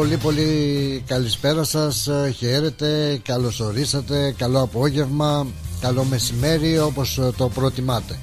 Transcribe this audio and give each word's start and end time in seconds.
Πολύ 0.00 0.16
πολύ 0.16 1.02
καλησπέρα 1.06 1.64
σας. 1.64 2.08
Χαίρετε, 2.36 3.20
καλώς 3.24 3.60
ορίσατε 3.60 4.34
Καλό 4.38 4.62
απόγευμα, 4.62 5.46
καλό 5.80 6.04
μεσημέρι 6.04 6.78
Όπως 6.78 7.20
το 7.36 7.48
προτιμάτε. 7.48 8.18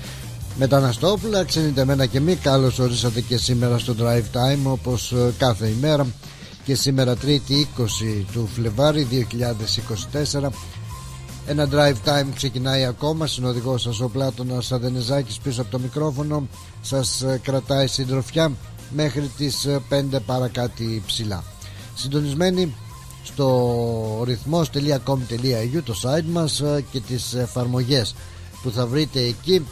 Μεταναστόπουλα, 0.58 1.44
ξενιτεμένα 1.44 2.06
και 2.06 2.20
μη. 2.20 2.36
Καλώς 2.36 2.80
ορίσατε 2.80 3.22
και 3.22 3.38
σήμερα 3.38 3.78
στο 3.78 3.96
Drive 4.00 4.38
Time 4.38 4.72
Όπως 4.72 5.14
κάθε 5.38 5.68
ημέρα. 5.68 6.08
Και 6.64 6.76
σήμερα 6.76 7.16
3η 7.16 7.66
20 7.78 8.26
του 8.32 8.50
Φλεβάρι 8.56 9.08
2024 10.44 10.50
ένα 11.48 11.70
drive 11.72 12.10
time 12.10 12.28
ξεκινάει 12.36 12.86
ακόμα. 12.86 13.28
Συνοδηγό 13.28 13.78
σας 13.78 14.00
ο 14.00 14.10
Πλάτωνας 14.10 14.72
Αδενεζάκης 14.72 15.38
πίσω 15.38 15.62
από 15.62 15.72
το 15.72 15.80
μικρόφωνο. 15.80 16.48
Σας 16.82 17.26
κρατάει 17.42 17.88
συντροφιά 17.88 18.52
μέχρι 18.96 19.32
τις 19.38 19.68
5 19.90 20.20
παρακάτι 20.26 21.04
ψηλά 21.06 21.44
συντονισμένοι 21.98 22.74
στο 23.24 24.24
ρυθμός.com.au 24.26 25.82
το 25.84 25.96
site 26.04 26.26
μας 26.32 26.60
ε, 26.60 26.84
και 26.92 27.00
τις 27.00 27.34
εφαρμογές 27.34 28.16
που 28.62 28.72
θα 28.72 28.88
βρείτε 28.88 29.20
εκεί 29.20 29.66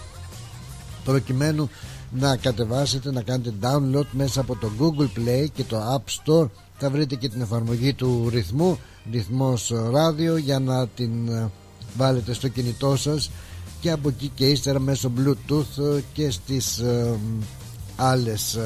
προκειμένου 1.04 1.70
να 2.12 2.36
κατεβάσετε 2.36 3.12
να 3.12 3.22
κάνετε 3.22 3.54
download 3.62 4.06
μέσα 4.12 4.42
από 4.42 4.56
το 4.56 4.70
Google 4.80 5.20
Play 5.20 5.46
και 5.54 5.64
το 5.64 5.78
App 5.96 6.04
Store. 6.24 6.50
Θα 6.78 6.90
βρείτε 6.90 7.16
και 7.16 7.30
την 7.30 7.42
εφαρμογή 7.42 7.94
του 7.94 8.30
ρυθμού 8.30 8.80
ρυθμός 9.12 9.72
ράδιο 9.92 10.38
για 10.38 10.60
να 10.60 10.88
την 10.88 11.28
ε, 11.28 11.52
βάλετε 11.98 12.34
στο 12.34 12.48
κινητό 12.48 12.96
σας 12.96 13.32
και 13.82 13.92
από 13.92 14.10
εκεί 14.10 14.32
και 14.36 14.50
ύστερα 14.50 14.80
μέσω 14.80 15.12
Bluetooth 15.18 16.02
και 16.14 16.30
στις 16.32 16.78
ε, 16.78 17.20
άλλες 17.96 18.58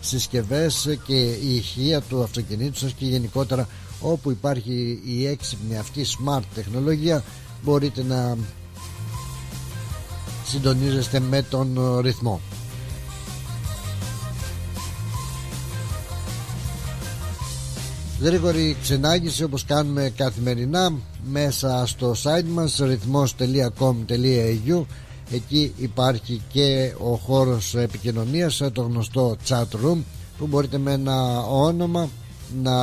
συσκευές 0.00 0.98
και 1.06 1.30
η 1.30 1.54
ηχεία 1.54 2.00
του 2.00 2.22
αυτοκινήτου 2.22 2.78
σας 2.78 2.92
και 2.92 3.04
γενικότερα 3.04 3.68
όπου 4.00 4.30
υπάρχει 4.30 5.00
η 5.04 5.26
έξυπνη 5.26 5.78
αυτή 5.78 6.04
smart 6.04 6.42
τεχνολογία 6.54 7.24
μπορείτε 7.62 8.02
να 8.02 8.36
συντονίζεστε 10.44 11.20
με 11.20 11.42
τον 11.42 11.98
ρυθμό. 12.00 12.40
Γρήγορη 18.20 18.76
ξενάγηση 18.82 19.44
όπως 19.44 19.64
κάνουμε 19.64 20.12
καθημερινά 20.16 20.92
μέσα 21.30 21.86
στο 21.86 22.14
site 22.22 22.48
μας 22.48 22.78
ρυθμός.com.au 22.78 24.84
εκεί 25.30 25.72
υπάρχει 25.76 26.42
και 26.52 26.94
ο 26.98 27.14
χώρος 27.14 27.74
επικοινωνίας 27.74 28.62
το 28.72 28.82
γνωστό 28.82 29.36
chat 29.48 29.64
room 29.84 29.98
που 30.38 30.46
μπορείτε 30.46 30.78
με 30.78 30.92
ένα 30.92 31.38
όνομα 31.46 32.08
να 32.62 32.74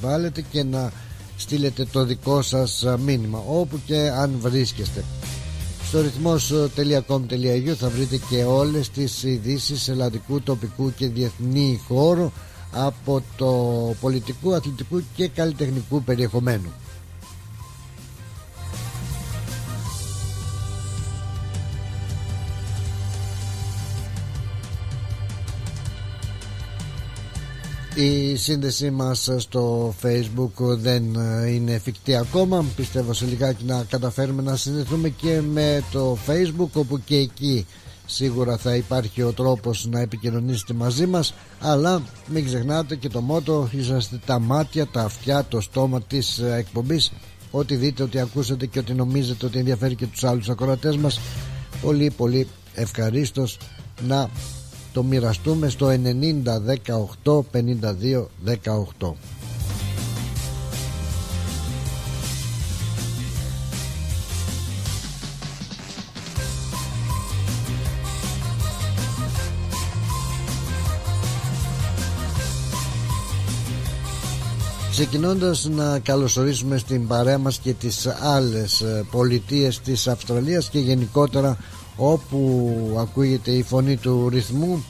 βάλετε 0.00 0.44
και 0.50 0.62
να 0.62 0.92
στείλετε 1.36 1.84
το 1.84 2.04
δικό 2.04 2.42
σας 2.42 2.84
μήνυμα 3.04 3.42
όπου 3.48 3.80
και 3.86 4.10
αν 4.10 4.30
βρίσκεστε. 4.38 5.04
Στο 5.88 6.00
ρυθμός.com.au 6.00 7.74
θα 7.78 7.88
βρείτε 7.88 8.20
και 8.30 8.44
όλες 8.44 8.90
τις 8.90 9.22
ειδήσεις 9.22 9.88
ελλαδικού, 9.88 10.40
τοπικού 10.40 10.92
και 10.94 11.08
διεθνή 11.08 11.80
χώρου 11.88 12.30
από 12.72 13.22
το 13.36 13.52
πολιτικού, 14.00 14.54
αθλητικού 14.54 15.02
και 15.16 15.28
καλλιτεχνικού 15.28 16.02
περιεχομένου 16.02 16.72
Η 27.98 28.36
σύνδεσή 28.36 28.90
μας 28.90 29.30
στο 29.36 29.94
facebook 30.02 30.76
δεν 30.76 31.04
είναι 31.48 31.72
εφικτή 31.72 32.16
ακόμα. 32.16 32.64
Πιστεύω 32.76 33.12
σε 33.12 33.26
λιγάκι 33.26 33.64
να 33.64 33.84
καταφέρουμε 33.88 34.42
να 34.42 34.56
συνδεθούμε 34.56 35.08
και 35.08 35.40
με 35.40 35.82
το 35.92 36.18
facebook 36.26 36.68
Όπου 36.72 37.00
και 37.04 37.16
εκεί 37.16 37.66
σίγουρα 38.06 38.56
θα 38.56 38.74
υπάρχει 38.74 39.22
ο 39.22 39.32
τρόπος 39.32 39.86
να 39.90 40.00
επικοινωνήσετε 40.00 40.74
μαζί 40.74 41.06
μας. 41.06 41.34
Αλλά 41.60 42.02
μην 42.26 42.44
ξεχνάτε 42.44 42.96
και 42.96 43.08
το 43.08 43.20
μότο 43.20 43.68
Είσαστε 43.72 44.20
τα 44.26 44.38
μάτια, 44.38 44.86
τα 44.86 45.02
αυτιά, 45.02 45.44
το 45.48 45.60
στόμα 45.60 46.02
της 46.02 46.38
εκπομπής. 46.38 47.12
Ό,τι 47.50 47.76
δείτε, 47.76 48.02
ότι 48.02 48.20
ακούσετε 48.20 48.66
και 48.66 48.78
ότι 48.78 48.94
νομίζετε 48.94 49.46
ότι 49.46 49.58
ενδιαφέρει 49.58 49.94
και 49.94 50.06
τους 50.06 50.24
άλλους 50.24 50.48
ακροατές 50.48 50.96
μας 50.96 51.20
Πολύ 51.82 52.10
πολύ 52.10 52.46
ευχαρίστως 52.74 53.58
να 54.06 54.30
το 54.96 55.02
μοιραστούμε 55.02 55.68
στο 55.68 55.88
90 55.88 55.94
18 57.24 57.40
52 57.52 58.26
18 59.00 59.12
Ξεκινώντας 74.90 75.68
να 75.68 75.98
καλωσορίσουμε 75.98 76.78
στην 76.78 77.06
παρέα 77.06 77.38
μας 77.38 77.58
και 77.58 77.72
τις 77.72 78.06
άλλες 78.06 78.80
ε, 78.80 79.04
πολιτείες 79.10 79.80
της 79.80 80.08
Αυστραλίας 80.08 80.68
και 80.68 80.78
γενικότερα 80.78 81.56
όπου 81.96 82.96
ακούγεται 82.98 83.50
η 83.50 83.62
φωνή 83.62 83.96
του 83.96 84.28
ρυθμού 84.28 84.84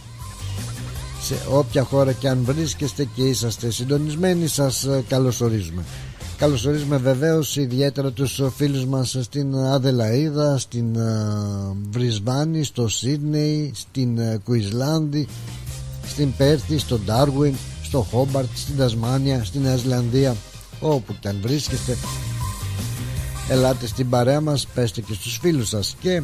σε 1.21 1.35
όποια 1.51 1.83
χώρα 1.83 2.13
και 2.13 2.29
αν 2.29 2.39
βρίσκεστε 2.45 3.09
και 3.15 3.23
είσαστε 3.23 3.71
συντονισμένοι 3.71 4.47
σας 4.47 4.85
ε, 4.85 5.05
καλωσορίζουμε. 5.09 5.85
Καλωσορίζουμε 6.37 6.97
βεβαίως 6.97 7.57
ιδιαίτερα 7.57 8.11
τους 8.11 8.41
φίλους 8.57 8.85
μας 8.85 9.17
στην 9.21 9.57
Αδελαίδα 9.57 10.59
στην 10.59 10.97
ε, 10.97 11.03
Βρισβάνη 11.91 12.63
στο 12.65 12.89
Σίδνεϊ 12.89 13.73
στην 13.75 14.19
ε, 14.19 14.41
Κουισλάνδη 14.45 15.29
στην 16.07 16.33
Πέρθη, 16.37 16.79
στο 16.79 16.99
Ντάρουιν 16.99 17.55
στο 17.83 18.07
Χόμπαρτ, 18.11 18.49
στην 18.55 18.77
Τασμάνια 18.77 19.45
στην 19.45 19.63
Νέα 20.13 20.37
όπου 20.81 21.15
και 21.21 21.29
αν 21.29 21.39
βρίσκεστε 21.43 21.97
ελάτε 23.49 23.87
στην 23.87 24.09
παρέα 24.09 24.41
μας 24.41 24.67
πέστε 24.75 25.01
και 25.01 25.13
στους 25.13 25.39
φίλους 25.43 25.69
σας 25.69 25.97
και 26.01 26.23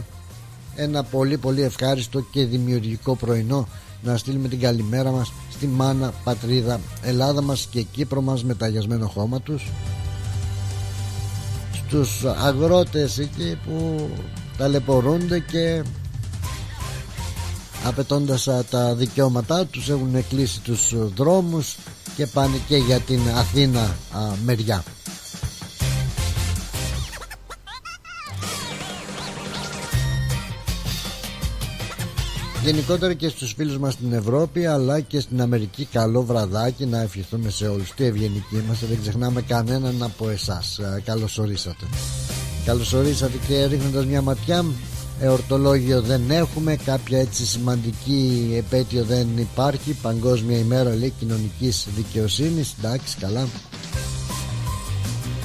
ένα 0.77 1.03
πολύ 1.03 1.38
πολύ 1.38 1.62
ευχάριστο 1.62 2.21
και 2.21 2.44
δημιουργικό 2.44 3.16
πρωινό 3.16 3.69
να 4.03 4.16
στείλουμε 4.16 4.49
την 4.49 4.60
καλημέρα 4.60 5.10
μας 5.10 5.33
στη 5.50 5.66
μάνα 5.66 6.12
πατρίδα. 6.25 6.81
Ελλάδα 7.03 7.43
μας 7.43 7.69
και 7.71 7.83
Κύπρο 7.83 8.21
μας 8.21 8.44
με 8.44 8.55
ταγιασμένο 8.55 9.06
χώμα 9.06 9.41
τους. 9.41 9.71
Στους 11.75 12.25
αγρότες 12.25 13.19
εκεί 13.19 13.59
που 13.65 14.09
ταλαιπωρούνται 14.56 15.38
και 15.38 15.82
απαιτώντας 17.84 18.49
τα 18.71 18.94
δικαιώματά 18.94 19.66
τους 19.66 19.88
έχουν 19.88 20.25
κλείσει 20.28 20.61
τους 20.61 20.94
δρόμους 21.15 21.77
και 22.16 22.27
πάνε 22.27 22.56
και 22.69 22.77
για 22.77 22.99
την 23.00 23.21
Αθήνα 23.37 23.97
μεριά 24.44 24.84
Γενικότερα 32.65 33.15
και 33.15 33.28
στους 33.28 33.53
φίλους 33.53 33.78
μας 33.78 33.93
στην 33.93 34.12
Ευρώπη 34.12 34.67
αλλά 34.67 35.00
και 35.00 35.21
στην 35.21 35.41
Αμερική 35.41 35.84
καλό 35.84 36.23
βραδάκι 36.23 36.87
να 36.87 37.00
ευχηθούμε 37.00 37.50
σε 37.50 37.69
όλους. 37.69 37.93
Τι 37.94 38.05
ευγενικοί 38.05 38.56
είμαστε 38.64 38.87
δεν 38.87 38.99
ξεχνάμε 39.00 39.43
κανέναν 39.43 40.03
από 40.03 40.29
εσάς. 40.29 40.79
Ε, 40.79 41.03
Καλώς 41.05 41.38
ορίσατε. 41.38 41.85
Καλώς 42.64 42.93
ορίσατε 42.93 43.38
και 43.49 43.64
ρίχνοντας 43.64 44.06
μια 44.06 44.23
ματιά. 44.23 44.64
Εορτολόγιο 45.20 46.00
δεν 46.00 46.31
έχουμε 46.31 46.76
Κάποια 46.76 47.19
έτσι 47.19 47.47
σημαντική 47.47 48.53
επέτειο 48.56 49.05
δεν 49.05 49.29
υπάρχει. 49.37 49.93
Παγκόσμια 50.03 50.59
ημέρα 50.59 50.94
λέει 50.94 51.12
κοινωνικής 51.19 51.87
δικαιοσύνης. 51.97 52.75
Εντάξει 52.79 53.17
καλά 53.17 53.47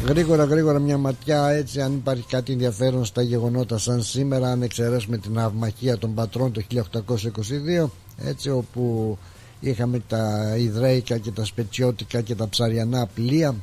Γρήγορα 0.05 0.43
γρήγορα 0.43 0.79
μια 0.79 0.97
ματιά 0.97 1.49
έτσι 1.49 1.81
αν 1.81 1.93
υπάρχει 1.93 2.25
κάτι 2.27 2.51
ενδιαφέρον 2.51 3.05
στα 3.05 3.21
γεγονότα 3.21 3.77
σαν 3.77 4.03
σήμερα 4.03 4.51
αν 4.51 4.61
εξαιρέσουμε 4.61 5.17
την 5.17 5.39
αυμαχία 5.39 5.97
των 5.97 6.13
πατρών 6.13 6.51
το 6.51 6.61
1822 6.73 7.89
έτσι 8.17 8.49
όπου 8.49 9.17
είχαμε 9.59 10.01
τα 10.07 10.53
Ιδραίικα 10.57 11.17
και 11.17 11.31
τα 11.31 11.45
Σπετσιώτικα 11.45 12.21
και 12.21 12.35
τα 12.35 12.47
Ψαριανά 12.47 13.07
πλοία 13.13 13.55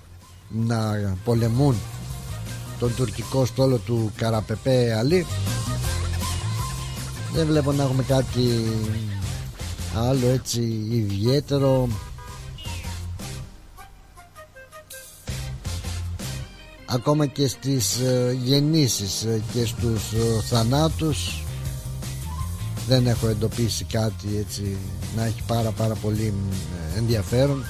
να 0.48 0.76
πολεμούν 1.24 1.76
τον 2.78 2.94
τουρκικό 2.94 3.44
στόλο 3.44 3.76
του 3.76 4.12
Καραπεπέ 4.16 4.94
Αλή. 4.98 5.26
Δεν 7.32 7.46
βλέπω 7.46 7.72
να 7.72 7.82
έχουμε 7.82 8.02
κάτι 8.02 8.64
άλλο 9.96 10.26
έτσι 10.26 10.60
ιδιαίτερο 10.90 11.88
ακόμα 16.94 17.26
και 17.26 17.48
στις 17.48 17.98
ε, 17.98 18.38
γεννήσεις 18.42 19.22
ε, 19.22 19.42
και 19.52 19.66
στους 19.66 20.12
ε, 20.12 20.40
θανάτους 20.48 21.44
δεν 22.88 23.06
έχω 23.06 23.28
εντοπίσει 23.28 23.84
κάτι 23.84 24.26
έτσι 24.38 24.76
να 25.16 25.24
έχει 25.24 25.42
πάρα 25.46 25.70
πάρα 25.70 25.94
πολύ 25.94 26.32
ενδιαφέρον. 26.96 27.64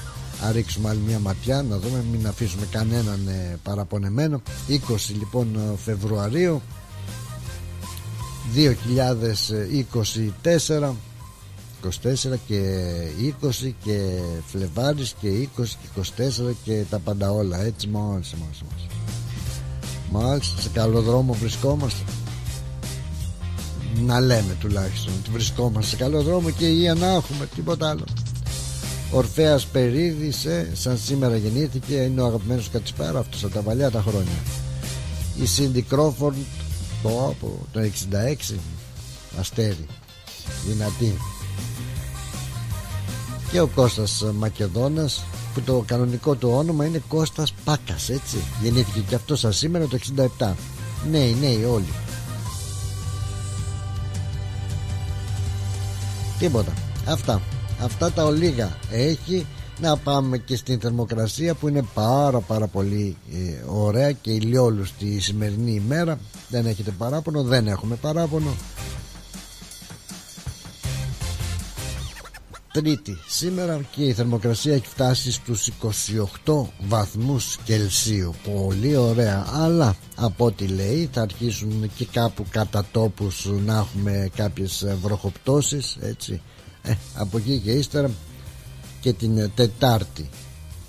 Ρίξουμε 0.51 0.89
άλλη 0.89 0.99
μια 1.07 1.19
ματιά 1.19 1.61
να 1.61 1.77
δούμε 1.77 2.03
μην 2.11 2.27
αφήσουμε 2.27 2.67
κανέναν 2.71 3.27
ε, 3.27 3.57
παραπονεμένο. 3.63 4.41
20 4.69 4.73
λοιπόν 5.17 5.59
Φεβρουαρίου 5.83 6.61
2024 8.55 10.91
24 11.83 11.89
και 12.47 12.83
20 13.41 13.71
και 13.83 14.19
Φλεβάρης 14.45 15.15
και 15.21 15.47
20 15.57 15.65
και 15.65 16.01
24 16.49 16.53
και 16.63 16.83
τα 16.89 16.99
πάντα 16.99 17.31
όλα. 17.31 17.63
Έτσι 17.63 17.87
μόλις 17.87 18.33
μόλις 18.33 18.94
μάλιστα 20.11 20.61
σε 20.61 20.69
καλό 20.69 21.01
δρόμο 21.01 21.33
βρισκόμαστε. 21.33 22.03
Να 24.05 24.19
λέμε 24.19 24.57
τουλάχιστον 24.59 25.13
ότι 25.19 25.29
βρισκόμαστε 25.31 25.89
σε 25.89 25.95
καλό 25.95 26.21
δρόμο 26.21 26.49
και 26.49 26.65
υγεία 26.65 26.93
να 26.93 27.07
έχουμε 27.07 27.47
τίποτα 27.55 27.89
άλλο. 27.89 28.03
Ορφέας 29.11 29.65
Περίδης 29.65 30.45
ε, 30.45 30.69
σαν 30.73 30.97
σήμερα 30.97 31.35
γεννήθηκε 31.35 31.93
είναι 31.95 32.21
ο 32.21 32.25
αγαπημένος 32.25 32.69
Κατσιπάρα 32.69 33.19
αυτός 33.19 33.43
από 33.43 33.53
τα 33.53 33.61
παλιά 33.61 33.91
τα 33.91 34.01
χρόνια. 34.01 34.37
Η 35.41 35.45
Σίντι 35.45 35.81
Κρόφορντ 35.81 36.37
το, 37.03 37.35
το 37.71 37.79
66 38.51 38.55
αστέρι 39.39 39.85
δυνατή. 40.67 41.17
Και 43.51 43.59
ο 43.59 43.67
Κώστας 43.67 44.23
Μακεδόνας 44.33 45.23
που 45.55 45.61
το 45.61 45.83
κανονικό 45.87 46.35
του 46.35 46.49
όνομα 46.49 46.85
είναι 46.85 47.01
Κώστας 47.07 47.53
Πάκας 47.63 48.09
έτσι. 48.09 48.37
Γεννήθηκε 48.61 48.99
και 48.99 49.15
αυτός 49.15 49.39
σας 49.39 49.57
σήμερα 49.57 49.85
το 49.87 49.97
67 50.39 50.53
νέοι 51.11 51.35
νέοι 51.41 51.63
όλοι. 51.63 51.93
Τίποτα. 56.39 56.73
Αυτά. 57.07 57.41
Αυτά 57.81 58.11
τα 58.11 58.23
ολίγα 58.23 58.77
έχει. 58.91 59.45
Να 59.79 59.97
πάμε 59.97 60.37
και 60.37 60.55
στην 60.55 60.79
θερμοκρασία 60.79 61.53
που 61.53 61.67
είναι 61.67 61.83
πάρα 61.93 62.39
πάρα 62.39 62.67
πολύ 62.67 63.17
ε, 63.33 63.63
ωραία 63.67 64.11
και 64.11 64.31
ηλιόλουστη 64.31 65.05
η 65.05 65.19
σημερινή 65.19 65.71
ημέρα. 65.71 66.19
Δεν 66.49 66.65
έχετε 66.65 66.91
παράπονο 66.91 67.43
δεν 67.43 67.67
έχουμε 67.67 67.95
παράπονο 67.95 68.55
Τρίτη. 72.81 73.17
Σήμερα 73.27 73.81
και 73.91 74.03
η 74.03 74.13
θερμοκρασία 74.13 74.73
έχει 74.73 74.87
φτάσει 74.87 75.31
στους 75.31 75.71
28 76.45 76.65
βαθμούς 76.87 77.57
Κελσίου. 77.63 78.33
Πολύ 78.43 78.95
ωραία. 78.95 79.45
Αλλά 79.51 79.95
από 80.15 80.45
ό,τι 80.45 80.67
λέει 80.67 81.09
θα 81.11 81.21
αρχίσουν 81.21 81.91
και 81.95 82.05
κάπου 82.05 82.45
κατά 82.49 82.85
τόπους 82.91 83.49
να 83.65 83.77
έχουμε 83.77 84.29
κάποιες 84.35 84.85
βροχοπτώσεις 85.01 85.97
έτσι. 86.01 86.41
Ε, 86.83 86.93
από 87.15 87.37
εκεί 87.37 87.61
και 87.63 87.71
ύστερα 87.71 88.09
και 89.01 89.13
την 89.13 89.51
Τετάρτη. 89.55 90.29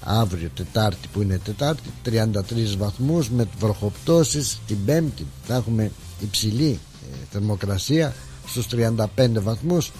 Αύριο 0.00 0.50
Τετάρτη 0.54 1.08
που 1.12 1.22
είναι 1.22 1.38
Τετάρτη 1.38 1.90
33 2.04 2.76
βαθμούς 2.78 3.30
με 3.30 3.48
βροχοπτώσεις. 3.58 4.58
Την 4.66 4.84
Πέμπτη 4.84 5.26
θα 5.46 5.54
έχουμε 5.54 5.90
υψηλή 6.20 6.78
ε, 7.12 7.16
θερμοκρασία 7.30 8.14
στους 8.46 8.66
35 8.70 9.06
βαθμούς 9.32 9.92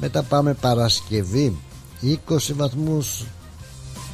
μετά 0.00 0.22
πάμε 0.22 0.54
Παρασκευή 0.54 1.56
20 2.02 2.36
βαθμούς 2.54 3.24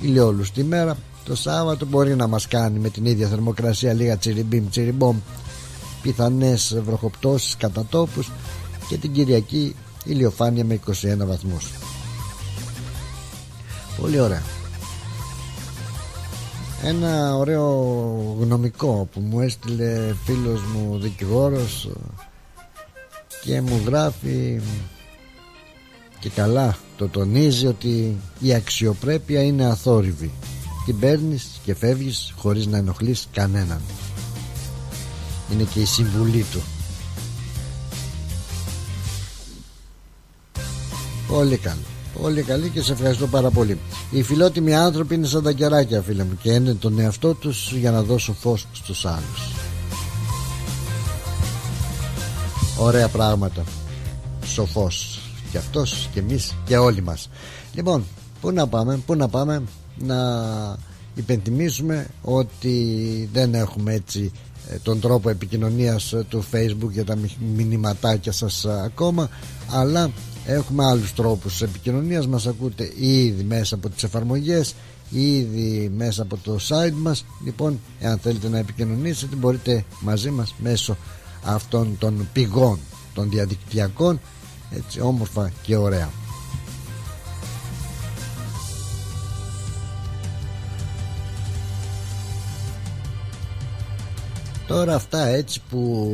ηλιόλους 0.00 0.50
τη 0.50 0.64
μέρα. 0.64 0.96
Το 1.24 1.36
Σάββατο 1.36 1.86
μπορεί 1.86 2.16
να 2.16 2.26
μας 2.26 2.48
κάνει 2.48 2.78
με 2.78 2.88
την 2.88 3.04
ίδια 3.04 3.28
θερμοκρασία 3.28 3.92
λίγα 3.92 4.16
τσιριμπίμ 4.16 4.68
τσιριμπόμ 4.68 5.16
πιθανές 6.02 6.80
βροχοπτώσεις 6.84 7.56
κατά 7.56 7.86
τόπους 7.90 8.30
και 8.88 8.96
την 8.96 9.12
Κυριακή 9.12 9.76
ηλιοφάνεια 10.04 10.64
με 10.64 10.80
21 10.86 11.26
βαθμούς. 11.26 11.72
Πολύ 14.00 14.20
ωραία. 14.20 14.42
Ένα 16.82 17.36
ωραίο 17.36 17.66
γνωμικό 18.40 19.08
που 19.12 19.20
μου 19.20 19.40
έστειλε 19.40 20.14
φίλος 20.24 20.60
μου 20.62 20.98
δικηγόρος 20.98 21.90
και 23.44 23.60
μου 23.60 23.82
γράφει 23.86 24.60
και 26.24 26.30
καλά 26.30 26.76
το 26.96 27.08
τονίζει 27.08 27.66
ότι 27.66 28.16
η 28.40 28.54
αξιοπρέπεια 28.54 29.42
είναι 29.42 29.64
αθόρυβη. 29.64 30.32
Την 30.84 30.98
παίρνεις 30.98 31.60
και 31.64 31.74
φεύγεις 31.74 32.32
χωρίς 32.36 32.66
να 32.66 32.76
ενοχλείς 32.76 33.26
κανέναν. 33.32 33.80
Είναι 35.52 35.62
και 35.62 35.80
η 35.80 35.84
συμβουλή 35.84 36.44
του. 36.52 36.62
Πολύ 41.28 41.56
καλή 41.56 41.84
πολύ 42.20 42.42
καλή 42.42 42.68
και 42.68 42.82
σε 42.82 42.92
ευχαριστώ 42.92 43.26
πάρα 43.26 43.50
πολύ. 43.50 43.78
Οι 44.10 44.22
φιλότιμοι 44.22 44.74
άνθρωποι 44.74 45.14
είναι 45.14 45.26
σαν 45.26 45.42
τα 45.42 45.52
κεράκια 45.52 46.02
φίλε 46.02 46.24
μου 46.24 46.38
και 46.42 46.52
είναι 46.52 46.74
τον 46.74 46.98
εαυτό 46.98 47.34
τους 47.34 47.72
για 47.72 47.90
να 47.90 48.02
δώσουν 48.02 48.34
φως 48.34 48.66
στους 48.72 49.04
άλλους. 49.04 49.52
Ωραία 52.78 53.08
πράγματα. 53.08 53.64
Σοφός 54.44 55.23
και 55.54 55.60
αυτός 55.60 56.08
και 56.12 56.20
εμείς 56.20 56.54
και 56.64 56.76
όλοι 56.76 57.02
μας. 57.02 57.30
Λοιπόν 57.74 58.04
πού 58.40 58.50
να 58.50 58.66
πάμε 58.66 58.96
πού 59.06 59.14
να 59.14 59.28
πάμε 59.28 59.62
να 59.98 60.16
υπενθυμίσουμε 61.14 62.06
ότι 62.22 63.28
δεν 63.32 63.54
έχουμε 63.54 63.92
έτσι 63.92 64.32
ε, 64.70 64.76
τον 64.82 65.00
τρόπο 65.00 65.28
επικοινωνίας 65.30 66.12
ε, 66.12 66.24
του 66.28 66.44
facebook 66.52 66.90
για 66.90 67.04
τα 67.04 67.18
μηνυματάκια 67.56 68.32
σας 68.32 68.64
ε, 68.64 68.80
ακόμα 68.84 69.28
αλλά 69.70 70.10
έχουμε 70.46 70.84
άλλους 70.84 71.12
τρόπους 71.14 71.62
επικοινωνίας. 71.62 72.26
Μας 72.26 72.46
ακούτε 72.46 72.92
ήδη 72.98 73.42
μέσα 73.42 73.74
από 73.74 73.88
τις 73.88 74.02
εφαρμογές 74.02 74.74
ήδη 75.10 75.90
μέσα 75.96 76.22
από 76.22 76.36
το 76.36 76.58
site 76.68 76.94
μας. 76.96 77.24
Λοιπόν 77.44 77.80
εάν 78.00 78.18
θέλετε 78.18 78.48
να 78.48 78.58
επικοινωνήσετε 78.58 79.36
μπορείτε 79.36 79.84
μαζί 80.00 80.30
μας 80.30 80.54
μέσω 80.58 80.96
αυτών 81.44 81.96
των 81.98 82.28
πηγών 82.32 82.78
των 83.14 83.30
διαδικτυακών 83.30 84.20
έτσι 84.76 85.00
όμορφα 85.00 85.50
και 85.62 85.76
ωραία. 85.76 86.10
Τώρα 94.66 94.94
αυτά 94.94 95.26
έτσι 95.26 95.60
που 95.70 96.10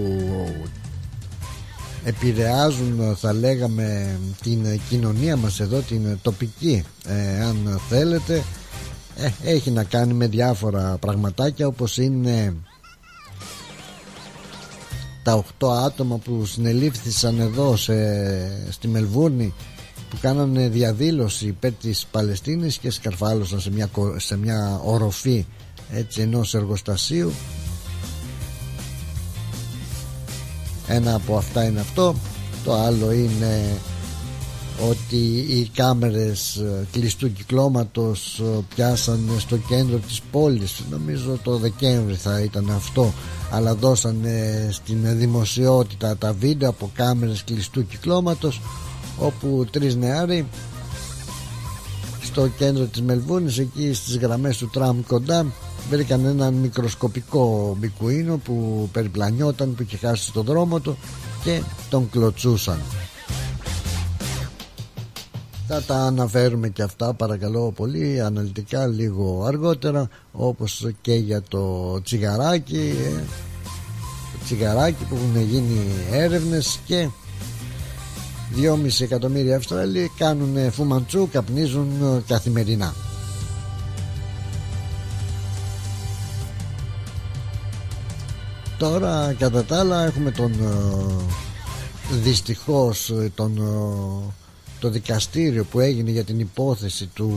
επηρεάζουν 2.05 3.17
θα 3.17 3.33
λέγαμε 3.33 4.19
την 4.43 4.81
κοινωνία 4.89 5.37
μας 5.37 5.61
εδώ 5.61 5.79
την 5.81 6.19
τοπική 6.23 6.85
ε, 7.07 7.43
αν 7.43 7.81
θέλετε 7.89 8.45
ε, 9.17 9.31
έχει 9.43 9.71
να 9.71 9.85
κάνει 9.85 10.13
με 10.13 10.27
διάφορα 10.27 10.97
πραγματάκια 11.01 11.67
όπως 11.67 11.97
είναι 11.97 12.55
τα 15.23 15.45
8 15.61 15.69
άτομα 15.85 16.17
που 16.17 16.45
συνελήφθησαν 16.47 17.41
εδώ 17.41 17.77
σε, 17.77 17.95
στη 18.73 18.89
Μελβούρνη 18.89 19.55
που 20.11 20.17
κάνανε 20.21 20.69
διαδήλωση 20.69 21.47
υπέρ 21.47 21.73
της 21.73 22.07
Παλαιστίνης 22.11 22.79
και 22.79 22.91
σκαρφάλωσαν 22.91 23.61
σε 23.61 23.71
μια, 23.71 23.89
σε 24.17 24.37
μια 24.37 24.81
οροφή 24.85 25.47
έτσι 25.93 26.21
ενός 26.21 26.55
εργοστασίου. 26.55 27.33
Ένα 30.87 31.15
από 31.15 31.37
αυτά 31.37 31.65
είναι 31.65 31.81
αυτό. 31.81 32.15
Το 32.65 32.75
άλλο 32.75 33.13
είναι 33.13 33.79
ότι 34.89 35.17
οι 35.49 35.71
κάμερες 35.75 36.57
ε, 36.57 36.87
κλειστού 36.93 37.33
κυκλώματος 37.33 38.39
ε, 38.39 38.65
πιάσανε 38.75 39.39
στο 39.39 39.57
κέντρο 39.57 39.97
της 39.97 40.21
πόλης. 40.31 40.83
Νομίζω 40.91 41.39
το 41.43 41.57
Δεκέμβρη 41.57 42.15
θα 42.15 42.41
ήταν 42.41 42.71
αυτό. 42.71 43.13
Αλλά 43.51 43.75
δώσανε 43.75 44.69
στην 44.73 45.19
δημοσιότητα 45.19 46.17
τα 46.17 46.33
βίντεο 46.33 46.69
από 46.69 46.91
κάμερες 46.95 47.45
κλειστού 47.45 47.87
κυκλώματος 47.87 48.61
όπου 49.19 49.67
τρεις 49.71 49.97
νεάροι 49.97 50.47
στο 52.23 52.49
κέντρο 52.49 52.85
της 52.85 53.03
Μελβούνης 53.03 53.59
εκεί 53.59 53.93
στις 53.93 54.17
γραμμές 54.17 54.57
του 54.57 54.71
τραμ 54.73 55.01
κοντά 55.07 55.47
βρήκαν 55.91 56.25
έναν 56.25 56.55
μικροσκοπικό 56.55 57.77
μπικουίνο 57.79 58.37
που 58.37 58.89
περιπλανιόταν 58.93 59.75
που 59.75 59.83
είχε 59.83 59.97
χάσει 59.97 60.33
το 60.33 60.43
δρόμο 60.43 60.81
του 60.81 60.97
και 61.45 61.63
τον 61.91 62.11
κλωτσούσαν 62.11 62.79
θα 65.73 65.83
τα 65.83 65.97
αναφέρουμε 65.97 66.69
και 66.69 66.83
αυτά 66.83 67.13
παρακαλώ 67.15 67.73
πολύ 67.77 68.21
αναλυτικά 68.21 68.87
λίγο 68.87 69.45
αργότερα 69.47 70.09
όπως 70.33 70.87
και 71.01 71.15
για 71.15 71.43
το 71.43 72.01
τσιγαράκι 72.03 72.95
ε, 73.05 73.23
το 74.33 74.45
τσιγαράκι 74.45 75.05
που 75.05 75.15
έχουν 75.15 75.43
γίνει 75.43 75.87
έρευνες 76.11 76.81
και 76.85 77.09
2,5 78.57 79.01
εκατομμύρια 79.01 79.57
Αυστραλοί 79.57 80.11
κάνουν 80.17 80.73
φουμαντσού, 80.73 81.29
καπνίζουν 81.33 82.23
καθημερινά. 82.27 82.95
Τώρα 88.79 89.35
κατά 89.39 89.65
τα 89.65 89.79
άλλα 89.79 90.05
έχουμε 90.05 90.31
τον 90.31 90.53
ε, 90.53 92.15
δυστυχώς 92.23 93.13
τον 93.35 93.59
το 94.81 94.91
δικαστήριο 94.91 95.65
που 95.65 95.81
έγινε 95.81 96.11
για 96.11 96.25
την 96.25 96.41
υπόθεση 96.41 97.07
του 97.07 97.31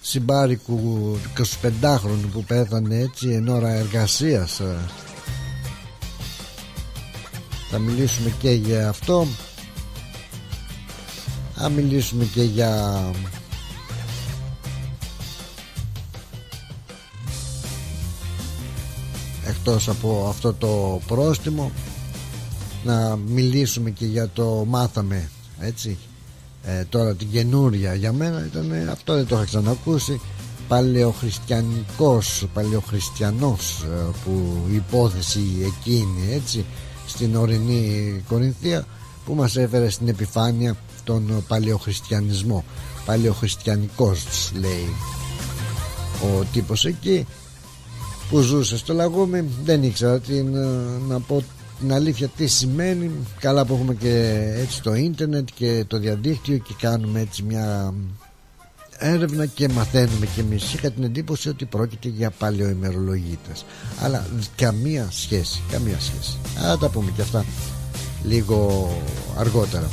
συμπάρικου 0.00 1.16
25χρονου 1.36 2.28
που 2.32 2.44
πέθανε 2.44 2.98
έτσι 2.98 3.28
εν 3.28 3.48
ώρα 3.48 3.68
εργασίας 3.68 4.60
ε. 4.60 4.76
θα 7.70 7.78
μιλήσουμε 7.78 8.32
και 8.38 8.50
για 8.50 8.88
αυτό 8.88 9.26
θα 11.54 11.68
μιλήσουμε 11.68 12.24
και 12.24 12.42
για 12.42 13.02
εκτός 19.46 19.88
από 19.88 20.26
αυτό 20.28 20.52
το 20.52 21.00
πρόστιμο 21.06 21.72
να 22.84 23.16
μιλήσουμε 23.26 23.90
και 23.90 24.06
για 24.06 24.28
το 24.28 24.64
μάθαμε 24.68 25.30
έτσι. 25.60 25.98
Ε, 26.64 26.84
τώρα 26.84 27.14
την 27.14 27.30
καινούρια 27.30 27.94
για 27.94 28.12
μένα 28.12 28.44
ήταν 28.46 28.88
αυτό 28.90 29.14
δεν 29.14 29.26
το 29.26 29.36
είχα 29.36 29.44
ξανακούσει 29.44 30.20
παλαιοχριστιανικός 30.68 32.46
παλαιοχριστιανός 32.54 33.84
ε, 33.84 34.10
που 34.24 34.62
η 34.70 34.74
υπόθεση 34.74 35.40
εκείνη 35.66 36.32
έτσι 36.32 36.64
στην 37.06 37.36
ορεινή 37.36 38.24
Κορινθία 38.28 38.86
που 39.24 39.34
μας 39.34 39.56
έφερε 39.56 39.90
στην 39.90 40.08
επιφάνεια 40.08 40.76
τον 41.04 41.44
παλαιοχριστιανισμό. 41.48 42.64
Παλαιοχριστιανικός 43.04 44.50
λέει 44.60 44.94
ο 46.22 46.44
τύπος 46.52 46.84
εκεί 46.84 47.26
που 48.30 48.40
ζούσε 48.40 48.76
στο 48.76 48.94
λαγούμι 48.94 49.44
δεν 49.64 49.82
ήξερα 49.82 50.20
τι 50.20 50.42
να 51.08 51.20
πω 51.20 51.42
την 51.78 51.92
αλήθεια 51.92 52.28
τι 52.28 52.46
σημαίνει. 52.46 53.10
Καλά 53.40 53.64
που 53.64 53.74
έχουμε 53.74 53.94
και 53.94 54.42
έτσι 54.56 54.82
το 54.82 54.94
ίντερνετ 54.94 55.48
και 55.54 55.84
το 55.86 55.98
διαδίκτυο 55.98 56.58
και 56.58 56.74
κάνουμε 56.80 57.20
έτσι 57.20 57.42
μια 57.42 57.94
έρευνα 58.98 59.46
και 59.46 59.68
μαθαίνουμε 59.68 60.26
και 60.34 60.40
εμείς. 60.40 60.74
Είχα 60.74 60.90
την 60.90 61.04
εντύπωση 61.04 61.48
ότι 61.48 61.64
πρόκειται 61.64 62.08
για 62.08 62.30
παλαιοημερολογίτες. 62.30 63.64
Αλλά 64.00 64.26
καμία 64.56 65.08
σχέση 65.10 65.62
καμία 65.70 66.00
σχέση. 66.00 66.36
Θα 66.54 66.78
τα 66.78 66.88
πούμε 66.88 67.10
και 67.16 67.22
αυτά 67.22 67.44
λίγο 68.24 68.90
αργότερα. 69.38 69.88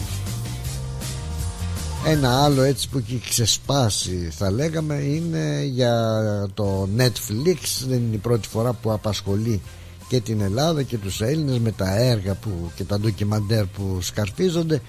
Ένα 2.08 2.44
άλλο 2.44 2.62
έτσι 2.62 2.90
που 2.90 2.98
έχει 2.98 3.22
ξεσπάσει 3.30 4.30
θα 4.32 4.52
λέγαμε 4.52 4.96
είναι 4.96 5.64
για 5.64 6.22
το 6.54 6.90
Netflix. 6.98 7.86
Δεν 7.88 7.98
είναι 7.98 8.16
η 8.16 8.18
πρώτη 8.18 8.48
φορά 8.48 8.74
που 8.74 8.92
απασχολεί 8.92 9.62
και 10.08 10.20
την 10.20 10.42
Ελλάδα 10.42 10.84
και 10.84 10.98
τους 10.98 11.22
Έλληνες 11.22 11.60
με 11.60 11.72
τα 11.72 11.96
έργα 11.96 12.34
που, 12.34 12.72
και 12.76 12.84
τα 12.84 13.00
ντοκιμαντέρ 13.00 13.66
που 13.66 13.98
σκαρφίζονται 14.02 14.82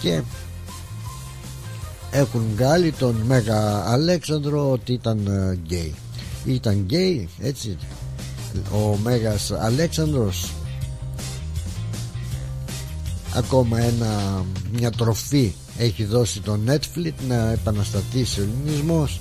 και 0.00 0.22
έχουν 2.10 2.42
βγάλει 2.54 2.92
τον 2.92 3.14
Μέγα 3.26 3.90
Αλέξανδρο 3.90 4.70
ότι 4.70 4.92
ήταν 4.92 5.28
γκέι. 5.52 5.94
Ήταν 6.44 6.74
γκέι 6.74 7.28
έτσι. 7.40 7.76
Ο 8.72 8.96
Μέγας 9.02 9.50
Αλέξανδρος. 9.50 10.52
Ακόμα 13.34 13.80
ένα, 13.80 14.44
μια 14.72 14.90
τροφή 14.90 15.52
έχει 15.78 16.04
δώσει 16.04 16.40
το 16.40 16.58
Netflix 16.66 17.12
να 17.28 17.50
επαναστατήσει 17.50 18.40
ο 18.40 18.42
ελληνισμός 18.42 19.20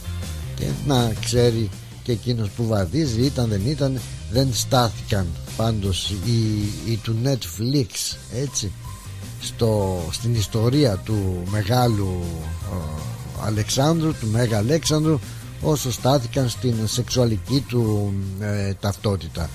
και 0.55 0.65
να 0.86 1.13
ξέρει 1.22 1.70
και 2.03 2.12
εκείνος 2.12 2.50
που 2.50 2.67
βαδίζει 2.67 3.22
ήταν 3.22 3.50
δεν 3.50 3.62
ήταν 3.65 4.00
δεν 4.32 4.54
στάθηκαν 4.54 5.28
πάντως 5.58 6.10
οι, 6.26 6.92
οι 6.92 6.98
του 7.04 7.16
Netflix 7.24 8.18
έτσι 8.34 8.72
στο, 9.42 10.00
στην 10.12 10.36
ιστορία 10.36 10.98
του 10.98 11.44
μεγάλου 11.52 12.20
Αλεξάνδρου 13.46 14.12
του 14.12 14.28
Μέγα 14.32 14.58
Αλέξανδρου 14.58 15.20
όσο 15.62 15.92
στάθηκαν 15.92 16.50
στην 16.50 16.74
σεξουαλική 16.86 17.66
του 17.68 18.14
ε, 18.40 18.74
ταυτότητα. 18.74 19.50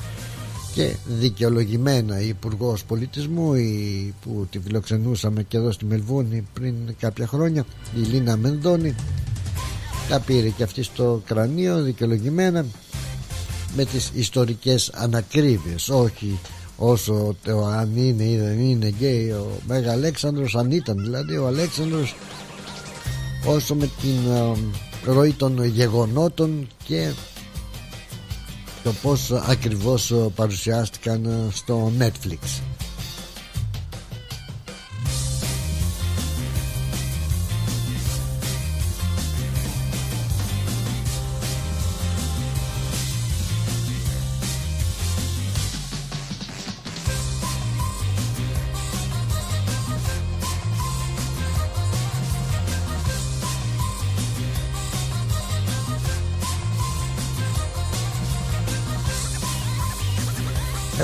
Και 0.75 0.97
δικαιολογημένα 1.07 2.21
η 2.21 2.29
Υπουργός 2.29 2.85
Πολιτισμού 2.85 3.55
η, 3.55 4.15
που 4.23 4.47
τη 4.51 4.59
φιλοξενούσαμε 4.59 5.43
και 5.43 5.57
εδώ 5.57 5.73
στη 5.73 5.85
Μελβούνη 5.85 6.47
πριν 6.53 6.75
κάποια 6.99 7.27
χρόνια 7.27 7.65
η 7.97 7.99
Λίνα 7.99 8.37
Μενδώνη 8.37 8.95
τα 10.09 10.21
πήρε 10.21 10.49
και 10.49 10.63
αυτή 10.63 10.83
στο 10.83 11.23
κρανίο 11.27 11.83
δικαιολογημένα 11.83 12.65
με 13.77 13.85
τις 13.85 14.11
ιστορικές 14.15 14.91
ανακρίβειες 14.95 15.89
όχι 15.89 16.39
όσο 16.77 17.37
το 17.45 17.65
αν 17.67 17.97
είναι 17.97 18.23
ή 18.25 18.37
δεν 18.37 18.61
είναι 18.61 18.89
γκέι 18.89 19.31
ο 19.31 19.47
Μέγα 19.67 19.93
Αλέξανδρος 19.93 20.55
αν 20.55 20.71
ήταν 20.71 20.97
δηλαδή 20.99 21.37
ο 21.37 21.47
Αλέξανδρος 21.47 22.15
όσο 23.45 23.75
με 23.75 23.91
την 24.01 24.33
ε, 24.33 25.13
ροή 25.13 25.33
των 25.33 25.65
γεγονότων 25.65 26.69
και 26.85 27.13
το 28.83 28.93
πως 29.03 29.33
ακριβώς 29.33 30.15
παρουσιάστηκαν 30.35 31.51
στο 31.53 31.93
Netflix 31.99 32.61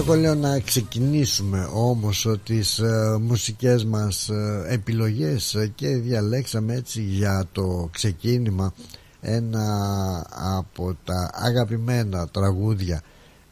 Εγώ 0.03 0.15
λέω 0.15 0.35
να 0.35 0.61
ξεκινήσουμε 0.61 1.69
όμως 1.73 2.29
τις 2.45 2.79
ε, 2.79 3.19
μουσικές 3.21 3.85
μας 3.85 4.29
ε, 4.29 4.65
επιλογές 4.69 5.57
και 5.75 5.89
διαλέξαμε 5.89 6.75
έτσι 6.75 7.03
για 7.03 7.47
το 7.53 7.89
ξεκίνημα 7.93 8.75
ένα 9.21 10.27
από 10.57 10.97
τα 11.05 11.31
αγαπημένα 11.35 12.29
τραγούδια 12.29 13.03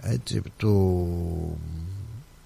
έτσι 0.01 0.43
του, 0.57 1.59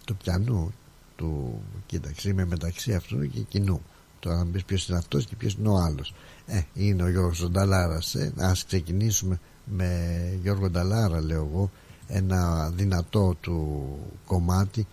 του 0.05 0.17
πιανού 0.17 0.73
του 1.17 1.61
κοίταξε 1.87 2.29
είμαι 2.29 2.45
μεταξύ 2.45 2.95
αυτού 2.95 3.29
και 3.29 3.41
κοινού 3.41 3.83
τώρα 4.21 4.37
να 4.37 4.45
μπεις 4.45 4.65
ποιος 4.65 4.89
είναι 4.89 4.99
αυτός 4.99 5.27
και 5.27 5.37
ποιος 5.37 5.57
είναι 5.59 5.69
ο 5.69 5.77
άλλος 5.77 6.15
ε, 6.47 6.61
είναι 6.75 7.03
ο 7.03 7.09
Γιώργος 7.09 7.51
Νταλάρας 7.51 8.15
ε. 8.15 8.33
ας 8.37 8.65
ξεκινήσουμε 8.65 9.41
με 9.65 10.39
Γιώργο 10.43 10.71
Νταλάρα 10.71 11.21
λέω 11.21 11.49
εγώ 11.51 11.71
ένα 12.15 12.71
δυνατό 12.71 13.37
του 13.41 13.99
κομμάτι 14.27 14.87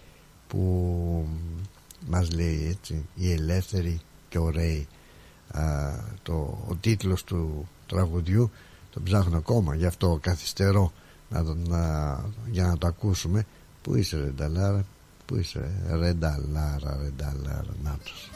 που 0.47 1.27
μας 2.07 2.31
λέει 2.31 2.67
έτσι 2.69 3.05
η 3.15 3.31
ελεύθερη 3.31 4.01
και 4.29 4.37
ωραίοι 4.37 4.87
το, 6.23 6.33
ο 6.67 6.75
τίτλος 6.81 7.23
του 7.23 7.67
τραγουδιού 7.87 8.51
τον 8.89 9.03
ψάχνω 9.03 9.37
ακόμα 9.37 9.75
γι' 9.75 9.85
αυτό 9.85 10.19
καθυστερώ 10.21 10.91
να, 11.29 11.43
να, 11.43 12.25
για 12.51 12.65
να 12.65 12.77
το 12.77 12.87
ακούσουμε. 12.87 13.45
Που 13.81 13.95
είσαι 13.95 14.17
Ρενταλάρα 14.17 14.85
που 15.25 15.35
είσαι 15.35 15.71
Ρενταλάρα 15.89 16.97
Ρενταλάρα 17.01 17.75
νάτος 17.83 18.29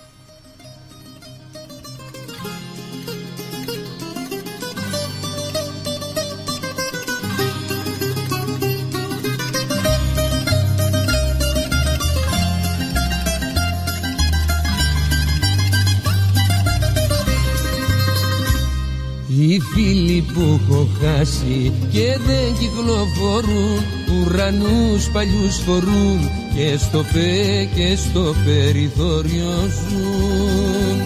Οι 19.37 19.59
φίλοι 19.59 20.25
που 20.33 20.41
έχω 20.41 20.87
χάσει 21.01 21.71
και 21.91 22.17
δεν 22.25 22.53
κυκλοφορούν 22.59 23.79
Ουρανούς 24.13 25.09
παλιούς 25.11 25.57
φορούν 25.57 26.29
και 26.55 26.77
στο 26.77 27.03
πέ 27.13 27.69
και 27.75 27.95
στο 27.95 28.35
περιθώριο 28.45 29.51
ζουν. 29.89 31.01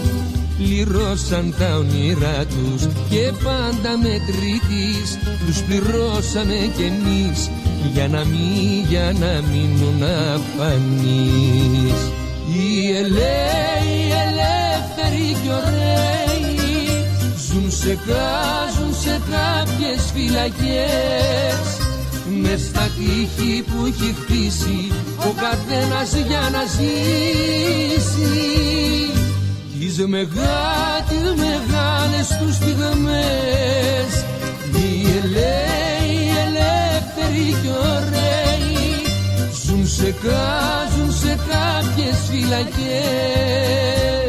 Πληρώσαν 0.57 1.53
τα 1.59 1.77
όνειρά 1.77 2.45
τους 2.45 2.87
και 3.09 3.31
πάντα 3.43 3.97
μετρήτης 3.97 5.17
Τους 5.45 5.61
πληρώσαμε 5.61 6.71
κι 6.75 6.83
εμείς 6.83 7.49
για 7.93 8.07
να 8.07 8.25
μην, 8.25 8.85
για 8.89 9.13
να 9.19 9.41
μείνουν 9.51 10.03
αφανείς. 10.33 11.99
Οι 12.53 12.95
ελέοι, 12.95 14.01
ελεύθεροι 14.25 15.33
κι 15.41 15.49
ωραίοι 15.49 16.09
Ζουν 16.09 16.18
σε 17.81 17.97
κάζουν, 18.07 18.93
σε 19.01 19.21
κάποιες 19.31 20.01
φυλακές. 20.13 21.63
Μες 22.41 22.61
στα 22.61 22.87
τείχη 22.97 23.63
που 23.63 23.85
έχει 23.85 24.15
χτίσει 24.21 24.91
ο 25.17 25.31
καθένας 25.43 26.09
για 26.27 26.43
να 26.51 26.63
ζήσει. 26.75 28.37
Τις 29.79 29.97
μεγάλες 30.07 31.33
μεγάλες 31.35 32.27
τους 32.39 32.55
στιγμές. 32.55 34.09
Οι 34.73 35.07
ελεύθερη 35.21 36.29
ελεύθεροι 36.45 37.47
και 37.61 37.69
ωραίοι. 37.69 38.87
Ζουν 39.65 39.87
σε 39.87 40.15
κάζουν 40.23 41.11
σε 41.13 41.37
κάποιες 41.49 42.17
φυλακές. 42.29 44.28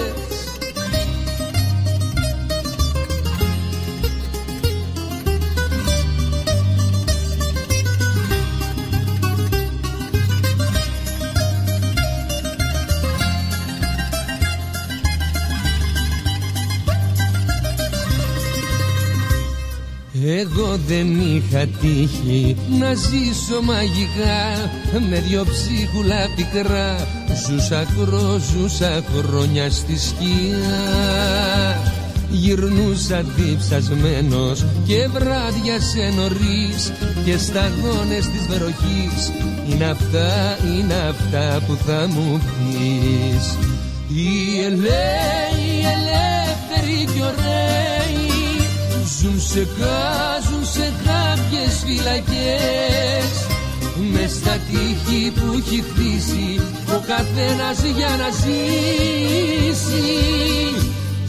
Εγώ 20.39 20.79
δεν 20.87 21.21
είχα 21.21 21.67
τύχει 21.81 22.57
να 22.79 22.95
ζήσω 22.95 23.63
μαγικά 23.63 24.71
Με 25.09 25.21
δυο 25.21 25.45
ψίχουλα 25.45 26.29
πικρά. 26.37 27.07
Ζούσα 27.47 27.87
κρό, 27.97 28.41
ζούσα 28.53 29.05
χρόνια 29.17 29.71
στη 29.71 29.99
σκιά. 29.99 31.83
Γυρνούσα 32.31 33.25
διψασμένος 33.37 34.65
και 34.87 35.09
βράδια 35.13 35.81
σε 35.81 36.13
νωρίς. 36.17 36.93
Και 37.25 37.39
σταγόνες 37.39 38.27
της 38.31 38.47
βροχής 38.49 39.33
Είναι 39.69 39.85
αυτά, 39.85 40.57
είναι 40.77 40.95
αυτά 40.95 41.63
που 41.67 41.77
θα 41.87 42.07
μου 42.09 42.41
πεις 42.59 43.57
Η 44.09 44.61
ελέη, 44.65 44.91
η 45.67 45.87
ελεύθερη 45.87 47.05
κι 47.05 47.23
ωραίοι 47.23 47.90
Ζουν 49.23 49.41
σε 49.41 49.69
κάζουν 49.79 50.65
σε 50.67 50.93
κάποιες 51.05 51.83
φυλακές. 51.87 53.31
Μες 54.13 54.31
στα 54.31 54.57
τείχη 54.69 55.31
που 55.31 55.47
έχει 55.59 55.85
χτίσει 55.89 56.61
ο 56.95 57.03
καθένας 57.07 57.79
για 57.97 58.13
να 58.21 58.29
ζήσει. 58.41 60.01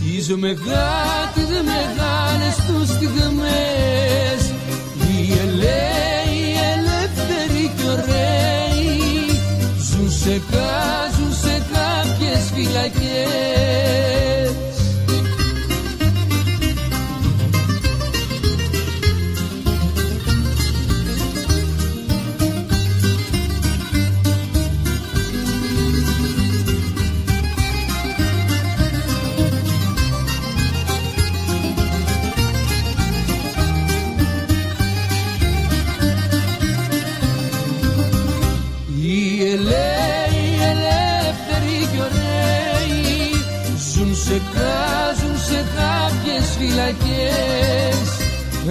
Τις 0.04 0.36
μεγά, 0.36 1.32
τις 1.34 1.50
μεγάλες 1.72 2.56
τους 2.68 2.88
στιγμές. 2.96 4.42
Οι 5.02 5.32
ελέοι, 5.44 6.36
οι 6.38 6.54
ελεύθεροι 6.74 7.72
κι 7.78 7.88
ωραίοι 7.88 9.00
ζουν 9.88 10.12
σε 10.12 10.42
κάζουν 10.52 11.34
σε 11.42 11.62
κάποιες 11.74 12.52
φυλακές 12.56 14.41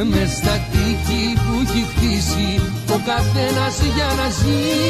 Μες 0.04 0.30
στα 0.30 0.60
τείχη 0.70 1.32
που 1.34 1.60
έχει 1.62 1.86
χτίσει 1.90 2.60
Ο 2.94 3.00
καθένας 3.06 3.76
για 3.94 4.10
να 4.18 4.28
ζήσει. 4.40 4.80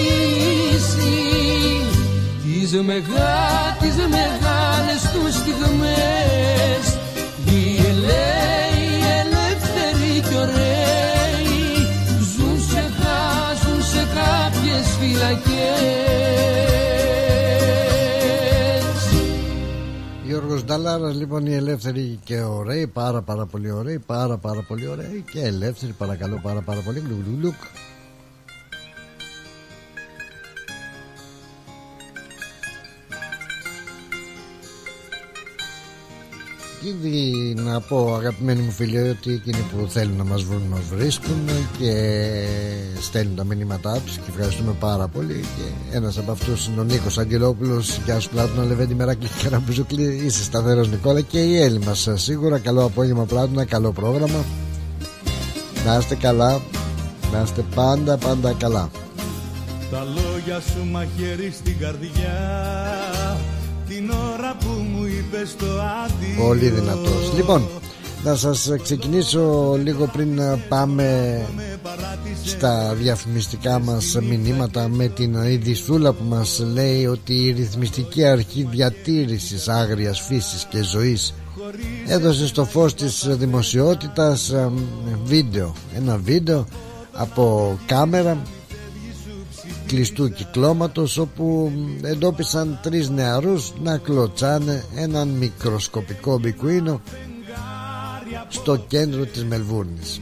Τις 2.70 2.83
μεγά, 2.83 3.77
τις 3.81 3.94
μεγάλες 3.96 5.01
τους 5.12 5.35
στιγμές 5.35 6.85
Οι 7.44 7.77
ελέοι, 7.88 8.85
οι 8.90 9.05
ελεύθεροι 9.20 10.20
κι 10.29 10.35
ωραίοι 10.35 11.88
Ζουν 12.37 12.61
σε 12.70 12.83
χάζουν 12.99 13.83
σε 13.83 14.07
κάποιες 14.14 14.87
φυλακές 15.01 16.69
Γιώργος 20.51 20.69
Νταλάρας 20.69 21.15
λοιπόν 21.15 21.47
οι 21.47 21.55
ελεύθεροι 21.55 22.19
και 22.25 22.41
ωραίοι 22.41 22.87
πάρα 22.87 23.23
πάρα 23.23 23.47
πολύ 23.47 23.71
ωραίοι 23.71 23.99
πάρα 23.99 24.37
πάρα 24.37 24.65
πολύ 24.69 24.87
ωραίοι 24.87 25.25
και 25.33 25.41
ελεύθεροι 25.41 25.93
παρακαλώ 25.93 26.41
πάρα 26.43 26.61
πάρα 26.61 26.81
πολύ. 26.81 26.99
Γλουγλουγλουκ 26.99 27.55
Ήδη 36.83 37.55
να 37.57 37.81
πω 37.81 38.14
αγαπημένοι 38.14 38.61
μου 38.61 38.71
φίλοι 38.71 38.99
ότι 38.99 39.33
εκείνοι 39.33 39.57
που 39.57 39.87
θέλουν 39.88 40.16
να 40.16 40.25
μας 40.25 40.43
βρουν 40.43 40.62
μας 40.62 40.81
βρίσκουν 40.95 41.49
και 41.79 41.93
στέλνουν 43.01 43.37
τα 43.37 43.45
μηνύματά 43.45 44.01
τους 44.05 44.16
και 44.16 44.23
ευχαριστούμε 44.29 44.73
πάρα 44.81 45.09
πολύ. 45.09 45.45
Και 45.57 45.97
ένας 45.97 46.19
από 46.19 46.31
αυτούς 46.33 46.66
είναι 46.66 46.81
ο 46.81 46.85
Νίκος 46.85 47.19
Αγγελόπουλος. 47.19 48.01
Γεια 48.05 48.21
σου 48.21 48.29
Πλάτωνα 48.29 48.64
Λεβέντη 48.64 48.95
Μεράκλη 48.95 49.29
και 49.29 49.43
Καραμπουζουκλή 49.43 50.23
είσαι 50.25 50.43
σταθερός 50.43 50.88
Νικόλα 50.88 51.21
και 51.21 51.38
η 51.38 51.61
Έλλη 51.61 51.79
μας 51.79 52.09
σίγουρα. 52.14 52.59
Καλό 52.59 52.85
απόγευμα 52.85 53.25
Πλάτωνα 53.25 53.64
καλό 53.64 53.93
πρόγραμμα. 53.93 54.45
Να 55.87 55.97
είστε 55.97 56.14
καλά 56.14 56.61
να 57.33 57.43
είστε 57.43 57.64
πάντα 57.75 58.16
πάντα 58.16 58.53
καλά. 58.53 58.90
Τα 59.90 60.05
λόγια 60.05 60.61
σου 60.61 60.90
μαχαίρι 60.90 61.51
στην 61.53 61.79
καρδιά 61.79 62.37
Την 63.88 64.11
ώρα 64.11 64.57
που 64.61 64.69
μου 64.69 65.00
είπες 65.00 65.00
το 65.00 65.00
άδειο 65.00 65.00
Πολύ 66.38 66.69
δυνατός. 66.69 67.33
Λοιπόν 67.37 67.69
να 68.25 68.35
σας 68.35 68.71
ξεκινήσω 68.83 69.77
λίγο 69.83 70.07
πριν 70.07 70.40
πάμε 70.69 71.40
στα 72.45 72.95
διαφημιστικά 72.95 73.79
μας 73.79 74.19
μηνύματα 74.23 74.88
με 74.88 75.09
την 75.09 75.35
ειδισούλα 75.35 76.12
που 76.12 76.25
μας 76.25 76.62
λέει 76.73 77.07
ότι 77.07 77.35
η 77.35 77.53
ρυθμιστική 77.53 78.25
αρχή 78.25 78.69
διατήρησης 78.71 79.69
άγριας 79.69 80.21
φύσης 80.21 80.66
και 80.71 80.83
ζωής 80.83 81.35
έδωσε 82.07 82.47
στο 82.47 82.64
φως 82.64 82.95
της 82.95 83.27
δημοσιότητας 83.31 84.51
ε, 84.51 84.71
βίντεο 85.25 85.75
ένα 85.97 86.16
βίντεο 86.16 86.66
από 87.12 87.79
κάμερα 87.87 88.38
κλειστού 89.90 90.31
κυκλώματος 90.33 91.18
όπου 91.18 91.72
εντόπισαν 92.03 92.79
τρεις 92.83 93.11
νεαρούς 93.11 93.72
να 93.83 93.96
κλωτσάνε 93.98 94.85
έναν 94.94 95.29
μικροσκοπικό 95.29 96.38
μπικουίνο 96.38 97.00
στο 98.48 98.76
κέντρο 98.76 99.24
της 99.24 99.44
Μελβούρνης. 99.44 100.20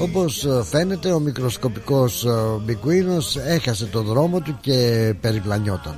Όπως 0.00 0.46
φαίνεται 0.62 1.12
ο 1.12 1.18
μικροσκοπικός 1.20 2.26
μπικουίνος 2.64 3.36
έχασε 3.36 3.86
το 3.86 4.02
δρόμο 4.02 4.40
του 4.40 4.56
και 4.60 5.14
περιπλανιόταν. 5.20 5.96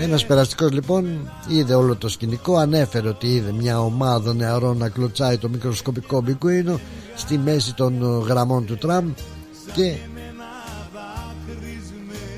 Ένας 0.00 0.26
περαστικός 0.26 0.72
λοιπόν 0.72 1.30
είδε 1.48 1.74
όλο 1.74 1.96
το 1.96 2.08
σκηνικό 2.08 2.56
ανέφερε 2.56 3.08
ότι 3.08 3.26
είδε 3.26 3.52
μια 3.52 3.80
ομάδα 3.80 4.34
νεαρών 4.34 4.76
να 4.76 4.88
κλωτσάει 4.88 5.38
το 5.38 5.48
μικροσκοπικό 5.48 6.20
μπικουίνο 6.20 6.80
στη 7.14 7.38
μέση 7.38 7.74
των 7.74 8.22
γραμμών 8.28 8.66
του 8.66 8.76
τραμ 8.76 9.12
και 9.74 9.94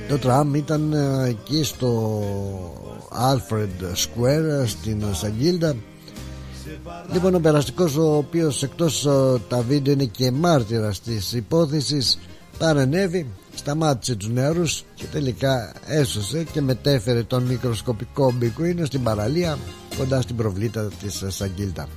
το 0.09 0.19
τραμ 0.19 0.55
ήταν 0.55 0.93
εκεί 1.27 1.63
στο 1.63 2.23
Alfred 3.11 3.83
Square 3.83 4.67
στην 4.67 5.03
Σαγγίλτα 5.13 5.77
Λοιπόν 7.13 7.35
ο 7.35 7.41
περαστικός 7.41 7.97
ο 7.97 8.17
οποίος 8.17 8.63
εκτός 8.63 9.09
τα 9.49 9.61
βίντεο 9.61 9.93
είναι 9.93 10.05
και 10.05 10.31
μάρτυρας 10.31 11.01
της 11.01 11.33
υπόθεσης 11.33 12.19
παρενέβη 12.59 13.27
σταμάτησε 13.55 14.15
τους 14.15 14.29
νεαρούς 14.29 14.85
και 14.95 15.05
τελικά 15.05 15.73
έσωσε 15.87 16.45
και 16.53 16.61
μετέφερε 16.61 17.23
τον 17.23 17.43
μικροσκοπικό 17.43 18.33
μπικουίνο 18.33 18.85
στην 18.85 19.03
παραλία 19.03 19.59
κοντά 19.97 20.21
στην 20.21 20.37
προβλήτα 20.37 20.89
της 21.03 21.25
Σαγγίλτα 21.29 21.89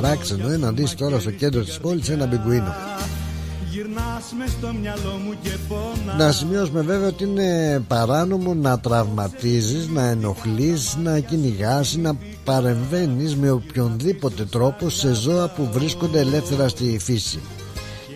Παράξενο 0.00 0.50
ε, 0.50 0.56
να 0.56 0.72
δεις 0.72 0.94
τώρα 0.94 1.20
στο 1.20 1.30
κέντρο 1.30 1.62
της 1.62 1.78
πόλης 1.78 2.08
ένα 2.08 2.26
μπιγκουίνο. 2.26 2.74
Να 6.18 6.32
σημειώσουμε 6.32 6.80
βέβαια 6.80 7.08
ότι 7.08 7.24
είναι 7.24 7.80
παράνομο 7.88 8.54
να 8.54 8.80
τραυματίζεις, 8.80 9.88
να 9.88 10.08
ενοχλείς, 10.08 10.96
να 11.02 11.18
κυνηγάς, 11.18 11.96
να 11.96 12.16
παρεμβαίνεις 12.44 13.36
με 13.36 13.50
οποιονδήποτε 13.50 14.44
τρόπο 14.44 14.88
σε 14.88 15.14
ζώα 15.14 15.48
που 15.48 15.68
βρίσκονται 15.72 16.18
ελεύθερα 16.18 16.68
στη 16.68 16.98
φύση. 17.00 17.40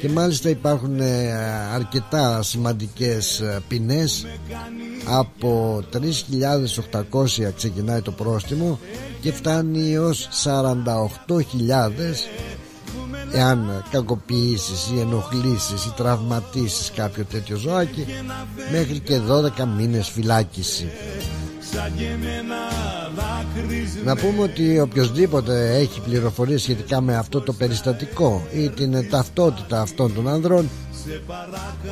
Και 0.00 0.08
μάλιστα 0.08 0.48
υπάρχουν 0.48 1.00
ε, 1.00 1.32
αρκετά 1.74 2.42
σημαντικές 2.42 3.40
ε, 3.40 3.60
ποινές. 3.68 4.26
Από 5.04 5.82
3.800 5.92 7.52
ξεκινάει 7.56 8.00
το 8.00 8.10
πρόστιμο 8.10 8.78
και 9.20 9.32
φτάνει 9.32 9.96
ως 9.96 10.28
48.000 10.44 11.34
εάν 13.32 13.84
κακοποιήσεις 13.90 14.90
ή 14.94 15.00
ενοχλήσεις 15.00 15.84
ή 15.84 15.92
τραυματίσεις 15.96 16.90
κάποιο 16.90 17.24
τέτοιο 17.24 17.56
ζωάκι 17.56 18.06
μέχρι 18.72 18.98
και 18.98 19.20
12 19.58 19.64
μήνες 19.76 20.08
φυλάκιση. 20.08 20.88
Να 24.04 24.16
πούμε 24.16 24.42
ότι 24.42 24.80
οποιοδήποτε 24.80 25.76
έχει 25.76 26.00
πληροφορίες 26.00 26.62
σχετικά 26.62 27.00
με 27.00 27.16
αυτό 27.16 27.40
το 27.40 27.52
περιστατικό 27.52 28.46
ή 28.54 28.68
την 28.68 29.10
ταυτότητα 29.10 29.80
αυτών 29.80 30.14
των 30.14 30.28
ανδρών 30.28 30.68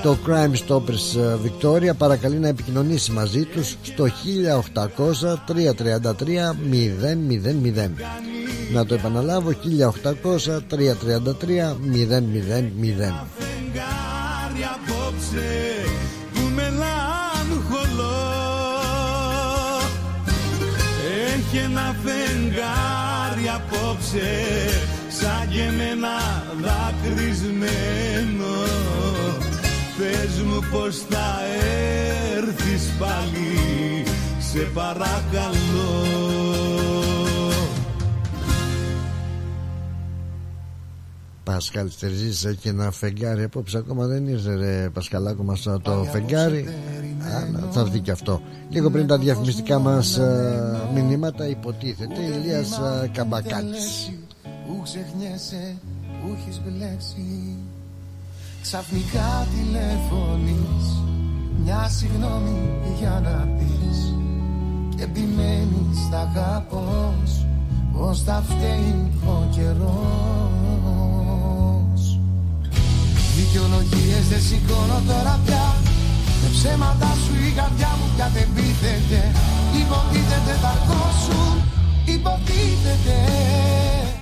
το 0.03 0.19
Crime 0.27 0.55
Stoppers 0.67 1.17
ε, 1.17 1.37
Victoria 1.45 1.97
παρακαλεί 1.99 2.39
να 2.39 2.49
επικοινωνήσει 2.49 3.13
μαζί 3.13 3.45
τους 3.45 3.77
στο 3.83 4.05
1800 4.05 4.11
333 5.49 6.13
000 7.75 7.91
να 8.73 8.87
το 8.87 8.95
επαναλάβω 8.95 9.51
1800 9.51 9.55
333 9.55 10.59
000 10.71 10.83
Έχει 21.35 21.57
ένα 21.65 21.97
φεγγάρι 22.05 23.49
απόψε 23.55 24.29
σαν 25.09 25.49
και 25.51 25.63
εμένα 25.63 26.15
δακρυσμένο 26.63 28.55
Πες 29.99 30.43
μου 30.43 30.61
πως 30.71 30.97
θα 30.99 31.39
έρθεις 32.37 32.91
πάλι. 32.99 34.05
Σε 34.39 34.59
παρακαλώ. 34.75 36.27
Πασχάλ 41.45 41.91
Στερζής 41.91 42.45
έχει 42.45 42.69
ένα 42.69 42.91
φεγγάρι 42.91 43.43
απόψε 43.43 43.79
ακόμα 43.79 44.07
δεν 44.07 44.27
ήρθε 44.27 44.55
ρε 44.55 44.91
Πασκαλάκο 44.93 45.43
μας 45.43 45.63
το 45.83 46.07
φεγγάρι 46.13 46.69
Α, 47.35 47.71
θα 47.71 47.81
έρθει 47.81 48.01
και 48.01 48.11
αυτό. 48.11 48.43
Λίγο 48.69 48.91
πριν 48.91 49.07
τα 49.07 49.19
διαφημιστικά 49.19 49.79
μας 49.79 50.19
α, 50.19 50.91
μηνύματα 50.95 51.49
υποτίθεται 51.49 52.21
Ηλίας 52.23 52.81
Καμπακάλης. 53.13 54.13
Που 54.43 54.81
ξεχνιέσαι, 54.83 55.77
που 56.21 56.37
έχεις 56.39 56.61
μπλέξει 56.65 57.57
Ξαφνικά 58.69 59.47
τηλεφωνείς. 59.55 60.85
Μια 61.63 61.89
συγγνώμη 61.89 62.59
για 62.99 63.21
να 63.25 63.37
πεις. 63.57 63.99
Και 64.97 65.03
επιμένεις 65.03 65.99
στα 66.07 66.21
αγαπώς 66.21 67.47
Πως 67.93 68.23
θα 68.23 68.43
φταίει 68.49 69.11
ο 69.27 69.47
καιρός. 69.51 69.91
Δικαιολογίες 73.37 74.29
δεν 74.29 74.41
σηκώνω 74.41 75.01
τώρα 75.07 75.41
πια. 75.45 75.67
Με 76.43 76.49
ψέματα 76.53 77.11
σου 77.25 77.35
η 77.49 77.51
καρδιά 77.59 77.91
μου 77.99 78.07
πια 78.17 78.29
δεν 78.35 78.49
πείθεται. 78.55 79.21
Υποτίθεται 79.81 80.55
θα 80.63 80.75
σου 81.25 81.41
Υποτίθεται 82.05 83.17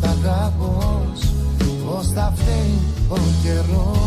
τα 0.00 0.08
αγαπώς 0.08 1.18
Πως 1.84 2.06
θα 2.14 2.32
φταίει 2.36 2.78
ο 3.08 3.18
καιρός. 3.42 3.98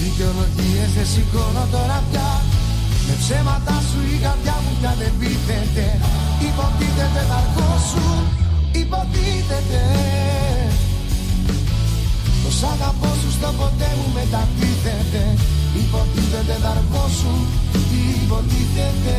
Δικαιολογίες 0.00 0.90
δεν 0.96 1.06
σηκώνω 1.12 1.64
τώρα 1.74 1.98
πια 2.10 2.30
Με 3.06 3.14
ψέματα 3.22 3.76
σου 3.88 3.98
η 4.14 4.16
καρδιά 4.24 4.56
μου 4.62 4.72
πια 4.80 4.92
δεν 5.00 5.12
πείθεται. 5.18 5.86
Υποτίθεται 6.48 7.22
θα 7.30 7.40
σου 7.90 8.06
Υποτίθεται. 8.82 9.82
Πως 12.42 12.62
αγαπώ 12.62 13.10
σου 13.20 13.30
στο 13.36 13.50
ποτέ 13.58 13.90
μου 13.98 14.08
μετατίθεται 14.16 15.22
Υποτίθεται 15.82 16.56
θα 16.64 16.74
σου 17.18 17.34
Υποτίθεται 18.22 19.16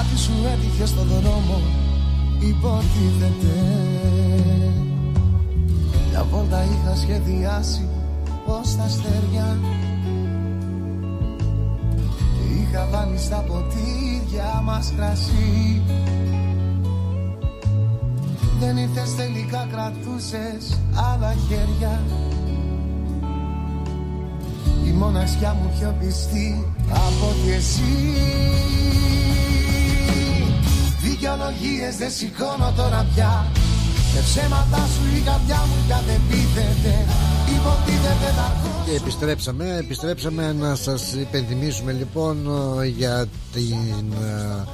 Κάτι 0.00 0.18
σου 0.18 0.32
έτυχε 0.52 0.86
στο 0.86 1.02
δρόμο 1.02 1.60
Υποτίθεται. 2.38 3.54
Μια 6.10 6.24
βόλτα 6.30 6.64
είχα 6.64 6.96
σχεδιάσει 6.96 7.88
Πως 8.46 8.76
τα 8.76 8.82
αστέρια. 8.82 9.58
Και 12.34 12.60
είχα 12.60 12.88
βάλει 12.90 13.18
στα 13.18 13.36
ποτήρια 13.36 14.62
μας 14.64 14.92
κρασί. 14.96 15.82
Δεν 18.60 18.76
ήρθες 18.76 19.14
τελικά 19.14 19.68
κρατούσες 19.72 20.78
άλλα 21.12 21.34
χέρια. 21.48 22.02
Η 24.86 24.90
μοναξιά 24.90 25.52
μου 25.62 25.72
πιο 25.78 25.96
πιστή 26.00 26.66
από 26.90 27.26
ότι 27.30 27.52
εσύ 27.52 28.10
Δικαιολογίες 31.22 31.96
δεν 31.96 32.10
σηκώνω 32.10 32.72
τώρα 32.76 33.06
πια. 33.14 33.46
Με 34.14 34.20
ψέματα 34.20 34.76
σου 34.76 35.16
η 35.16 35.20
καρδιά 35.20 35.56
μου 35.68 35.74
πια 35.86 36.02
δεν 36.06 36.20
πείθεται 36.28 36.94
Υποτίθεται 37.56 38.30
θα 38.36 38.56
Και 38.84 38.96
επιστρέψαμε, 38.96 39.76
επιστρέψαμε 39.76 40.52
να 40.52 40.74
σας 40.74 41.12
υπενθυμίσουμε 41.14 41.92
λοιπόν 41.92 42.36
για 42.96 43.26
την 43.52 44.12
ε, 44.12 44.64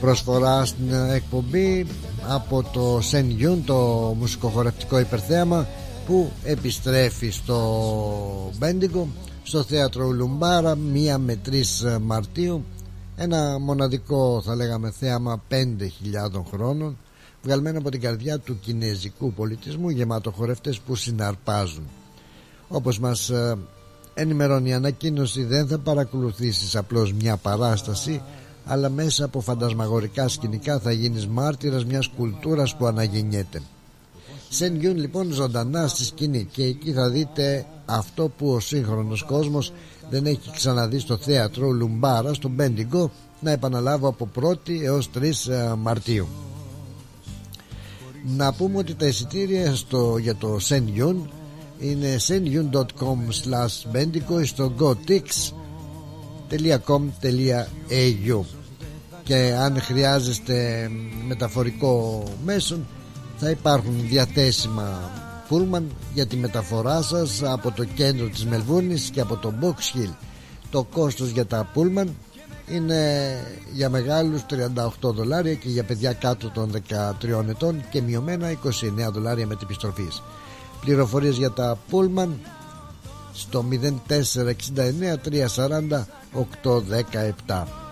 προσφορά 0.00 0.64
στην 0.64 0.92
εκπομπή 1.14 1.86
από 2.28 2.62
το 2.72 2.98
Σεν 3.02 3.30
Γιούν 3.30 3.64
το 3.64 3.74
μουσικοχορευτικό 4.18 4.98
υπερθέαμα 4.98 5.66
που 6.06 6.30
επιστρέφει 6.44 7.30
στο 7.30 7.58
Μπέντιγκο 8.58 9.08
στο 9.42 9.62
θέατρο 9.62 10.10
Λουμπάρα 10.10 10.72
1 10.72 10.76
με 11.18 11.38
3 11.50 11.98
Μαρτίου 12.02 12.64
ένα 13.16 13.58
μοναδικό 13.58 14.42
θα 14.44 14.54
λέγαμε 14.54 14.90
θέαμα 14.90 15.42
5.000 15.50 16.42
χρόνων 16.50 16.96
βγαλμένο 17.42 17.78
από 17.78 17.90
την 17.90 18.00
καρδιά 18.00 18.38
του 18.38 18.58
κινέζικου 18.60 19.32
πολιτισμού 19.32 19.88
γεμάτο 19.88 20.30
χορευτές 20.30 20.80
που 20.80 20.94
συναρπάζουν 20.94 21.84
όπως 22.68 22.98
μας 22.98 23.28
ε, 23.30 23.58
ενημερώνει 24.14 24.68
η 24.68 24.72
ανακοίνωση 24.72 25.44
δεν 25.44 25.66
θα 25.66 25.78
παρακολουθήσεις 25.78 26.76
απλώς 26.76 27.12
μια 27.12 27.36
παράσταση 27.36 28.22
αλλά 28.66 28.88
μέσα 28.88 29.24
από 29.24 29.40
φαντασμαγορικά 29.40 30.28
σκηνικά 30.28 30.78
θα 30.78 30.92
γίνεις 30.92 31.26
μάρτυρας 31.26 31.84
μιας 31.84 32.08
κουλτούρας 32.16 32.76
που 32.76 32.86
αναγεννιέται. 32.86 33.62
Σεν 34.48 34.76
Γιούν 34.76 34.96
λοιπόν 34.96 35.32
ζωντανά 35.32 35.86
στη 35.86 36.04
σκηνή 36.04 36.48
και 36.52 36.64
εκεί 36.64 36.92
θα 36.92 37.10
δείτε 37.10 37.66
αυτό 37.86 38.28
που 38.28 38.50
ο 38.52 38.60
σύγχρονος 38.60 39.22
κόσμος 39.22 39.72
δεν 40.10 40.26
έχει 40.26 40.50
ξαναδεί 40.50 40.98
στο 40.98 41.16
θέατρο 41.16 41.70
Λουμπάρα 41.70 42.34
στο 42.34 42.48
Μπέντιγκο 42.48 43.10
να 43.40 43.50
επαναλάβω 43.50 44.08
από 44.08 44.28
1η 44.40 44.80
έως 44.82 45.10
3 45.18 45.22
ε, 45.22 45.74
Μαρτίου. 45.78 46.28
Να 48.36 48.52
πούμε 48.52 48.78
ότι 48.78 48.94
τα 48.94 49.06
εισιτήρια 49.06 49.74
στο, 49.74 50.16
για 50.18 50.36
το 50.36 50.58
Σεν 50.58 50.88
Γιούν 50.88 51.30
είναι 51.78 52.16
senyun.com 52.28 53.18
slash 53.44 53.84
bendigo 53.92 54.44
στο 54.44 54.72
gotix.com.au 54.78 55.60
και 59.24 59.54
αν 59.58 59.80
χρειάζεστε 59.80 60.90
μεταφορικό 61.26 62.22
μέσον 62.44 62.86
θα 63.36 63.50
υπάρχουν 63.50 63.94
διαθέσιμα 64.08 65.10
Πούλμαν 65.48 65.90
για 66.14 66.26
τη 66.26 66.36
μεταφορά 66.36 67.02
σας 67.02 67.42
από 67.42 67.70
το 67.70 67.84
κέντρο 67.84 68.28
της 68.28 68.46
Μελβούνης 68.46 69.10
και 69.10 69.20
από 69.20 69.36
το 69.36 69.52
Box 69.60 69.96
Hill. 69.96 70.14
Το 70.70 70.84
κόστος 70.92 71.28
για 71.30 71.46
τα 71.46 71.70
Πούλμαν 71.72 72.14
είναι 72.68 73.30
για 73.72 73.90
μεγάλους 73.90 74.42
38 75.00 75.12
δολάρια 75.12 75.54
και 75.54 75.68
για 75.68 75.84
παιδιά 75.84 76.12
κάτω 76.12 76.50
των 76.50 76.70
13 77.20 77.48
ετών 77.48 77.84
και 77.90 78.02
μειωμένα 78.02 78.50
29 78.50 78.58
δολάρια 79.12 79.46
με 79.46 79.54
την 79.54 79.64
επιστροφή 79.64 80.08
πληροφορίες 80.80 81.36
για 81.36 81.50
τα 81.50 81.78
Πούλμαν 81.90 82.40
στο 83.32 83.64
0469 83.68 83.72
340 85.56 86.04
817 87.46 87.85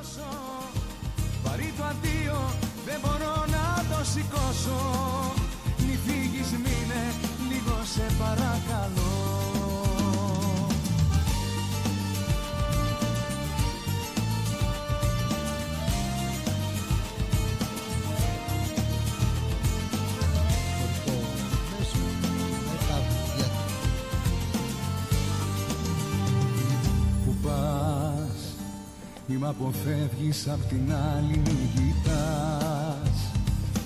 αποφεύγεις 30.24 30.48
απ' 30.48 30.68
την 30.68 30.94
άλλη 31.14 31.40
μη 31.44 31.68
κοιτάς. 31.74 33.18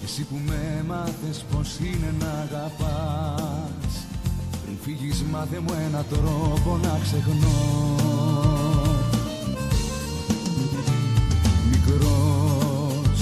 Εσύ 0.04 0.22
που 0.22 0.36
με 0.46 0.84
μάθες 0.88 1.44
πως 1.52 1.76
είναι 1.78 2.14
να 2.18 2.26
αγαπάς. 2.26 3.92
Πριν 4.62 4.76
φύγεις 4.82 5.24
μάθε 5.30 5.60
μου 5.60 5.74
ένα 5.88 6.04
τρόπο 6.10 6.78
να 6.82 6.98
ξεχνώ. 7.02 7.96
Μικρός, 11.70 13.20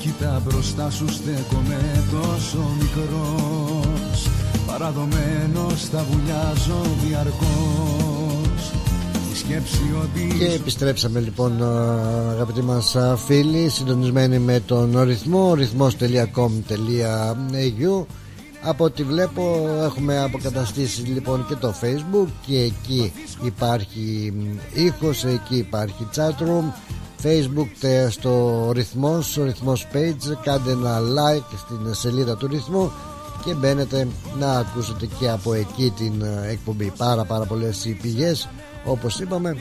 κοίτα 0.00 0.42
μπροστά 0.44 0.90
σου 0.90 1.08
στέκομαι 1.08 2.04
τόσο 2.10 2.58
μικρός. 2.80 4.28
Παραδομένος 4.66 5.84
θα 5.84 6.04
βουλιάζω 6.10 6.80
διαρκώς 7.04 8.23
και 10.38 10.46
επιστρέψαμε 10.54 11.20
λοιπόν 11.20 11.62
αγαπητοί 12.30 12.62
μας 12.62 12.96
φίλοι 13.26 13.68
συντονισμένοι 13.68 14.38
με 14.38 14.60
τον 14.66 15.00
ρυθμό 15.00 15.54
ρυθμός.com.au 15.54 18.04
από 18.62 18.84
ό,τι 18.84 19.02
βλέπω 19.02 19.68
έχουμε 19.82 20.22
αποκαταστήσει 20.22 21.00
λοιπόν 21.00 21.46
και 21.48 21.54
το 21.54 21.74
facebook 21.82 22.26
και 22.46 22.58
εκεί 22.58 23.12
υπάρχει 23.42 24.32
ήχος, 24.72 25.24
εκεί 25.24 25.56
υπάρχει 25.56 26.06
chatroom 26.16 26.64
facebook 27.22 27.68
στο 28.10 28.70
ρυθμός, 28.72 29.36
ο 29.36 29.44
ρυθμός 29.44 29.86
page. 29.92 30.36
Κάντε 30.42 30.70
ένα 30.70 31.00
like 31.00 31.56
στην 31.56 31.94
σελίδα 31.94 32.36
του 32.36 32.46
ρυθμού 32.46 32.92
και 33.44 33.54
μπαίνετε 33.54 34.08
να 34.38 34.52
ακούσετε 34.52 35.08
και 35.18 35.28
από 35.28 35.54
εκεί 35.54 35.92
την 35.96 36.22
εκπομπή. 36.50 36.92
Πάρα 36.96 37.24
πάρα 37.24 37.44
πολλές 37.44 37.96
πηγές 38.02 38.48
όπως 38.84 39.20
είπαμε. 39.20 39.56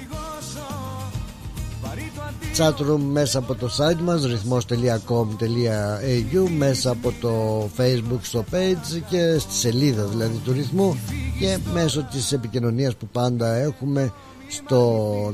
Chatroom 2.57 2.99
μέσα 3.11 3.39
από 3.39 3.55
το 3.55 3.69
site 3.77 3.99
μας 4.03 4.25
ρυθμός.com.au 4.25 6.49
μέσα 6.57 6.91
από 6.91 7.13
το 7.21 7.63
facebook 7.77 8.19
στο 8.21 8.45
page 8.51 9.01
και 9.09 9.37
στη 9.39 9.53
σελίδα 9.53 10.05
δηλαδή 10.05 10.37
του 10.37 10.51
ρυθμού 10.51 10.97
και 11.39 11.57
μέσω 11.73 12.03
της 12.03 12.31
επικοινωνίας 12.31 12.95
που 12.95 13.07
πάντα 13.07 13.55
έχουμε 13.55 14.13
στο 14.47 15.31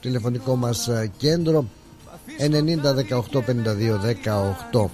τηλεφωνικό 0.00 0.56
μας 0.56 0.88
κέντρο 1.16 1.64
90 2.38 2.50
18 2.50 2.62
52 3.32 3.42
18 4.72 4.86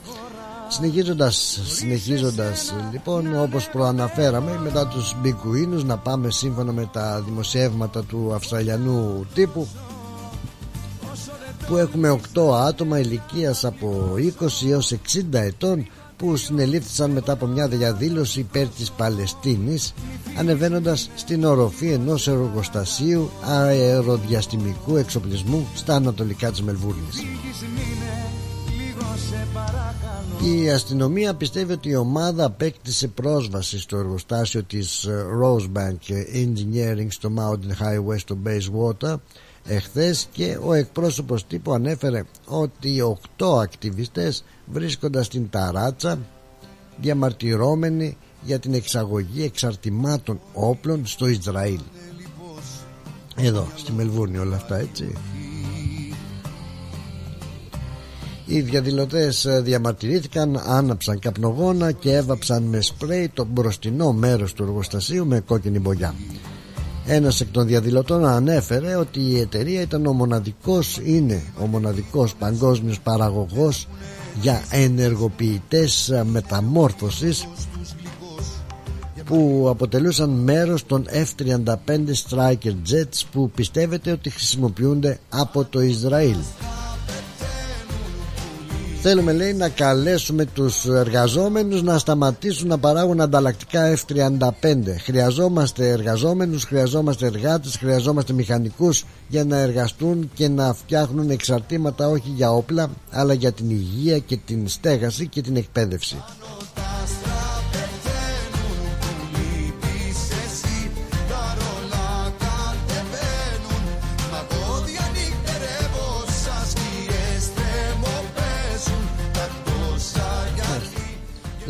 Συνεχίζοντας, 0.72 1.60
συνεχίζοντας 1.66 2.74
λοιπόν 2.92 3.40
όπως 3.40 3.68
προαναφέραμε 3.68 4.58
μετά 4.62 4.86
τους 4.86 5.14
μπικουίνους 5.20 5.84
να 5.84 5.96
πάμε 5.96 6.30
σύμφωνα 6.30 6.72
με 6.72 6.88
τα 6.92 7.22
δημοσιεύματα 7.26 8.04
του 8.04 8.32
Αυστραλιανού 8.34 9.26
τύπου 9.34 9.68
που 11.66 11.76
έχουμε 11.76 12.20
8 12.34 12.52
άτομα 12.66 12.98
ηλικίας 12.98 13.64
από 13.64 14.14
20 14.16 14.70
έως 14.70 14.92
60 14.92 15.22
ετών 15.32 15.86
που 16.16 16.36
συνελήφθησαν 16.36 17.10
μετά 17.10 17.32
από 17.32 17.46
μια 17.46 17.68
διαδήλωση 17.68 18.40
υπέρ 18.40 18.68
της 18.68 18.90
Παλαιστίνης 18.90 19.94
ανεβαίνοντας 20.38 21.10
στην 21.14 21.44
οροφή 21.44 21.90
ενός 21.90 22.28
εργοστασίου 22.28 23.30
αεροδιαστημικού 23.44 24.96
εξοπλισμού 24.96 25.66
στα 25.74 25.94
ανατολικά 25.94 26.50
της 26.50 26.62
Μελβούρνης. 26.62 27.22
Η 30.44 30.70
αστυνομία 30.70 31.34
πιστεύει 31.34 31.72
ότι 31.72 31.88
η 31.88 31.96
ομάδα 31.96 32.44
απέκτησε 32.44 33.08
πρόσβαση 33.08 33.78
στο 33.78 33.96
εργοστάσιο 33.96 34.62
της 34.62 35.04
ε, 35.04 35.24
Rosebank 35.42 36.12
Engineering 36.34 37.06
στο 37.08 37.32
Mountain 37.38 37.82
Highway 37.82 38.18
στο 38.18 38.38
Bayswater 38.46 39.14
εχθές 39.64 40.28
και 40.32 40.58
ο 40.64 40.72
εκπρόσωπος 40.72 41.46
τύπου 41.46 41.72
ανέφερε 41.72 42.22
ότι 42.46 43.00
οκτώ 43.00 43.58
ακτιβιστές 43.58 44.44
βρίσκονταν 44.66 45.24
στην 45.24 45.50
ταράτσα 45.50 46.18
διαμαρτυρώμενοι 47.00 48.16
για 48.42 48.58
την 48.58 48.74
εξαγωγή 48.74 49.42
εξαρτημάτων 49.44 50.40
όπλων 50.54 51.06
στο 51.06 51.26
Ισραήλ. 51.26 51.80
Εδώ 53.36 53.66
στη 53.76 53.92
Μελβούρνη 53.92 54.38
όλα 54.38 54.56
αυτά 54.56 54.78
έτσι 54.78 55.12
Οι 58.46 58.60
διαδηλωτές 58.60 59.44
ε, 59.44 59.60
διαμαρτυρήθηκαν, 59.60 60.62
άναψαν 60.66 61.18
καπνογόνα 61.18 61.92
και 61.92 62.12
έβαψαν 62.12 62.62
με 62.62 62.80
σπρέι 62.80 63.28
το 63.34 63.44
μπροστινό 63.44 64.12
μέρος 64.12 64.52
του 64.52 64.62
εργοστασίου 64.62 65.26
με 65.26 65.40
κόκκινη 65.40 65.78
μπογιά. 65.78 66.14
Ένας 67.06 67.40
εκ 67.40 67.48
των 67.50 67.66
διαδηλωτών 67.66 68.26
ανέφερε 68.26 68.96
ότι 68.96 69.20
η 69.20 69.38
εταιρεία 69.40 69.80
ήταν 69.80 70.06
ο 70.06 70.12
μοναδικός, 70.12 71.00
είναι 71.04 71.42
ο 71.62 71.66
μοναδικός 71.66 72.34
παγκόσμιος 72.34 73.00
παραγωγός 73.00 73.88
για 74.40 74.62
ενεργοποιητές 74.70 76.08
ε, 76.08 76.24
μεταμόρφωσης 76.24 77.48
που 79.24 79.66
αποτελούσαν 79.68 80.30
μέρος 80.30 80.86
των 80.86 81.06
F-35 81.12 81.74
Striker 82.28 82.74
Jets 82.90 83.22
που 83.32 83.50
πιστεύετε 83.50 84.10
ότι 84.10 84.30
χρησιμοποιούνται 84.30 85.18
από 85.28 85.64
το 85.64 85.80
Ισραήλ. 85.80 86.36
Θέλουμε 89.04 89.32
λέει 89.32 89.52
να 89.52 89.68
καλέσουμε 89.68 90.44
τους 90.44 90.86
εργαζόμενους 90.86 91.82
να 91.82 91.98
σταματήσουν 91.98 92.68
να 92.68 92.78
παράγουν 92.78 93.20
ανταλλακτικά 93.20 93.94
F-35 93.96 94.48
Χρειαζόμαστε 95.04 95.88
εργαζόμενους, 95.88 96.64
χρειαζόμαστε 96.64 97.26
εργάτες, 97.26 97.76
χρειαζόμαστε 97.76 98.32
μηχανικούς 98.32 99.04
για 99.28 99.44
να 99.44 99.56
εργαστούν 99.56 100.30
και 100.34 100.48
να 100.48 100.74
φτιάχνουν 100.74 101.30
εξαρτήματα 101.30 102.08
όχι 102.08 102.28
για 102.34 102.52
όπλα 102.52 102.90
αλλά 103.10 103.32
για 103.32 103.52
την 103.52 103.70
υγεία 103.70 104.18
και 104.18 104.36
την 104.36 104.68
στέγαση 104.68 105.26
και 105.26 105.42
την 105.42 105.56
εκπαίδευση 105.56 106.16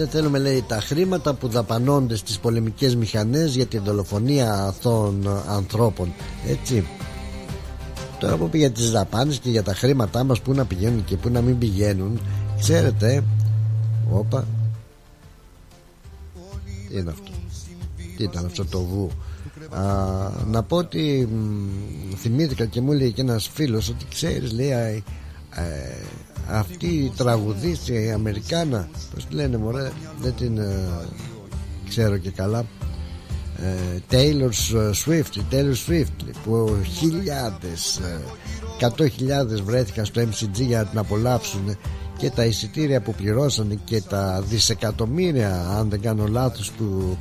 Δεν 0.03 0.11
θέλουμε 0.11 0.39
λέει 0.39 0.65
τα 0.69 0.81
χρήματα 0.81 1.35
που 1.35 1.49
δαπανώνται 1.49 2.17
στις 2.17 2.39
πολεμικές 2.39 2.97
μηχανές 2.97 3.55
για 3.55 3.67
την 3.67 3.83
δολοφονία 3.85 4.53
αθώων 4.53 5.29
ανθρώπων. 5.49 6.13
Έτσι. 6.47 6.87
Τώρα 8.19 8.37
που 8.37 8.51
για 8.53 8.71
τις 8.71 8.91
δαπάνες 8.91 9.39
και 9.39 9.51
για 9.51 9.63
τα 9.63 9.75
χρήματά 9.75 10.25
μας 10.25 10.41
που 10.41 10.53
να 10.53 10.65
πηγαίνουν 10.65 11.05
και 11.05 11.17
που 11.17 11.29
να 11.29 11.41
μην 11.41 11.59
πηγαίνουν 11.59 12.21
Ξέρετε 12.59 13.25
Όπα 14.11 14.47
Τι 16.89 16.99
είναι 16.99 17.11
αυτό; 17.11 17.31
Τι 18.17 18.23
ήταν 18.23 18.45
αυτό 18.45 18.65
το 18.65 18.81
βου; 18.81 19.11
Α, 19.71 19.85
να 20.47 20.63
πω 20.63 20.77
ότι 20.77 21.29
μ, 21.33 22.17
θυμήθηκα 22.17 22.65
και 22.65 22.81
μου 22.81 22.93
λέει 22.93 23.13
και 23.13 23.21
ένας 23.21 23.49
φίλος 23.49 23.89
ότι 23.89 24.05
ξέρεις 24.09 24.53
λέει 24.53 24.71
ε, 24.71 25.93
αυτή 26.49 26.87
η 26.87 27.13
τραγουδίστρια 27.17 28.01
η 28.01 28.11
Αμερικάνα 28.11 28.89
πως 29.15 29.27
τη 29.27 29.35
λένε 29.35 29.57
μωρέ 29.57 29.91
δεν 30.21 30.35
την 30.35 30.59
ε, 30.59 30.89
ξέρω 31.89 32.17
και 32.17 32.31
καλά. 32.31 32.65
Ε, 33.63 33.99
Taylor 34.11 34.51
Swift 35.05 35.37
η 35.37 35.43
Taylor 35.51 35.91
Swift 35.91 36.35
που 36.45 36.77
χιλιάδες 36.99 37.97
ε, 37.97 38.21
εκατό 38.77 39.09
χιλιάδες 39.09 39.61
βρέθηκαν 39.61 40.05
στο 40.05 40.23
MCG 40.23 40.61
για 40.61 40.79
να 40.79 40.85
την 40.85 40.99
απολαύσουν 40.99 41.77
και 42.17 42.31
τα 42.31 42.45
εισιτήρια 42.45 43.01
που 43.01 43.15
πληρώσανε 43.15 43.79
και 43.85 44.01
τα 44.01 44.43
δισεκατομμύρια 44.49 45.69
αν 45.79 45.89
δεν 45.89 46.01
κάνω 46.01 46.27
λάθος 46.27 46.71
που 46.71 47.17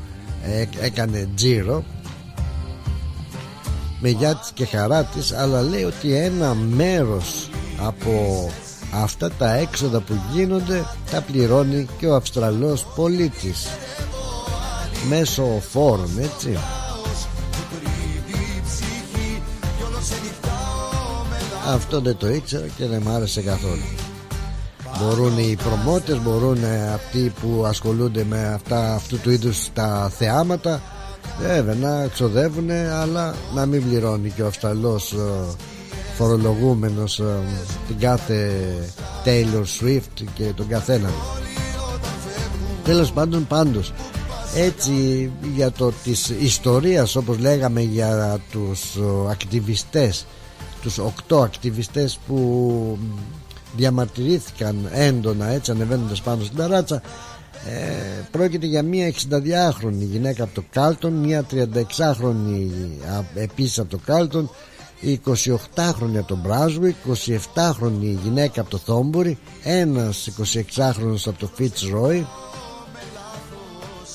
έκανε 0.81 1.29
τζίρο. 1.35 1.83
Με 3.99 4.09
γιά 4.09 4.35
της 4.35 4.51
και 4.53 4.65
χαρά 4.65 5.03
της 5.03 5.33
αλλά 5.33 5.61
λέει 5.61 5.83
ότι 5.83 6.13
ένα 6.13 6.53
μέρος 6.53 7.49
από 7.79 8.49
αυτά 8.91 9.31
τα 9.31 9.53
έξοδα 9.53 9.99
που 9.99 10.19
γίνονται 10.31 10.85
τα 11.11 11.21
πληρώνει 11.21 11.87
και 11.97 12.07
ο 12.07 12.15
Αυστραλός 12.15 12.85
πολίτης. 12.95 13.67
Μέσω 15.09 15.61
φόρων 15.71 16.19
έτσι. 16.19 16.57
Αυτό 21.67 22.01
δεν 22.01 22.17
το 22.17 22.29
ήξερα 22.29 22.67
και 22.77 22.85
δεν 22.85 23.01
μ' 23.01 23.09
άρεσε 23.09 23.41
καθόλου. 23.41 23.83
Μπορούν 24.99 25.37
οι 25.37 25.57
προμότες 25.63 26.21
μπορούν 26.21 26.57
αυτοί 26.93 27.33
που 27.41 27.63
ασχολούνται 27.65 28.23
με 28.23 28.47
αυτά, 28.47 28.93
αυτού 28.93 29.19
του 29.19 29.31
είδους 29.31 29.69
τα 29.73 30.11
θεάματα. 30.17 30.81
Βέβαια 31.39 31.75
να 31.75 32.07
ξοδεύουν 32.07 32.71
αλλά 32.71 33.35
να 33.53 33.65
μην 33.65 33.87
πληρώνει 33.87 34.29
και 34.29 34.41
ο 34.41 34.47
Αυστραλός 34.47 35.11
ε, 35.11 35.55
φορολογούμενος 36.17 37.19
ε, 37.19 37.39
την 37.87 37.97
κάθε 37.99 38.51
Taylor 39.25 39.63
Swift 39.81 40.23
και 40.33 40.43
τον 40.55 40.67
καθένα 40.67 41.09
τέλος 42.83 43.11
πάντων 43.11 43.47
πάντως 43.47 43.93
έτσι 44.55 45.31
για 45.55 45.71
το 45.71 45.91
της 46.03 46.29
ιστορίας 46.29 47.15
όπως 47.15 47.37
λέγαμε 47.39 47.81
για 47.81 48.39
τους 48.51 48.95
ε, 48.95 49.29
ακτιβιστές 49.31 50.25
τους 50.81 50.97
οκτώ 50.97 51.41
ακτιβιστές 51.41 52.19
που 52.27 52.97
διαμαρτυρήθηκαν 53.75 54.89
έντονα 54.93 55.47
έτσι 55.47 55.71
ανεβαίνοντας 55.71 56.21
πάνω 56.21 56.43
στην 56.43 56.57
ταράτσα 56.57 57.01
ε, 57.69 58.23
πρόκειται 58.31 58.65
για 58.65 58.83
μια 58.83 59.11
62χρονη 59.11 59.91
γυναίκα 60.11 60.43
από 60.43 60.53
το 60.53 60.63
Κάλτον 60.71 61.13
μια 61.13 61.45
36χρονη 61.51 62.67
επίσης 63.35 63.79
από 63.79 63.89
το 63.89 63.99
Κάλτον 64.05 64.49
28χρονη 65.03 66.17
από 66.17 66.27
το 66.27 66.35
Μπράσουικ 66.35 66.95
27χρονη 67.07 68.17
γυναίκα 68.23 68.61
από 68.61 68.69
το 68.69 68.77
Θόμπορι 68.77 69.37
ένας 69.63 70.29
26χρονος 70.37 71.23
από 71.25 71.39
το 71.39 71.49
Φιτς 71.55 71.81
Ρόι 71.91 72.27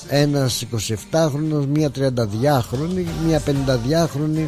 ένας 0.09 0.65
27χρονος 1.11 1.65
μια 1.73 1.91
32χρονη 1.95 3.05
μια 3.25 3.41
52χρονη 3.45 4.45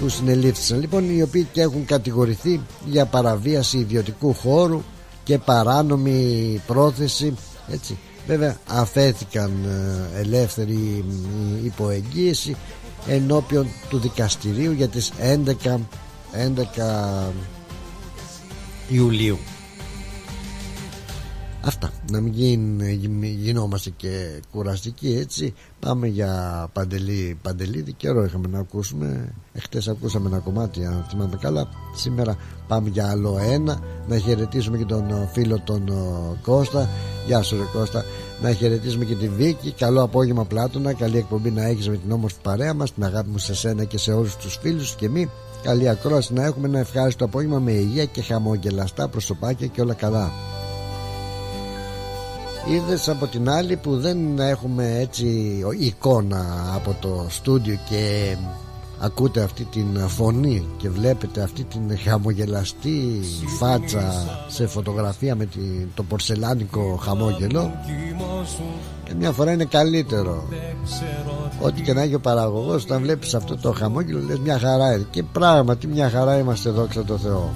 που 0.00 0.08
συνελήφθησαν. 0.08 0.80
Λοιπόν 0.80 1.16
οι 1.16 1.22
οποίοι 1.22 1.48
και 1.52 1.60
έχουν 1.60 1.84
κατηγορηθεί 1.84 2.60
για 2.84 3.06
παραβίαση 3.06 3.78
ιδιωτικού 3.78 4.34
χώρου 4.34 4.82
και 5.24 5.38
παράνομη 5.38 6.60
πρόθεση 6.66 7.34
έτσι. 7.72 7.98
Βέβαια 8.26 8.56
αφέθηκαν 8.66 9.50
ε, 10.14 10.20
ελεύθερη 10.20 11.04
υποεγγύηση 11.64 12.56
ενώπιον 13.08 13.66
του 13.88 13.98
δικαστηρίου 13.98 14.72
για 14.72 14.88
τις 14.88 15.12
11, 15.18 15.80
11 16.32 17.32
Ιουλίου. 18.88 19.38
Αυτά. 21.60 21.90
Να 22.10 22.20
μην 22.20 22.32
γινόμαστε 23.20 23.90
και 23.90 24.42
κουραστικοί 24.50 25.16
έτσι. 25.20 25.54
Πάμε 25.80 26.06
για 26.06 26.68
Παντελή 26.72 27.38
Παντελίδη. 27.42 27.92
Καιρό 27.92 28.24
είχαμε 28.24 28.48
να 28.48 28.58
ακούσουμε. 28.58 29.34
Εχθές 29.52 29.88
ακούσαμε 29.88 30.28
ένα 30.28 30.38
κομμάτι 30.38 30.84
αν 30.84 31.06
θυμάμαι 31.08 31.36
καλά. 31.40 31.68
Σήμερα 31.94 32.36
πάμε 32.68 32.88
για 32.88 33.10
άλλο 33.10 33.38
ένα. 33.42 33.80
Να 34.08 34.18
χαιρετήσουμε 34.18 34.78
και 34.78 34.84
τον 34.84 35.28
φίλο 35.32 35.60
τον 35.64 35.90
Κώστα. 36.42 36.88
Γεια 37.26 37.42
σου 37.42 37.56
ρε 37.56 37.78
Κώστα 37.78 38.04
Να 38.42 38.52
χαιρετήσουμε 38.52 39.04
και 39.04 39.14
τη 39.14 39.28
Βίκη. 39.28 39.72
Καλό 39.72 40.02
απόγευμα 40.02 40.44
Πλάτωνα. 40.44 40.92
Καλή 40.92 41.18
εκπομπή 41.18 41.50
να 41.50 41.64
έχεις 41.64 41.88
με 41.88 41.96
την 41.96 42.12
όμορφη 42.12 42.36
παρέα 42.42 42.74
μας 42.74 42.92
Την 42.94 43.04
αγάπη 43.04 43.28
μου 43.28 43.38
σε 43.38 43.54
σένα 43.54 43.84
και 43.84 43.98
σε 43.98 44.12
όλους 44.12 44.36
τους 44.36 44.58
φίλους 44.62 44.94
Και 44.94 45.08
μη. 45.08 45.30
Καλή 45.62 45.88
ακρόαση 45.88 46.32
να 46.32 46.44
έχουμε 46.44 46.68
ένα 46.68 46.78
ευχάριστο 46.78 47.24
απόγευμα 47.24 47.58
Με 47.58 47.72
υγεία 47.72 48.04
και 48.04 48.22
χαμογελαστά 48.22 49.08
προσωπάκια 49.08 49.66
και 49.66 49.80
όλα 49.80 49.94
καλά. 49.94 50.30
Είδες 52.68 53.08
από 53.08 53.26
την 53.26 53.48
άλλη 53.50 53.76
που 53.76 53.96
δεν 53.96 54.38
έχουμε 54.38 54.98
έτσι 54.98 55.60
εικόνα 55.78 56.72
από 56.74 56.96
το 57.00 57.26
στούντιο 57.28 57.78
και 57.88 58.36
ακούτε 58.98 59.42
αυτή 59.42 59.64
την 59.64 60.08
φωνή 60.08 60.66
και 60.76 60.90
βλέπετε 60.90 61.42
αυτή 61.42 61.64
την 61.64 61.98
χαμογελαστή 61.98 63.20
φάτσα 63.58 64.12
σε 64.48 64.66
φωτογραφία 64.66 65.34
με 65.34 65.48
το 65.94 66.02
πορσελάνικο 66.02 66.98
χαμόγελο. 67.02 67.70
Και 69.04 69.14
μια 69.18 69.32
φορά 69.32 69.52
είναι 69.52 69.64
καλύτερο. 69.64 70.48
Ό,τι 71.60 71.82
και 71.82 71.92
να 71.92 72.02
έχει 72.02 72.14
ο 72.14 72.20
παραγωγός 72.20 72.84
όταν 72.84 73.02
βλέπεις 73.02 73.34
αυτό 73.34 73.56
το 73.56 73.72
χαμόγελο 73.72 74.20
λες 74.26 74.38
μια 74.38 74.58
χαρά 74.58 74.98
και 75.10 75.22
πράγματι 75.22 75.86
μια 75.86 76.10
χαρά 76.10 76.38
είμαστε 76.38 76.70
δόξα 76.70 77.04
τω 77.04 77.18
Θεώ. 77.18 77.52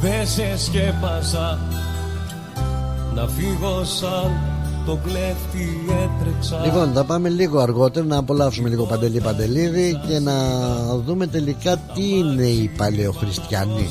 Δεν 0.00 0.26
σε 0.26 0.58
σκέπασα 0.58 1.58
να 3.14 3.26
φύγω 3.28 3.84
σαν 3.84 4.49
το 4.86 4.98
κλέφτη 5.04 5.84
έτρεξα. 5.88 6.60
Λοιπόν 6.64 6.92
θα 6.92 7.04
πάμε 7.04 7.28
λίγο 7.28 7.58
αργότερα 7.58 8.06
να 8.06 8.16
απολαύσουμε 8.16 8.68
λίγο 8.68 8.84
Παντελή 8.84 9.20
Παντελίδη 9.20 10.00
και 10.08 10.18
να 10.18 10.34
δούμε 10.96 11.26
τελικά 11.26 11.76
τι 11.76 12.08
είναι 12.18 12.46
οι 12.46 12.70
παλαιοχριστιανοί 12.76 13.88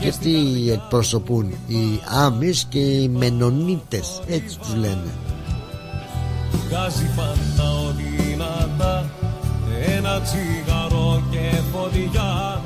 και 0.00 0.12
τι 0.20 0.70
εκπροσωπούν 0.70 1.54
οι 1.66 2.00
Άμις 2.24 2.64
και 2.68 2.78
οι 2.78 3.08
Μενονίτες 3.08 4.20
έτσι 4.26 4.58
τους 4.58 4.74
λένε. 4.74 5.12
Βγάζει 6.68 7.06
πάντα 7.16 7.70
οδυνατά 7.88 9.10
ένα 9.96 10.20
τσιγαρό 10.20 11.22
και 11.30 11.60
φωτιά. 11.72 12.60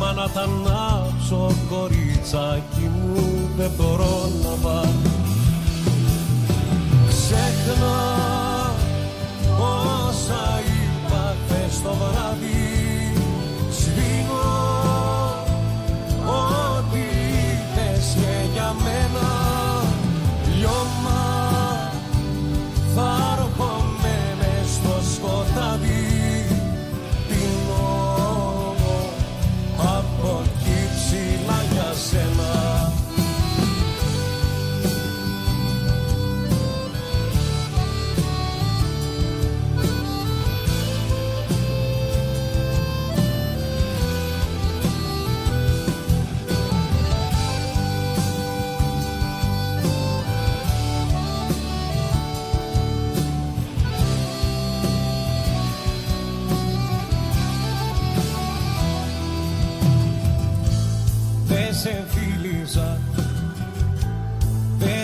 Μα 0.00 0.12
να 0.12 0.28
τα 0.28 0.40
ανάψω 0.40 1.50
κοριτσάκι 1.70 2.90
μου 2.94 3.48
δεν 3.56 3.70
μπορώ 3.76 4.28
να 4.42 4.68
πάω 4.68 5.15
Ξέχνα 7.28 7.98
όσα 9.58 10.60
είπα 10.66 11.34
χθες 11.44 11.82
το 11.82 11.94
βράδυ. 11.94 13.12
Σβήνω 13.70 14.48
ό,τι 16.26 16.98
είπες 16.98 18.14
και 18.14 18.48
για 18.52 18.74
μένα. 18.84 19.28
Λιώμα 20.56 21.22
θα 22.94 23.38
μες 24.38 24.68
στο 24.74 25.14
σκοτάδι 25.14 26.06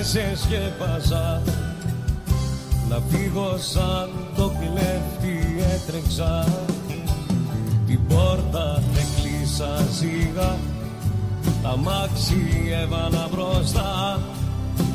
σε 0.02 0.36
σκέπαζα 0.36 1.42
Να 2.88 2.98
φύγω 3.08 3.56
σαν 3.58 4.10
το 4.36 4.52
κλέφτη 4.60 5.62
έτρεξα. 5.74 6.46
Την 7.86 8.00
πόρτα 8.08 8.82
έκλεισα 8.90 9.86
ζήγα 9.92 10.56
Τα 11.62 11.76
μάξι 11.76 12.42
έβαλα 12.82 13.28
μπροστά. 13.32 14.20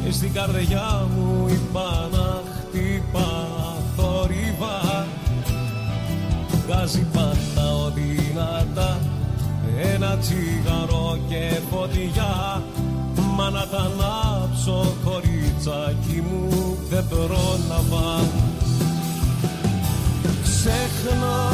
Και 0.03 0.11
στην 0.11 0.33
καρδιά 0.33 1.07
μου 1.15 1.47
είπα 1.47 2.09
να 2.11 2.41
χτύπα 2.59 3.47
θόρυβα. 3.95 5.07
Βγάζει 6.65 7.07
πάντα 7.13 7.73
οδυνατά 7.85 8.99
Ένα 9.93 10.17
τσιγαρό 10.17 11.17
και 11.29 11.59
φωτιά 11.71 12.63
Μα 13.37 13.49
να 13.49 13.67
τα 13.67 13.77
ανάψω 13.77 14.95
κοριτσάκι 15.05 16.23
μου 16.29 16.77
δεν 16.89 17.05
πρόλαβα. 17.09 18.23
Ξέχνα 20.43 21.51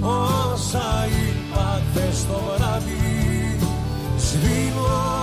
όσα 0.00 1.06
είπα 1.06 1.82
χθες 1.90 2.26
το 2.26 2.40
βράδυ. 2.56 3.58
Σβήνω 4.18 5.18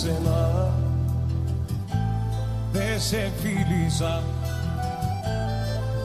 σένα 0.00 0.74
Δε 2.72 2.98
σε 2.98 3.32
φίλησα 3.40 4.22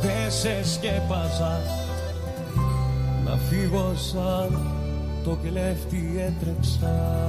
Δε 0.02 0.30
σε 0.30 0.74
σκέπαζα. 0.74 1.62
Να 3.26 3.38
φύγω 3.38 3.94
σαν 3.96 4.60
το 5.24 5.38
κλέφτη 5.44 6.16
έτρεξα. 6.18 7.20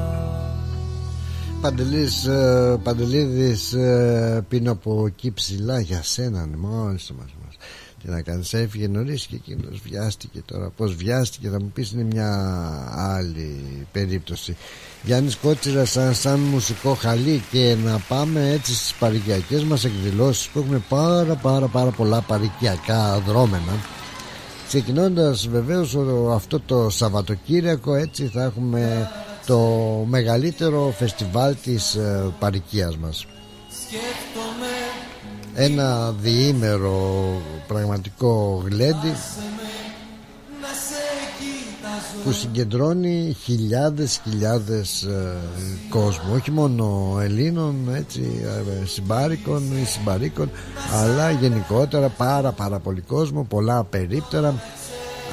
Παντελής, 1.60 2.24
ε, 2.26 2.78
Παντελίδης 2.82 3.72
ε, 3.72 4.44
πίνω 4.48 4.70
από 4.70 5.06
εκεί 5.06 5.32
ψηλά 5.32 5.80
για 5.80 6.02
σένα 6.02 6.48
μόλις 6.56 7.06
το 7.06 7.14
μας, 7.14 7.34
μας. 7.44 7.56
Τι 8.02 8.08
να 8.08 8.22
κάνεις 8.22 8.52
έφυγε 8.54 8.88
νωρίς 8.88 9.26
και 9.26 9.34
εκείνος 9.36 9.80
βιάστηκε 9.84 10.42
τώρα. 10.44 10.70
Πως 10.76 10.94
βιάστηκε 10.94 11.48
θα 11.48 11.60
μου 11.60 11.70
πεις 11.74 11.90
είναι 11.90 12.02
μια 12.02 12.30
άλλη 12.94 13.86
περίπτωση 13.92 14.56
Γιάννης 15.04 15.36
Κότσιρα 15.36 15.84
σαν, 15.84 16.14
σαν 16.14 16.40
μουσικό 16.40 16.94
χαλί 16.94 17.42
και 17.50 17.76
να 17.84 17.98
πάμε 18.08 18.50
έτσι 18.50 18.74
στις 18.74 18.94
παρικιακές 18.98 19.64
μας 19.64 19.84
εκδηλώσεις 19.84 20.46
που 20.48 20.58
έχουμε 20.58 20.82
πάρα 20.88 21.34
πάρα 21.34 21.66
πάρα 21.66 21.90
πολλά 21.90 22.20
παρικιακά 22.20 23.22
δρόμενα. 23.26 23.72
Ξεκινώντας 24.68 25.48
βεβαίως 25.48 25.96
αυτό 26.34 26.60
το 26.60 26.90
Σαββατοκύριακο 26.90 27.94
έτσι 27.94 28.26
θα 28.26 28.42
έχουμε 28.42 29.10
το 29.46 29.58
μεγαλύτερο 30.08 30.94
φεστιβάλ 30.98 31.56
της 31.64 31.94
ε, 31.94 32.32
παρικίας 32.38 32.96
μας. 32.96 33.26
Ένα 35.54 36.10
διήμερο 36.20 37.26
πραγματικό 37.66 38.62
γλέντι 38.66 39.14
που 42.24 42.32
συγκεντρώνει 42.32 43.36
χιλιάδες 43.42 44.20
χιλιάδες 44.24 45.02
ε, 45.02 45.36
κόσμο. 45.88 46.34
Όχι 46.34 46.50
μόνο 46.50 47.16
Ελλήνων 47.22 47.74
έτσι, 47.94 48.22
ε, 48.82 48.86
συμπάρικων 48.86 49.62
ή 49.82 49.84
συμπαρίκων 49.84 50.50
αλλά 50.92 51.30
γενικότερα 51.30 52.08
πάρα 52.08 52.52
πάρα 52.52 52.78
πολύ 52.78 53.00
κόσμο 53.00 53.44
πολλά 53.48 53.84
περίπτερα 53.84 54.54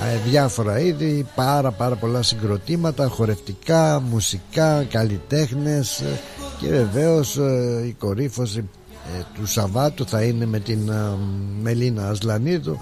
ε, 0.01 0.29
διάφορα 0.29 0.79
είδη 0.79 1.25
πάρα 1.35 1.71
πάρα 1.71 1.95
πολλά 1.95 2.21
συγκροτήματα 2.21 3.07
χορευτικά, 3.07 3.99
μουσικά, 4.09 4.83
καλλιτέχνες 4.83 5.99
ε, 5.99 6.19
και 6.59 6.67
βεβαίως 6.67 7.37
ε, 7.37 7.83
η 7.87 7.95
κορύφωση 7.99 8.69
του 9.33 9.45
Σαββάτου 9.45 10.07
θα 10.07 10.23
είναι 10.23 10.45
με 10.45 10.59
την 10.59 10.91
Μελίνα 11.61 12.09
Ασλανίδου 12.09 12.79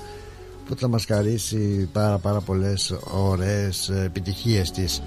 που 0.68 0.76
θα 0.78 0.88
μας 0.88 1.06
χαρίσει 1.06 1.90
πάρα 1.92 2.18
πάρα 2.18 2.40
πολλές 2.40 2.94
ωραίες 3.14 3.90
επιτυχίες 3.90 4.72
της. 4.72 5.02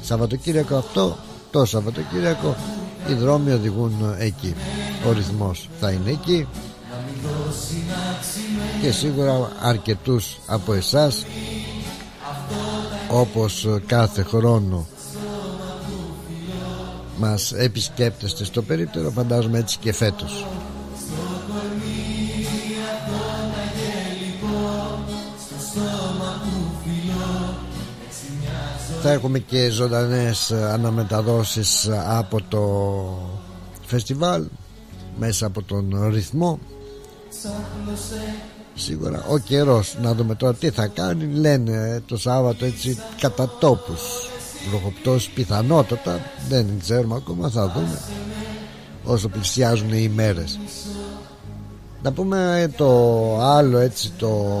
Σαββατοκύριακο 0.00 0.76
αυτό 0.76 1.16
το 1.50 1.64
Σαββατοκύριακο 1.64 2.56
οι 3.08 3.14
δρόμοι 3.14 3.52
οδηγούν 3.52 4.14
εκεί. 4.18 4.54
Ο 5.06 5.12
ρυθμός 5.12 5.68
θα 5.80 5.90
είναι 5.90 6.10
εκεί. 6.10 6.46
Και 8.80 8.90
σίγουρα 8.90 9.52
αρκετούς 9.60 10.38
από 10.46 10.72
εσάς 10.72 11.26
όπως 13.10 13.68
κάθε 13.86 14.22
χρόνο 14.22 14.86
μας 17.18 17.52
επισκέπτεστε 17.52 18.44
στο 18.44 18.62
περίπτερο 18.62 19.10
φαντάζομαι 19.10 19.58
έτσι 19.58 19.78
και 19.78 19.92
φέτος 19.92 20.46
θα 29.06 29.12
έχουμε 29.12 29.38
και 29.38 29.68
ζωντανές 29.68 30.50
αναμεταδόσεις 30.50 31.88
από 32.06 32.40
το 32.48 32.62
φεστιβάλ 33.86 34.44
μέσα 35.18 35.46
από 35.46 35.62
τον 35.62 36.10
ρυθμό. 36.12 36.58
Σίγουρα 38.74 39.24
ο 39.28 39.38
καιρός. 39.38 39.96
Να 40.02 40.14
δούμε 40.14 40.34
τώρα 40.34 40.54
τι 40.54 40.70
θα 40.70 40.86
κάνει. 40.86 41.24
Λένε 41.24 41.72
ε, 41.72 42.00
το 42.06 42.16
Σάββατο 42.16 42.64
έτσι 42.64 42.98
κατά 43.20 43.48
τόπους. 43.60 44.02
Βροχοπτώσεις 44.68 45.28
πιθανότατα. 45.28 46.20
Δεν 46.48 46.66
ξέρουμε 46.80 47.14
ακόμα 47.14 47.48
θα 47.48 47.68
δούμε. 47.68 48.00
Όσο 49.04 49.28
πλησιάζουν 49.28 49.92
οι 49.92 50.08
μέρες. 50.14 50.58
Να 52.02 52.12
πούμε 52.12 52.60
ε, 52.60 52.68
το 52.68 53.40
άλλο 53.40 53.78
έτσι 53.78 54.12
το 54.18 54.56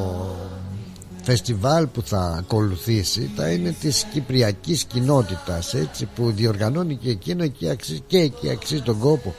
φεστιβάλ 1.24 1.86
που 1.86 2.02
θα 2.02 2.34
ακολουθήσει 2.38 3.30
θα 3.36 3.50
είναι 3.50 3.74
της 3.80 4.04
Κυπριακής 4.12 4.84
Κοινότητας 4.84 5.74
έτσι 5.74 6.08
που 6.14 6.30
διοργανώνει 6.30 6.96
και 6.96 7.10
εκείνο 7.10 7.46
και, 7.46 7.70
αξίζει, 7.70 8.02
και 8.06 8.18
εκεί 8.18 8.50
αξίζει 8.50 8.82
τον 8.82 8.98
κόπο 8.98 9.34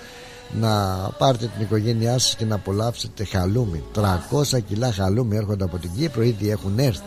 να 0.59 0.95
πάρετε 1.17 1.45
την 1.45 1.61
οικογένειά 1.61 2.17
σας 2.19 2.35
και 2.35 2.45
να 2.45 2.55
απολαύσετε 2.55 3.23
χαλούμι. 3.23 3.83
300 3.95 4.59
κιλά 4.67 4.91
χαλούμι 4.91 5.35
έρχονται 5.35 5.63
από 5.63 5.77
την 5.77 5.89
Κύπρο 5.97 6.23
ήδη 6.23 6.49
έχουν 6.49 6.79
έρθει. 6.79 7.03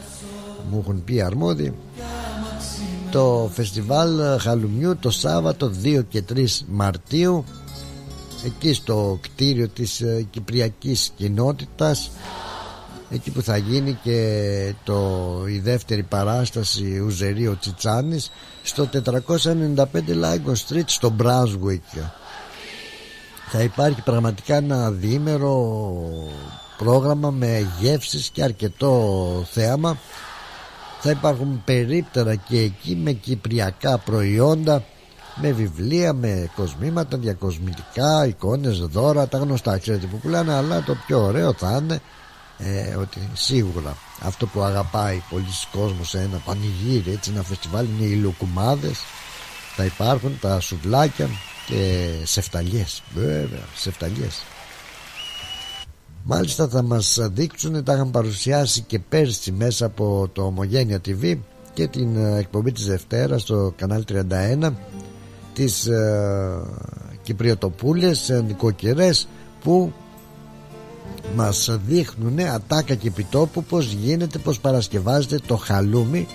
Μου 0.70 0.78
έχουν 0.78 1.04
πει 1.04 1.20
αρμόδιοι. 1.22 1.72
Το 3.10 3.50
φεστιβάλ 3.52 4.38
χαλουμιού 4.38 4.96
το 4.96 5.10
Σάββατο 5.10 5.72
2 5.84 6.04
και 6.08 6.22
3 6.34 6.44
Μαρτίου 6.68 7.44
εκεί 8.44 8.72
στο 8.72 9.18
κτίριο 9.22 9.68
της 9.68 10.00
ε, 10.00 10.26
Κυπριακής 10.30 11.12
Κοινότητας 11.16 12.10
εκεί 13.10 13.30
που 13.30 13.42
θα 13.42 13.56
γίνει 13.56 13.98
και 14.02 14.74
το, 14.84 15.20
η 15.48 15.58
δεύτερη 15.58 16.02
παράσταση 16.02 16.98
Ουζερίο 16.98 17.56
Τσιτσάνης 17.60 18.30
στο 18.62 18.88
495 19.04 19.74
Lagos 20.22 20.66
Street 20.68 20.86
στο 20.86 21.14
Brunswick 21.22 22.00
θα 23.50 23.62
υπάρχει 23.62 24.02
πραγματικά 24.02 24.56
ένα 24.56 24.90
διήμερο 24.90 25.82
πρόγραμμα 26.78 27.30
με 27.30 27.66
γεύσεις 27.80 28.28
και 28.28 28.42
αρκετό 28.42 29.44
θέαμα. 29.50 29.98
Θα 31.00 31.10
υπάρχουν 31.10 31.62
περίπτερα 31.64 32.34
και 32.34 32.58
εκεί 32.58 32.96
με 32.96 33.12
κυπριακά 33.12 33.98
προϊόντα 33.98 34.84
με 35.34 35.52
βιβλία, 35.52 36.12
με 36.12 36.50
κοσμήματα, 36.56 37.16
διακοσμητικά, 37.16 38.26
εικόνες, 38.26 38.78
δώρα, 38.78 39.28
τα 39.28 39.38
γνωστά. 39.38 39.78
Ξέρετε 39.78 40.06
που 40.06 40.18
πουλάνε 40.18 40.54
αλλά 40.54 40.82
το 40.82 40.96
πιο 41.06 41.22
ωραίο 41.22 41.52
θα 41.52 41.80
είναι 41.82 42.00
ε, 42.58 42.94
ότι 42.94 43.28
σίγουρα 43.32 43.96
αυτό 44.22 44.46
που 44.46 44.60
αγαπάει 44.60 45.22
πολλοί 45.30 45.52
κόσμος 45.72 46.08
σε 46.08 46.18
ένα 46.18 46.38
πανηγύρι 46.44 47.12
έτσι 47.12 47.30
ένα 47.30 47.42
φεστιβάλ 47.42 47.86
είναι 47.86 48.06
οι 48.06 48.14
λουκουμάδες. 48.14 48.98
Θα 49.76 49.84
υπάρχουν 49.84 50.38
τα 50.40 50.60
σουβλάκια 50.60 51.28
και 51.66 52.10
σεφταλιές. 52.24 53.02
Βέβαια 53.14 53.64
σεφταλιές. 53.74 54.42
Μάλιστα 56.22 56.68
θα 56.68 56.82
μας 56.82 57.18
δείξουν 57.32 57.84
τα 57.84 57.92
είχαν 57.92 58.10
παρουσιάσει 58.10 58.80
και 58.80 58.98
πέρσι 58.98 59.52
μέσα 59.52 59.86
από 59.86 60.30
το 60.32 60.42
Ομογένεια 60.42 61.00
TV 61.06 61.38
και 61.74 61.86
την 61.86 62.16
ε, 62.16 62.38
εκπομπή 62.38 62.72
της 62.72 62.86
Δευτέρας 62.86 63.42
στο 63.42 63.72
κανάλι 63.76 64.04
31 64.08 64.72
τις 65.54 65.86
ε, 65.86 66.62
Κυπριοτοπούλες 67.22 68.30
ε, 68.30 68.42
νοικοκυρές 68.46 69.28
που 69.62 69.92
μας 71.34 71.78
δείχνουν 71.86 72.40
ατάκα 72.40 72.94
και 72.94 73.08
επιτόπου 73.08 73.64
πως 73.64 73.92
γίνεται, 73.92 74.38
πως 74.38 74.60
παρασκευάζεται 74.60 75.38
το 75.46 75.56
χαλούμι 75.56 76.26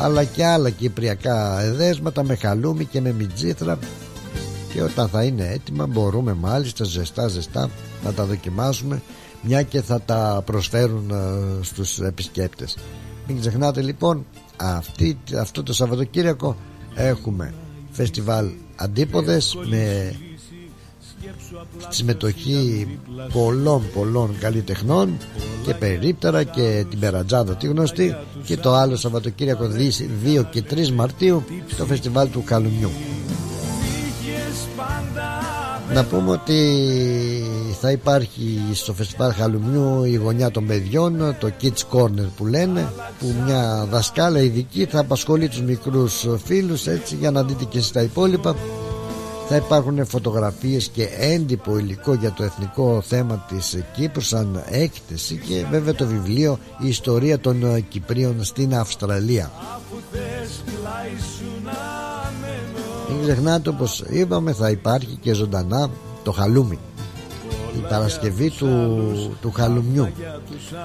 αλλά 0.00 0.24
και 0.24 0.44
άλλα 0.44 0.70
κυπριακά 0.70 1.60
εδέσματα 1.60 2.24
με 2.24 2.34
χαλούμι 2.34 2.84
και 2.84 3.00
με 3.00 3.12
μιτζήθρα 3.12 3.78
και 4.72 4.82
όταν 4.82 5.08
θα 5.08 5.24
είναι 5.24 5.46
έτοιμα 5.46 5.86
μπορούμε 5.86 6.34
μάλιστα 6.34 6.84
ζεστά 6.84 7.28
ζεστά 7.28 7.70
να 8.04 8.12
τα 8.12 8.24
δοκιμάσουμε 8.24 9.02
μια 9.42 9.62
και 9.62 9.82
θα 9.82 10.00
τα 10.00 10.42
προσφέρουν 10.44 11.10
ε, 11.10 11.64
στους 11.64 11.98
επισκέπτες. 12.00 12.76
Μην 13.26 13.40
ξεχνάτε 13.40 13.80
λοιπόν 13.82 14.26
αυτή, 14.56 15.18
αυτό 15.40 15.62
το 15.62 15.72
Σαββατοκύριακο 15.72 16.56
έχουμε 16.94 17.54
φεστιβάλ 17.90 18.50
αντίποδες 18.76 19.56
με 19.68 20.14
συμμετοχή 21.88 22.88
πολλών 23.32 23.82
πολλών 23.94 24.36
καλλιτεχνών 24.40 25.16
και 25.64 25.74
περίπτερα 25.74 26.42
και 26.42 26.84
την 26.90 26.98
Περατζάδα 26.98 27.56
τη 27.56 27.66
γνωστή 27.66 28.16
και 28.44 28.56
το 28.56 28.74
άλλο 28.74 28.96
Σαββατοκύριακο 28.96 29.70
2 30.38 30.44
και 30.50 30.62
3 30.70 30.88
Μαρτίου 30.88 31.44
το 31.76 31.84
φεστιβάλ 31.84 32.30
του 32.30 32.42
Καλουνιού 32.44 32.90
να 35.94 36.04
πούμε 36.04 36.30
ότι 36.30 36.60
θα 37.80 37.90
υπάρχει 37.90 38.60
στο 38.72 38.92
φεστιβάλ 38.92 39.32
Χαλουμιού 39.32 40.04
η 40.04 40.14
γωνιά 40.14 40.50
των 40.50 40.66
παιδιών 40.66 41.36
το 41.38 41.50
Kids 41.62 41.96
Corner 41.98 42.26
που 42.36 42.46
λένε 42.46 42.92
που 43.18 43.34
μια 43.44 43.86
δασκάλα 43.90 44.40
ειδική 44.40 44.84
θα 44.84 44.98
απασχολεί 44.98 45.48
τους 45.48 45.60
μικρούς 45.60 46.26
φίλους 46.44 46.86
έτσι 46.86 47.16
για 47.16 47.30
να 47.30 47.42
δείτε 47.42 47.64
και 47.64 47.80
στα 47.80 48.02
υπόλοιπα 48.02 48.56
θα 49.48 49.56
υπάρχουν 49.56 50.06
φωτογραφίες 50.06 50.88
και 50.88 51.08
έντυπο 51.18 51.78
υλικό 51.78 52.14
για 52.14 52.32
το 52.32 52.42
εθνικό 52.42 53.02
θέμα 53.06 53.46
της 53.48 53.84
Κύπρου 53.96 54.20
σαν 54.20 54.62
έκθεση 54.70 55.36
και 55.36 55.64
βέβαια 55.70 55.94
το 55.94 56.06
βιβλίο 56.06 56.58
«Η 56.78 56.88
ιστορία 56.88 57.38
των 57.38 57.88
Κυπρίων 57.88 58.44
στην 58.44 58.74
Αυστραλία» 58.74 59.50
μην 63.10 63.22
ξεχνάτε 63.22 63.68
όπως 63.68 64.04
είπαμε 64.10 64.52
θα 64.52 64.70
υπάρχει 64.70 65.18
και 65.20 65.32
ζωντανά 65.32 65.90
το 66.22 66.32
χαλούμι. 66.32 66.78
Η 67.76 67.80
Παρασκευή 67.88 68.50
του, 68.50 68.68
του 69.40 69.52
χαλουμιού. 69.52 70.08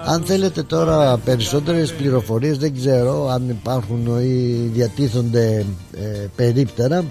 Αν 0.05 0.23
θέλετε 0.23 0.63
τώρα 0.63 1.17
περισσότερες 1.17 1.93
πληροφορίες 1.93 2.57
δεν 2.57 2.75
ξέρω 2.75 3.29
αν 3.29 3.49
υπάρχουν 3.49 4.05
ή 4.21 4.69
διατίθονται 4.73 5.65
ε, 5.93 6.27
περίπτερα 6.35 7.03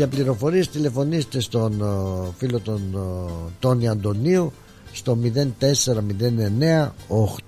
για 0.00 0.08
πληροφορίες 0.08 0.68
τηλεφωνήστε 0.68 1.40
στον 1.40 1.72
ε, 1.80 2.30
φίλο 2.36 2.60
τον 2.60 2.80
ε, 2.94 3.30
Τόνι 3.58 3.88
Αντωνίου 3.88 4.52
στο 4.92 5.18
0409 5.22 6.88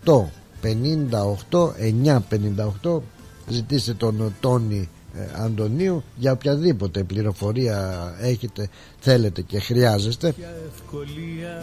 8 0.05 0.25
58 1.51 1.69
958 2.83 2.99
ζητήστε 3.49 3.95
τον 3.95 4.35
Τόνι 4.41 4.89
ε, 5.15 5.43
Αντωνίου 5.45 6.03
για 6.17 6.33
οποιαδήποτε 6.33 7.03
πληροφορία 7.03 8.03
έχετε 8.21 8.69
θέλετε 8.99 9.43
και 9.43 9.59
χρειάζεστε. 9.59 10.35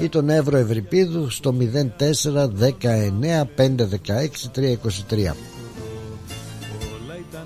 Ή 0.01 0.09
τον 0.09 0.29
Εύρο 0.29 0.57
Ευρυπίδου 0.57 1.29
στο 1.29 1.55
04 1.59 2.49
19 2.59 3.43
516 3.57 3.77
323 4.55 5.58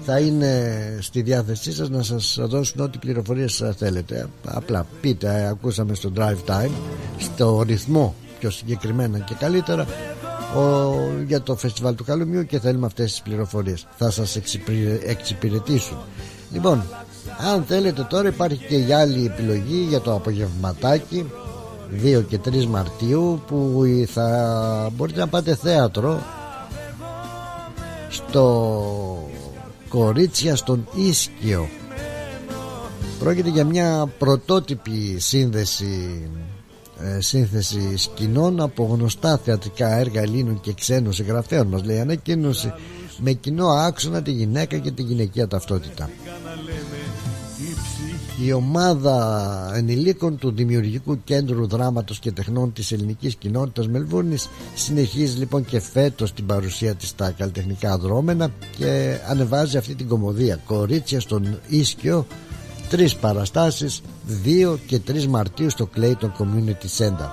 θα 0.05 0.19
είναι 0.19 0.73
στη 1.01 1.21
διάθεσή 1.21 1.73
σας 1.73 1.89
να 1.89 2.03
σας 2.03 2.37
δώσουν 2.41 2.81
ό,τι 2.81 2.97
πληροφορίες 2.97 3.63
θέλετε. 3.77 4.27
Απλά 4.45 4.85
πείτε 5.01 5.47
ακούσαμε 5.51 5.95
στο 5.95 6.11
drive 6.17 6.49
time 6.49 6.71
στο 7.17 7.63
ρυθμό 7.67 8.15
πιο 8.39 8.49
συγκεκριμένα 8.49 9.19
και 9.19 9.33
καλύτερα 9.39 9.87
ο, 10.55 10.93
για 11.27 11.41
το 11.41 11.55
φεστιβάλ 11.55 11.95
του 11.95 12.03
Καλουμιού 12.03 12.45
και 12.45 12.59
θέλουμε 12.59 12.85
αυτές 12.85 13.11
τις 13.11 13.21
πληροφορίες. 13.21 13.87
Θα 13.97 14.11
σας 14.11 14.39
εξυπηρετήσουν. 15.07 15.97
Λοιπόν 16.51 16.83
αν 17.53 17.63
θέλετε 17.63 18.07
τώρα 18.09 18.27
υπάρχει 18.27 18.65
και 18.67 18.75
η 18.75 18.93
άλλη 18.93 19.25
επιλογή 19.25 19.85
για 19.89 20.01
το 20.01 20.13
απογευματάκι 20.13 21.31
2 22.03 22.23
και 22.27 22.39
3 22.45 22.65
Μαρτίου 22.65 23.41
που 23.47 23.83
θα 24.07 24.89
μπορείτε 24.95 25.19
να 25.19 25.27
πάτε 25.27 25.55
θέατρο 25.55 26.21
στο 28.09 29.32
Κορίτσια 29.93 30.55
στον 30.55 30.87
Ίσκιο. 30.95 31.69
Πρόκειται 33.19 33.49
για 33.49 33.63
μια 33.65 34.13
πρωτότυπη 34.17 35.15
σύνδεση 35.19 36.21
ε, 36.99 37.21
σύνθεση 37.21 37.97
σκηνών 37.97 38.61
από 38.61 38.83
γνωστά 38.83 39.37
θεατρικά 39.37 39.97
έργα 39.97 40.21
Ελλήνων 40.21 40.59
και 40.59 40.73
ξένων 40.73 41.13
συγγραφέων. 41.13 41.67
Μας 41.67 41.83
λέει 41.83 41.99
ανακοίνωση 41.99 42.73
με 43.17 43.31
κοινό 43.31 43.67
άξονα 43.67 44.21
τη 44.21 44.31
γυναίκα 44.31 44.77
και 44.77 44.91
τη 44.91 45.01
γυναικεία 45.01 45.47
ταυτότητα 45.47 46.09
η 48.41 48.53
ομάδα 48.53 49.71
ενηλίκων 49.75 50.37
του 50.37 50.51
Δημιουργικού 50.51 51.23
Κέντρου 51.23 51.67
Δράματος 51.67 52.19
και 52.19 52.31
Τεχνών 52.31 52.73
της 52.73 52.91
Ελληνικής 52.91 53.35
Κοινότητας 53.35 53.87
Μελβούρνης 53.87 54.49
συνεχίζει 54.75 55.37
λοιπόν 55.37 55.65
και 55.65 55.79
φέτος 55.79 56.33
την 56.33 56.45
παρουσία 56.45 56.95
της 56.95 57.07
στα 57.07 57.31
καλλιτεχνικά 57.31 57.97
δρόμενα 57.97 58.49
και 58.77 59.17
ανεβάζει 59.27 59.77
αυτή 59.77 59.95
την 59.95 60.07
κομμωδία. 60.07 60.59
«Κορίτσια 60.65 61.19
στον 61.19 61.59
Ίσκιο» 61.67 62.25
τρεις 62.89 63.15
παραστάσεις 63.15 64.01
2 64.45 64.77
και 64.87 64.99
3 65.07 65.25
Μαρτίου 65.25 65.69
στο 65.69 65.89
Clayton 65.95 66.31
Community 66.39 66.97
Center. 66.97 67.29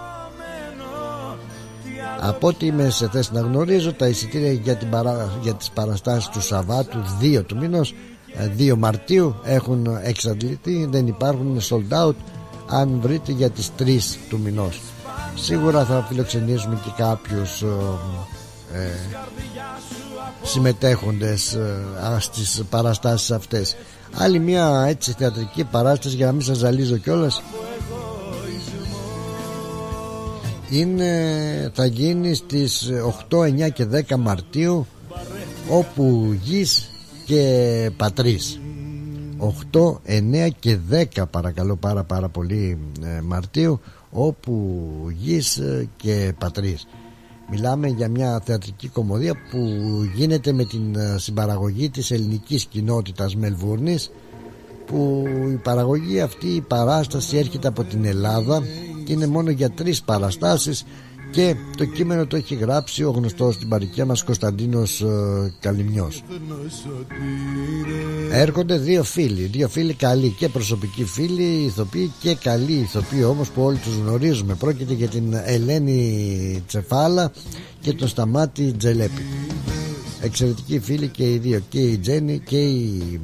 Από 2.21 2.47
ό,τι 2.47 2.67
είμαι 2.67 2.91
σε 2.91 3.09
θέση 3.09 3.33
να 3.33 3.41
γνωρίζω 3.41 3.93
τα 3.93 4.09
εισιτήρια 4.09 4.53
για, 4.53 4.77
την 4.77 4.91
παρά... 4.91 5.39
για 5.43 5.55
τις 5.55 5.71
παραστάσεις 5.71 6.29
του 6.29 6.41
Σαββάτου 6.41 6.99
2 7.23 7.43
του 7.47 7.57
μήνος 7.57 7.95
2 8.59 8.69
ε, 8.69 8.75
Μαρτίου 8.75 9.35
έχουν 9.45 9.87
εξαντληθεί 10.03 10.85
δεν 10.85 11.07
υπάρχουν 11.07 11.49
είναι 11.49 11.61
sold 11.69 12.07
out 12.07 12.15
αν 12.67 12.99
βρείτε 13.03 13.33
για 13.33 13.51
τις 13.51 13.71
3 13.79 13.99
του 14.29 14.39
μηνός. 14.39 14.81
Σίγουρα 15.35 15.85
θα 15.85 16.07
φιλοξενήσουμε 16.09 16.81
και 16.85 16.91
κάποιους 16.97 17.63
ε, 17.63 17.67
ε 18.79 18.91
συμμετέχοντες 20.43 21.53
ε, 21.53 21.85
στις 22.19 22.63
παραστάσεις 22.71 23.31
αυτές. 23.31 23.77
Άλλη 24.17 24.39
μια 24.39 24.85
έτσι 24.89 25.15
θεατρική 25.19 25.65
παράσταση 25.65 26.17
για 26.17 26.27
να 26.27 26.33
μην 26.33 26.43
σας 26.43 26.57
ζαλίζω 26.57 26.97
κιόλας 26.97 27.43
είναι, 30.71 31.71
θα 31.75 31.87
γίνει 31.87 32.35
στις 32.35 32.91
8, 33.31 33.39
9 33.67 33.73
και 33.73 33.87
10 34.09 34.17
Μαρτίου 34.19 34.87
όπου 35.69 36.37
γης 36.43 36.90
και 37.31 37.91
πατρίς. 37.97 38.61
8, 39.73 40.01
9 40.05 40.49
και 40.59 40.79
10 41.15 41.23
παρακαλώ 41.31 41.77
πάρα 41.77 42.05
πάρα 42.05 42.29
πολύ 42.29 42.79
ε, 43.03 43.21
Μαρτίου 43.21 43.81
όπου 44.11 44.53
γης 45.19 45.57
ε, 45.57 45.89
και 45.97 46.35
πατρίς. 46.39 46.87
Μιλάμε 47.51 47.89
για 47.89 48.09
μια 48.09 48.43
θεατρική 48.45 48.89
κομμωδία 48.89 49.35
που 49.51 49.59
γίνεται 50.15 50.53
με 50.53 50.65
την 50.65 50.97
ε, 50.97 51.19
συμπαραγωγή 51.19 51.91
της 51.91 52.11
ελληνικής 52.11 52.65
κοινότητας 52.65 53.37
Μελβούρνης 53.37 54.11
που 54.87 55.25
η 55.53 55.57
παραγωγή 55.57 56.21
αυτή 56.21 56.47
η 56.47 56.61
παράσταση 56.61 57.37
έρχεται 57.37 57.69
από 57.69 57.85
την 57.85 58.05
Ελλάδα 58.05 58.63
και 59.05 59.13
είναι 59.13 59.27
μόνο 59.27 59.51
για 59.51 59.71
τρεις 59.71 60.03
παραστάσεις 60.03 60.85
και 61.31 61.57
το 61.77 61.85
κείμενο 61.85 62.27
το 62.27 62.37
έχει 62.37 62.55
γράψει 62.55 63.05
ο 63.05 63.11
γνωστός 63.11 63.55
στην 63.55 63.69
παρικία 63.69 64.05
μας 64.05 64.25
Κωνσταντίνος 64.25 65.01
ε, 65.01 65.53
Καλυμιός 65.61 66.23
έρχονται 68.33 68.79
δύο 68.79 69.03
φίλοι 69.03 69.43
δύο 69.43 69.69
φίλοι 69.69 69.95
καλοί 69.95 70.35
και 70.39 70.49
προσωπικοί 70.49 71.05
φίλοι 71.05 71.43
ηθοποιοί 71.43 72.13
και 72.21 72.35
καλοί 72.35 72.73
ηθοποιοί 72.73 73.25
όμως 73.29 73.49
που 73.49 73.63
όλοι 73.63 73.77
τους 73.77 73.97
γνωρίζουμε. 73.97 74.55
Πρόκειται 74.55 74.93
για 74.93 75.09
την 75.09 75.35
Ελένη 75.45 76.63
Τσεφάλα 76.67 77.33
και 77.81 77.93
τον 77.93 78.09
Σταμάτη 78.09 78.73
Τζελέπη. 78.73 79.23
Εξαιρετικοί 80.23 80.81
φίλοι 80.81 81.09
και 81.09 81.33
οι 81.33 81.39
δύο 81.39 81.61
και 81.69 81.81
η 81.81 81.99
Τζέννη 81.99 82.39
και 82.45 82.59
η, 82.59 83.21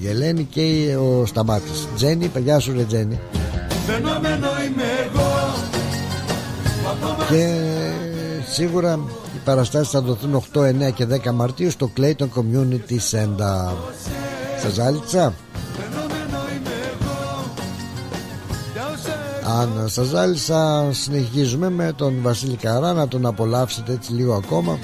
η, 0.00 0.08
Ελένη 0.08 0.44
και 0.44 0.96
ο 1.00 1.26
Σταμάτης. 1.26 1.86
Τζέννη, 1.96 2.28
παιδιά 2.28 2.58
σου 2.58 2.72
ρε 2.72 2.84
Τζέννη 2.84 3.18
είμαι. 4.66 4.86
εγώ 4.86 4.97
και 7.28 7.70
σίγουρα 8.50 8.98
οι 9.34 9.38
παραστάσεις 9.44 9.90
θα 9.90 10.00
δοθούν 10.00 10.42
8, 10.52 10.60
9 10.60 10.92
και 10.94 11.06
10 11.24 11.32
Μαρτίου 11.32 11.70
στο 11.70 11.90
Clayton 11.96 12.28
Community 12.34 12.98
Center. 13.10 13.72
Σας 14.62 14.72
ζάλιτσα 14.72 15.34
Αν 19.60 19.88
σας 19.88 20.06
ζάλισα 20.06 20.88
συνεχίζουμε 20.90 21.70
με 21.70 21.92
τον 21.96 22.18
Βασίλη 22.22 22.56
Καρά 22.56 22.92
να 22.92 23.08
τον 23.08 23.26
απολαύσετε 23.26 23.92
έτσι 23.92 24.12
λίγο 24.12 24.34
ακόμα. 24.34 24.78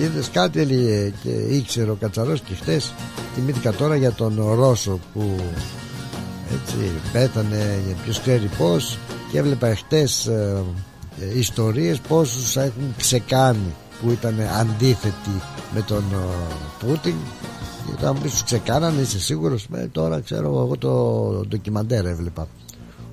Είδες 0.00 0.30
κάτι 0.30 0.60
έλεγε 0.60 1.12
και 1.22 1.28
ήξερε 1.30 1.90
ο 1.90 1.94
Κατσαρός 2.00 2.40
και 2.40 2.54
χτες. 2.54 2.92
Θυμήθηκα 3.34 3.72
τώρα 3.72 3.96
για 3.96 4.12
τον 4.12 4.54
Ρώσο 4.54 4.98
που 5.12 5.36
έτσι 6.52 6.90
πέθανε 7.12 7.80
για 7.86 7.96
ποιος 8.02 8.20
ξέρει 8.20 8.50
πως 8.58 8.98
και 9.32 9.38
έβλεπα 9.38 9.74
χτες 9.76 10.26
ε, 10.26 10.62
ε, 11.20 11.38
ιστορίες 11.38 12.00
πόσους 12.00 12.56
έχουν 12.56 12.94
ξεκάνει 12.96 13.74
που 14.00 14.10
ήταν 14.10 14.34
αντίθετοι 14.60 15.42
με 15.74 15.80
τον 15.80 16.02
ε, 16.12 16.54
Πούτιν. 16.78 17.14
Και 17.86 17.92
όταν 17.98 18.18
μου 18.22 18.28
σου 18.28 18.44
ξεκάνανε 18.44 19.00
είσαι 19.00 19.20
σίγουρος; 19.20 19.66
Με, 19.68 19.88
τώρα 19.92 20.20
ξέρω 20.20 20.46
εγώ 20.48 20.76
το 20.78 21.46
ντοκιμαντέρ 21.48 22.06
έβλεπα. 22.06 22.48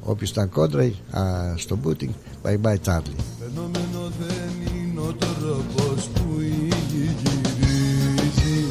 Όποιος 0.03 0.29
ήταν 0.29 0.49
κόντρα 0.49 0.83
α, 0.83 1.21
στον 1.55 1.79
Πούτιν 1.79 2.11
bye 2.43 2.57
bye 2.63 2.75
Charlie 2.85 3.19
Φαινόμενο 3.39 4.11
δεν 4.19 4.75
είναι 4.75 4.99
ο 4.99 5.13
τρόπος 5.13 6.07
που 6.13 6.39
η 6.39 6.73
γη 6.89 7.15
γυρίζει 7.21 8.65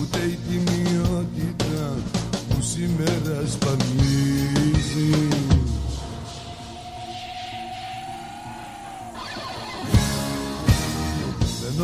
ούτε 0.00 0.18
η 0.18 0.38
τιμιότητα 0.48 1.94
που 2.48 2.62
σήμερα 2.62 3.46
σπανίζει 3.46 3.93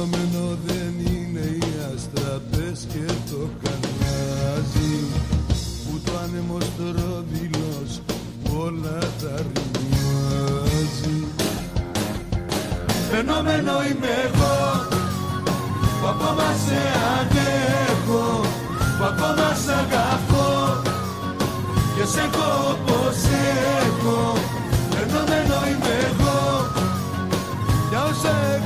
Φαινόμενο 0.00 0.58
δεν 0.66 0.94
είναι 1.12 1.40
οι 1.40 1.72
αστραπές 1.94 2.86
και 2.92 3.12
το 3.30 3.48
κανάζι 3.62 4.96
που 5.84 6.00
το 6.04 6.12
άνεμο 6.24 6.58
στροβιλός 6.60 8.00
όλα 8.58 8.98
τα 8.98 9.34
ρημάζει. 9.36 11.18
Φαινόμενο 13.10 13.72
είμαι 13.90 14.12
εγώ 14.26 14.88
που 16.00 16.06
ακόμα 16.06 16.48
σε 16.64 16.80
αντέχω 17.18 18.40
που 18.98 19.04
ακόμα 19.04 19.54
σ' 19.64 19.68
αγαπώ. 19.68 20.82
Και 21.96 22.04
σε 22.04 22.20
έχω 22.20 22.76
πως 22.86 23.18
έχω. 23.86 24.38
Φαινόμενο 24.90 25.56
είμαι 25.70 25.94
εγώ 26.10 26.40
για 27.90 28.04
όσα 28.04 28.59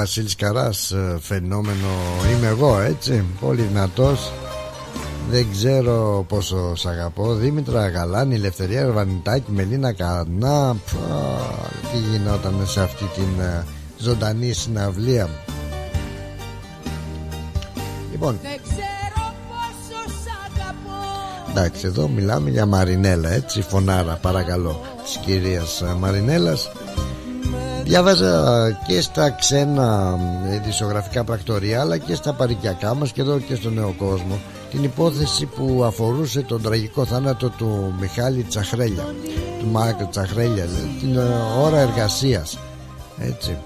Βασίλης 0.00 0.36
Καράς 0.36 0.90
ε, 0.90 1.18
φαινόμενο 1.20 1.88
είμαι 2.32 2.46
εγώ 2.46 2.80
έτσι 2.80 3.24
πολύ 3.40 3.62
δυνατός. 3.62 4.32
Δεν 5.30 5.46
ξέρω 5.52 6.24
πόσο 6.28 6.74
σ' 6.76 6.86
αγαπώ. 6.86 7.34
Δήμητρα 7.34 7.88
Γαλάνη, 7.88 8.34
Ελευθερία 8.34 8.86
Ρβανιτάκη 8.86 9.52
Μελίνα 9.52 9.92
Κανά 9.92 10.76
Τι 11.92 11.98
γινόταν 12.10 12.54
σε 12.66 12.80
αυτή 12.80 13.04
την 13.04 13.40
ε, 13.40 13.64
ζωντανή 13.98 14.52
συναυλία. 14.52 15.28
Λοιπόν. 18.10 18.38
Εντάξει 21.50 21.86
εδώ 21.86 22.08
μιλάμε 22.08 22.50
για 22.50 22.66
Μαρινέλα 22.66 23.30
έτσι 23.30 23.62
Φωνάρα 23.62 24.18
παρακαλώ 24.22 24.80
Της 25.04 25.16
κυρίας 25.16 25.80
ε, 25.80 25.94
Μαρινέλας 25.98 26.70
Διάβαζα 27.90 28.70
και 28.86 29.00
στα 29.00 29.30
ξένα 29.30 30.18
ειδησιογραφικά 30.54 31.24
πρακτορία 31.24 31.80
αλλά 31.80 31.98
και 31.98 32.14
στα 32.14 32.32
παρικιακά 32.32 32.94
μας 32.94 33.12
και 33.12 33.20
εδώ 33.20 33.38
και 33.38 33.54
στο 33.54 33.70
νέο 33.70 33.94
κόσμο 33.98 34.38
την 34.70 34.84
υπόθεση 34.84 35.46
που 35.46 35.84
αφορούσε 35.84 36.40
τον 36.40 36.62
τραγικό 36.62 37.04
θάνατο 37.04 37.48
του 37.48 37.94
Μιχάλη 38.00 38.42
Τσαχρέλια. 38.42 39.14
Του 39.58 39.66
Μάκ 39.70 40.04
Τσαχρέλια 40.10 40.64
την 41.00 41.16
ε, 41.16 41.22
ώρα 41.62 41.78
εργασίας 41.78 42.58
έτσι. 43.18 43.56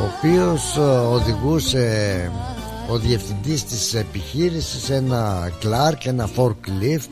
Ο 0.00 0.10
οποίος 0.16 0.76
ε, 0.76 0.80
οδηγούσε 1.12 2.30
ο 2.90 2.98
διευθυντής 2.98 3.64
της 3.64 3.94
επιχείρησης 3.94 4.90
ένα 4.90 5.52
κλάρκ, 5.60 6.04
ένα 6.06 6.28
forklift 6.36 7.10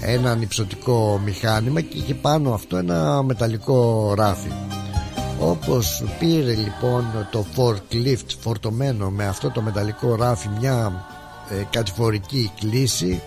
ένα 0.00 0.38
υψωτικό 0.40 1.20
μηχάνημα 1.24 1.80
και 1.80 1.98
είχε 1.98 2.14
πάνω 2.14 2.52
αυτό 2.52 2.76
ένα 2.76 3.22
μεταλλικό 3.22 4.12
ράφι. 4.16 4.50
Όπως 5.40 6.04
πήρε 6.18 6.54
λοιπόν 6.54 7.04
το 7.30 7.44
forklift 7.56 8.36
φορτωμένο 8.40 9.10
με 9.10 9.26
αυτό 9.26 9.50
το 9.50 9.60
μεταλλικό 9.60 10.14
ράφι 10.14 10.48
μια 10.60 11.06
ε, 11.48 11.64
κατηφορική 11.70 12.50
κλίση 12.60 13.22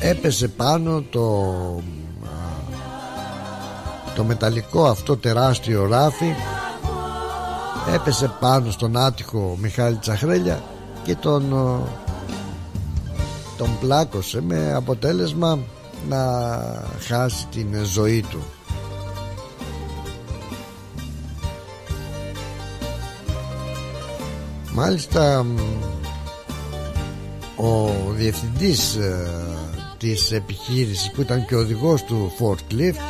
έπεσε 0.00 0.48
πάνω 0.48 1.02
το 1.10 1.54
το 4.14 4.24
μεταλλικό 4.24 4.84
αυτό 4.84 5.16
τεράστιο 5.16 5.86
ράφι 5.86 6.34
έπεσε 7.94 8.30
πάνω 8.40 8.70
στον 8.70 8.96
άτυχο 8.96 9.56
Μιχάλη 9.60 9.96
Τσαχρέλια 9.96 10.62
και 11.04 11.14
τον 11.14 11.54
τον 13.56 13.78
πλάκωσε 13.80 14.42
με 14.42 14.72
αποτέλεσμα 14.74 15.58
να 16.08 16.52
χάσει 17.00 17.46
την 17.46 17.84
ζωή 17.84 18.24
του. 18.30 18.38
Μάλιστα 24.72 25.46
ο 27.56 27.90
διευθυντής 28.16 28.94
ε, 28.94 29.30
της 29.98 30.32
επιχείρησης 30.32 31.10
που 31.10 31.20
ήταν 31.20 31.46
και 31.46 31.54
ο 31.54 31.58
οδηγός 31.58 32.02
του 32.02 32.32
forklift 32.38 33.00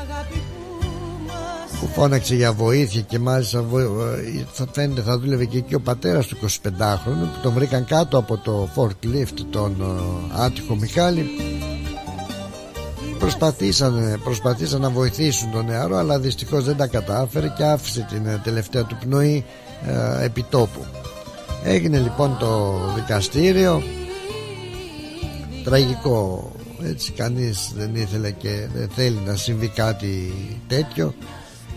που 1.81 1.87
φώναξε 1.87 2.35
για 2.35 2.53
βοήθεια 2.53 3.01
και 3.01 3.19
μάλιστα 3.19 3.59
ε, 3.59 4.45
θα 4.53 4.67
φαίνεται 4.73 5.01
θα 5.01 5.19
δούλευε 5.19 5.45
και 5.45 5.59
εκεί 5.59 5.75
ο 5.75 5.81
πατέρας 5.81 6.27
του 6.27 6.37
25χρονου 6.41 7.29
που 7.35 7.41
τον 7.43 7.53
βρήκαν 7.53 7.85
κάτω 7.85 8.19
από 8.19 8.37
το 8.37 8.69
forklift 8.77 9.41
τον 9.51 9.77
ε, 9.81 10.43
άτυχο 10.43 10.77
Μιχάλη. 10.77 11.27
Προσπαθήσαν, 13.19 14.21
προσπαθήσαν 14.25 14.81
να 14.81 14.91
βοηθήσουν 14.91 15.51
τον 15.51 15.65
νεαρό 15.65 15.97
αλλά 15.97 16.19
δυστυχώς 16.19 16.65
δεν 16.65 16.77
τα 16.77 16.87
κατάφερε 16.87 17.53
και 17.57 17.65
άφησε 17.65 18.07
την 18.11 18.27
ε, 18.27 18.41
τελευταία 18.45 18.85
του 18.85 18.97
πνοή 19.01 19.45
ε, 19.87 20.25
επιτόπου. 20.25 20.85
Έγινε 21.65 21.99
λοιπόν 21.99 22.37
το 22.39 22.79
δικαστήριο. 22.95 23.83
Τραγικό 25.65 26.51
έτσι 26.85 27.13
κανείς 27.13 27.73
δεν 27.77 27.95
ήθελε 27.95 28.31
και 28.31 28.67
δεν 28.75 28.89
θέλει 28.95 29.19
να 29.27 29.37
συμβεί 29.37 29.69
κάτι 29.69 30.33
τέτοιο 30.69 31.15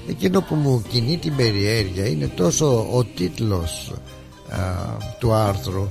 Εκείνο 0.10 0.42
που 0.42 0.56
μου 0.56 0.84
κινεί 0.90 1.18
την 1.18 1.36
περιέργεια 1.36 2.08
είναι 2.08 2.28
τόσο 2.28 2.88
ο 2.94 3.04
τίτλος 3.04 3.94
α, 4.50 4.58
του 5.20 5.34
άρθρου 5.34 5.88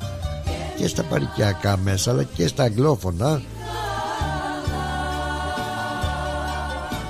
και 0.77 0.87
στα 0.87 1.03
παρικιακά 1.03 1.77
μέσα 1.77 2.11
αλλά 2.11 2.23
και 2.23 2.47
στα 2.47 2.63
αγγλόφωνα 2.63 3.43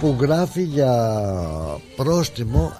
που 0.00 0.16
γράφει 0.20 0.62
για 0.62 1.22
πρόστιμο 1.96 2.72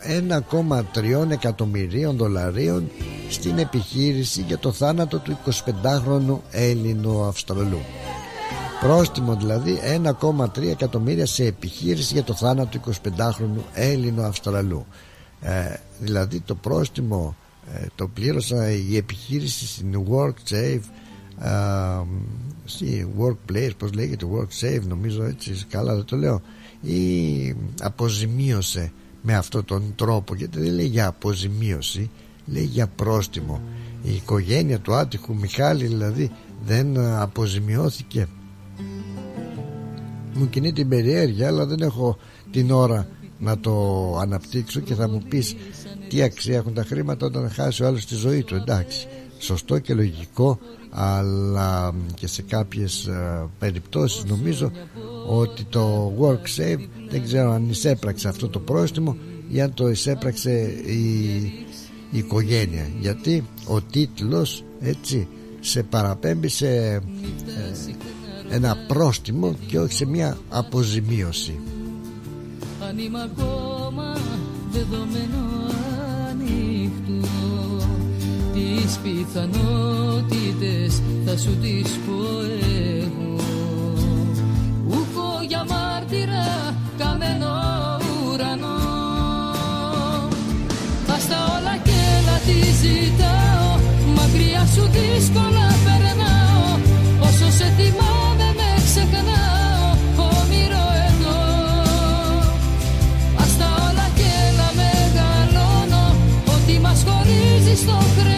1,3 0.95 1.31
εκατομμυρίων 1.31 2.17
δολαρίων 2.17 2.91
στην 3.29 3.59
επιχείρηση 3.59 4.45
για 4.47 4.59
το 4.59 4.73
θάνατο 4.73 5.19
του 5.19 5.39
25χρονου 5.47 6.39
Έλληνου 6.51 7.23
Αυστραλού. 7.25 7.81
Πρόστιμο 8.81 9.35
δηλαδή 9.35 9.79
1,3 10.57 10.63
εκατομμύρια 10.63 11.27
σε 11.27 11.45
επιχείρηση 11.45 12.15
για 12.15 12.25
το 12.25 12.35
θάνατο 12.35 12.79
του 12.79 12.93
25χρονου 12.95 13.63
Έλληνο 13.75 14.23
Αυστραλού. 14.23 14.87
Ε, 15.41 15.75
δηλαδή 16.01 16.41
το 16.41 16.55
πρόστιμο 16.55 17.37
ε, 17.75 17.87
το 17.95 18.09
πλήρωσα 18.09 18.71
η 18.71 18.97
επιχείρηση 18.97 19.67
στην 19.67 20.03
WorkSafe 20.11 20.81
ε, 21.41 22.03
στη 22.65 23.09
Workplace 23.19 23.71
πως 23.79 23.93
λέγεται 23.93 24.27
WorkSafe 24.35 24.83
νομίζω 24.89 25.25
έτσι 25.25 25.65
καλά 25.69 25.95
δεν 25.95 26.05
το 26.05 26.17
λέω 26.17 26.41
ή 26.81 27.55
αποζημίωσε 27.81 28.93
με 29.23 29.35
αυτόν 29.35 29.65
τον 29.65 29.93
τρόπο. 29.97 30.35
Γιατί 30.35 30.61
δεν 30.61 30.73
λέει 30.75 30.87
για 30.87 31.07
αποζημίωση 31.07 32.11
λέει 32.47 32.65
για 32.65 32.87
πρόστιμο. 32.87 33.61
Η 34.03 34.15
οικογένεια 34.15 34.79
του 34.79 34.95
άτυχου 34.95 35.35
Μιχάλη 35.35 35.87
δηλαδή 35.87 36.31
δεν 36.67 36.99
αποζημιώθηκε 36.99 38.29
μου 40.39 40.49
κινεί 40.49 40.73
την 40.73 40.89
περιέργεια 40.89 41.47
αλλά 41.47 41.67
δεν 41.67 41.81
έχω 41.81 42.19
την 42.51 42.71
ώρα 42.71 43.09
να 43.39 43.59
το 43.59 44.17
αναπτύξω 44.21 44.81
και 44.81 44.95
θα 44.95 45.09
μου 45.09 45.23
πεις 45.29 45.57
τι 46.09 46.23
αξία 46.23 46.57
έχουν 46.57 46.75
τα 46.75 46.85
χρήματα 46.85 47.27
όταν 47.27 47.51
χάσει 47.51 47.83
ο 47.83 47.87
άλλος 47.87 48.07
τη 48.07 48.15
ζωή 48.15 48.43
του. 48.43 48.55
Εντάξει 48.55 49.07
σωστό 49.39 49.79
και 49.79 49.95
λογικό 49.95 50.59
αλλά 50.91 51.95
και 52.15 52.27
σε 52.27 52.43
κάποιες 52.43 53.09
uh, 53.11 53.49
περιπτώσεις 53.59 54.25
νομίζω 54.25 54.71
ότι 55.29 55.65
το 55.65 56.13
WorkSafe 56.21 56.87
δεν 57.09 57.23
ξέρω 57.25 57.51
αν 57.51 57.69
εισέπραξε 57.71 58.29
αυτό 58.29 58.49
το 58.49 58.59
πρόστιμο 58.59 59.17
ή 59.49 59.61
αν 59.61 59.75
το 59.75 59.89
εισέπραξε 59.89 60.53
η, 60.87 61.35
η 62.11 62.19
οικογένεια. 62.19 62.89
Γιατί 63.01 63.45
ο 63.67 63.81
τίτλος 63.81 64.65
έτσι 64.81 65.29
σε 65.61 65.83
παραπέμπει 65.83 66.49
σε 66.49 66.69
ε, 66.69 67.01
ένα 68.51 68.77
πρόστιμο 68.87 69.57
και 69.67 69.79
όχι 69.79 69.93
σε 69.93 70.07
μια 70.07 70.39
αποζημίωση. 70.49 71.61
Αν 72.89 72.99
είμαι 72.99 73.23
ακόμα 73.23 74.17
δεδομένο 74.71 75.67
ανοιχτό 76.31 77.29
τις 78.53 78.99
πιθανότητες 79.03 81.03
θα 81.25 81.37
σου 81.37 81.57
τις 81.63 81.91
πω 82.07 82.23
εγώ. 83.01 83.37
Ούκο 84.87 85.29
για 85.49 85.65
μάρτυρα 85.69 86.75
καμένο 86.99 87.53
ουρανό. 88.25 88.79
Ας 91.15 91.25
τα 91.29 91.39
όλα 91.59 91.77
και 91.85 92.01
να 92.27 92.37
τη 92.47 92.59
ζητάω 92.81 93.71
μακριά 94.17 94.65
σου 94.75 94.85
δύσκολα 94.97 95.67
περνάω. 95.85 96.71
Όσο 97.21 97.49
σε 97.51 97.67
θυμάμαι 97.77 98.08
στο 107.79 107.93
χρεώνω 107.93 108.38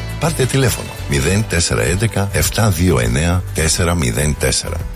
Πάρτε 0.21 0.45
τηλέφωνο 0.45 0.89
0411 1.09 2.27
729 2.55 3.41
404. 3.55 3.63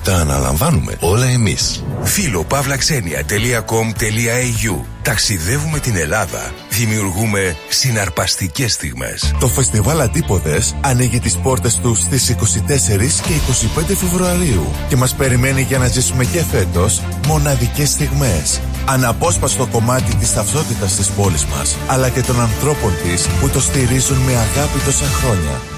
Τα 0.04 0.16
αναλαμβάνουμε 0.16 0.98
όλα 1.00 1.26
εμείς. 1.26 1.84
Φίλο 2.04 2.44
παύλαξενια.com.au 2.44 4.95
Ταξιδεύουμε 5.06 5.80
την 5.80 5.96
Ελλάδα. 5.96 6.54
Δημιουργούμε 6.70 7.56
συναρπαστικές 7.70 8.74
στιγμές. 8.74 9.36
Το 9.40 9.48
φεστιβάλ 9.48 10.02
Αντίποδες 10.02 10.76
ανοίγει 10.82 11.20
τις 11.20 11.38
πόρτες 11.38 11.78
του 11.78 11.96
στις 11.96 12.30
24 12.30 13.22
και 13.22 13.34
25 13.34 13.96
Φεβρουαρίου 13.96 14.72
και 14.90 14.96
μας 14.96 15.16
περιμένει 15.16 15.62
για 15.62 15.78
να 15.78 15.88
ζήσουμε 15.88 16.26
και 16.26 16.44
φέτος 16.44 17.02
μοναδικές 17.28 17.90
στιγμές. 17.90 18.62
Αναπόσπαστο 18.86 19.68
κομμάτι 19.72 20.16
της 20.16 20.34
ταυτότητας 20.34 20.96
της 20.96 21.10
πόλης 21.10 21.46
μας, 21.46 21.76
αλλά 21.88 22.10
και 22.10 22.22
των 22.22 22.42
ανθρώπων 22.42 22.94
της 23.04 23.28
που 23.28 23.50
το 23.50 23.60
στηρίζουν 23.60 24.18
με 24.18 24.32
αγάπη 24.32 24.80
τόσα 24.86 25.06
χρόνια. 25.06 25.75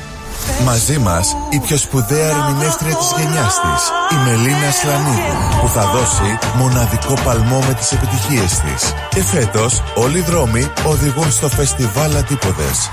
Μαζί 0.63 0.97
μας 0.97 1.35
η 1.49 1.59
πιο 1.59 1.77
σπουδαία 1.77 2.29
ερμηνεύτρια 2.29 2.95
της 2.95 3.13
γενιάς 3.17 3.53
της, 3.61 3.91
η 4.11 4.15
Μελίνα 4.23 4.71
Σλανίδου, 4.71 5.61
που 5.61 5.67
θα 5.67 5.85
δώσει 5.85 6.37
μοναδικό 6.57 7.13
παλμό 7.23 7.59
με 7.59 7.73
τις 7.73 7.91
επιτυχίες 7.91 8.59
της. 8.59 8.93
Και 9.09 9.23
φέτος 9.23 9.83
όλοι 9.95 10.17
οι 10.17 10.21
δρόμοι 10.21 10.71
οδηγούν 10.85 11.31
στο 11.31 11.49
φεστιβάλ 11.49 12.15
Αντίποδες. 12.15 12.89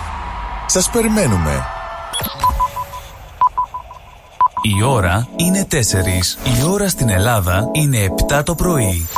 Σας 0.66 0.90
περιμένουμε. 0.90 1.64
Η 4.62 4.82
ώρα 4.82 5.28
είναι 5.36 5.64
4. 5.64 6.38
Η 6.44 6.62
ώρα 6.70 6.88
στην 6.88 7.08
Ελλάδα 7.08 7.68
είναι 7.72 7.98
7 8.28 8.42
το 8.44 8.54
πρωί. 8.54 9.08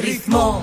Ρυθμό 0.00 0.62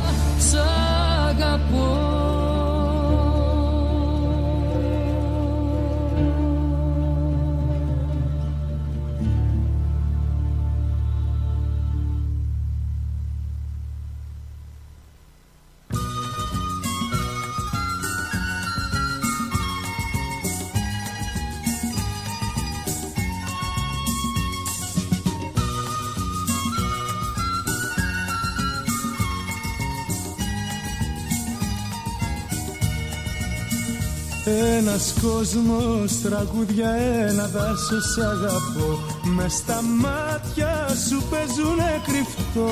Ένας 34.88 35.14
κόσμος, 35.22 36.22
τραγούδια, 36.24 36.90
ένα 37.30 37.46
δάσος 37.48 38.06
σ' 38.14 38.18
αγαπώ. 38.18 38.90
Μες 39.36 39.54
στα 39.54 39.80
μάτια 40.04 40.74
σου 41.08 41.18
παίζουνε 41.30 42.02
κρυφτό. 42.08 42.72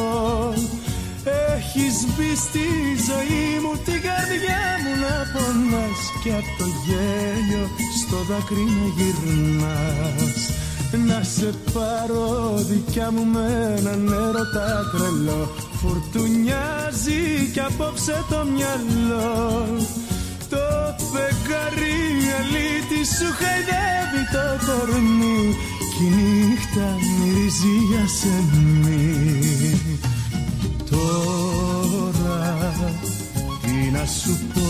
Έχεις 1.56 1.96
μπει 2.12 2.32
στη 2.46 2.68
ζωή 3.10 3.46
μου 3.64 3.74
την 3.86 4.00
καρδιά 4.08 4.64
μου 4.82 4.94
να 5.04 5.16
πονάς. 5.34 6.02
Και 6.24 6.32
απ' 6.40 6.52
το 6.60 6.66
γέλιο 6.86 7.66
στο 8.00 8.18
δάκρυ 8.30 8.66
να 8.78 8.88
γυρνάς. 8.96 10.42
Να 11.08 11.20
σε 11.36 11.50
πάρω 11.74 12.54
δικιά 12.70 13.12
μου 13.12 13.26
με 13.34 13.74
έναν 13.78 14.02
έρωτα 14.08 14.68
τρελό. 14.92 15.52
Φουρτουνιάζει 15.80 17.22
κι 17.54 17.60
απόψε 17.60 18.24
το 18.30 18.40
μυαλό 18.54 19.32
το 21.04 21.10
φεγγάρι 21.12 22.00
αλήτη 22.40 23.06
σου 23.16 23.28
χαϊδεύει 23.40 24.24
το 24.34 24.66
κορμί 24.66 25.56
Κι 25.94 26.04
η 26.04 26.10
νύχτα 26.50 26.98
μυρίζει 27.00 27.76
για 27.90 28.08
σεμί 28.08 29.80
Τώρα 30.90 32.74
τι 33.62 33.92
να 33.92 34.06
σου 34.06 34.40
πω 34.54 34.68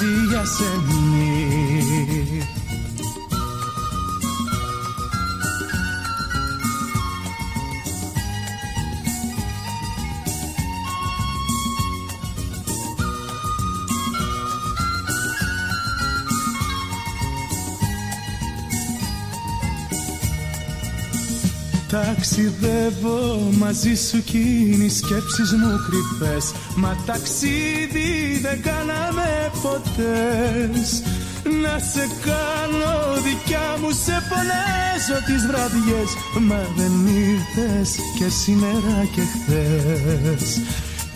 μυρίζει 0.00 0.26
για 0.26 0.44
σεμί 0.44 1.69
Ταξιδεύω 21.90 23.50
μαζί 23.58 23.94
σου 23.94 24.22
κι 24.24 24.38
είναι 24.38 24.84
οι 24.84 24.88
σκέψεις 24.88 25.52
μου 25.52 25.80
κρυφές. 25.86 26.52
Μα 26.76 26.96
ταξίδι 27.06 28.38
δεν 28.42 28.62
κάναμε 28.62 29.50
ποτές. 29.62 31.02
Να 31.62 31.78
σε 31.78 32.06
κάνω 32.24 33.22
δικιά 33.24 33.76
μου 33.80 33.90
σε 34.04 34.22
πονέσω 34.28 35.24
τις 35.26 35.46
βραδιές. 35.46 36.10
Μα 36.48 36.60
δεν 36.76 36.92
ήρθες 37.06 37.96
και 38.18 38.28
σήμερα 38.28 39.08
και 39.14 39.22
χθες. 39.32 40.60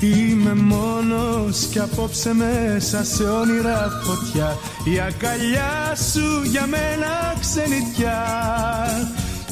Είμαι 0.00 0.54
μόνος 0.54 1.66
κι 1.70 1.78
απόψε 1.78 2.34
μέσα 2.34 3.04
σε 3.04 3.22
όνειρα 3.22 4.00
φωτιά. 4.02 4.56
Η 4.84 4.98
αγκαλιά 4.98 5.96
σου 6.12 6.48
για 6.50 6.66
μένα 6.66 7.34
ξενιτιά 7.40 8.22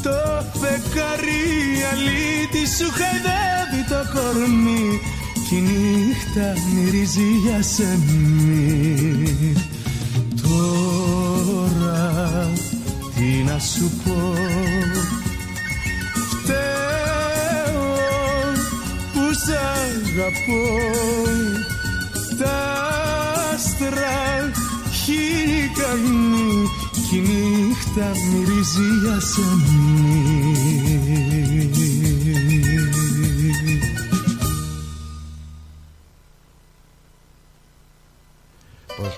το 0.02 0.44
φεγγάρι 0.60 1.44
αλήτη 1.92 2.64
σου 2.76 2.88
χαϊδεύει 2.98 3.82
το 3.88 4.00
κορμί 4.14 5.00
Κι 5.48 5.56
η 5.56 5.60
νύχτα 5.60 6.48
μυρίζει 6.74 7.28
για 7.44 7.62
σεμί 7.62 9.52
Τώρα 10.42 12.50
τι 13.14 13.42
να 13.44 13.58
σου 13.58 13.90
πω; 14.04 14.32
Φταίω 16.30 17.92
που 19.12 19.24
σ' 19.32 19.48
αγαπώ. 19.84 20.64
Τα 22.38 22.58
άστρα 23.52 24.50
χίλιοι 25.04 25.70
καημοί 25.76 26.52
κι 27.08 27.16
η 27.16 27.20
νύχτα 27.94 28.10
μυρίζει 28.32 28.82
για 29.02 29.20
δυστυχώς 38.96 39.16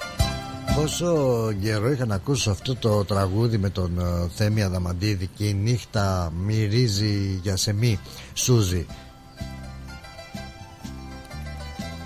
Πόσο 0.77 1.53
καιρό 1.63 1.91
είχα 1.91 2.07
να 2.07 2.15
ακούσω 2.15 2.51
αυτό 2.51 2.77
το 2.77 3.05
τραγούδι 3.05 3.59
με 3.59 3.71
τον 3.71 3.99
uh, 3.99 4.29
Θέμη 4.35 4.63
Αδαμαντίδη 4.63 5.31
και 5.37 5.45
η 5.45 5.55
νύχτα 5.55 6.33
μυρίζει 6.45 7.41
για 7.43 7.57
σεμί 7.57 7.99
Σούζη. 8.35 8.87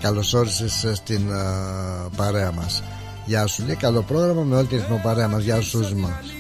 Καλώς 0.01 0.35
όρισες 0.35 0.91
στην 0.95 1.29
uh, 1.31 2.11
παρέα 2.17 2.53
μας. 2.53 2.83
Γεια 3.27 3.47
σου 3.47 3.65
λέει 3.65 3.77
καλό 3.77 4.03
πρόγραμμα 4.03 4.43
με 4.43 4.57
όλη 4.57 4.67
τη 4.67 4.77
ρυθμό 4.77 5.01
παρέα 5.03 5.29
μας. 5.29 5.43
Γεια 5.43 5.61
σου 5.61 5.69
Σούζη 5.69 5.95
μας 5.95 6.38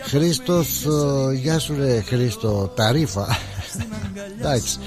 Χρήστος 0.00 0.86
uh, 0.86 1.34
Γεια 1.34 1.58
σου 1.58 1.74
ρε 1.76 2.00
Χρήστο 2.00 2.72
Ταρίφα 2.74 3.26
Εντάξει. 4.38 4.78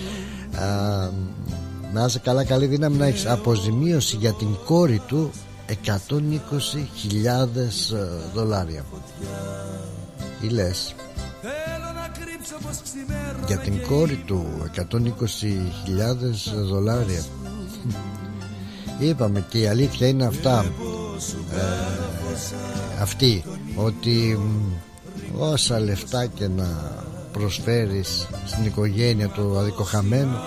Να 1.93 2.05
είσαι 2.05 2.19
καλά 2.19 2.43
καλή 2.43 2.65
δύναμη 2.65 2.97
να 2.97 3.05
έχεις 3.05 3.25
αποζημίωση 3.25 4.15
για 4.15 4.33
την 4.33 4.55
κόρη 4.65 5.01
του 5.07 5.31
120.000 5.67 5.75
δολάρια. 8.33 8.85
Ή 10.41 10.47
λες; 10.47 10.95
Για 13.47 13.57
την 13.57 13.81
κόρη 13.87 14.23
του 14.25 14.45
120.000 14.75 14.85
δολάρια. 16.69 17.23
Είπαμε 18.99 19.45
και 19.49 19.59
η 19.59 19.67
αλήθεια 19.67 20.07
είναι 20.07 20.25
αυτά. 20.25 20.65
Ε, 21.53 21.61
αυτή 23.01 23.43
ότι 23.75 24.39
όσα 25.37 25.79
λεφτά 25.79 26.25
και 26.25 26.47
να 26.47 26.67
προσφέρεις 27.31 28.27
στην 28.45 28.65
οικογένεια 28.65 29.27
του 29.27 29.57
αδικοχαμένου 29.57 30.37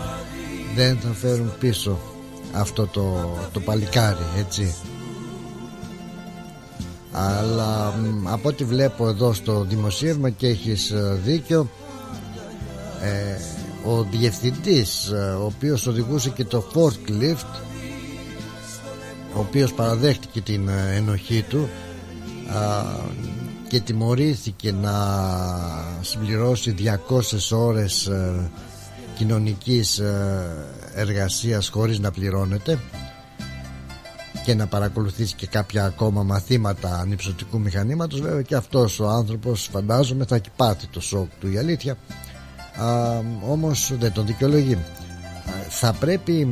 δεν 0.76 0.98
θα 0.98 1.12
φέρουν 1.12 1.52
πίσω 1.58 1.98
αυτό 2.52 2.86
το, 2.86 3.36
το 3.52 3.60
παλικάρι 3.60 4.24
έτσι. 4.38 4.74
Αλλά 7.12 7.94
από 8.24 8.48
ό,τι 8.48 8.64
βλέπω 8.64 9.08
εδώ 9.08 9.32
στο 9.32 9.64
δημοσίευμα 9.68 10.30
και 10.30 10.46
έχεις 10.46 10.90
ε, 10.90 11.20
δίκιο 11.24 11.70
ε, 13.02 13.36
ο 13.88 14.06
διευθυντής 14.10 15.08
ε, 15.08 15.16
ο 15.16 15.44
οποίος 15.44 15.86
οδηγούσε 15.86 16.30
και 16.30 16.44
το 16.44 16.64
forklift 16.74 17.60
ο 19.34 19.38
οποίος 19.38 19.72
παραδέχτηκε 19.72 20.40
την 20.40 20.68
ε, 20.68 20.94
ενοχή 20.96 21.44
του 21.48 21.68
και 23.72 23.80
τιμωρήθηκε 23.80 24.72
να 24.72 24.94
συμπληρώσει 26.00 26.74
200 27.08 27.56
ώρες 27.58 28.10
κοινωνικής 29.16 30.00
εργασίας 30.94 31.68
χωρίς 31.68 31.98
να 31.98 32.10
πληρώνεται 32.10 32.78
και 34.44 34.54
να 34.54 34.66
παρακολουθήσει 34.66 35.34
και 35.34 35.46
κάποια 35.46 35.84
ακόμα 35.84 36.22
μαθήματα 36.22 36.98
ανυψωτικού 36.98 37.60
μηχανήματος. 37.60 38.20
Βέβαια 38.20 38.42
και 38.42 38.54
αυτός 38.54 39.00
ο 39.00 39.08
άνθρωπος 39.08 39.68
φαντάζομαι 39.72 40.24
θα 40.24 40.34
έχει 40.34 40.50
πάθει 40.56 40.86
το 40.86 41.00
σοκ 41.00 41.30
του 41.40 41.52
η 41.52 41.58
αλήθεια. 41.58 41.96
Α, 42.76 43.18
όμως 43.48 43.92
δεν 43.98 44.12
τον 44.12 44.26
δικαιολογεί. 44.26 44.78
Θα 45.68 45.92
πρέπει 45.92 46.48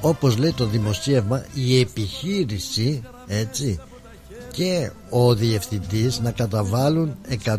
όπως 0.00 0.36
λέει 0.36 0.52
το 0.52 0.66
δημοσίευμα 0.66 1.44
η 1.54 1.80
επιχείρηση 1.80 3.02
έτσι 3.26 3.80
και 4.52 4.90
ο 5.10 5.34
διευθυντής 5.34 6.20
να 6.20 6.30
καταβάλουν 6.30 7.16
120.000 7.44 7.56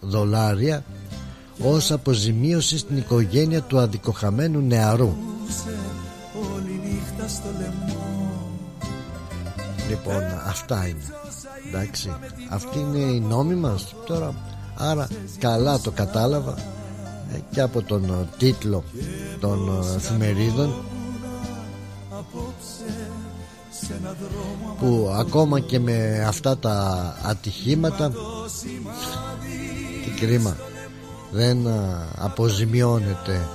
δολάρια 0.00 0.84
ως 1.64 1.90
αποζημίωση 1.90 2.78
στην 2.78 2.96
οικογένεια 2.96 3.60
του 3.62 3.78
αδικοχαμένου 3.78 4.60
νεαρού. 4.60 5.16
Λοιπόν 9.88 10.22
αυτά 10.46 10.86
είναι. 10.88 11.02
Εντάξει 11.68 12.16
Αυτή 12.48 12.78
είναι 12.78 12.98
η 12.98 13.20
νόμη 13.20 13.54
μας 13.54 13.94
Τώρα. 14.06 14.34
Άρα 14.76 15.08
καλά 15.38 15.80
το 15.80 15.90
κατάλαβα. 15.90 16.54
Ε, 17.34 17.38
Και 17.50 17.60
από 17.60 17.82
τον 17.82 18.04
ε, 18.04 18.28
τίτλο 18.38 18.84
των 19.40 19.68
ε, 19.68 19.94
εφημερίδων 19.96 20.74
που 24.78 25.12
ακόμα 25.18 25.60
και 25.60 25.78
με 25.78 26.24
αυτά 26.26 26.58
τα 26.58 27.16
ατυχήματα 27.22 28.12
τι 30.04 30.10
κρίμα 30.20 30.56
δεν 31.30 31.58
αποζημιώνεται 32.18 33.48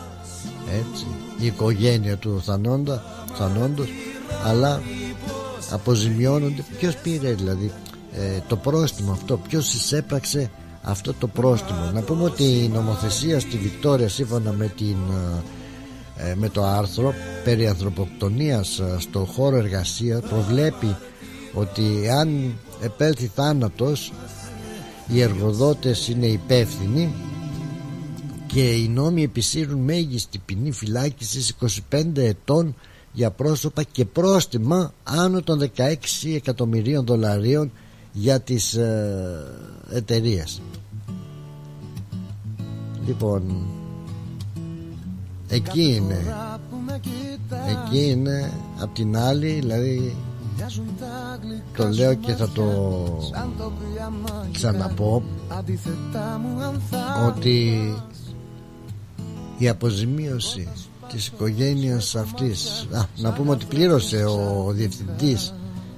έτσι 0.80 1.06
η 1.38 1.46
οικογένεια 1.46 2.18
του 2.18 2.42
θανόντα 2.44 3.04
θανόντος 3.34 3.88
αλλά 4.46 4.82
αποζημιώνονται. 5.72 6.64
Ποιος 6.80 6.96
πήρε 6.96 7.34
δηλαδή 7.34 7.72
ε, 8.14 8.40
το 8.48 8.56
πρόστιμο 8.56 9.12
αυτό 9.12 9.38
ποιος 9.38 9.74
εισέπραξε 9.74 10.52
αυτό 10.82 11.14
το 11.14 11.28
πρόστιμο. 11.28 11.92
Να 11.94 12.02
πούμε 12.02 12.24
ότι 12.24 12.44
η 12.44 12.70
νομοθεσία 12.74 13.40
στη 13.40 13.58
Βικτόρια 13.58 14.10
σύμφωνα 14.10 14.52
με, 14.52 14.68
την, 14.78 14.96
ε, 15.12 15.42
με 16.36 16.50
το 16.50 16.64
άρθρο 16.64 17.14
περί 17.44 17.68
ανθρωποκτονίας 17.68 18.80
ε, 18.80 18.96
στο 19.00 19.20
χώρο 19.20 19.56
εργασίας 19.56 20.22
προβλέπει 20.22 20.96
ότι 21.54 22.10
αν 22.10 22.54
επέλθει 22.82 23.32
θάνατος 23.36 24.14
οι 25.08 25.22
εργοδότες 25.22 26.08
είναι 26.08 26.26
υπεύθυνοι 26.26 27.14
και 28.48 28.72
οι 28.72 28.88
νόμοι 28.88 29.24
επισύρουν 29.24 29.80
μέγιστη 29.80 30.40
ποινή 30.46 30.72
φυλάκισης 30.72 31.56
25 31.92 32.18
ετών 32.18 32.76
για 33.12 33.32
πρόσωπα 33.32 33.84
και 33.84 34.06
πρόστιμα 34.06 34.94
άνω 35.04 35.42
των 35.42 35.72
16 35.76 35.84
εκατομμυρίων 36.36 37.06
δολαρίων 37.06 37.72
για 38.12 38.40
τις 38.40 38.74
ε, 38.74 39.44
εταιρείες. 39.92 40.62
Λοιπόν 43.06 43.66
εκεί 45.48 45.94
είναι. 45.96 46.36
Εκεί 47.70 48.10
είναι 48.10 48.52
απ' 48.80 48.94
την 48.94 49.18
άλλη 49.18 49.52
δηλαδή 49.52 50.16
το 51.76 51.88
λέω 51.88 52.14
και 52.14 52.34
θα 52.34 52.50
το 52.50 52.64
ξαναπώ 54.52 55.24
ότι 57.28 57.80
η 59.58 59.70
αποζημίωση 59.70 60.68
της 61.12 61.28
οικογένειας 61.28 62.16
αυτής 62.16 62.88
Α, 62.92 63.06
να 63.18 63.34
πούμε 63.34 63.52
ότι 63.52 63.66
πλήρωσε 63.66 64.26
ο 64.26 64.72
διευθυντής 64.72 65.54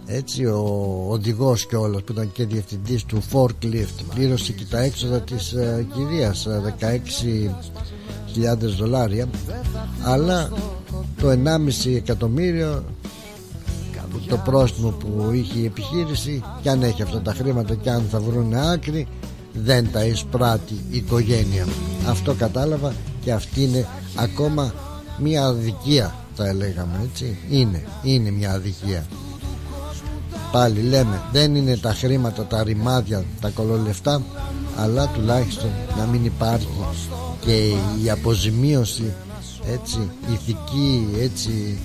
έτσι 0.06 0.46
ο 0.46 1.06
οδηγός 1.10 1.66
και 1.66 1.76
όλος 1.76 2.04
που 2.04 2.12
ήταν 2.12 2.32
και 2.32 2.46
διευθυντής 2.46 3.06
του 3.06 3.24
forklift 3.32 4.04
πλήρωσε 4.16 4.52
και 4.54 4.66
τα 4.70 4.80
έξοδα 4.80 5.22
της 5.22 5.56
uh, 5.58 5.86
κυρίας 5.94 6.48
16.000 6.80 6.90
δολάρια 8.78 9.28
αλλά 10.04 10.50
το 11.22 11.30
1,5 11.30 11.96
εκατομμύριο 11.96 12.84
το 14.30 14.38
πρόστιμο 14.38 14.90
που 14.90 15.32
είχε 15.34 15.60
η 15.60 15.66
επιχείρηση 15.66 16.44
και 16.62 16.70
αν 16.70 16.84
έχει 16.84 17.02
αυτά 17.02 17.22
τα 17.22 17.34
χρήματα 17.34 17.76
και 17.76 17.90
αν 17.90 18.04
θα 18.12 18.20
βρουν 18.20 18.54
άκρη 18.54 19.08
δεν 19.54 19.92
τα 19.92 20.06
εισπράττει 20.06 20.74
η 20.74 20.98
οικογένεια. 20.98 21.66
Αυτό 22.08 22.34
κατάλαβα 22.34 22.94
και 23.22 23.32
αυτή 23.32 23.64
είναι 23.64 23.88
ακόμα 24.16 24.74
μια 25.20 25.46
αδικία 25.46 26.16
θα 26.36 26.48
έλεγαμε 26.48 27.10
έτσι. 27.12 27.38
Είναι, 27.50 27.84
είναι 28.04 28.32
μια 28.32 28.52
αδικία. 28.52 29.06
Πάλι 30.52 30.82
λέμε 30.82 31.22
δεν 31.32 31.56
είναι 31.56 31.78
τα 31.78 31.94
χρήματα 31.94 32.46
τα 32.46 32.64
ρημάδια 32.64 33.24
τα 33.42 33.50
κολολεφτά 33.50 34.22
αλλά 34.82 35.08
τουλάχιστον 35.08 35.70
να 35.98 36.06
μην 36.06 36.26
υπάρχει 36.26 36.68
και 37.40 37.74
η 38.04 38.10
αποζημίωση 38.10 39.14
έτσι 39.72 40.10
ηθική 40.34 41.08
έτσι 41.20 41.80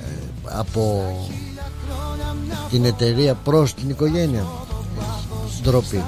ε, 0.00 0.26
από 0.44 1.14
την 2.70 2.84
εταιρεία 2.84 3.34
προς 3.34 3.74
την 3.74 3.90
οικογένεια 3.90 4.46
ντροπή 5.62 6.02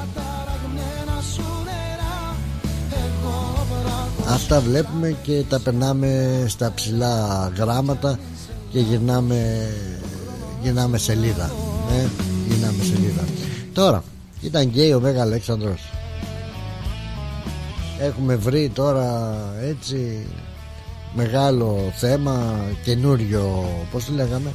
Αυτά 4.28 4.60
βλέπουμε 4.60 5.16
και 5.22 5.44
τα 5.48 5.60
περνάμε 5.60 6.44
στα 6.48 6.72
ψηλά 6.74 7.52
γράμματα 7.56 8.18
και 8.70 8.78
γυρνάμε, 8.78 9.68
γυρνάμε 10.62 10.98
σελίδα. 10.98 11.50
Ε, 11.90 12.06
γυρνάμε 12.48 12.82
σελίδα. 12.82 13.24
Τώρα, 13.72 14.04
ήταν 14.40 14.62
γκέι 14.62 14.92
ο 14.92 15.00
Μέγα 15.00 15.22
Αλέξανδρος. 15.22 15.95
Έχουμε 18.00 18.36
βρει 18.36 18.68
τώρα 18.74 19.36
έτσι 19.62 20.26
μεγάλο 21.14 21.92
θέμα 21.96 22.64
καινούριο 22.84 23.68
πώς 23.90 24.04
το 24.04 24.12
λέγαμε 24.12 24.52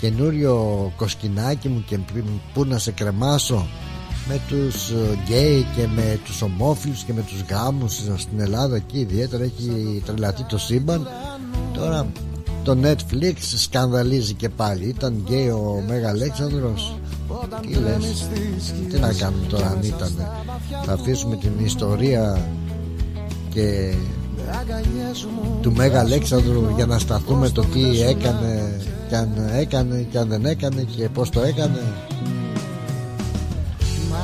καινούριο 0.00 0.92
κοσκινάκι 0.96 1.68
μου 1.68 1.84
και 1.86 1.98
πού 2.54 2.64
να 2.64 2.78
σε 2.78 2.92
κρεμάσω 2.92 3.66
με 4.28 4.40
τους 4.48 4.90
ε, 4.90 5.18
γκέι 5.24 5.66
και 5.76 5.86
με 5.94 6.18
τους 6.24 6.42
ομόφυλους 6.42 7.02
και 7.02 7.12
με 7.12 7.22
τους 7.22 7.42
γάμους 7.50 8.02
στην 8.16 8.40
Ελλάδα. 8.40 8.76
Εκεί 8.76 8.98
ιδιαίτερα 8.98 9.44
έχει 9.44 10.02
τρελαθεί 10.06 10.44
το 10.44 10.58
σύμπαν. 10.58 11.08
Τώρα 11.72 12.06
το 12.62 12.78
Netflix 12.82 13.34
σκανδαλίζει 13.38 14.34
και 14.34 14.48
πάλι. 14.48 14.84
Ήταν 14.84 15.24
γκέι 15.26 15.48
ο 15.48 15.84
Μέγα 15.88 16.08
Αλέξανδρος. 16.08 16.96
Τι 17.60 17.74
λες 17.74 18.28
τι 18.90 18.98
να 18.98 19.12
κάνουμε 19.12 19.46
τώρα 19.46 19.66
αν 19.66 19.82
ήταν 19.82 20.28
θα 20.84 20.92
αφήσουμε 20.92 21.36
την 21.36 21.52
ιστορία 21.64 22.48
και 23.54 23.94
του 25.60 25.72
Μέγα 25.72 26.00
Αλέξανδρου 26.00 26.72
για 26.76 26.86
να 26.86 26.98
σταθούμε 26.98 27.48
το 27.48 27.64
τι 27.64 28.02
έκανε 28.02 28.80
και 29.08 29.16
αν 29.16 29.30
έκανε 29.54 30.06
και 30.10 30.18
αν 30.18 30.28
δεν 30.28 30.44
έκανε 30.44 30.82
και 30.82 31.08
πως 31.08 31.30
το 31.30 31.40
έκανε. 31.40 31.82
Μ' 34.10 34.14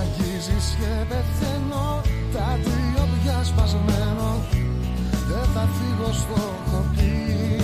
και 0.79 1.05
πεθαίνω 1.09 2.01
τα 2.33 2.59
τρία 2.63 3.09
πια 3.23 3.45
σπασμένο. 3.45 4.45
Δεν 5.29 5.49
θα 5.55 5.69
φύγω 5.77 6.13
στο 6.13 6.41
χωρί. 6.67 7.57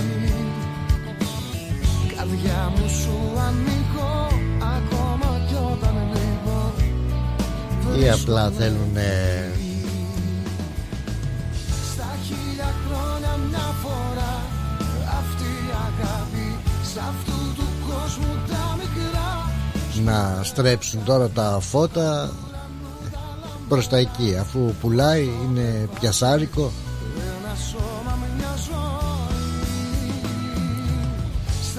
Καρδιά 2.15 2.71
μου 2.75 2.89
σου 2.89 3.17
ανοίγω 3.47 4.27
ακόμα 4.59 5.41
κι 5.47 5.55
όταν 5.55 5.95
λίγο 6.13 6.73
ή 7.99 8.09
απλά 8.09 8.51
θέλουν 8.57 8.97
να 20.05 20.39
στρέψουν 20.43 21.03
τώρα 21.03 21.29
τα 21.29 21.57
φώτα 21.61 22.31
προς 23.67 23.87
τα 23.87 23.97
εκεί. 23.97 24.37
Αφού 24.39 24.73
πουλάει 24.81 25.29
είναι 25.45 25.89
πιασάρικο. 25.99 26.71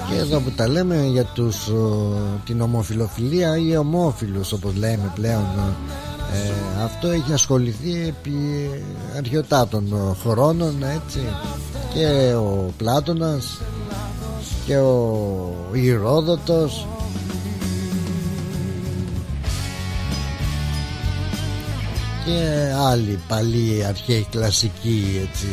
Και 0.09 0.19
εδώ 0.19 0.41
που 0.41 0.51
τα 0.51 0.69
λέμε 0.69 1.07
για 1.07 1.25
τους, 1.25 1.71
την 2.45 2.61
ομοφιλοφιλία 2.61 3.57
ή 3.57 3.77
ομόφιλους 3.77 4.53
όπως 4.53 4.75
λέμε 4.75 5.13
πλέον 5.15 5.47
ε, 6.33 6.83
αυτό 6.85 7.09
έχει 7.09 7.33
ασχοληθεί 7.33 8.07
επί 8.07 8.35
αρχαιοτάτων 9.17 10.17
χρόνων 10.23 10.83
έτσι. 10.83 11.21
Και 11.95 12.35
ο 12.35 12.73
Πλάτωνας 12.77 13.61
και 14.67 14.77
ο 14.77 15.55
Ηρόδοτος 15.73 16.87
και 22.25 22.73
άλλοι 22.77 23.19
παλιοί 23.29 23.85
αρχαίοι 23.85 24.27
κλασικοί 24.31 25.21
έτσι 25.23 25.49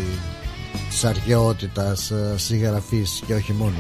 της 0.90 1.04
αρχαιότητας 1.06 2.12
ε, 2.12 2.34
συγγραφής 2.38 3.24
και 3.26 3.34
όχι 3.34 3.54
μόνο. 3.54 3.78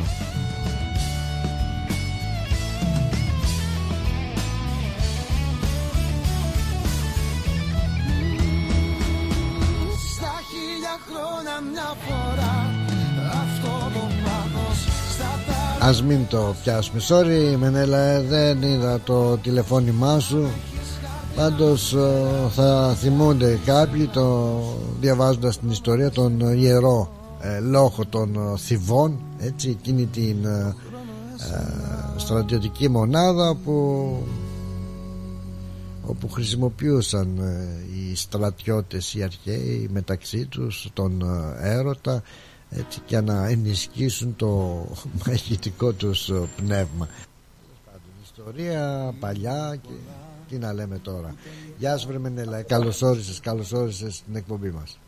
Ας 15.81 16.03
μην 16.03 16.27
το 16.27 16.55
πιάσουμε. 16.63 17.01
Sorry 17.07 17.55
Μενέλα 17.57 18.21
δεν 18.21 18.61
είδα 18.61 18.99
το 18.99 19.37
τηλεφώνημά 19.37 20.19
σου 20.19 20.49
Πάντως 21.39 21.93
ε, 21.93 22.49
θα 22.49 22.95
θυμούνται 22.95 23.59
κάποιοι 23.65 24.07
το 24.07 24.59
διαβάζοντας 24.99 25.59
την 25.59 25.69
ιστορία 25.69 26.11
των 26.11 26.39
ιερό 26.39 27.11
ε, 27.41 27.59
λόγο 27.59 28.05
των 28.09 28.35
ε, 28.35 28.57
θυβών 28.57 29.19
έτσι 29.39 29.69
εκείνη 29.69 30.05
την 30.05 30.45
ε, 30.45 30.75
στρατιωτική 32.17 32.89
μονάδα 32.89 33.55
που 33.63 33.73
όπου 36.05 36.29
χρησιμοποιούσαν 36.29 37.37
οι 37.95 38.15
στρατιώτες 38.15 39.13
οι 39.13 39.23
αρχαίοι 39.23 39.89
μεταξύ 39.91 40.45
τους 40.45 40.89
τον 40.93 41.23
έρωτα 41.61 42.21
έτσι 42.69 43.01
για 43.07 43.21
να 43.21 43.47
ενισχύσουν 43.47 44.35
το 44.35 44.85
μαγητικό 45.25 45.91
τους 45.91 46.31
πνεύμα. 46.55 47.07
Ιστορία 48.23 49.13
παλιά 49.19 49.79
και 49.81 49.89
τι 50.49 50.57
να 50.57 50.73
λέμε 50.73 50.97
τώρα. 50.97 51.35
Γεια 51.77 51.97
σου 51.97 52.07
βρε 52.07 52.17
Μενέλα. 52.17 52.61
Καλώς 52.61 53.01
όρισες, 53.01 53.39
καλώς 53.39 53.71
όρισες 53.71 54.15
στην 54.15 54.35
εκπομπή 54.35 54.71
μας. 54.71 54.99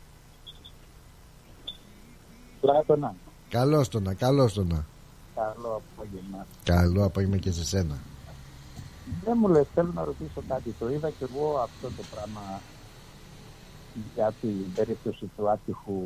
Πλάτωνα 2.60 3.14
Καλώς 3.48 3.88
το 3.88 4.02
καλώς 4.18 4.52
το 4.52 4.66
Καλό 5.34 5.82
απόγευμα. 5.94 6.46
Καλό 6.64 7.04
απόγευμα 7.04 7.36
και 7.36 7.50
σε 7.50 7.64
σένα. 7.64 7.94
Δεν 9.24 9.36
μου 9.40 9.48
λες 9.48 9.66
θέλω 9.74 9.92
να 9.94 10.04
ρωτήσω 10.04 10.42
κάτι. 10.48 10.74
Το 10.78 10.90
είδα 10.90 11.10
και 11.10 11.24
εγώ 11.24 11.58
αυτό 11.58 11.88
το 11.88 12.02
πράγμα 12.14 12.60
για 14.14 14.32
την 14.40 14.72
περίπτωση 14.74 15.30
του 15.36 15.50
άτυχου 15.50 16.02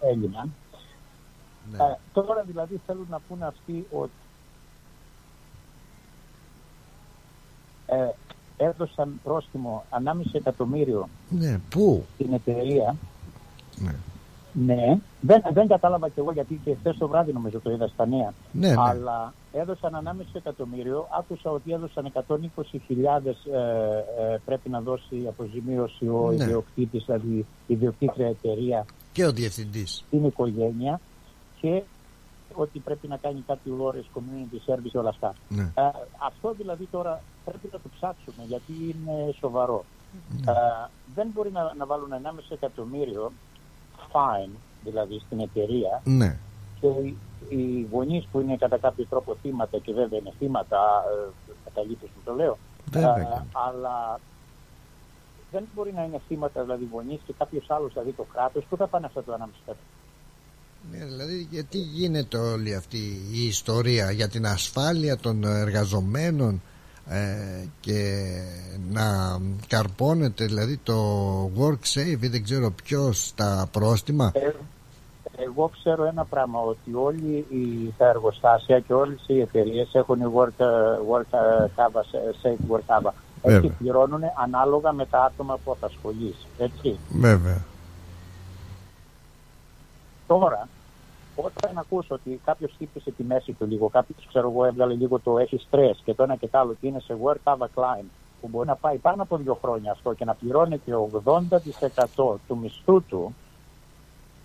ε, 0.00 0.08
Έλληνα. 0.10 0.48
Ναι. 1.70 1.76
Ε, 1.76 1.98
τώρα 2.12 2.42
δηλαδή 2.42 2.80
θέλουν 2.86 3.06
να 3.10 3.20
πούνε 3.28 3.46
αυτοί 3.46 3.86
ότι 3.90 4.12
ε, 7.86 8.08
έδωσαν 8.56 9.20
πρόστιμο 9.24 9.84
ανάμιση 9.90 10.30
εκατομμύριο 10.34 11.08
ναι, 11.28 11.60
πού; 11.70 12.04
στην 12.14 12.32
εταιρεία. 12.32 12.96
Ναι. 13.76 13.94
Ναι, 14.56 14.98
δεν, 15.20 15.42
δεν 15.52 15.66
κατάλαβα 15.68 16.08
κι 16.08 16.18
εγώ 16.18 16.32
γιατί 16.32 16.60
και 16.64 16.74
χθες 16.80 16.96
το 16.96 17.08
βράδυ 17.08 17.32
νομίζω 17.32 17.60
το 17.60 17.70
είδα 17.70 17.86
στα 17.86 18.06
νέα. 18.06 18.32
Ναι, 18.52 18.68
ναι. 18.68 18.74
Αλλά 18.78 19.34
έδωσαν 19.52 19.94
ανάμιση 19.94 20.30
εκατομμύριο. 20.34 21.08
Άκουσα 21.18 21.50
ότι 21.50 21.72
έδωσαν 21.72 22.12
120.000 22.14 22.24
ε, 22.26 23.58
ε, 24.32 24.38
πρέπει 24.44 24.68
να 24.68 24.80
δώσει 24.80 25.24
αποζημίωση 25.28 26.08
ο 26.08 26.32
ναι. 26.36 26.44
ιδιοκτήτης, 26.44 27.04
δηλαδή 27.04 27.36
η 27.36 27.46
ιδιοκτήτρια 27.66 28.26
εταιρεία. 28.26 28.84
Και 29.12 29.24
ο 29.24 29.32
διευθυντής. 29.32 30.04
Στην 30.06 30.24
οικογένεια. 30.24 31.00
Και 31.60 31.82
ότι 32.54 32.78
πρέπει 32.78 33.08
να 33.08 33.16
κάνει 33.16 33.44
κάτι 33.46 33.74
ώρε 33.78 34.00
community 34.14 34.70
service 34.70 34.94
όλα 34.94 35.08
αυτά. 35.08 35.34
Ναι. 35.48 35.62
Ε, 35.62 35.90
αυτό 36.18 36.52
δηλαδή 36.52 36.88
τώρα 36.90 37.22
πρέπει 37.44 37.68
να 37.72 37.78
το 37.78 37.88
ψάξουμε 37.96 38.44
γιατί 38.46 38.72
είναι 38.72 39.34
σοβαρό. 39.38 39.84
Ναι. 40.44 40.52
Ε, 40.52 40.54
δεν 41.14 41.28
μπορεί 41.34 41.50
να, 41.50 41.74
να 41.74 41.86
βάλουν 41.86 42.10
1,5 42.10 42.40
εκατομμύριο 42.48 43.32
fine 44.12 44.50
δηλαδή 44.84 45.18
στην 45.26 45.40
εταιρεία 45.40 46.00
ναι. 46.04 46.36
και 46.80 46.86
οι, 46.86 47.16
οι 47.48 47.88
γονείς 47.92 48.26
που 48.32 48.40
είναι 48.40 48.56
κατά 48.56 48.76
κάποιο 48.76 49.06
τρόπο 49.10 49.36
θύματα 49.42 49.78
και 49.78 49.92
βέβαια 49.92 50.18
είναι 50.18 50.32
θύματα, 50.38 51.04
ε, 51.48 51.52
καταλήψεις 51.64 52.08
που 52.08 52.20
το 52.24 52.34
λέω, 52.34 52.58
ε, 52.94 53.02
αλλά 53.52 54.20
δεν 55.50 55.64
μπορεί 55.74 55.92
να 55.92 56.04
είναι 56.04 56.20
θύματα 56.28 56.62
δηλαδή 56.62 56.88
γονείς 56.92 57.20
και 57.26 57.32
κάποιος 57.38 57.70
άλλος, 57.70 57.92
δηλαδή 57.92 58.12
το 58.12 58.26
κράτος, 58.32 58.64
πού 58.64 58.76
θα 58.76 58.86
πάνε 58.86 59.06
αυτά 59.06 59.22
το 59.22 59.32
1,5 59.32 59.38
εκατομμύριο. 59.38 59.76
Ναι, 60.90 61.04
δηλαδή 61.04 61.46
γιατί 61.50 61.78
γίνεται 61.78 62.36
όλη 62.36 62.74
αυτή 62.74 62.98
η 63.32 63.46
ιστορία 63.46 64.10
για 64.10 64.28
την 64.28 64.46
ασφάλεια 64.46 65.16
των 65.16 65.44
εργαζομένων 65.44 66.62
ε, 67.08 67.64
και 67.80 68.28
να 68.90 69.38
καρπώνεται 69.68 70.44
δηλαδή 70.44 70.76
το 70.76 70.94
work 71.58 71.98
safe 71.98 72.22
ή 72.22 72.26
δεν 72.26 72.42
ξέρω 72.42 72.70
ποιος 72.70 73.32
τα 73.34 73.68
πρόστιμα; 73.72 74.32
Ε, 74.34 74.52
εγώ 75.44 75.70
ξέρω 75.80 76.04
ένα 76.04 76.24
πράγμα 76.24 76.60
ότι 76.60 76.94
όλοι 76.94 77.46
οι, 77.48 77.94
τα 77.98 78.08
εργοστάσια 78.08 78.80
και 78.80 78.92
όλες 78.92 79.24
οι 79.26 79.40
εταιρείες 79.40 79.94
έχουν 79.94 80.18
work, 80.34 80.64
work 81.10 81.38
safe 82.42 82.76
work 82.76 82.86
cover 82.86 83.12
έτσι 83.42 83.68
πληρώνουν 83.78 84.20
ανάλογα 84.42 84.92
με 84.92 85.06
τα 85.06 85.24
άτομα 85.24 85.58
που 85.64 85.70
απασχολείς 85.70 86.46
έτσι. 86.58 86.98
Βέβαια. 87.10 87.64
Τώρα 90.26 90.68
όταν 91.34 91.78
ακούσω 91.78 92.14
ότι 92.14 92.40
κάποιος 92.44 92.72
χτύπησε 92.74 93.10
τη 93.10 93.22
μέση 93.22 93.52
του 93.52 93.66
λίγο, 93.66 93.88
κάποιος 93.88 94.26
ξέρω 94.28 94.50
εγώ 94.50 94.64
έβγαλε 94.64 94.94
λίγο 94.94 95.18
το 95.18 95.38
έχει 95.38 95.58
στρε 95.58 95.90
και 96.04 96.14
το 96.14 96.22
ένα 96.22 96.36
και 96.36 96.48
το 96.48 96.58
άλλο 96.58 96.76
και 96.80 96.86
είναι 96.86 97.00
σε 97.00 97.16
work 97.22 97.52
cover 97.52 97.66
climb, 97.74 98.04
που 98.40 98.48
μπορεί 98.48 98.66
να 98.66 98.76
πάει 98.76 98.96
πάνω 98.96 99.22
από 99.22 99.36
δύο 99.36 99.58
χρόνια 99.62 99.90
αυτό 99.90 100.12
και 100.14 100.24
να 100.24 100.34
πληρώνει 100.34 100.78
και 100.78 100.92
80% 102.14 102.36
του 102.46 102.58
μισθού 102.62 103.02
του. 103.02 103.34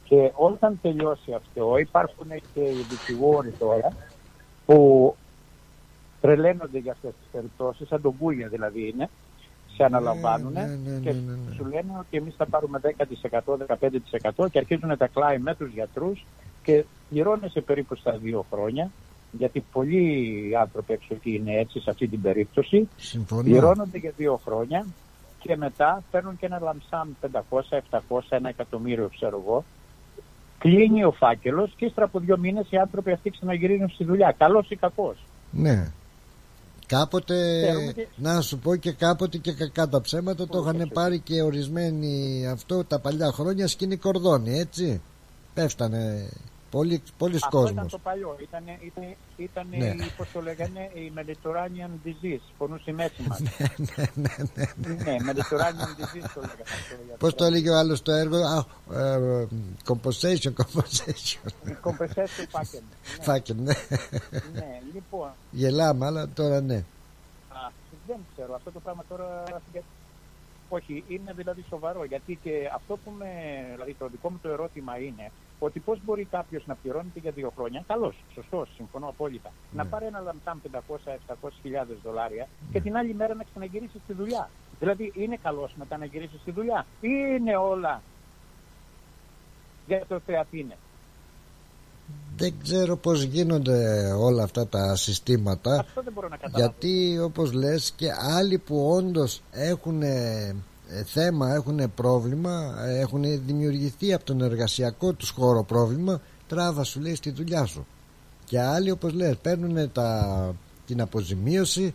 Και 0.04 0.32
όταν 0.36 0.80
τελειώσει 0.82 1.34
αυτό, 1.34 1.78
υπάρχουν 1.78 2.28
και 2.54 2.62
οι 2.62 2.86
δικηγόροι 2.90 3.52
τώρα 3.52 3.94
που 4.66 5.16
τρελαίνονται 6.22 6.78
για 6.78 6.92
αυτές 6.92 7.12
τις 7.12 7.28
περιπτώσεις, 7.32 7.88
σαν 7.88 8.02
τον 8.02 8.18
Κούγια 8.18 8.48
δηλαδή 8.48 8.88
είναι, 8.88 9.10
σε 9.76 9.84
αναλαμβάνουν 9.84 10.52
ναι, 10.52 10.62
ναι, 10.62 10.92
ναι, 10.92 11.00
και 11.00 11.14
σου 11.56 11.66
λένε 11.66 11.92
ότι 12.00 12.18
εμείς 12.18 12.36
θα 12.38 12.46
πάρουμε 12.46 12.80
10%, 12.84 12.88
15% 14.46 14.50
και 14.52 14.60
αρχίζουν 14.60 14.98
τα 14.98 15.08
κλάι 15.08 15.38
με 15.38 15.56
τους 15.56 15.72
γιατρούς 15.72 16.26
και 16.64 16.86
πληρώνεσαι 17.10 17.62
περίπου 17.62 17.96
στα 17.96 18.18
δύο 18.18 18.46
χρόνια 18.52 18.92
γιατί 19.32 19.64
πολλοί 19.72 20.52
άνθρωποι 20.60 20.94
έξω 20.94 21.08
εκεί 21.14 21.34
είναι 21.36 21.60
έτσι 21.60 21.80
σε 21.80 21.90
αυτή 21.90 22.08
την 22.08 22.22
περίπτωση 22.22 22.88
Συμφωνώ. 22.98 23.42
πληρώνονται 23.42 23.98
για 23.98 24.14
δύο 24.18 24.40
χρόνια 24.46 24.86
και 25.40 25.58
μετά 25.58 26.04
παίρνουν 26.12 26.38
και 26.38 26.46
ένα 26.46 26.60
λαμσάμ 26.60 27.10
500, 27.22 28.00
700, 28.10 28.20
ένα 28.30 28.50
εκατομμύριο 28.50 29.10
ξέρω 29.16 29.42
εγώ 29.46 29.64
Κλείνει 30.60 31.04
ο 31.04 31.12
φάκελος 31.12 31.74
και 31.78 31.86
ύστερα 31.86 32.06
από 32.06 32.20
δύο 32.20 32.38
μήνες 32.38 32.68
οι 32.70 32.78
άνθρωποι 32.78 33.12
αυτοί 33.12 33.30
ξαναγυρίζουν 33.30 33.90
στη 33.90 34.04
δουλειά. 34.04 34.36
Καλός 34.38 34.70
ή 34.70 34.76
κακός. 34.76 35.18
Ναι. 35.52 35.92
Κάποτε, 36.88 37.62
Ξέρουμε 37.68 37.92
και- 37.92 38.08
να 38.16 38.42
σου 38.42 38.60
πω 38.60 38.76
και 38.76 38.92
κάποτε 38.92 39.38
και 39.38 39.52
κακά 39.54 39.88
τα 39.90 40.02
ψέματα 40.02 40.48
το 40.48 40.60
είχαν 40.60 40.90
πάρει 40.94 41.20
και 41.20 41.42
ορισμένοι 41.42 42.44
αυτό 42.48 42.84
τα 42.84 43.00
παλιά 43.00 43.32
χρόνια 43.32 43.68
σκηνή 43.68 43.96
κορδόνι, 43.98 44.60
έτσι. 44.60 45.02
Πέφτανε 45.54 46.30
πολλοί, 46.72 47.02
πολλοί 47.18 47.36
Αυτό 47.36 47.62
ήταν 47.62 47.74
κόσμος. 47.74 47.92
το 47.92 47.98
παλιό. 47.98 48.36
Ήταν, 48.42 48.64
ήταν, 48.82 49.16
ήταν 49.38 49.68
Ναι. 49.70 49.86
η, 49.86 50.12
πώς 50.18 50.28
το 50.34 50.42
λέγανε, 50.42 50.90
η 50.94 51.12
Mediterranean 51.18 52.08
disease. 52.08 52.52
Πονούσε 52.58 52.92
η 52.92 52.94
μέση 52.94 53.22
μας. 53.28 53.40
ναι, 53.48 53.50
ναι, 53.76 54.06
ναι. 54.16 54.66
ναι, 55.04 55.16
Mediterranean 55.32 56.02
disease 56.02 56.30
το 56.34 56.40
λέγανε. 56.42 56.64
αυτό 56.64 56.96
για 57.06 57.16
Πώς 57.20 57.30
αυτό. 57.30 57.36
το 57.36 57.44
έλεγε 57.46 57.70
ο 57.70 57.78
άλλος 57.78 58.02
το 58.02 58.12
έργο, 58.12 58.38
α, 58.38 58.66
ε, 59.00 59.48
compensation, 59.88 60.54
compensation. 60.62 61.50
Compensation 61.84 62.46
package. 62.52 62.84
Φάκελ, 63.22 63.56
ναι. 63.60 63.74
ναι, 64.54 64.82
λοιπόν, 64.94 65.30
Γελάμε, 65.52 66.06
αλλά 66.06 66.30
τώρα 66.30 66.62
ναι. 66.62 66.76
α, 67.50 67.72
δεν 68.08 68.18
ξέρω, 68.34 68.56
αυτό 68.56 68.72
το 68.72 68.80
πράγμα 68.80 69.04
τώρα... 69.10 69.44
για- 70.70 70.78
Όχι, 70.78 71.04
είναι 71.08 71.34
δηλαδή 71.34 71.64
σοβαρό, 71.70 72.04
γιατί 72.04 72.36
και 72.44 72.70
αυτό 72.74 72.98
που 72.98 73.12
με... 73.18 73.26
Δηλαδή 73.72 73.94
το 73.94 74.08
δικό 74.08 74.30
μου 74.32 74.40
το 74.42 74.50
ερώτημα 74.50 74.98
είναι 75.00 75.32
ότι 75.60 75.80
πώς 75.80 76.00
μπορεί 76.04 76.26
κάποιος 76.26 76.66
να 76.66 76.76
πληρώνεται 76.76 77.20
για 77.20 77.32
δύο 77.32 77.52
χρόνια, 77.56 77.84
καλώς, 77.88 78.16
σωστός, 78.34 78.70
συμφωνώ 78.76 79.08
απόλυτα, 79.08 79.52
να 79.72 79.86
πάρει 79.86 80.06
ένα 80.06 80.20
λαμπτάμ 80.20 80.60
500-700 80.72 81.50
χιλιάδες 81.62 81.98
δολάρια 82.04 82.48
και 82.72 82.82
την 82.82 82.98
άλλη 82.98 83.14
μέρα 83.14 83.34
να 83.34 83.44
ξαναγυρίσει 83.44 84.00
στη 84.04 84.14
δουλειά. 84.14 84.50
Δηλαδή 84.80 85.12
είναι 85.16 85.38
καλός 85.44 85.74
μετά 85.76 85.98
να 85.98 86.06
γυρίσει 86.06 86.38
στη 86.38 86.52
δουλειά 86.52 86.86
ή 87.02 87.10
είναι 87.38 87.56
όλα 87.56 88.02
για 89.88 90.06
το 90.08 90.20
θεατίνε. 90.20 90.78
Δεν 92.38 92.54
ξέρω 92.64 92.98
πώς 92.98 93.24
γίνονται 93.24 94.12
όλα 94.12 94.44
αυτά 94.44 94.68
τα 94.68 94.96
συστήματα 94.96 95.80
Αυτό 95.80 96.02
δεν 96.02 96.14
μπορώ 96.14 96.28
να 96.28 96.38
καταλάβω. 96.38 96.58
γιατί 96.60 97.20
όπως 97.20 97.52
λες 97.52 97.92
και 97.96 98.08
άλλοι 98.38 98.58
που 98.58 98.90
όντως 98.90 99.42
έχουν 99.52 100.02
ε, 100.02 100.56
θέμα, 101.06 101.54
έχουν 101.54 101.94
πρόβλημα 101.96 102.76
έχουν 102.88 103.22
δημιουργηθεί 103.46 104.14
από 104.14 104.24
τον 104.26 104.42
εργασιακό 104.42 105.14
τους 105.14 105.30
χώρο 105.30 105.64
πρόβλημα 105.64 106.22
τράβα 106.48 106.84
σου 106.84 107.00
λέει 107.00 107.16
στη 107.16 107.32
δουλειά 107.32 107.66
σου 107.66 107.86
και 108.46 108.60
άλλοι 108.60 108.92
όπως 108.92 109.14
λες 109.14 109.38
παίρνουν 109.38 109.92
τα, 109.92 110.56
την 110.86 111.02
αποζημίωση 111.02 111.94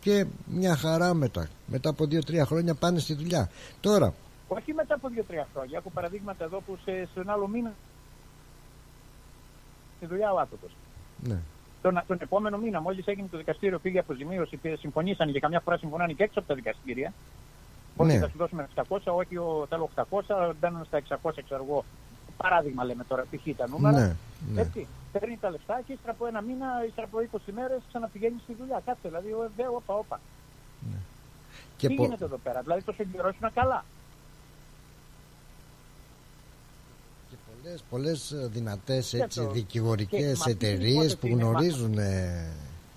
και 0.00 0.26
μια 0.46 0.76
χαρά 0.76 1.14
μετά 1.14 1.48
μετά 1.66 1.88
από 1.90 2.04
2-3 2.04 2.42
χρόνια 2.44 2.74
πάνε 2.74 2.98
στη 2.98 3.14
δουλειά 3.14 3.50
τώρα 3.80 4.14
Όχι 4.48 4.72
μετά 4.72 4.94
από 4.94 5.08
δύο-τρία 5.08 5.46
χρόνια. 5.52 5.78
Έχω 5.78 5.90
παραδείγματα 5.90 6.44
εδώ 6.44 6.60
που 6.66 6.78
σε, 6.84 7.08
σε 7.14 7.20
ένα 7.20 7.32
άλλο 7.32 7.48
μήνα 7.48 7.74
στη 9.98 10.06
δουλειά 10.06 10.32
ο 10.32 10.38
άνθρωπος. 10.38 10.70
ναι, 11.24 11.36
Τον, 11.82 12.02
τον 12.06 12.18
επόμενο 12.20 12.56
μήνα, 12.58 12.80
μόλις 12.80 13.06
έγινε 13.06 13.28
το 13.30 13.36
δικαστήριο, 13.36 13.78
πήγε 13.78 13.98
αποζημίωση, 13.98 14.56
πήγε, 14.56 14.76
συμφωνήσαν 14.76 15.32
και 15.32 15.40
καμιά 15.40 15.60
φορά 15.60 15.76
συμφωνάνε 15.76 16.12
και 16.12 16.22
έξω 16.22 16.38
από 16.38 16.48
τα 16.48 16.54
δικαστήρια. 16.54 17.12
Όχι, 17.96 18.12
Ναι. 18.12 18.18
θα 18.18 18.28
σου 18.28 18.36
δώσουμε 18.38 18.68
600, 18.88 18.98
όχι, 19.04 19.36
ο, 19.36 19.66
θέλω 19.68 19.90
800, 20.10 20.52
μπαίνουν 20.60 20.84
στα 20.84 21.00
600, 21.22 21.30
ξέρω 21.44 21.64
εγώ. 21.68 21.84
Παράδειγμα 22.36 22.84
λέμε 22.84 23.04
τώρα, 23.04 23.24
π.χ. 23.30 23.56
τα 23.56 23.68
νούμερα. 23.68 23.98
Ναι, 23.98 24.16
ναι. 24.52 24.60
Έτσι, 24.60 24.86
παίρνει 25.12 25.36
τα 25.40 25.50
λεφτά 25.50 25.80
και 25.86 25.92
ύστερα 25.92 26.12
από 26.12 26.26
ένα 26.26 26.40
μήνα, 26.40 26.66
ύστερα 26.88 27.06
από 27.06 27.18
20 27.32 27.52
μέρες 27.54 27.78
ξαναπηγαίνει 27.88 28.36
στη 28.42 28.54
δουλειά. 28.60 28.82
Κάτσε, 28.84 29.08
δηλαδή, 29.08 29.32
ο 29.32 29.42
ΕΒ, 29.56 29.74
όπα, 29.74 29.94
όπα. 29.94 30.20
και 31.76 31.86
Τι 31.88 31.94
πο- 31.94 32.02
γίνεται 32.04 32.24
εδώ 32.24 32.36
πέρα, 32.36 32.60
δηλαδή 32.60 32.82
το 32.82 32.92
συμπληρώσουν 32.92 33.52
καλά. 33.54 33.84
Πολλές, 37.62 37.82
πολλές 37.90 38.30
ε, 38.30 38.48
δυνατές 38.52 39.08
Και 39.08 39.22
έτσι, 39.22 39.38
το- 39.40 39.46
και 39.46 39.52
δικηγορικές 39.52 40.20
με 40.24 40.30
αυτή 40.30 40.54
την 40.54 40.68
εταιρείες 40.68 40.92
υπόθεση 40.92 41.16
που 41.16 41.26
είναι 41.26 41.42
γνωρίζουν 41.42 41.98
ε, 41.98 42.46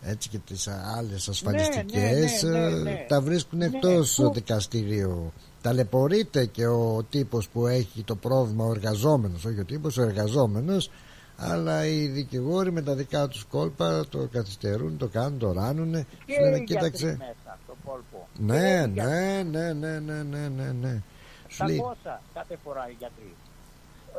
έτσι 0.03 0.29
και 0.29 0.37
τις 0.37 0.67
άλλες 0.97 1.27
ασφαλιστικές 1.27 2.43
ναι, 2.43 2.49
ναι, 2.49 2.65
ε, 2.65 2.69
ναι. 2.69 3.05
τα 3.07 3.21
βρίσκουν 3.21 3.57
Ναι, 3.57 3.65
εκτός 3.65 4.15
πού- 4.15 4.33
δικαστηρίου 4.33 5.33
ταλαιπωρείται 5.61 6.45
και 6.45 6.67
ο 6.67 7.05
τύπος 7.09 7.49
που 7.49 7.67
έχει 7.67 8.03
το 8.03 8.15
πρόβλημα 8.15 8.65
ο 8.65 8.71
εργαζόμενος 8.71 9.45
όχι 9.45 9.59
ο 9.59 9.65
τύπος 9.65 9.97
ο 9.97 10.01
εργαζόμενος 10.01 10.89
αλλά 11.37 11.85
οι 11.85 12.07
δικηγόροι 12.07 12.71
με 12.71 12.81
τα 12.81 12.95
δικά 12.95 13.27
τους 13.27 13.43
κόλπα 13.45 14.05
το 14.09 14.27
καθυστερούν, 14.31 14.97
το 14.97 15.07
κάνουν, 15.07 15.39
το 15.39 15.51
ράνουνε 15.51 16.05
Και 16.25 16.33
σου 16.33 16.41
λένε 16.41 16.57
οι 16.57 16.63
κοίταξε 16.63 17.05
γιατροί 17.05 17.17
μέσα 17.27 17.57
στο 17.63 17.75
κόλπο. 17.85 18.27
ναι, 18.39 18.81
Και 18.83 18.89
οι 18.89 18.93
γιατροί. 18.93 19.13
ναι, 19.49 19.73
ναι, 19.73 19.73
ναι, 19.73 19.99
ναι, 19.99 20.23
ναι, 20.23 20.47
ναι, 20.47 20.71
ναι. 20.81 21.01
Σου 21.47 21.65
λέει, 21.65 21.81
700 22.05 22.19
κάθε 22.33 22.57
φορά 22.63 22.87
οι 22.89 22.95
γιατροί; 22.99 23.33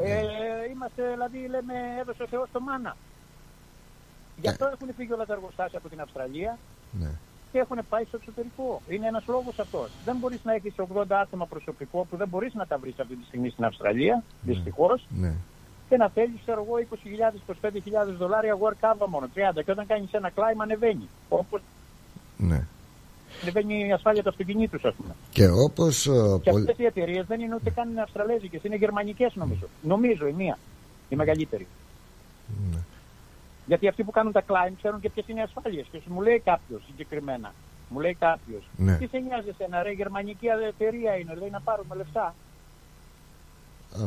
Ε, 0.01 0.71
είμαστε, 0.71 1.03
δηλαδή, 1.11 1.47
λέμε, 1.47 1.75
έδωσε 2.01 2.23
ο 2.23 2.27
Θεός 2.27 2.49
το 2.53 2.61
μάνα. 2.61 2.97
Γι' 4.41 4.49
αυτό 4.49 4.65
έχουν 4.67 4.95
φύγει 4.97 5.13
όλα 5.13 5.27
τα 5.27 5.33
εργοστάσια 5.33 5.79
από 5.79 5.89
την 5.89 6.01
Αυστραλία 6.01 6.59
ναι. 6.93 7.11
και 7.53 7.59
έχουν 7.59 7.79
πάει 7.89 8.05
στο 8.05 8.17
εξωτερικό. 8.21 8.83
Είναι 8.89 9.07
ένας 9.07 9.25
λόγος 9.27 9.59
αυτός. 9.59 9.91
Δεν 10.05 10.17
μπορείς 10.17 10.41
να 10.45 10.55
έχεις 10.55 10.75
80 10.95 11.05
άτομα 11.09 11.47
προσωπικό 11.47 12.07
που 12.11 12.17
δεν 12.17 12.29
μπορείς 12.29 12.55
να 12.55 12.67
τα 12.67 12.79
βρεις 12.79 12.99
αυτή 12.99 13.15
τη 13.17 13.25
στιγμή 13.25 13.51
στην 13.51 13.65
Αυστραλία, 13.65 14.23
δυστυχώς, 14.43 15.07
ναι. 15.09 15.35
και 15.89 15.97
να 15.97 16.09
θέλεις, 16.09 16.41
ξέρω 16.41 16.67
εγώ, 16.67 16.75
20.000-25.000 17.63 18.17
δολάρια 18.19 18.59
work 18.59 18.87
cover 18.87 19.07
μόνο, 19.09 19.29
30. 19.35 19.63
Και 19.65 19.71
όταν 19.71 19.87
κάνεις 19.87 20.13
ένα 20.13 20.31
κλάιμα 20.31 20.63
ανεβαίνει. 20.63 21.09
Όπως 21.29 21.61
ναι. 22.37 22.67
Ανεβαίνει 23.43 23.87
η 23.87 23.93
ασφάλεια 23.93 24.23
του 24.23 24.29
αυτοκινήτου, 24.29 24.89
ας 24.89 24.95
πούμε. 24.95 25.15
και 25.31 25.49
όπως 25.49 26.07
ε, 26.07 26.39
Και 26.43 26.51
πολλ- 26.51 26.69
αυτέ 26.71 26.83
οι 26.83 26.87
εταιρείες 26.87 27.27
δεν 27.27 27.41
είναι 27.41 27.55
ούτε 27.55 27.71
καν 27.71 27.99
Αυστραλέζικες, 27.99 28.63
είναι 28.65 28.77
γερμανικές 28.77 29.35
νομίζω. 29.35 29.67
Νομίζω 29.83 30.27
η 30.27 30.33
μία, 30.33 30.59
η 31.09 31.17
μεγαλύτερη. 31.17 31.67
Ναι. 32.73 32.79
Γιατί 33.67 33.89
αυτοί 33.89 34.03
που 34.05 34.11
κάνουν 34.11 34.33
τα 34.33 34.43
climb 34.47 34.73
ξέρουν 34.79 35.01
και 35.01 35.11
ποιες 35.11 35.29
είναι 35.29 35.41
οι 35.41 35.43
ασφάλειες. 35.43 35.87
Και 35.93 35.99
σου 36.05 36.13
μου 36.13 36.21
λέει 36.21 36.39
κάποιος 36.45 36.83
συγκεκριμένα. 36.87 37.55
Μου 37.89 38.01
λέει 38.01 38.15
κάποιος. 38.15 38.63
Ναι. 38.77 38.97
Τι 38.97 39.07
σε 39.07 39.19
νοιάζει 39.19 39.49
εσένα, 39.49 39.83
ρε, 39.83 39.91
η 39.91 39.95
γερμανική 39.95 40.47
εταιρεία 40.69 41.17
είναι, 41.17 41.35
λέει 41.35 41.51
να 41.51 41.61
πάρουμε 41.61 41.95
λεφτά. 41.95 42.35
Α. 44.01 44.05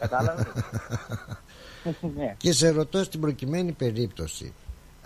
Κατάλαβες; 0.00 0.46
ναι. 2.16 2.34
Και 2.38 2.52
σε 2.52 2.68
ρωτώ 2.70 3.04
στην 3.04 3.20
προκειμένη 3.20 3.72
περίπτωση 3.72 4.52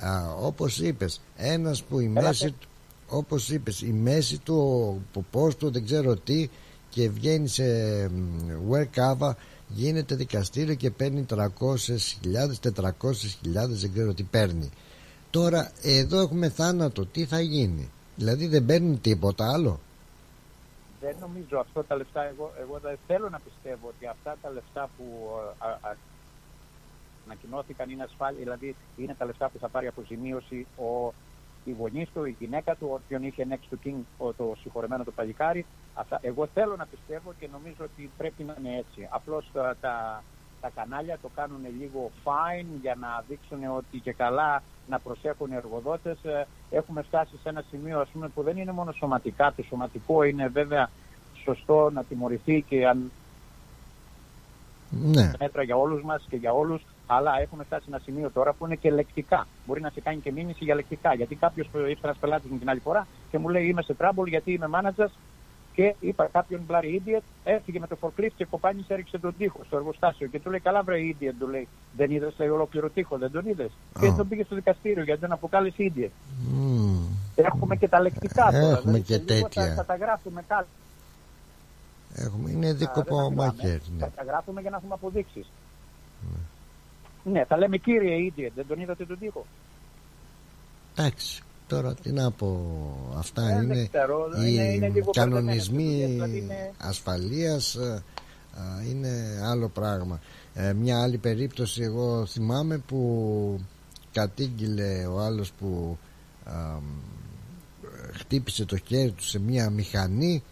α, 0.01 0.35
όπως 0.41 0.79
είπες 0.79 1.21
ένας 1.37 1.83
που 1.83 2.01
η 2.01 2.05
Έλα, 2.05 2.21
μέση 2.27 2.43
πες. 2.45 2.53
του 2.61 2.69
όπως 3.09 3.51
είπες 3.51 3.81
η 3.83 3.93
μέση 3.93 4.39
του 4.39 4.55
ο 4.57 5.01
ποπός 5.13 5.57
του 5.57 5.71
δεν 5.71 5.85
ξέρω 5.85 6.17
τι 6.17 6.49
και 6.89 7.09
βγαίνει 7.09 7.49
σε 7.49 7.65
μ, 8.09 8.73
work 8.73 8.89
cover 8.95 9.33
γίνεται 9.69 10.15
δικαστήριο 10.15 10.75
και 10.75 10.91
παίρνει 10.91 11.27
300.000 11.31 11.45
400.000 12.63 13.69
δεν 13.69 13.93
ξέρω 13.93 14.15
τι 14.15 14.23
παίρνει 14.23 14.71
τώρα 15.31 15.71
εδώ 15.83 16.21
έχουμε 16.21 16.49
θάνατο 16.49 17.07
τι 17.07 17.25
θα 17.25 17.41
γίνει; 17.41 17.91
Δηλαδή 18.17 18.47
δεν 18.47 18.65
παίρνουν 18.65 19.01
τίποτα 19.01 19.53
άλλο; 19.53 19.81
Δεν 21.01 21.17
νομίζω 21.21 21.59
αυτό 21.59 21.85
τα 21.85 21.97
λεφτά. 21.97 22.25
Εγώ, 22.25 22.53
εγώ 22.61 22.79
δεν 22.83 22.99
θέλω 23.07 23.29
να 23.29 23.39
πιστεύω 23.39 23.89
ότι 23.89 24.07
αυτά 24.07 24.37
τα 24.43 24.51
λεφτά 24.51 24.91
που 24.97 25.05
α, 25.59 25.69
α, 25.69 25.97
ανακοινώθηκαν 27.25 27.91
είναι 27.91 28.03
ασφάλεια, 28.03 28.39
δηλαδή 28.39 28.77
είναι 28.97 29.15
τα 29.19 29.25
λεφτά 29.25 29.49
που 29.49 29.59
θα 29.59 29.69
πάρει 29.69 29.87
αποζημίωση 29.87 30.67
ο, 30.77 31.13
οι 31.69 31.77
γονείς 31.79 32.09
του, 32.15 32.25
η 32.25 32.37
γυναίκα 32.39 32.75
του, 32.75 32.89
όποιον 32.91 33.23
είχε 33.23 33.47
next 33.51 33.75
to 33.75 33.87
king, 33.87 34.01
ο, 34.19 34.33
το 34.33 34.55
συγχωρεμένο 34.61 35.05
το 35.05 35.11
παλικάρι. 35.11 35.67
Αυτά, 35.95 36.19
εγώ 36.23 36.47
θέλω 36.55 36.77
να 36.77 36.87
πιστεύω 36.87 37.35
και 37.39 37.49
νομίζω 37.53 37.83
ότι 37.83 38.11
πρέπει 38.17 38.43
να 38.43 38.55
είναι 38.59 38.77
έτσι. 38.77 39.09
Απλώς 39.11 39.51
τα, 39.53 39.77
τα, 39.81 40.23
τα 40.61 40.71
κανάλια 40.75 41.19
το 41.23 41.31
κάνουν 41.35 41.61
λίγο 41.81 42.11
fine 42.25 42.67
για 42.81 42.97
να 43.01 43.25
δείξουν 43.29 43.59
ότι 43.77 43.99
και 43.99 44.13
καλά 44.13 44.63
να 44.89 44.99
προσέχουν 44.99 45.53
οι 45.53 45.55
εργοδότες. 45.55 46.25
Ε, 46.25 46.47
Έχουμε 46.71 47.03
φτάσει 47.03 47.37
σε 47.43 47.49
ένα 47.49 47.65
σημείο 47.71 48.01
ας 48.01 48.09
πούμε, 48.09 48.29
που 48.29 48.43
δεν 48.43 48.57
είναι 48.57 48.73
μόνο 48.73 48.93
σωματικά. 48.93 49.53
Το 49.57 49.63
σωματικό 49.63 50.23
είναι 50.23 50.49
βέβαια 50.49 50.91
σωστό 51.45 51.91
να 51.91 52.05
τιμωρηθεί 52.05 52.65
και 52.69 52.87
αν 52.87 53.11
ναι 54.91 55.33
μέτρα 55.39 55.63
για 55.63 55.77
όλους 55.77 56.03
μας 56.03 56.27
και 56.29 56.37
για 56.37 56.53
όλους, 56.53 56.83
αλλά 57.11 57.41
έχουμε 57.41 57.65
φτάσει 57.65 57.85
σε 57.85 57.91
ένα 57.91 58.01
σημείο 58.05 58.31
τώρα 58.31 58.53
που 58.53 58.67
είναι 58.67 58.75
και 58.75 58.91
λεκτικά. 58.91 59.47
Μπορεί 59.67 59.81
να 59.81 59.91
σε 59.91 60.01
κάνει 60.01 60.21
και 60.21 60.33
μήνυση 60.33 60.65
για 60.65 60.75
λεκτικά. 60.75 61.15
Γιατί 61.15 61.35
κάποιος 61.35 61.67
ήρθε 61.75 62.01
ένας 62.03 62.17
πελάτης 62.17 62.51
μου 62.51 62.59
την 62.59 62.71
άλλη 62.71 62.81
φορά 62.81 63.07
και 63.31 63.39
μου 63.39 63.49
λέει 63.49 63.67
Είμαι 63.67 63.83
σε 63.83 63.97
trouble 64.01 64.27
γιατί 64.27 64.53
είμαι 64.53 64.69
manager 64.75 65.09
και 65.79 65.95
είπα 66.01 66.29
κάποιον 66.33 66.61
μπλάρι 66.67 67.03
idiot, 67.07 67.23
έφυγε 67.45 67.79
με 67.79 67.87
το 67.87 67.97
forklift 68.01 68.35
και 68.37 68.45
κοπάνισε, 68.45 68.93
έριξε 68.93 69.19
τον 69.19 69.35
τοίχο 69.39 69.61
στο 69.67 69.77
εργοστάσιο. 69.77 70.27
Και 70.27 70.41
του 70.41 70.51
λέει: 70.51 70.61
Καλά, 70.61 70.83
βρε 70.83 70.97
idiot, 71.11 71.35
του 71.39 71.49
λέει. 71.49 71.69
Δεν 71.97 72.11
είδες, 72.11 72.35
λέει 72.39 72.49
ολόκληρο 72.49 72.91
τοίχο, 72.91 73.19
δεν 73.19 73.31
τον 73.31 73.47
είδες. 73.47 73.71
Και 74.01 74.13
τον 74.17 74.29
πήγε 74.29 74.45
στο 74.45 74.55
δικαστήριο 74.55 75.03
γιατί 75.03 75.21
τον 75.21 75.33
αποκάλεσε 75.33 75.93
idiot. 75.97 76.09
Μμμ. 76.49 77.07
Έχουμε 77.35 77.77
και 77.77 77.89
τα 77.89 78.01
λεκτικά 78.01 78.45
τώρα. 78.45 78.57
Έχουμε 78.57 78.81
δηλαδή, 78.81 79.01
και 79.03 79.13
σε 79.13 79.23
λίγο 79.27 79.49
τέτοια. 79.49 79.69
Τα 79.69 79.75
καταγράφουμε 79.75 80.45
κάτω. 80.49 80.67
έχουμε, 82.15 82.51
είναι 82.51 82.69
Α, 82.69 82.75
δίκοπο 82.75 83.15
δεν 83.17 83.25
τα 83.25 83.31
μιλάμε. 83.31 83.53
μαχαίρι 83.57 83.83
ναι. 83.93 83.99
Τα 83.99 84.07
καταγράφουμε 84.07 84.61
για 84.61 84.71
να 84.71 84.77
έχουμε 84.77 84.95
αποδείξεις. 84.95 85.47
Ναι, 87.25 87.45
θα 87.45 87.57
λέμε 87.57 87.77
κύριε 87.77 88.33
idiot, 88.37 88.51
δεν 88.55 88.67
τον 88.69 88.81
είδατε 88.81 89.05
τον 89.07 89.19
τοίχο. 89.19 89.47
Εντάξει, 90.97 91.43
τώρα 91.67 91.95
τι 91.95 92.13
να 92.13 92.31
πω, 92.31 92.61
αυτά 93.17 93.43
Ε, 93.43 93.55
δεν 93.55 93.63
είναι 93.63 93.87
ξέρω, 93.93 94.29
οι 94.37 94.53
είναι- 94.53 94.63
είναι 94.73 94.89
λίγο 94.89 95.11
κανονισμοί 95.11 95.83
μπερδεμένες 95.85 95.99
οι 95.99 96.07
δουλειές, 96.07 96.11
δηλαδή 96.11 96.39
είναι- 96.39 96.73
ασφαλείας 96.79 97.75
ε, 97.75 98.03
είναι 98.91 99.41
άλλο 99.45 99.69
πράγμα 99.69 100.21
ε, 100.55 100.73
μια 100.73 101.03
άλλη 101.03 101.19
περίπτωση 101.19 101.83
εγώ 101.83 102.27
θυμάμαι 102.27 102.79
που 102.79 103.61
κατήγγειλε 104.13 105.07
ο 105.07 105.19
άλλος 105.21 105.53
που 105.53 105.99
χτύπησε 108.13 108.65
το 108.65 108.77
χέρι 108.77 109.11
του 109.11 109.25
σε 109.25 109.39
μια 109.39 109.71
μηχανή 109.71 110.43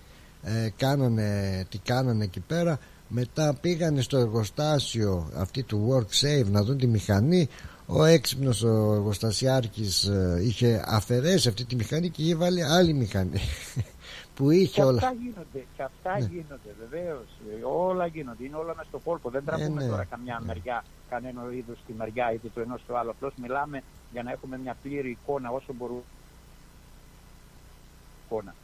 ε, 0.42 0.68
κάνανε, 0.76 1.64
τι 1.68 1.78
κάνανε 1.78 2.24
εκεί 2.24 2.40
πέρα 2.40 2.78
μετά 3.08 3.58
πήγανε 3.60 4.00
στο 4.00 4.16
εργοστάσιο 4.16 5.30
αυτή 5.36 5.62
του 5.62 5.88
WorkSafe 5.92 6.46
να 6.46 6.62
δουν 6.62 6.78
τη 6.78 6.86
μηχανή 6.86 7.48
ο 7.86 8.04
έξυπνος 8.04 8.62
ο 8.62 8.92
εργοστασιάρχης 8.92 10.04
ε, 10.04 10.40
είχε 10.42 10.84
αφαιρέσει 10.86 11.48
αυτή 11.48 11.64
τη 11.64 11.76
μηχανή 11.76 12.10
και 12.10 12.22
είχε 12.22 12.34
βάλει 12.34 12.62
άλλη 12.62 12.92
μηχανή 12.92 13.40
που 14.36 14.50
είχε 14.50 14.72
και 14.72 14.82
όλα 14.82 14.96
αυτά 14.96 15.12
γίνονται, 15.22 15.64
και 15.76 15.82
αυτά 15.82 16.18
Ναι. 16.18 16.26
γίνονται 16.26 16.74
βεβαίως. 16.80 17.26
Όλα 17.62 18.06
γίνονται, 18.06 18.44
είναι 18.44 18.56
όλα 18.56 18.74
μέσα 18.76 18.88
στο 18.88 18.98
κόλπο. 18.98 19.30
Δεν 19.30 19.44
τραβούμε 19.44 19.82
ναι. 19.82 19.88
τώρα 19.88 20.04
καμιά 20.04 20.42
μεριά, 20.46 20.84
κανένα 21.08 21.42
είδους 21.52 21.78
στη 21.78 21.92
μεριά 21.92 22.32
είτε 22.32 22.48
το 22.54 22.60
ενός 22.60 22.80
στο 22.80 22.96
άλλο. 22.96 23.10
Απλώς 23.10 23.32
μιλάμε 23.42 23.82
για 24.12 24.22
να 24.22 24.30
έχουμε 24.32 24.58
μια 24.58 24.76
πλήρη 24.82 25.10
εικόνα 25.10 25.50
όσο 25.50 25.72
μπορούμε. 25.72 26.02
Εικόνα. 28.26 28.54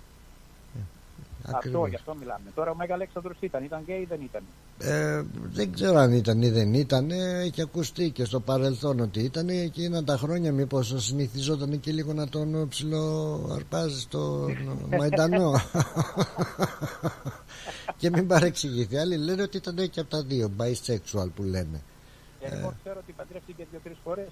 Αυτό, 1.45 1.57
Ακριβώς. 1.57 1.89
γι' 1.89 1.95
αυτό 1.95 2.15
μιλάμε. 2.15 2.51
Τώρα 2.55 2.71
ο 2.71 2.75
Μέγα 2.75 2.95
Αλέξανδρος 2.95 3.37
ήταν, 3.41 3.65
ήταν 3.65 3.83
γκέι 3.83 4.01
ή 4.01 4.05
δεν 4.05 4.21
ήταν; 4.21 4.43
Ε, 4.79 5.23
δεν 5.53 5.73
ξέρω 5.73 5.99
αν 5.99 6.13
ήταν 6.13 6.43
ή 6.43 6.51
δεν 6.51 6.75
ήταν 6.75 7.11
έχει 7.11 7.63
ακουστεί 7.63 8.11
και 8.11 8.25
στο 8.25 8.41
παρελθόν 8.41 9.01
ότι 9.01 9.21
ήταν 9.21 9.49
εκείνα 9.49 10.05
τα 10.05 10.17
χρόνια 10.17 10.53
μήπως 10.53 10.95
συνηθιζόταν 10.97 11.81
και 11.81 11.93
λίγο 11.93 12.13
να 12.13 12.29
τον 12.29 12.69
ψιλοαρπάζει 12.69 14.01
στο 14.01 14.49
Μαϊντανό 14.99 15.53
και 18.01 18.11
μην 18.11 18.27
παρεξηγηθεί 18.27 18.97
άλλοι 18.97 19.17
λένε 19.17 19.43
ότι 19.43 19.57
ήταν 19.57 19.91
και 19.91 20.01
από 20.01 20.11
τα 20.11 20.23
δύο 20.23 20.51
bisexual 20.59 21.29
που 21.35 21.43
λένε 21.43 21.83
Ε, 22.41 22.59
Εγώ 22.59 22.75
ξέρω 22.83 22.99
ότι 23.03 23.13
παντρεύτηκε 23.13 23.67
δύο-τρεις 23.71 23.99
φορές. 24.05 24.29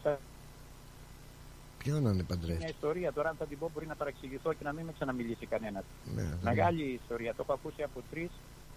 Ποιο 1.82 1.92
να 1.94 1.98
είναι 2.00 2.12
Μια 2.12 2.24
παντρεύτηκε 2.24 2.70
ιστορία 2.70 3.12
τώρα, 3.12 3.28
αν 3.28 3.36
θα 3.38 3.46
την 3.46 3.58
πω, 3.58 3.70
μπορεί 3.74 3.86
να 3.86 3.94
παραξηγηθώ 3.94 4.52
και 4.52 4.64
να 4.64 4.72
μην 4.72 4.84
με 4.84 4.92
ξαναμιλήσει 4.92 5.46
κανένας. 5.46 5.84
ναι, 6.14 6.22
δεν- 6.22 6.38
Μεγάλη 6.42 7.00
ιστορία. 7.02 7.34
Το 7.34 7.42
έχω 7.42 7.52
ακούσει 7.52 7.82
από 7.82 8.02
τρεις 8.10 8.30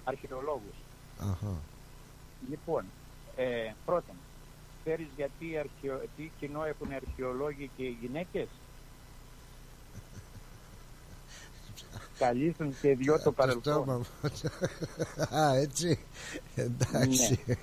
αρχαιολόγους. 0.03 0.75
Αχα. 1.19 1.53
Λοιπόν, 2.49 2.83
ε, 3.35 3.71
πρώτον, 3.85 4.15
ξέρεις 4.83 5.07
γιατί 5.15 5.57
αρχαιο... 5.57 6.01
τι 6.17 6.31
κοινό 6.39 6.63
έχουν 6.65 6.91
οι 6.91 6.95
αρχαιολόγοι 6.95 7.69
και 7.77 7.83
οι 7.83 7.97
γυναίκες; 8.01 8.47
Καλύπτουν 12.19 12.75
και 12.81 12.95
δυο 12.95 13.13
το 13.13 13.19
Από 13.21 13.31
παρελθόν. 13.31 13.73
στόμα 13.73 13.97
μου. 14.01 14.05
Α, 15.37 15.55
έτσι. 15.55 15.99
Εντάξει. 16.55 17.39
Ναι. 17.45 17.55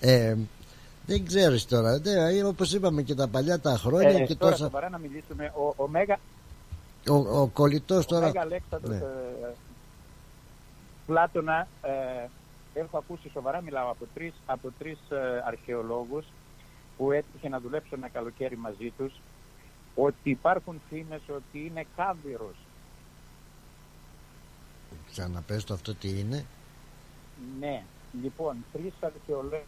Ε, 0.00 0.36
δεν 1.06 1.24
ξέρεις 1.26 1.64
τώρα. 1.66 1.98
Ναι, 1.98 2.42
όπως 2.44 2.72
είπαμε 2.72 3.02
και 3.02 3.14
τα 3.14 3.28
παλιά 3.28 3.60
τα 3.60 3.76
χρόνια 3.76 4.08
Ε, 4.10 4.24
και 4.26 4.34
τώρα 4.34 4.50
τόσα. 4.52 4.64
σοβαρά 4.64 4.88
να 4.88 4.98
μιλήσουμε. 4.98 5.52
Ο, 5.56 5.82
ο 5.84 5.88
Μέγα, 5.88 6.18
Ο, 7.08 7.14
ο 7.40 7.46
κολλητός 7.46 8.04
ο 8.04 8.08
τώρα. 8.08 8.26
Μέγα 8.26 8.40
Αλέξανδρος, 8.40 8.90
Ναι. 8.90 9.04
ε, 9.46 9.54
Πλάτωνα, 11.06 11.68
ε, 11.82 12.28
έχω 12.80 12.98
ακούσει 12.98 13.28
σοβαρά, 13.32 13.60
μιλάω 13.60 13.90
από 13.90 14.04
τρεις, 14.14 14.32
από 14.46 14.72
τρεις 14.78 14.98
ε, 15.08 15.42
αρχαιολόγους 15.46 16.24
που 16.96 17.12
έτυχε 17.12 17.48
να 17.48 17.60
δουλέψω 17.60 17.94
ένα 17.94 18.08
καλοκαίρι 18.08 18.56
μαζί 18.56 18.92
τους 18.98 19.12
ότι 19.94 20.30
υπάρχουν 20.30 20.80
φήμες 20.88 21.20
ότι 21.36 21.66
είναι 21.66 21.84
κάβυρος. 21.96 22.56
Ξαναπες 25.10 25.64
το 25.64 25.74
αυτό 25.74 25.94
τι 25.94 26.08
είναι. 26.20 26.44
Ναι, 27.60 27.82
λοιπόν, 28.22 28.56
τρεις 28.72 28.92
αρχαιολόγοι 29.00 29.62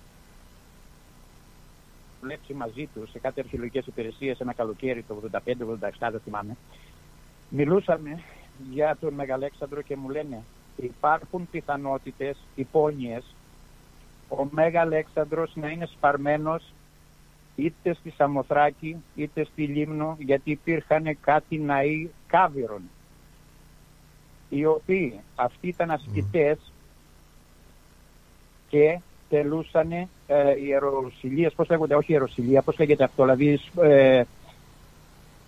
δουλέψει 2.20 2.54
μαζί 2.54 2.88
τους 2.94 3.10
σε 3.10 3.18
κάτι 3.18 3.40
αρχαιολογικές 3.40 3.86
υπηρεσίες 3.86 4.40
ένα 4.40 4.52
καλοκαίρι 4.52 5.02
το 5.02 5.22
85-87 5.32 5.40
δεν 5.98 6.20
θυμάμαι. 6.24 6.56
Μιλούσαμε 7.48 8.22
για 8.70 8.96
τον 9.00 9.14
Μεγαλέξανδρο 9.14 9.82
και 9.82 9.96
μου 9.96 10.08
λένε 10.08 10.42
υπάρχουν 10.76 11.48
πιθανότητες 11.50 12.36
υπόνοιες 12.54 13.34
ο 14.28 14.46
Μέγα 14.50 14.80
Αλέξανδρος 14.80 15.52
να 15.54 15.68
είναι 15.68 15.86
σπαρμένος 15.86 16.72
είτε 17.56 17.94
στη 17.94 18.10
Σαμοθράκη 18.10 18.96
είτε 19.14 19.44
στη 19.44 19.66
Λίμνο 19.66 20.16
γιατί 20.18 20.50
υπήρχαν 20.50 21.18
κάτι 21.20 21.58
ναοί 21.58 22.10
κάβυρων 22.26 22.82
οι 24.48 24.64
οποίοι 24.64 25.20
αυτοί 25.34 25.68
ήταν 25.68 25.90
ασκητές 25.90 26.72
και 28.68 29.00
τελούσαν 29.28 29.92
ε, 29.92 30.08
ιεροσιλίες, 30.64 31.52
πώς 31.52 31.68
λέγονται, 31.68 31.94
όχι 31.94 32.12
ιεροσιλία, 32.12 32.62
πώς 32.62 32.78
λέγεται 32.78 33.04
αυτό, 33.04 33.22
δηλαδή 33.22 33.60
ε, 33.80 34.22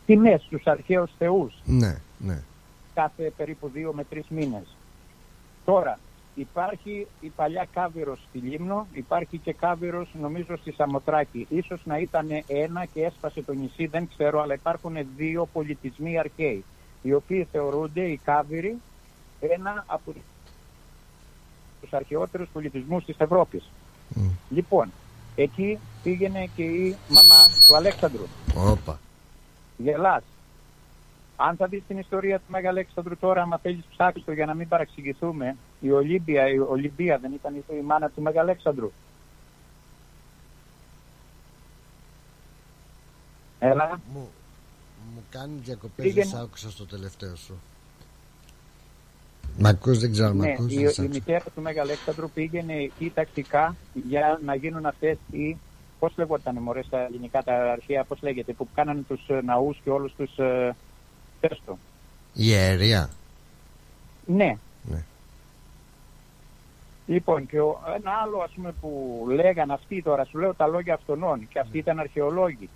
τιμές 0.07 0.43
στους 0.43 0.67
αρχαίους 0.67 1.11
θεούς 1.19 1.55
Ναι, 1.65 1.97
ναι. 2.19 2.43
κάθε 2.95 3.33
περίπου 3.37 3.69
δύο 3.69 3.93
με 3.93 4.05
τρεις 4.05 4.25
μήνες. 4.29 4.77
Τώρα, 5.65 5.99
υπάρχει 6.35 7.07
η 7.21 7.29
παλιά 7.29 7.67
Κάβυρος 7.73 8.19
στη 8.29 8.39
Λίμνο, 8.39 8.87
υπάρχει 8.93 9.39
και 9.39 9.53
Κάβυρος 9.53 10.09
νομίζω 10.21 10.57
στη 10.57 10.73
Σαμοτράκη. 10.73 11.47
Ίσως 11.49 11.81
να 11.85 11.99
ήταν 11.99 12.29
ένα 12.47 12.85
και 12.85 13.05
έσπασε 13.05 13.43
το 13.43 13.53
νησί, 13.53 13.87
δεν 13.87 14.09
ξέρω, 14.09 14.41
αλλά 14.43 14.55
υπάρχουν 14.55 14.97
δύο 15.17 15.49
πολιτισμοί 15.53 16.19
αρχαίοι, 16.19 16.65
οι 17.03 17.13
οποίοι 17.13 17.49
θεωρούνται 17.53 18.01
οι 18.01 18.21
Κάβυροι 18.25 18.77
ένα 19.41 19.85
από 19.87 20.13
τους 20.13 20.23
αρχαιότερους 21.91 22.49
πολιτισμούς 22.53 23.05
της 23.05 23.17
Ευρώπης. 23.19 23.63
Λοιπόν, 24.51 24.93
εκεί 25.37 25.79
πήγαινε 26.03 26.49
και 26.57 26.63
η 26.63 26.97
μαμά 27.09 27.47
του 27.67 27.77
Αλέξανδρου. 27.77 28.27
Όπα. 28.55 28.99
Γελάς. 29.77 30.23
Αν 31.37 31.57
θα 31.57 31.67
δεις 31.67 31.83
την 31.89 31.99
ιστορία 31.99 32.39
του 32.39 32.45
Μέγα 32.49 32.69
Αλέξανδρου 32.69 33.17
τώρα, 33.17 33.43
άμα 33.43 33.59
θέλεις 33.59 33.85
ψάξεις 33.91 34.25
το 34.25 34.33
για 34.33 34.47
να 34.47 34.55
μην 34.55 34.69
παραξηγηθούμε, 34.69 35.57
η 35.81 35.91
Ολύμπια, 35.91 36.49
η 36.49 36.59
Ολυμπία 36.59 37.19
δεν 37.19 37.33
ήταν 37.33 37.55
η 37.55 37.63
η 37.79 37.83
μάνα 37.85 38.09
του 38.09 38.23
Μέγα 38.23 38.41
Αλέξανδρου. 38.41 38.93
Έλα. 43.59 44.01
Μου, 44.13 44.29
μου 45.15 45.23
κάνει 45.31 45.59
διακοπές, 45.65 46.05
Πήγαινε- 46.05 46.31
δεν 46.31 46.39
σ' 46.41 46.43
άκουσα 46.43 46.71
στο 46.71 46.87
τελευταίο 46.87 47.37
σου. 47.37 47.55
Μ' 49.63 49.67
ακούς, 49.67 49.99
δεν 49.99 50.13
ξέρω 50.13 50.29
αν 50.29 50.37
μ' 50.37 50.41
Ναι, 50.41 50.51
ακούς. 50.51 50.73
η, 50.73 50.77
δεν 50.77 50.91
σ' 50.93 50.99
η 50.99 51.03
άκουσα. 51.03 51.19
μητέρα 51.19 51.45
του 51.55 51.63
Μέγα 51.63 51.83
Αλέξανδρου 51.83 52.31
πήγαινε 52.31 52.75
εκεί 52.75 53.11
τακτικά 53.15 53.77
για 54.09 54.41
να 54.45 54.55
γίνουν 54.55 54.87
αυτές 54.87 55.19
οι... 55.31 55.57
Πώς 55.99 56.13
λεγόταν 56.17 56.57
μωρέ 56.61 56.83
στα 56.83 56.99
ελληνικά 57.07 57.43
τα 57.43 57.73
αρχαία, 57.73 58.05
πώς 58.05 58.19
λέγεται, 58.23 58.53
που 58.53 58.69
κάνανε 58.75 59.03
τους 59.09 59.29
ε, 59.29 59.41
ναούς 59.45 59.81
και 59.85 59.91
όλους 59.91 60.13
τους... 60.17 60.39
Ε, 60.39 60.77
πες 61.41 61.63
το. 61.67 61.79
Η 62.35 62.45
ιερία. 62.47 63.11
Ναι. 64.27 64.57
Ναι. 64.83 65.05
Λοιπόν, 67.07 67.47
και 67.47 67.61
ο, 67.61 67.81
ένα 67.97 68.11
άλλο 68.23 68.39
ας 68.39 68.51
πούμε 68.55 68.75
που 68.81 69.25
λέγαν 69.31 69.71
αυτοί 69.71 70.03
τώρα, 70.03 70.25
σου 70.25 70.39
λέω 70.39 70.55
τα 70.55 70.67
λόγια 70.67 70.95
αυτών 70.95 71.49
και 71.53 71.59
αυτοί 71.59 71.79
ήταν 71.79 71.99
αρχαιολόγοι. 71.99 72.69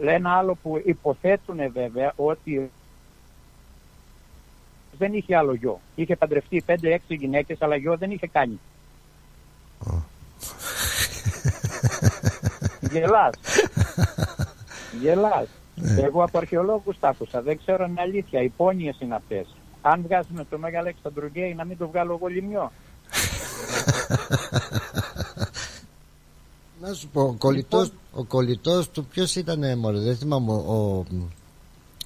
Λέει 0.00 0.14
ένα 0.14 0.30
άλλο 0.36 0.54
που 0.62 0.82
υποθέτουν 0.84 1.72
βέβαια 1.72 2.12
ότι 2.16 2.70
δεν 4.98 5.12
είχε 5.12 5.36
άλλο 5.36 5.54
γιο. 5.54 5.80
Είχε 5.94 6.16
παντρευτεί 6.16 6.64
5-6 6.66 6.74
γυναίκες, 7.08 7.62
αλλά 7.62 7.76
γιο 7.76 7.96
δεν 7.96 8.10
είχε 8.10 8.26
κάνει. 8.26 8.60
Γελάς. 12.90 13.34
Γελάς. 15.00 15.48
Εγώ 15.96 16.22
από 16.22 16.38
αρχαιολόγους 16.38 16.98
τα 16.98 17.08
άκουσα. 17.08 17.42
Δεν 17.42 17.58
ξέρω 17.58 17.84
αν 17.84 17.90
είναι 17.90 18.00
αλήθεια. 18.00 18.42
Οι 18.42 18.48
πόνιες 18.48 19.00
είναι 19.00 19.14
αυτές. 19.14 19.46
Αν 19.82 20.02
βγάζουμε 20.02 20.44
το 20.44 20.58
Μέγα 20.58 20.78
Αλέξανδρο 20.78 21.26
γκέι, 21.26 21.54
να 21.54 21.64
μην 21.64 21.78
το 21.78 21.88
βγάλω 21.88 22.12
εγώ 22.12 22.26
λιμιό. 22.26 22.72
Να 26.80 26.92
σου 26.92 27.08
πω, 27.08 27.22
ο 27.22 27.34
κολλητός, 27.38 27.92
ο 28.12 28.24
κολλητός 28.24 28.90
του 28.90 29.04
ποιος 29.04 29.36
ήταν, 29.36 29.78
μωρέ, 29.78 29.98
δεν 29.98 30.16
θυμάμαι, 30.16 30.52
ο, 30.52 30.74
ο, 30.74 31.04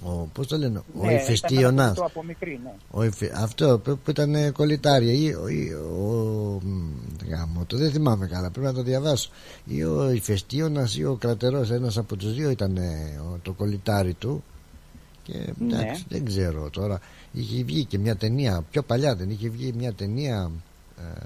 ο 0.04 0.28
πώς 0.32 0.46
το 0.46 0.56
λένε, 0.58 0.78
ο 0.78 1.04
Ναι, 1.06 1.14
Ηφαιστίωνας. 1.14 1.72
ήταν 1.72 1.88
αυτό 1.90 2.04
από 2.04 2.22
μικρή, 2.22 2.60
ναι. 2.64 2.72
Ο 2.90 3.04
Ιφε- 3.04 3.32
αυτό 3.36 3.78
που, 3.84 3.98
που 4.04 4.10
ήταν 4.10 4.52
κολλητάρια 4.52 5.12
ή 5.12 5.34
ο, 5.34 5.48
ή 5.48 5.72
ο, 5.74 6.60
μ, 6.64 6.90
γάμο, 7.28 7.64
το 7.66 7.76
δεν 7.76 7.90
θυμάμαι 7.90 8.26
καλά 8.26 8.50
πρέπει 8.50 8.66
να 8.66 8.72
το 8.74 8.82
διαβάσω 8.82 9.30
ή 9.64 9.84
ο 9.84 10.10
Ηφαιστίωνας 10.10 10.96
ή 10.96 11.04
ο 11.04 11.14
Κρατερός 11.14 11.70
ένας 11.70 11.98
από 11.98 12.16
τους 12.16 12.34
δύο 12.34 12.50
ήταν 12.50 12.76
ε, 12.76 13.20
ο- 13.32 13.38
το 13.42 13.52
κολλητάρι 13.52 14.14
του 14.14 14.44
και 15.22 15.32
Ναι. 15.58 15.76
εντάξει 15.76 16.04
δεν 16.08 16.24
ξέρω 16.24 16.70
τώρα 16.70 17.00
είχε 17.32 17.62
βγει 17.64 17.84
και 17.84 17.98
μια 17.98 18.16
ταινία 18.16 18.64
πιο 18.70 18.82
παλιά 18.82 19.14
δεν 19.16 19.30
είχε 19.30 19.48
βγει 19.48 19.72
μια 19.76 19.92
ταινία 19.92 20.50
ε, 20.98 21.20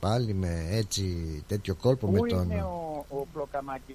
πάλι 0.00 0.34
με 0.34 0.66
έτσι 0.70 1.14
τέτοιο 1.46 1.74
κόλπο 1.74 2.06
Πού 2.06 2.12
με 2.12 2.18
είναι 2.18 2.28
τον 2.28 2.50
ο, 2.60 3.04
ο 3.08 3.26
Πλοκαμάκης; 3.32 3.94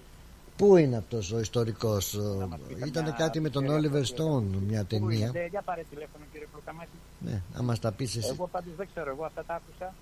Πού 0.59 0.75
είναι 0.77 0.97
αυτός 0.97 1.31
ο 1.31 1.39
ιστορικός 1.39 2.13
ο- 2.13 2.49
πει 2.67 2.73
Ήταν 2.73 2.91
καμιά 3.03 3.11
κάτι 3.11 3.39
με 3.39 3.49
τον 3.49 3.63
ιστορία 3.65 3.89
Oliver 3.91 4.01
αυτό, 4.01 4.37
Stone 4.37 4.43
μια 4.69 4.83
Πού 4.85 4.95
είναι, 4.95 5.05
ταινία 5.07 5.31
δε, 5.31 5.45
για 5.45 5.61
πάρε 5.61 5.83
τηλέφωνο 5.89 6.23
κύριε 6.31 6.47
Πλοκαμάκη. 6.51 6.97
Ναι, 7.19 7.41
να 7.55 7.61
μας 7.63 7.79
τα 7.79 7.91
πεις 7.91 8.15
εσύ 8.15 8.29
Εγώ 8.33 8.47
πάντως 8.47 8.73
δεν 8.77 8.87
ξέρω, 8.91 9.09
εγώ 9.15 9.25
αυτά 9.25 9.43
τα 9.43 9.53
άκουσα. 9.55 9.93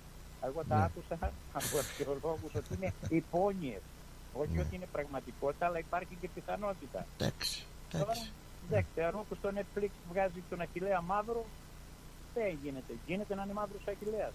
Εγώ 0.48 0.60
τα 0.68 0.76
Ναι. 0.76 0.82
άκουσα 0.84 1.14
από 1.58 1.72
αρχαιολόγους 1.82 2.52
ότι 2.54 2.70
είναι 2.76 2.92
υπόνοιες. 3.20 3.80
Όχι 4.32 4.52
Ναι. 4.54 4.60
ότι 4.60 4.74
είναι 4.76 4.88
πραγματικότητα, 4.92 5.66
αλλά 5.66 5.78
υπάρχει 5.78 6.16
και 6.20 6.28
πιθανότητα. 6.34 7.06
Εντάξει. 7.18 7.64
Τώρα, 7.90 8.04
εντάξει. 8.04 8.30
εντάξει, 8.68 9.00
αν 9.08 9.14
όπως 9.22 9.36
στο 9.38 9.48
Netflix 9.58 9.90
βγάζει 10.10 10.40
τον 10.50 10.60
Αχιλέα 10.60 11.00
μαύρο, 11.00 11.44
δεν 12.34 12.58
γίνεται. 12.62 12.92
Γίνεται 13.06 13.34
να 13.34 13.42
είναι 13.42 13.52
μαύρος 13.52 13.82
ο 13.88 13.90
Αχιλέας. 13.94 14.34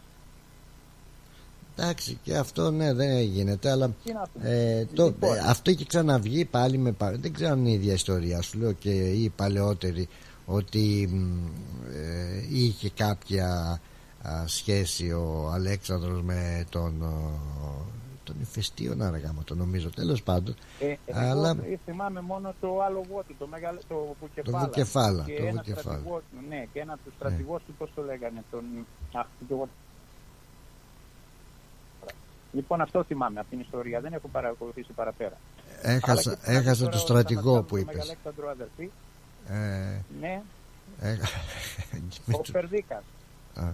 Εντάξει 1.77 2.19
και 2.23 2.37
αυτό 2.37 2.71
ναι 2.71 2.93
δεν 2.93 3.19
γίνεται 3.21 3.69
αλλά 3.71 3.89
Τι 4.03 4.13
να 4.13 4.27
πούμε. 4.33 4.49
ε, 4.49 4.85
το, 4.93 5.05
Λοιπόν. 5.05 5.35
ε, 5.35 5.39
αυτό 5.39 5.69
έχει 5.69 5.85
ξαναβγεί 5.85 6.45
πάλι 6.45 6.77
με 6.77 6.91
πα- 6.91 7.11
δεν 7.19 7.33
ξέρω 7.33 7.51
αν 7.51 7.59
είναι 7.59 7.69
η 7.69 7.73
ίδια 7.73 7.93
ιστορία 7.93 8.41
σου 8.41 8.59
λέω 8.59 8.71
και 8.71 8.89
οι 8.91 9.29
παλαιότεροι 9.35 10.07
ότι 10.45 11.09
μ, 11.11 11.45
ε, 11.93 12.45
είχε 12.49 12.89
κάποια 12.89 13.79
α, 14.21 14.43
σχέση 14.47 15.11
ο 15.11 15.49
Αλέξανδρος 15.53 16.21
με 16.21 16.65
τον 16.69 17.01
ο, 17.01 17.85
τον 18.23 18.35
Ηφαιστίον 18.41 19.01
άργα 19.01 19.33
το 19.45 19.55
νομίζω 19.55 19.89
τέλος 19.89 20.23
πάντων 20.23 20.55
Ε, 20.79 20.85
ε, 20.87 20.97
αλλά 21.29 21.49
Εγώ 21.49 21.71
ε, 21.73 21.79
θυμάμαι 21.85 22.21
μόνο 22.21 22.53
το 22.61 22.81
άλογο 22.81 23.23
του, 23.27 23.35
το, 23.39 23.47
μεγαλ... 23.47 23.75
το 23.87 24.15
Βουκεφάλα. 24.19 24.59
Βουκεφάλα, 24.65 25.23
Και 25.23 25.35
το 25.39 25.45
ένα 25.45 25.51
Βουκεφάλα. 25.51 25.81
στρατηγός 25.81 26.21
του, 26.31 26.37
ναι, 26.49 26.65
και 26.73 26.79
ένα 26.79 26.97
τους 27.03 27.13
στρατηγός 27.15 27.61
του, 27.67 27.73
πώς 27.77 27.91
το 27.95 28.01
λέγανε, 28.03 28.43
τον... 28.51 28.63
Αχ, 32.53 32.59
και 32.59 32.59
εγώ... 32.59 32.61
Λοιπόν, 32.61 32.81
αυτό 32.81 33.03
θυμάμαι 33.03 33.39
από 33.39 33.49
την 33.49 33.59
ιστορία. 33.59 33.99
Δεν 34.01 34.13
έχω 34.13 34.27
παρακολουθήσει 34.27 34.91
παραπέρα. 34.91 35.37
έχασα, 35.81 36.29
Αλλά 36.29 36.39
και 36.45 36.51
έχασα 36.51 36.79
τώρα 36.79 36.91
το 36.91 36.97
ο 36.97 36.99
στρατηγό 36.99 37.41
Θανασιάδης, 37.41 37.67
που 37.69 37.75
ο 37.75 37.79
είπες 37.79 37.95
Μεγαλέξανδρο 37.95 38.49
αδερφή, 38.49 38.89
ε, 39.47 39.99
ναι, 40.19 40.41
ε, 41.01 41.17
ο 42.31 42.41
Περδίκας. 42.51 43.03
Α. 43.55 43.67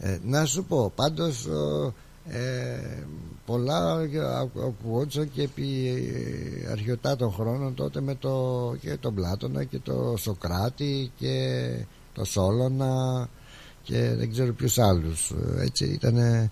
Ε, 0.00 0.20
να 0.24 0.44
σου 0.44 0.64
πω 0.64 0.92
πάντως 0.94 1.46
ο, 1.46 1.92
ε, 2.28 3.04
πολλά 3.46 3.92
ακου- 4.40 4.62
ακουγόντουσαν 4.62 5.30
και 5.30 5.42
επί 5.42 5.88
ε, 6.66 6.70
αρχαιοτά 6.70 7.16
των 7.16 7.32
χρόνων 7.32 7.74
τότε 7.74 8.00
με 8.00 8.14
το, 8.14 8.76
και 8.80 8.96
τον 8.96 9.14
Πλάτωνα 9.14 9.64
και 9.64 9.78
το 9.78 10.14
Σοκράτη 10.16 11.10
και 11.16 11.68
το 12.14 12.24
Σόλωνα 12.24 13.28
και 13.82 14.14
δεν 14.14 14.30
ξέρω 14.30 14.52
ποιους 14.52 14.78
άλλους 14.78 15.30
Ε, 15.30 15.62
έτσι 15.62 15.84
ήταν 15.84 16.50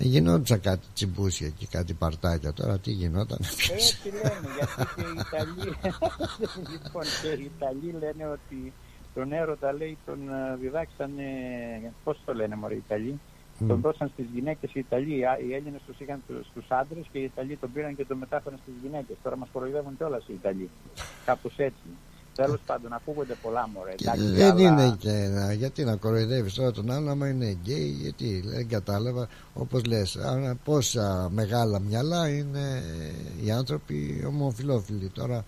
γινόντουσαν 0.00 0.60
κάτι 0.60 0.86
τσιμπούσια 0.94 1.48
και 1.48 1.66
κάτι 1.70 1.92
παρτάκια 1.92 2.52
τώρα 2.52 2.78
τι 2.78 2.90
γινόταν 2.90 3.38
ποιος 3.56 3.92
Έτσι 3.92 4.10
λένε, 4.10 4.48
γιατί 4.56 4.94
και 4.94 5.02
οι 5.02 5.22
Ιταλοί, 5.26 5.76
λοιπόν, 6.72 7.02
και 7.22 7.42
οι 7.42 7.50
Ιταλοί 7.56 7.90
λένε 7.98 8.26
ότι 8.26 8.72
τον 9.14 9.32
έρωτα, 9.32 9.72
λέει, 9.72 9.98
τον 10.06 10.28
ε, 10.28 10.56
διδάξανε, 10.60 11.24
πώς 12.04 12.18
το 12.24 12.34
λένε 12.34 12.56
μωρέ 12.56 12.74
οι 12.74 12.82
Ιταλοί, 12.86 13.20
Μμ. 13.58 13.68
τον 13.68 13.80
δώσαν 13.80 14.08
στις 14.08 14.26
γυναίκες 14.34 14.74
οι 14.74 14.78
Ιταλοί, 14.78 15.26
Α, 15.26 15.38
οι 15.38 15.54
Έλληνες 15.54 15.80
τους 15.86 16.00
είχαν 16.00 16.22
τους, 16.26 16.46
στους 16.46 16.66
άντρες 16.68 17.06
και 17.12 17.18
οι 17.18 17.24
Ιταλοί 17.24 17.56
τον 17.56 17.72
πήραν 17.72 17.96
και 17.96 18.04
τον 18.04 18.16
μετάφεραν 18.16 18.58
στις 18.62 18.74
γυναίκες. 18.82 19.16
Τώρα 19.22 19.36
μας 19.36 19.48
κοροϊδεύουν 19.52 19.96
κιόλας 19.96 20.24
οι 20.28 20.32
Ιταλοί, 20.32 20.70
κάπως 21.24 21.52
έτσι. 21.56 21.88
Τέλος 22.44 22.60
πάντων, 22.66 22.92
ακούγονται 22.92 23.34
πολλά 23.42 23.68
μωρέ. 23.68 23.94
εντάξει, 24.00 24.26
δεν 24.26 24.50
αλλά- 24.50 24.60
είναι 24.84 24.96
και 24.98 25.10
να, 25.10 25.52
γιατί 25.52 25.84
να 25.84 25.96
κοροϊδεύεις 25.96 26.54
τώρα 26.54 26.72
τον 26.72 26.90
άλλο 26.90 27.10
άμα 27.10 27.28
είναι 27.28 27.46
γκέι 27.50 27.88
γιατί 27.88 28.42
δεν 28.46 28.68
κατάλαβα 28.68 29.28
όπως 29.54 29.84
λες 29.84 30.16
α, 30.16 30.56
πόσα 30.64 31.28
μεγάλα 31.32 31.80
μυαλά 31.80 32.28
είναι 32.28 32.82
οι 33.44 33.50
άνθρωποι 33.50 34.24
ομοφυλόφιλοι 34.26 35.08
τώρα 35.08 35.44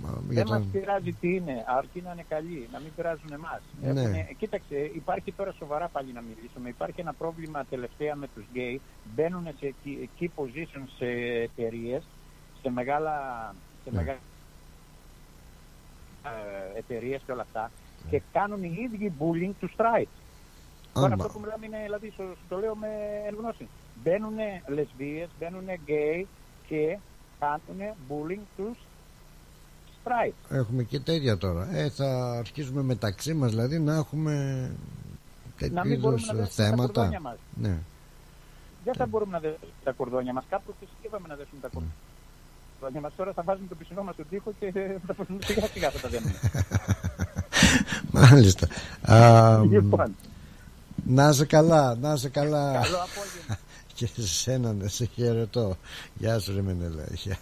μα, 0.00 0.08
για 0.30 0.42
Δεν 0.42 0.46
μας 0.48 0.58
τον... 0.58 0.70
πειράζει 0.70 1.12
τι 1.20 1.34
είναι, 1.34 1.64
αρκεί 1.78 2.00
να 2.02 2.12
είναι 2.12 2.24
καλοί, 2.28 2.68
να 2.72 2.78
μην 2.80 2.90
πειράζουν 2.96 3.32
εμάς. 3.32 3.62
Ναι. 3.82 4.00
Έχουνε- 4.00 4.36
κοίταξε, 4.38 4.76
υπάρχει 4.94 5.32
τώρα 5.32 5.52
σοβαρά 5.58 5.88
πάλι 5.88 6.12
να 6.12 6.20
μιλήσουμε. 6.20 6.68
Υπάρχει 6.68 7.00
ένα 7.00 7.12
πρόβλημα 7.12 7.64
τελευταία 7.70 8.14
με 8.16 8.26
τους 8.34 8.44
γκέι. 8.52 8.80
Μπαίνουν 9.14 9.44
σε 9.58 9.74
key- 9.84 10.08
key 10.20 10.28
positions 10.36 10.88
σε 10.98 11.06
εταιρείες, 11.48 12.02
σε 12.62 12.70
μεγάλα, 12.70 13.14
σε 13.84 13.90
Ναι. 13.90 13.96
μεγάλα 13.96 14.18
ε, 16.24 16.78
εταιρείες 16.78 17.20
και 17.26 17.32
όλα 17.32 17.42
αυτά 17.42 17.70
και 18.10 18.22
κάνουν 18.32 18.62
οι 18.62 18.76
ίδιοι 18.92 19.12
bullying 19.18 19.52
τους 19.60 19.74
straight. 19.76 20.08
Τώρα 20.92 21.06
Άμα. 21.06 21.14
αυτό 21.24 21.28
που 21.28 21.40
μιλάμε 21.40 21.66
είναι, 21.66 21.80
δηλαδή, 21.84 22.10
σου, 22.10 22.22
σου 22.36 22.44
το 22.48 22.56
λέω 22.58 22.74
με 22.74 22.88
γνώση. 23.38 23.68
Μπαίνουν 24.02 24.34
λεσβείες, 24.66 25.28
μπαίνουν 25.38 25.64
γκέι 25.84 26.26
και 26.68 26.98
κάνουν 27.38 27.94
bullying 28.08 28.44
τους 28.56 28.78
straight. 30.04 30.32
έχουμε 30.48 30.82
και 30.82 31.00
τέτοια 31.00 31.36
τώρα 31.38 31.68
ε, 31.72 31.88
θα 31.90 32.30
αρχίσουμε 32.38 32.82
μεταξύ 32.82 33.34
μας 33.34 33.50
δηλαδή 33.50 33.78
να 33.78 33.94
έχουμε 33.94 34.34
τέτοιου 35.58 35.74
Να 35.74 35.84
μην 35.84 36.00
μπορούμε 36.00 36.20
είδους 36.20 36.32
να 36.32 36.38
δέσουμε 36.38 36.64
τα 36.64 36.64
θέματα 36.64 36.92
κορδόνια 36.92 37.20
μας. 37.20 37.36
ναι. 37.54 37.78
Δεν 38.84 38.94
θα 38.94 39.06
μπορούμε 39.06 39.30
να 39.32 39.38
δέσουμε 39.40 39.66
τα 39.84 39.92
κορδόνια 39.92 40.32
μας. 40.32 40.44
Κάπου 40.48 40.74
θυσκεύαμε 40.80 41.28
να 41.28 41.34
δέσουμε 41.36 41.60
τα 41.60 41.68
κορδόνια 41.68 41.94
μας. 43.00 43.12
Τώρα 43.16 43.32
θα 43.32 43.42
βάζουμε 43.42 43.66
το 43.68 43.74
πισινό 43.74 44.02
μας 44.02 44.14
στον 44.14 44.26
τοίχο 44.30 44.52
και 44.58 44.72
θα 45.06 45.14
σιγά 45.46 45.66
σιγά 45.72 45.90
θα 45.90 45.98
τα 46.00 46.08
δένουμε. 46.08 46.34
μάλιστα 48.30 48.66
Α, 49.02 49.58
μ, 49.64 49.70
Λοιπόν, 49.72 50.14
να 51.06 51.28
είσαι 51.28 51.44
καλά 51.44 51.96
να 52.00 52.12
είσαι 52.12 52.28
καλά 52.28 52.72
καλό 52.72 52.96
απόγευμα. 53.08 53.58
και 53.94 54.06
σε 54.06 54.28
σένα 54.28 54.72
να 54.72 54.88
σε 54.88 55.04
χαιρετώ 55.14 55.76
Γεια 56.14 56.38
σου 56.38 56.54
ρε 56.54 56.62
Μενέλα 56.62 57.04
Γεια. 57.14 57.36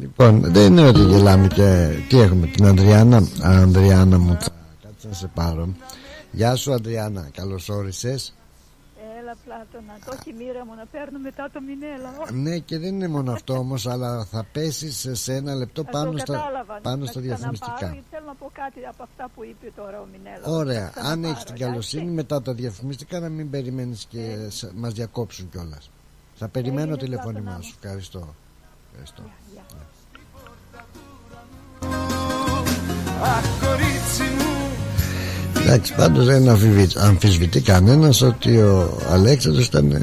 Λοιπόν 0.00 0.40
δεν 0.52 0.66
είναι 0.76 0.86
ότι 0.88 1.00
γελάμε 1.00 1.46
και 1.48 1.88
Τι 2.08 2.18
έχουμε 2.18 2.46
την 2.46 2.64
Ανδριάννα 2.66 3.28
Ανδριάννα 3.42 4.18
μου 4.18 4.36
θα 4.40 4.48
κάτσε 4.82 5.08
να 5.08 5.14
σε 5.14 5.30
πάρω 5.34 5.68
Γεια 6.32 6.54
σου 6.54 6.72
Ανδριάννα 6.72 7.28
Καλώς 7.34 7.68
όρισες 7.68 8.34
Έλα 9.24 9.36
Πλάτωνα, 9.44 9.94
το 10.04 10.12
έχει 10.18 10.32
μοίρα 10.38 10.64
μου 10.66 10.74
να 10.74 10.86
παίρνω 10.86 11.18
μετά 11.18 11.48
το 11.52 11.60
Μινέλα. 11.60 12.10
Ναι 12.32 12.58
και 12.58 12.78
δεν 12.78 12.94
είναι 12.94 13.08
μόνο 13.08 13.32
αυτό 13.32 13.52
όμως 13.56 13.86
Αλλά 13.86 14.24
θα 14.24 14.46
πέσεις 14.52 15.08
σε 15.12 15.34
ένα 15.34 15.54
λεπτό 15.54 15.80
Α, 15.80 15.84
πάνω 15.84 16.10
το 16.10 16.18
στα, 16.18 16.32
κατάλαβα. 16.32 16.74
πάνω 16.82 16.96
Να 16.96 17.06
στα 17.06 17.20
ξαναπάρω, 17.20 17.36
διαφημιστικά 17.36 17.86
γιατί 17.92 18.06
Θέλω 18.10 18.26
να 18.26 18.34
πω 18.34 18.50
κάτι 18.52 18.80
από 18.92 19.02
αυτά 19.02 19.30
που 19.34 19.44
είπε 19.44 19.72
τώρα 19.76 20.00
ο 20.00 20.06
Μινέλα. 20.12 20.44
Ωραία, 20.60 20.80
Να 20.80 20.86
αν 20.86 20.92
ξαναπάρω, 20.94 21.28
έχεις 21.32 21.44
την 21.44 21.54
εντάξει. 21.54 21.64
καλοσύνη 21.64 22.10
μετά 22.10 22.42
τα 22.42 22.52
διαφημιστικά 22.54 23.20
να 23.20 23.28
μην 23.28 23.50
περιμένεις 23.50 24.04
και 24.08 24.36
σε- 24.48 24.70
μας 24.74 24.92
διακόψουν 24.92 25.48
κιόλας. 25.50 25.90
Θα 26.34 26.48
περιμένω 26.48 26.80
Έγινε, 26.92 26.96
τηλεφώνημά 26.96 27.40
Πλάτωνα 27.42 27.62
σου. 27.62 27.74
Ευχαριστώ. 27.82 28.34
Ευχαριστώ. 28.90 29.22
Αχ 33.22 33.44
κορίτσι 33.60 33.92
μου 33.92 33.93
Εντάξει, 35.64 35.94
πάντως 35.94 36.24
δεν 36.26 36.48
αμφιβητεί, 36.48 36.94
αμφισβητεί 36.98 37.60
κανένας 37.60 38.22
ότι 38.22 38.56
ο 38.56 38.98
Αλέξανδρος 39.10 39.66
ήταν 39.66 39.90
ε, 39.90 40.02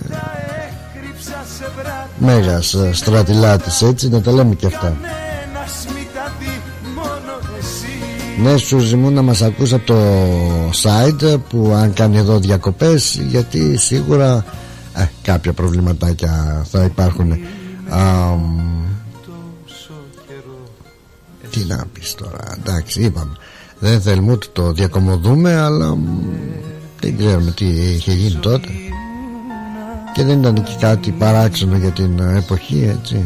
Κρύψα 0.93 1.45
σε 1.57 1.71
βράδυ 1.75 2.41
μέγας 2.41 2.73
ε, 2.73 2.89
στρατιλάτης 2.93 3.81
έτσι 3.81 4.09
να 4.09 4.21
τα 4.21 4.31
λέμε 4.31 4.55
και 4.55 4.65
αυτά. 4.65 4.88
Ένας 4.88 5.85
μη 5.88 6.07
τα 6.13 6.33
δει 6.39 6.61
μόνο 6.95 7.39
εσύ 7.59 8.51
Ναι 8.51 8.57
Σούζη 8.57 8.95
μου 8.95 9.11
να 9.11 9.21
μας 9.21 9.41
ακούς 9.41 9.73
από 9.73 9.85
το 9.85 9.99
site 10.83 11.38
που 11.49 11.71
αν 11.75 11.93
κάνει 11.93 12.17
εδώ 12.17 12.39
διακοπές 12.39 13.21
γιατί 13.27 13.77
σίγουρα 13.77 14.45
ε, 14.95 15.05
κάποια 15.21 15.53
προβληματάκια 15.53 16.65
θα 16.71 16.83
υπάρχουν. 16.83 17.31
Α, 17.89 18.35
μ, 18.35 18.59
τι 21.49 21.65
να 21.65 21.85
πεις 21.93 22.15
τώρα 22.15 22.57
εντάξει 22.57 23.01
είπαμε 23.01 23.31
δεν 23.82 24.02
θέλουμε 24.02 24.32
ούτε 24.32 24.48
το 24.53 24.72
διακομωδούμε 24.72 25.56
αλλά 25.56 25.95
μ, 25.95 26.08
δεν 26.99 27.18
ξέρουμε 27.18 27.52
τι 27.52 27.66
είχε 27.66 28.14
γίνει 28.14 28.40
τότε. 28.40 28.68
Και 30.14 30.24
δεν 30.24 30.40
ήταν 30.40 30.64
και 30.64 30.76
κάτι 30.80 31.12
παράξενο 31.12 31.78
για 31.78 31.90
την 31.90 32.20
ε, 32.20 32.38
εποχή 32.38 32.95
έτσι. 32.99 33.26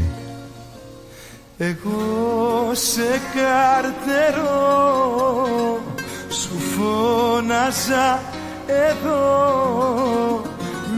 Εγώ 1.58 2.72
σε 2.72 3.22
καρτερώ 3.36 4.60
Σου 6.30 6.60
φώναζα 6.60 8.20
εδώ 8.68 10.42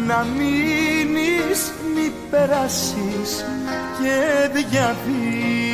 Να 0.08 0.26
μείνεις 0.38 1.72
μη 1.96 2.12
περάσεις 2.30 3.46
και 4.00 4.50
διαβείς 4.54 5.67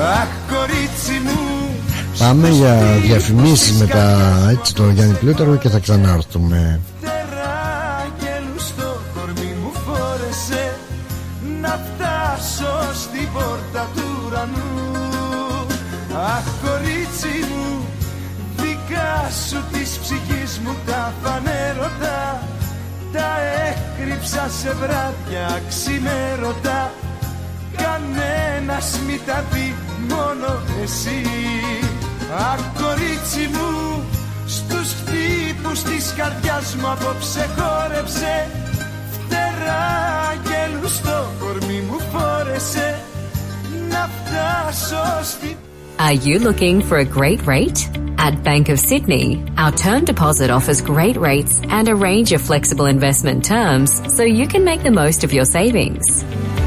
Αχ 0.00 0.28
κορίτσι 0.48 1.20
μου 1.24 1.66
πάμε 2.18 2.48
για 2.48 2.74
διαφημίσεις 3.02 3.72
με 3.72 3.86
τα, 3.86 4.18
έτσι, 4.50 4.74
τον 4.74 4.90
Γιάννη 4.90 5.14
Πλούταρο 5.14 5.56
και 5.56 5.68
θα 5.68 5.78
ξανάρθουμε. 5.78 6.80
Τεράγγελου 7.00 8.58
στο 8.58 9.00
κορμί 9.14 9.54
μου 9.62 9.72
φόρεσε 9.86 10.76
Να 11.60 11.68
φτάσω 11.86 12.94
στην 12.94 13.28
πόρτα 13.32 13.88
του 13.94 14.02
ουρανού 14.26 14.96
Αχ 16.34 16.44
κορίτσι 16.64 17.34
μου 17.50 17.84
Δικά 18.56 19.30
σου 19.48 19.58
της 19.72 19.98
ψυχής 20.02 20.60
μου 20.64 20.74
τα 20.86 21.12
φανέρωτα 21.22 22.42
Τα 23.12 23.28
έκρυψα 23.68 24.48
σε 24.60 24.74
βράδια 24.80 25.60
ξημέρωτα 25.68 26.90
Κανένας 27.75 28.99
μη 29.07 29.19
τα 29.25 29.43
δει 29.51 29.73
μόνο 30.09 30.61
εσύ 30.83 31.21
Αχ 32.37 32.59
κορίτσι 32.81 33.49
μου 33.53 34.03
Τους 34.69 34.89
χτύπους 34.93 35.81
της 35.81 36.13
καρδιάς 36.17 36.75
μου 36.75 36.87
απόψε 36.91 37.49
χόρεψε 37.57 38.47
Φτερά 39.11 39.83
αγγέλου 40.31 40.87
στο 40.87 41.25
κορμί 41.39 41.81
μου 41.89 41.99
φόρεσε 42.11 42.99
Να 43.89 44.09
φτάσω 44.15 45.23
στη 45.23 45.57
Are 46.07 46.19
you 46.27 46.39
looking 46.39 46.81
for 46.81 46.97
a 46.97 47.05
great 47.05 47.41
rate? 47.45 47.79
At 48.17 48.43
Bank 48.43 48.69
of 48.69 48.79
Sydney, 48.79 49.43
our 49.57 49.71
term 49.71 50.03
deposit 50.03 50.49
offers 50.49 50.79
great 50.81 51.15
rates 51.15 51.61
and 51.69 51.87
a 51.87 51.95
range 51.95 52.31
of 52.33 52.41
flexible 52.41 52.87
investment 52.87 53.45
terms 53.45 54.01
so 54.15 54.23
you 54.23 54.47
can 54.47 54.63
make 54.63 54.81
the 54.83 54.91
most 54.91 55.23
of 55.23 55.31
your 55.31 55.45
savings. 55.45 56.23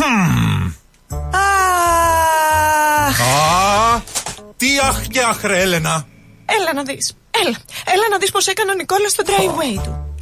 Χμ. 0.00 0.66
Α, 3.16 4.00
τι 4.56 4.66
αχ 4.88 5.06
και 5.06 5.20
αχ 5.28 5.42
ρε 5.42 5.60
Έλενα. 5.60 6.06
Έλα 6.60 6.74
να 6.74 6.82
δεις. 6.82 7.16
Έλα. 7.30 7.56
Έλα 7.84 8.06
να 8.10 8.18
δεις 8.18 8.30
πως 8.30 8.46
έκανε 8.46 8.70
ο 8.70 8.74
Νικόλας 8.74 9.10
στο 9.10 9.22
driveway 9.26 9.80
του. 9.84 10.14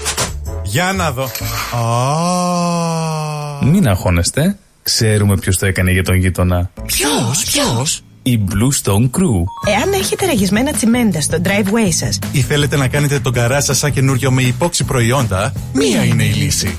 Για 0.64 0.92
να 0.92 1.10
δω. 1.12 1.28
Α, 1.78 3.66
Μην 3.66 3.88
αγχώνεστε. 3.88 4.58
Ξέρουμε 4.82 5.36
ποιος 5.36 5.58
το 5.58 5.66
έκανε 5.66 5.90
για 5.90 6.04
τον 6.04 6.14
γείτονα. 6.16 6.70
Ποιος, 6.86 7.44
ποιος; 7.44 8.02
Η 8.22 8.40
Blue 8.48 8.84
Stone 8.84 9.10
Crew. 9.10 9.44
Εάν 9.76 9.92
έχετε 9.92 10.26
ραγισμένα 10.26 10.72
τσιμέντα 10.72 11.20
στο 11.20 11.38
driveway 11.44 11.88
σας, 11.90 12.18
ή 12.32 12.40
θέλετε 12.40 12.76
να 12.76 12.88
κάνετε 12.88 13.20
τον 13.20 13.32
καρά 13.32 13.60
σας 13.60 13.78
σαν 13.78 13.92
καινούριο 13.92 14.30
με 14.30 14.42
υπόξη 14.42 14.84
προϊόντα, 14.84 15.52
μία 15.72 16.04
είναι 16.04 16.24
η 16.24 16.32
λύση. 16.32 16.78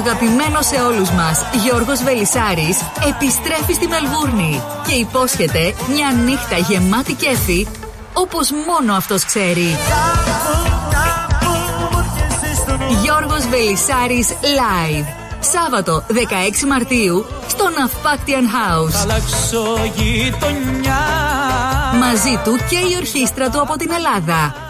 Αγαπημένος 0.00 0.66
σε 0.66 0.80
όλους 0.80 1.10
μας 1.10 1.46
Γιώργος 1.62 2.02
Βελισάρης 2.02 2.78
επιστρέφει 3.08 3.72
στη 3.72 3.86
Μελβούρνη 3.86 4.62
και 4.86 4.94
υπόσχεται 4.94 5.74
μια 5.94 6.12
νύχτα 6.24 6.56
γεμάτη 6.56 7.14
κέφι 7.14 7.66
όπως 8.12 8.50
μόνο 8.66 8.94
αυτός 8.94 9.24
ξέρει. 9.24 9.76
Γιώργος 13.02 13.46
Βελισάρης 13.48 14.28
Live. 14.28 15.06
Σάββατο 15.40 16.04
16 16.08 16.66
Μαρτίου 16.68 17.24
στο 17.48 17.64
Ναυπάκτιαν 17.78 18.44
House. 18.46 19.06
Μαζί 21.98 22.40
του 22.44 22.56
και 22.70 22.76
η 22.76 22.96
ορχήστρα 22.96 23.50
του 23.50 23.60
από 23.60 23.76
την 23.76 23.90
Ελλάδα. 23.90 24.69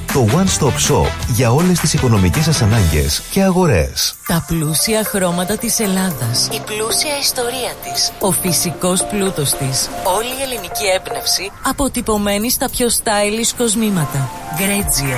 Το 0.13 0.27
One 0.31 0.59
Stop 0.59 0.91
Shop 0.91 1.07
για 1.27 1.51
όλες 1.51 1.79
τις 1.79 1.93
οικονομικές 1.93 2.43
σας 2.43 2.61
ανάγκες 2.61 3.21
και 3.31 3.41
αγορές. 3.41 4.15
Τα 4.27 4.43
πλούσια 4.47 5.03
χρώματα 5.03 5.57
της 5.57 5.79
Ελλάδας. 5.79 6.47
Η 6.51 6.61
πλούσια 6.65 7.17
ιστορία 7.21 7.73
της. 7.83 8.11
Ο 8.19 8.31
φυσικός 8.31 9.05
πλούτος 9.05 9.49
της. 9.51 9.89
Όλη 10.17 10.27
η 10.27 10.41
ελληνική 10.41 10.85
έμπνευση 10.95 11.51
αποτυπωμένη 11.63 12.51
στα 12.51 12.69
πιο 12.69 12.87
stylish 12.87 13.53
κοσμήματα. 13.57 14.29
Γκρέτζιο. 14.55 15.17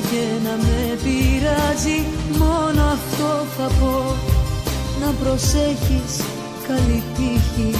Και 0.00 0.24
να 0.44 0.54
με 0.56 0.98
πειράζει 1.02 1.98
μόνο 2.38 2.82
αυτό 2.82 3.30
θα 3.56 3.66
πω. 3.80 4.16
Να 5.00 5.12
προσέχεις 5.24 6.22
καλή 6.68 7.02
τύχη 7.16 7.74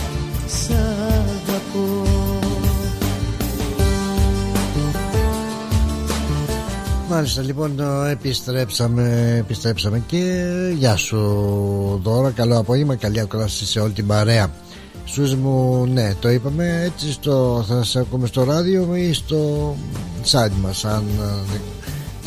σ' 0.46 0.70
αγαπώ. 0.70 2.06
Μάλιστα 7.10 7.42
λοιπόν 7.42 7.80
επιστρέψαμε, 8.10 9.36
επιστρέψαμε 9.38 10.02
και 10.06 10.52
γεια 10.76 10.96
σου 10.96 11.18
Δώρα, 12.02 12.30
καλό 12.30 12.58
απόγευμα, 12.58 12.96
καλή 12.96 13.20
ακρόαση 13.20 13.66
σε 13.66 13.80
όλη 13.80 13.92
την 13.92 14.06
παρέα. 14.06 14.50
Σούζη 15.04 15.36
μου, 15.36 15.86
ναι, 15.86 16.14
το 16.20 16.28
είπαμε 16.28 16.82
έτσι 16.84 17.12
στο, 17.12 17.64
θα 17.68 17.84
σε 17.84 17.98
ακούμε 17.98 18.26
στο 18.26 18.44
ράδιο 18.44 18.96
ή 18.96 19.12
στο 19.12 19.74
site 20.24 20.52
μας 20.62 20.84
αν 20.84 21.04
ε, 21.54 21.77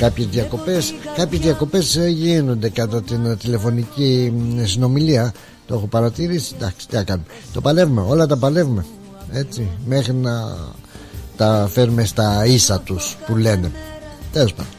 κάποιες 0.01 0.27
διακοπές 0.27 0.93
κάποιες 1.15 1.41
διακοπές 1.41 1.95
ε, 1.95 2.07
γίνονται 2.07 2.69
κατά 2.69 3.01
την 3.01 3.25
ε, 3.25 3.35
τηλεφωνική 3.35 4.33
συνομιλία. 4.63 5.33
Το 5.67 5.75
έχω 5.75 5.87
παρατηρήσει, 5.87 6.53
εντάξει 6.55 6.87
τι 6.87 6.95
να 6.95 7.03
κάνουμε. 7.03 7.27
Το 7.53 7.61
παλεύουμε, 7.61 8.01
όλα 8.01 8.27
τα 8.27 8.37
παλεύουμε. 8.37 8.85
Έτσι, 9.31 9.67
μέχρι 9.85 10.13
να 10.13 10.57
τα 11.37 11.67
φέρουμε 11.71 12.05
στα 12.05 12.45
ίσα 12.45 12.79
τους 12.79 13.17
που 13.25 13.35
λένε. 13.35 13.71
Τέλος 14.31 14.53
πάντων. 14.53 14.71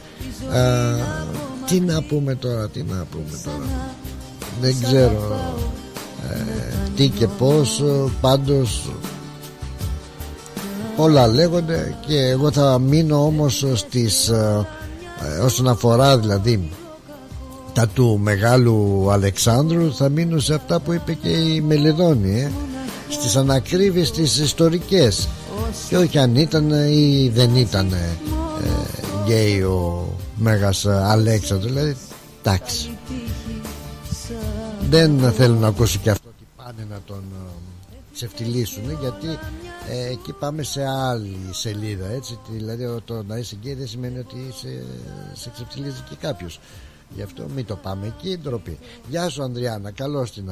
Τι 1.67 1.81
να 1.81 2.03
πούμε 2.03 2.35
τώρα 2.35 2.69
τι 2.69 2.83
να 2.83 3.07
πούμε 3.11 3.41
τώρα. 3.45 3.97
Δεν 4.61 4.77
ξέρω 4.83 5.41
ε, 6.31 6.37
τι 6.97 7.09
και 7.09 7.27
πως 7.27 7.83
πάντως 8.21 8.91
όλα 10.97 11.27
λέγονται 11.27 11.95
και 12.07 12.19
εγώ 12.19 12.51
θα 12.53 12.79
μείνω 12.79 13.25
όμως 13.25 13.65
στις 13.75 14.29
ε, 14.29 14.67
όσον 15.43 15.69
αφορά 15.69 16.19
δηλαδή 16.19 16.71
τα 17.73 17.89
του 17.89 18.19
μεγάλου 18.23 19.07
Αλεξάνδρου 19.11 19.95
θα 19.95 20.09
μείνω 20.09 20.39
σε 20.39 20.55
αυτά 20.55 20.81
που 20.81 20.93
είπε 20.93 21.13
και 21.13 21.29
η 21.29 21.61
Μελεδόνη 21.61 22.41
ε, 22.41 22.51
στις 23.09 23.37
ανακρίβειες 23.37 24.11
τις 24.11 24.39
ιστορικές. 24.39 25.29
Και 25.89 25.97
όχι 25.97 26.19
αν 26.19 26.37
ήταν 26.37 26.71
ή 26.71 27.31
δεν 27.35 27.57
ήταν 27.57 27.93
ε, 27.93 28.17
γκέι 29.25 29.63
ο 29.63 30.09
Μέγας 30.37 30.87
Αλέξανδρος 30.87 31.73
δηλαδή 31.73 31.97
εντάξει. 32.43 32.91
Δεν 34.91 35.33
θέλουν 35.37 35.59
να 35.59 35.67
ακούσουν 35.67 36.03
και 36.03 36.11
αυτό 36.11 36.29
ότι 36.29 36.47
πάνε 36.57 36.87
να 36.91 36.99
τον 37.07 37.23
ε, 37.93 37.97
ξεφτυλίσουν 38.15 38.83
γιατί 39.01 39.27
ε, 39.89 40.11
εκεί 40.11 40.33
πάμε 40.33 40.63
σε 40.63 40.87
άλλη 40.87 41.39
σελίδα 41.51 42.07
έτσι 42.07 42.39
δηλαδή 42.49 43.01
το 43.05 43.23
να 43.23 43.37
είσαι 43.37 43.57
γκέι 43.57 43.75
δεν 43.75 43.87
σημαίνει 43.87 44.19
ότι 44.19 44.37
είσαι, 44.49 44.85
σε 45.33 45.51
ξεφτυλίζει 45.51 46.03
και 46.09 46.17
κάποιος 46.17 46.61
γι' 47.09 47.23
αυτό 47.23 47.49
μην 47.55 47.67
το 47.67 47.77
πάμε 47.77 48.07
εκεί 48.07 48.39
ντροπή 48.39 48.79
Γεια 49.09 49.29
σου 49.29 49.43
Ανδριάννα 49.43 49.91
καλώς 49.91 50.33
την 50.33 50.51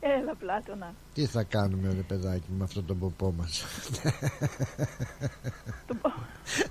Έλα 0.00 0.34
Πλάτωνα 0.38 0.94
Τι 1.14 1.26
θα 1.26 1.42
κάνουμε 1.42 1.88
ρε 1.88 2.02
παιδάκι 2.02 2.50
με 2.58 2.64
αυτό 2.64 2.82
τον 2.82 2.98
ποπό 2.98 3.34
μας; 3.38 3.64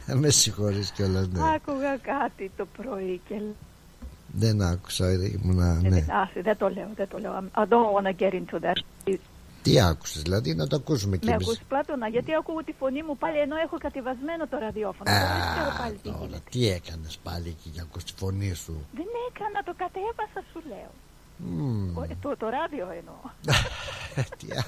Με 0.22 0.30
συγχωρείς 0.30 0.92
κιόλας 0.92 1.28
ναι. 1.28 1.40
Άκουγα 1.56 1.98
κάτι 1.98 2.52
το 2.58 2.66
πρωί 2.78 3.22
και 3.28 3.42
δεν 4.38 4.62
άκουσα, 4.62 5.12
ήμουνα, 5.12 5.82
ναι. 5.82 6.06
Άσε, 6.10 6.42
δεν 6.42 6.58
το 6.58 6.70
λέω, 6.70 6.90
δεν 6.96 7.08
το 7.08 7.18
λέω. 7.18 7.44
I 7.56 7.66
don't 7.70 7.92
want 7.94 8.06
to 8.06 8.14
get 8.24 8.34
into 8.34 8.60
that. 8.60 8.78
Τι 9.66 9.80
άκουσες, 9.82 10.22
δηλαδή 10.22 10.56
να 10.56 10.68
το 10.68 10.76
ακούσουμε 10.76 11.18
κι 11.18 11.30
εμείς; 11.30 11.46
Με 11.46 11.52
ακούς 11.52 11.66
Πλάτωνα, 11.68 12.08
γιατί 12.08 12.32
ακούω 12.40 12.64
τη 12.64 12.74
φωνή 12.80 13.02
μου 13.04 13.18
πάλι 13.18 13.38
ενώ 13.40 13.56
έχω 13.66 13.78
κατεβασμένο 13.78 14.48
το 14.48 14.58
ραδιόφωνο. 14.58 15.12
Α, 15.12 15.14
δεν 15.34 15.42
ξέρω 15.56 15.72
πάλι 15.82 15.96
τι 15.96 16.02
τώρα, 16.10 16.18
γίνεται. 16.20 16.42
τι 16.50 16.68
έκανες 16.70 17.18
πάλι 17.24 17.48
εκεί 17.48 17.70
για 17.74 17.82
ακούς 17.88 18.04
τη 18.04 18.14
φωνή 18.22 18.54
σου; 18.54 18.76
Δεν 19.00 19.06
έκανα, 19.30 19.60
το 19.64 19.74
κατέβασα 19.84 20.42
σου 20.52 20.62
λέω. 20.72 20.92
Mm. 21.46 22.02
Ο- 22.02 22.16
Το, 22.22 22.38
το 22.38 22.50
ράδιο 22.50 22.88
εννοώ. 23.00 23.16
Τι, 24.38 24.48
α, 24.52 24.64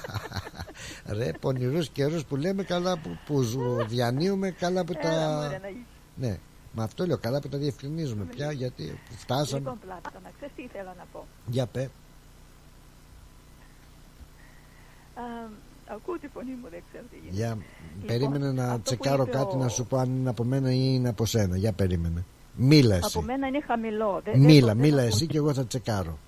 Ρε 1.14 1.30
πονηρούς 1.40 1.88
καιρούς 1.88 2.24
που 2.24 2.36
λέμε 2.36 2.62
καλά 2.62 2.98
που, 2.98 3.18
που 3.26 3.42
ζου- 3.42 3.86
διανύουμε 3.88 4.50
καλά 4.50 4.84
που 4.84 4.92
τα... 4.92 5.08
Έλα, 5.08 5.34
μωρέ, 5.42 5.58
να- 5.58 5.70
Ναι, 6.28 6.38
με 6.72 6.82
αυτό 6.82 7.06
λέω 7.06 7.18
καλά 7.18 7.40
που 7.40 7.48
τα 7.48 7.58
διευκρινίζουμε 7.58 8.24
πια 8.24 8.52
γιατί 8.52 9.00
φτάσαμε. 9.16 9.58
Λοιπόν, 9.58 9.78
Πλάτωνα, 9.78 10.30
ξέρεις 10.36 10.54
τι 10.56 10.62
ήθελα 10.62 10.94
να 10.98 11.04
πω. 11.12 11.26
Για 11.46 11.66
πέ. 11.66 11.80
Α, 11.82 11.88
ακούω 15.94 16.18
τη 16.18 16.28
φωνή 16.28 16.50
μου, 16.50 16.68
δεν 16.70 16.82
ξέρω 16.90 17.04
τι 17.10 17.16
γίνεται. 17.16 17.34
Για... 17.36 17.48
Λοιπόν, 17.48 18.06
περίμενε 18.06 18.52
να 18.52 18.62
αυτό 18.64 18.76
που 18.76 18.82
τσεκάρω 18.82 19.22
είπε 19.22 19.30
κάτι 19.36 19.54
ο- 19.54 19.58
να 19.58 19.68
σου 19.68 19.86
πω 19.86 19.96
αν 19.96 20.10
είναι 20.10 20.28
από 20.28 20.44
μένα 20.44 20.72
ή 20.72 20.80
είναι 20.94 21.08
από 21.08 21.24
σένα. 21.26 21.56
Για 21.56 21.72
περίμενε. 21.72 22.24
Μίλα 22.56 22.94
εσύ. 22.94 23.10
Από 23.18 23.22
μένα 23.22 23.46
είναι 23.46 23.60
χαμηλό. 23.60 24.20
Δεν- 24.24 24.32
δεν 24.34 24.42
Μίλα, 24.44 24.60
το- 24.60 24.66
δεν 24.66 24.76
μίλα 24.76 25.00
το 25.00 25.06
εσύ 25.06 25.14
ακούω. 25.16 25.26
και 25.26 25.36
εγώ 25.36 25.52
θα 25.54 25.64
τσεκάρω. 25.66 26.18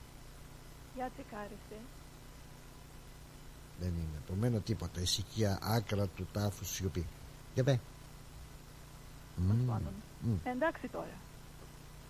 Για 0.94 1.10
τσεκάρισε. 1.14 1.76
Δεν 3.80 3.88
είναι 3.88 4.18
από 4.24 4.34
μένα 4.40 4.58
τίποτα. 4.58 5.00
Ησυχία, 5.00 5.58
άκρα 5.62 6.06
του 6.06 6.26
τάφου, 6.32 6.64
σιωπή. 6.64 7.06
Για 7.54 7.64
πέ. 7.64 7.80
Μμμ. 9.36 9.66
πάντων. 9.66 9.92
Μμ. 10.20 10.32
Εντάξει 10.44 10.88
τώρα. 10.92 11.08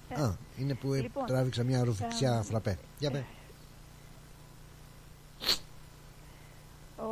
Ε, 0.08 0.22
Α, 0.22 0.36
είναι 0.58 0.74
που 0.74 0.92
ε, 0.92 1.00
λοιπόν, 1.00 1.26
τράβηξα 1.26 1.62
μια 1.62 1.84
ρουφιξιά 1.84 2.36
ε, 2.38 2.42
φραπέ. 2.42 2.78
Για 2.98 3.10
πέ. 3.10 3.24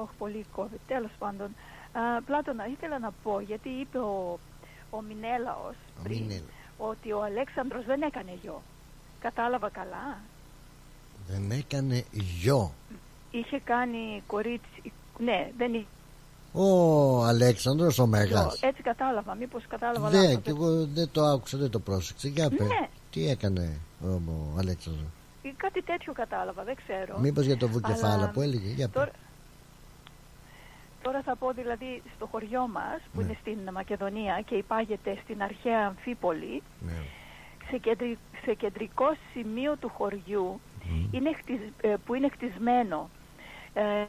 Όχι, 0.01 0.11
πολύ 0.19 0.45
κόβει. 0.55 0.81
Τέλος 0.87 1.11
πάντων. 1.19 1.47
Α, 1.93 2.23
Πλάτωνα, 2.27 2.67
ήθελα 2.67 2.99
να 2.99 3.11
πω, 3.23 3.41
γιατί 3.41 3.69
είπε 3.69 3.99
ο, 3.99 4.39
ο 4.91 5.01
Μινέλαος 5.03 5.75
Ο 5.99 6.03
πριν 6.03 6.21
Μινέλα. 6.23 6.43
ότι 6.79 7.13
ο 7.13 7.23
Αλέξανδρος 7.23 7.85
δεν 7.85 8.03
έκανε 8.03 8.33
γιο. 8.43 8.63
Κατάλαβα 9.21 9.69
καλά. 9.71 10.19
Δεν 11.29 11.51
έκανε 11.51 12.05
γιο. 12.13 12.73
Είχε 13.31 13.61
κάνει 13.65 14.23
κορίτσι. 14.27 14.93
Ναι, 15.19 15.51
δεν 15.59 15.75
είχε 15.75 15.87
Ο 16.53 17.25
Αλέξανδρος 17.25 17.99
ο 17.99 18.03
γιο. 18.03 18.11
Μέγας. 18.11 18.63
Έτσι 18.63 18.83
κατάλαβα. 18.83 19.35
Μήπως 19.35 19.65
κατάλαβα 19.69 20.11
Ναι, 20.11 20.23
λάθος. 20.23 20.43
και 20.43 20.51
εγώ 20.51 20.87
δεν 20.87 21.09
το 21.13 21.23
άκουσα, 21.25 21.59
δεν 21.59 21.71
το 21.71 21.79
πρόσεξα. 21.79 22.29
Για 22.29 22.49
πέ. 22.51 22.65
Ναι. 22.65 22.89
Τι 23.11 23.29
έκανε. 23.29 23.81
ο, 24.05 24.09
ο 24.09 24.55
Αλέξανδρος; 24.59 25.07
Ή 25.43 25.55
κάτι 25.57 25.83
τέτοιο 25.83 26.13
κατάλαβα, 26.13 26.63
δεν 26.65 26.75
ξέρω. 26.75 27.19
Μήπως 27.19 27.45
για 27.45 27.57
το 27.57 27.69
βουκεφάλα 27.69 28.13
Αλλά 28.15 28.31
που 28.31 28.41
έλεγε. 28.41 28.71
Για 28.71 28.89
Τώρα, 28.89 29.11
τώρα 31.09 31.23
θα 31.23 31.37
πω 31.37 31.53
δηλαδή 31.53 32.03
στο 32.17 32.27
χωριό 32.27 32.69
μας 32.73 33.01
που 33.13 33.21
Ναι. 33.21 33.25
είναι 33.25 33.37
στην 33.41 33.59
Μακεδονία 33.73 34.41
και 34.47 34.55
υπάγεται 34.55 35.19
στην 35.23 35.43
αρχαία 35.43 35.87
Αμφίπολη 35.87 36.63
Ναι. 36.81 36.93
σε, 37.71 37.77
κεντρι- 37.79 38.19
σε 38.45 38.55
κεντρικό 38.55 39.17
σημείο 39.33 39.77
του 39.77 39.89
χωριού 39.89 40.61
είναι 41.11 41.33
χτισ- 41.35 41.73
ε, 41.85 41.95
που 42.07 42.15
είναι 42.15 42.29
χτισμένο 42.29 43.09
ε, 43.75 44.05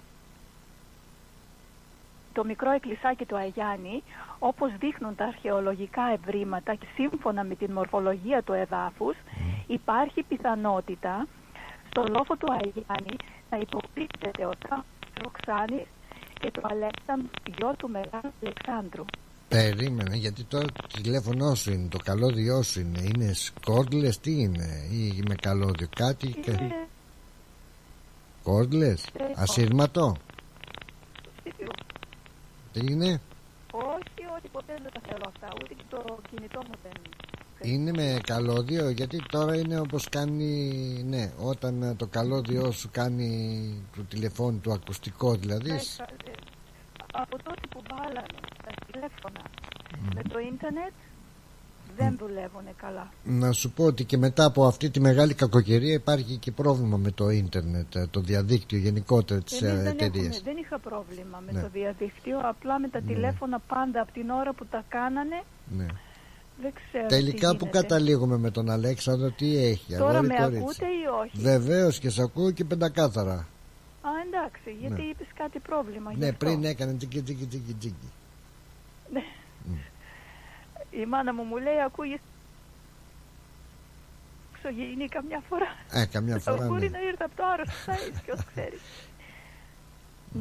το 2.33 2.43
μικρό 2.45 2.71
εκκλησάκι 2.71 3.25
του 3.25 3.35
Αγιάννη 3.37 4.03
όπως 4.39 4.71
δείχνουν 4.79 5.15
τα 5.15 5.25
αρχαιολογικά 5.25 6.03
ευρήματα 6.13 6.73
και 6.75 6.85
σύμφωνα 6.95 7.43
με 7.43 7.55
την 7.55 7.71
μορφολογία 7.71 8.41
του 8.43 8.53
εδάφους 8.53 9.15
υπάρχει 9.67 10.23
πιθανότητα 10.23 11.27
στο 11.89 12.05
λόφο 12.09 12.35
του 12.35 12.51
Αγιάννη 12.53 13.15
να 13.49 13.57
υποπτύσσεται 13.57 14.45
ο 14.45 14.51
Τάμος 14.69 14.85
Ροξάνης 15.23 15.85
και 16.39 16.51
το 16.51 16.61
Αλέξανδρο 16.63 17.29
γιο 17.57 17.73
του 17.77 17.89
Μεγάλου 17.89 18.31
Αλεξάνδρου. 18.43 19.05
Περίμενε, 19.47 20.15
γιατί 20.15 20.43
τώρα 20.43 20.65
το 20.65 20.87
τηλέφωνό 21.01 21.55
σου 21.55 21.71
είναι, 21.71 21.87
το 21.89 21.97
καλώδιό 21.97 22.61
σου 22.61 22.79
είναι. 22.79 23.01
Είναι 23.01 23.33
σκόρδλες, 23.33 24.19
τι 24.19 24.31
είναι, 24.41 24.87
ή 24.91 25.23
με 25.27 25.35
καλώδιο, 25.35 25.87
κάτι. 25.95 26.27
και- 26.27 26.51
Είναι 26.51 26.87
Κόρδλες, 28.43 29.03
Ε, 29.05 29.23
ασύρματο. 29.35 30.15
στοιχείο. 31.39 31.71
Τι 32.73 32.79
είναι, 32.93 33.21
Όχι, 33.71 34.21
όχι, 34.37 34.47
ποτέ 34.51 34.73
δεν 34.83 34.91
τα 34.93 35.01
θέλω 35.07 35.25
αυτά, 35.27 35.47
ούτε 35.63 35.73
και 35.73 35.83
το 35.89 36.19
κινητό 36.29 36.59
μου 36.67 36.73
δεν 36.83 36.91
είναι 37.61 37.91
με 37.91 38.19
καλώδιο, 38.23 38.89
γιατί 38.89 39.21
τώρα 39.31 39.55
είναι 39.55 39.79
όπως 39.79 40.09
κάνει, 40.09 41.03
ναι, 41.07 41.31
όταν 41.39 41.81
ε, 41.83 41.93
το 41.95 42.07
καλώδιό 42.07 42.71
σου 42.71 42.89
κάνει 42.91 43.29
το 43.95 44.01
τηλεφώνου 44.03 44.59
του 44.59 44.71
ακουστικό 44.73 45.33
δηλαδή. 45.35 45.71
Μέσα, 45.71 46.03
ε, 46.03 46.31
από 47.13 47.37
τότε 47.43 47.61
που 47.69 47.81
βάλανε 47.89 48.25
τα 48.63 48.71
τηλέφωνα 48.91 49.41
με 50.15 50.21
το 50.21 50.39
ίντερνετ 50.39 50.91
δεν 51.97 52.15
δουλεύουν 52.19 52.63
καλά. 52.77 53.11
Να 53.23 53.51
σου 53.51 53.71
πω 53.71 53.83
ότι 53.85 54.03
και 54.03 54.17
μετά 54.17 54.45
από 54.45 54.65
αυτή 54.65 54.89
τη 54.89 54.99
μεγάλη 54.99 55.33
κακοκαιρία 55.33 55.93
υπάρχει 55.93 56.35
και 56.37 56.51
πρόβλημα 56.51 56.97
με 56.97 57.11
το 57.11 57.29
ίντερνετ, 57.29 57.95
ε, 57.95 58.07
το 58.11 58.19
διαδίκτυο 58.19 58.77
γενικότερα 58.77 59.41
της 59.41 59.61
Εμείς 59.61 59.73
ε, 59.79 59.83
δεν, 59.83 59.87
εταιρείας. 59.91 60.25
έχουμε, 60.37 60.51
δεν 60.53 60.57
είχα 60.63 60.79
πρόβλημα 60.79 61.41
με 61.45 61.51
Ναι. 61.51 61.61
το 61.61 61.69
διαδίκτυο, 61.73 62.39
απλά 62.43 62.79
με 62.79 62.87
τα 62.87 63.01
τηλέφωνα 63.01 63.59
πάντα 63.59 64.01
από 64.01 64.11
την 64.11 64.29
ώρα 64.29 64.53
που 64.53 64.65
τα 64.65 64.83
κάνανε 64.89 65.43
Ναι. 65.77 65.85
Δεν 66.61 66.73
ξέρω 66.73 67.07
Τελικά 67.07 67.49
τι 67.51 67.57
που 67.57 67.65
γίνεται. 67.65 67.81
καταλήγουμε 67.81 68.37
με 68.37 68.51
τον 68.51 68.69
Αλέξανδρο, 68.69 69.31
τι 69.31 69.57
έχει, 69.57 69.93
Τώρα 69.97 70.09
αγόρι 70.09 70.27
με 70.27 70.33
κορίτσι. 70.35 70.57
ακούτε 70.61 70.85
ή 70.85 71.05
όχι; 71.21 71.37
Βεβαίως 71.41 71.99
και 71.99 72.09
σε 72.09 72.21
ακούω 72.21 72.51
και 72.51 72.65
πεντακάθαρα. 72.65 73.47
Α, 74.01 74.09
εντάξει, 74.25 74.77
γιατί 74.79 75.01
Ναι. 75.01 75.07
είπες 75.07 75.27
κάτι 75.35 75.59
πρόβλημα. 75.59 76.11
γι' 76.11 76.19
Ναι, 76.19 76.27
αυτό. 76.27 76.45
πριν 76.45 76.63
έκανε 76.63 76.93
τζίκι 76.93 77.21
τζίκι 77.21 77.45
τζίκι 77.45 77.73
τζίκι. 77.73 78.11
Ναι. 79.13 79.23
Η 81.01 81.05
μάνα 81.05 81.33
μου 81.33 81.43
μου 81.43 81.57
λέει 81.57 81.81
ακούγες 81.85 82.19
εξωγήινη 84.55 85.07
καμιά 85.07 85.41
φορά. 85.49 85.67
Ε, 85.91 86.05
καμιά 86.05 86.39
φορά, 86.39 86.65
Μπορεί 86.67 86.89
ναι. 86.89 86.97
να 86.97 87.03
ήρθε 87.03 87.23
από 87.23 87.35
το 87.35 87.43
άρρωστο 87.53 87.73
site, 87.85 88.19
ποιος 88.25 88.39
ξέρει. 88.51 88.79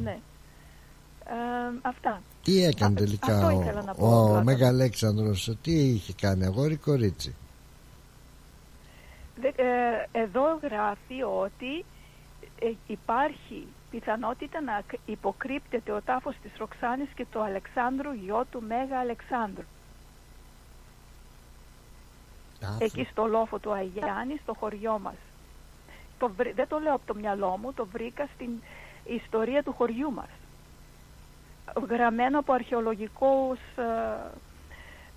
ναι. 0.03 0.19
Ε, 1.25 1.33
αυτά. 1.81 2.21
Τι 2.49 2.63
έκανε 2.63 2.93
Α, 2.93 3.03
τελικά 3.03 3.33
αυτό 3.35 3.45
ο, 3.45 3.61
ήθελα 3.61 3.81
να 3.83 3.93
πω, 3.93 4.05
ο, 4.05 4.09
Πλάτωνα. 4.09 4.43
Μέγα 4.43 4.67
Αλέξανδρος, 4.67 5.55
τι 5.61 5.71
είχε 5.89 6.13
κάνει, 6.21 6.45
αγόρι 6.45 6.75
κορίτσι; 6.75 7.35
Δε- 9.41 9.47
ε, 9.47 10.07
εδώ 10.11 10.59
γράφει 10.61 11.21
ότι 11.43 11.85
ε, 12.59 12.71
υπάρχει 12.87 13.67
πιθανότητα 13.91 14.61
να 14.61 14.81
κ- 14.87 14.99
υποκρύπτεται 15.05 15.91
ο 15.91 16.01
τάφος 16.01 16.35
της 16.43 16.51
Ροξάνης 16.57 17.09
και 17.15 17.25
του 17.31 17.43
Αλεξάνδρου 17.43 18.11
γιο 18.13 18.45
του 18.51 18.63
Μέγα 18.67 18.99
Αλεξάνδρου. 18.99 19.65
Εκεί 22.79 23.07
στο 23.11 23.25
λόφο 23.25 23.59
του 23.59 23.71
Αγιάννη, 23.73 24.39
στο 24.43 24.53
χωριό 24.59 24.99
μας. 24.99 25.15
Το, 26.19 26.29
βρή- 26.37 26.55
δεν 26.55 26.67
το 26.67 26.79
λέω 26.79 26.93
από 26.93 27.05
το 27.05 27.15
μυαλό 27.15 27.57
μου, 27.61 27.73
το 27.73 27.85
βρήκα 27.85 28.27
στην 28.35 28.49
ιστορία 29.05 29.63
του 29.63 29.73
χωριού 29.73 30.11
μας. 30.11 30.29
Γραμμένο 31.89 32.39
από 32.39 32.53
αρχαιολογικούς, 32.53 33.59
ε, 33.75 33.83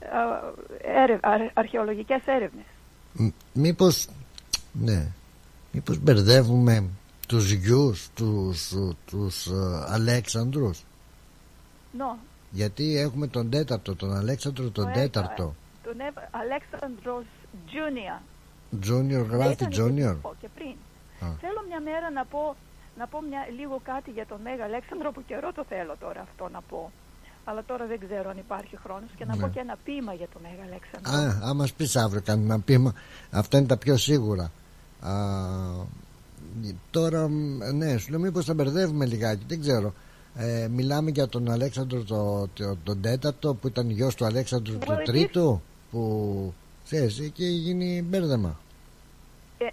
ε, 0.00 1.02
έρευ- 1.02 1.24
αρ- 1.26 1.50
αρχαιολογικές 1.54 2.22
έρευνες. 2.26 2.64
Μ, 3.12 3.28
Μήπως, 3.52 4.08
ναι, 4.72 5.06
μήπως 5.72 5.98
μπερδεύουμε 5.98 6.84
τους 7.28 7.50
γιους, 7.52 8.08
τους, 8.14 8.72
τους 9.06 9.46
ε, 9.46 9.52
Αλέξανδρους; 9.88 10.82
Νο, 11.96 12.18
Γιατί 12.50 12.96
έχουμε 12.98 13.26
τον 13.26 13.50
τέταρτο, 13.50 13.94
τον 13.96 14.16
Αλέξανδρο 14.16 14.70
τον 14.70 14.84
Το 14.84 14.90
τέταρτο. 14.92 15.54
τον 15.84 16.00
Εύα- 16.00 16.28
Αλέξανδρος 16.30 17.24
Junior. 17.66 18.20
Junior 18.86 19.26
γράφει 19.30 19.52
Ήταν 19.52 19.68
Junior. 19.70 20.16
και- 20.22 20.28
και 20.40 20.48
πριν. 20.54 20.74
Α. 21.20 21.26
Θέλω 21.40 21.64
μια 21.68 21.80
μέρα 21.80 22.10
να 22.10 22.24
πω, 22.24 22.56
να 22.98 23.06
πω 23.06 23.18
μια, 23.28 23.40
λίγο 23.58 23.80
κάτι 23.84 24.10
για 24.10 24.26
τον 24.26 24.40
Μέγα 24.40 24.64
Αλέξανδρο 24.64 25.12
που 25.12 25.22
καιρό 25.26 25.52
το 25.52 25.64
θέλω 25.68 25.94
τώρα 26.00 26.20
αυτό 26.20 26.48
να 26.52 26.60
πω. 26.60 26.92
Αλλά 27.44 27.64
τώρα 27.64 27.86
δεν 27.86 27.98
ξέρω 28.06 28.30
αν 28.30 28.38
υπάρχει 28.38 28.76
χρόνος 28.84 29.10
και 29.16 29.24
να 29.24 29.34
Ναι. 29.36 29.42
πω 29.42 29.48
και 29.48 29.60
ένα 29.60 29.76
ποίημα 29.84 30.12
για 30.12 30.28
τον 30.32 30.42
Μέγα 30.42 30.62
Αλέξανδρο. 30.68 31.12
Α, 31.44 31.48
άμα 31.50 31.66
πεις 31.76 31.96
αύριο 31.96 32.22
κάνουμε 32.24 32.54
ένα 32.54 32.62
πείμα, 32.62 32.94
αυτά 33.30 33.58
είναι 33.58 33.66
τα 33.66 33.76
πιο 33.76 33.96
σίγουρα. 33.96 34.50
Α, 35.00 35.12
τώρα, 36.90 37.28
μ, 37.28 37.58
ναι, 37.74 37.96
σου 37.96 38.10
λέω 38.10 38.20
μήπως 38.20 38.44
τα 38.44 38.54
μπερδεύουμε 38.54 39.06
λιγάκι, 39.06 39.44
δεν 39.48 39.60
ξέρω. 39.60 39.92
Ε, 40.34 40.68
μιλάμε 40.70 41.10
για 41.10 41.28
τον 41.28 41.50
Αλέξανδρο 41.50 42.02
το, 42.04 42.48
το, 42.54 42.76
τον 42.84 43.00
τέταρτο 43.00 43.54
που 43.54 43.66
ήταν 43.66 43.90
γιος 43.90 44.14
του 44.14 44.24
Αλέξανδρου 44.24 44.78
του 44.78 44.86
Βοηθείς. 44.86 45.06
τρίτου 45.06 45.62
που 45.90 46.54
ξέρεις 46.84 47.20
εκεί 47.20 47.44
γίνει 47.44 48.02
μπέρδεμα. 48.08 48.60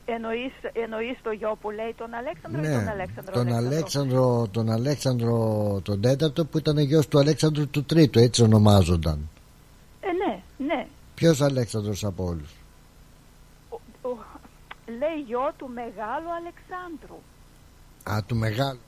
Ε, 0.05 0.11
εννοείς, 0.13 0.51
εννοείς 0.73 1.17
το 1.23 1.31
γιο 1.31 1.57
που 1.61 1.69
λέει 1.69 1.93
τον 1.97 2.13
Αλέξανδρο 2.13 2.61
ή 2.63 2.67
Ναι, 2.67 2.73
τον 2.73 2.87
Αλέξανδρο 2.87 3.33
τον 3.33 3.47
Αλέξανδρο. 3.53 3.67
Αλέξανδρο, 3.77 4.47
τον 4.51 4.69
Αλέξανδρο 4.69 5.79
τον 5.83 6.01
τέταρτο 6.01 6.45
που 6.45 6.57
ήταν 6.57 6.77
γιος 6.77 7.07
του 7.07 7.19
Αλέξανδρου 7.19 7.67
του 7.69 7.83
τρίτου 7.83 8.19
έτσι 8.19 8.43
ονομάζονταν. 8.43 9.29
Ε, 10.01 10.07
ναι, 10.11 10.41
ναι. 10.65 10.87
Ποιος 11.15 11.41
Αλέξανδρος 11.41 12.03
από 12.03 12.23
όλους; 12.25 12.51
Ο- 14.01 14.17
λέει 14.99 15.19
γιο 15.27 15.51
του 15.57 15.69
Μεγάλου 15.73 16.29
Αλεξάνδρου. 16.39 17.19
Α, 18.03 18.23
του 18.27 18.35
μεγάλου, 18.35 18.79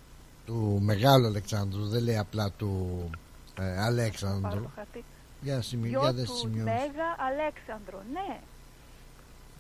του 0.46 0.80
μεγάλου 0.82 1.26
Αλεξάνδρου, 1.26 1.88
δεν 1.88 2.04
λέει 2.04 2.18
απλά 2.18 2.50
του 2.58 3.00
ε, 3.60 3.62
Πάρω 3.64 3.82
Αλέξανδρου. 3.86 4.62
το 4.62 4.70
χαρτί. 4.76 5.04
Για 5.42 5.62
σημει, 5.62 5.88
Γιο 5.88 6.00
για 6.00 6.14
δε 6.14 6.24
του 6.24 6.36
σημειώσεις. 6.36 6.64
Μέγα 6.64 7.08
Αλέξανδρο, 7.30 8.02
ναι. 8.14 8.40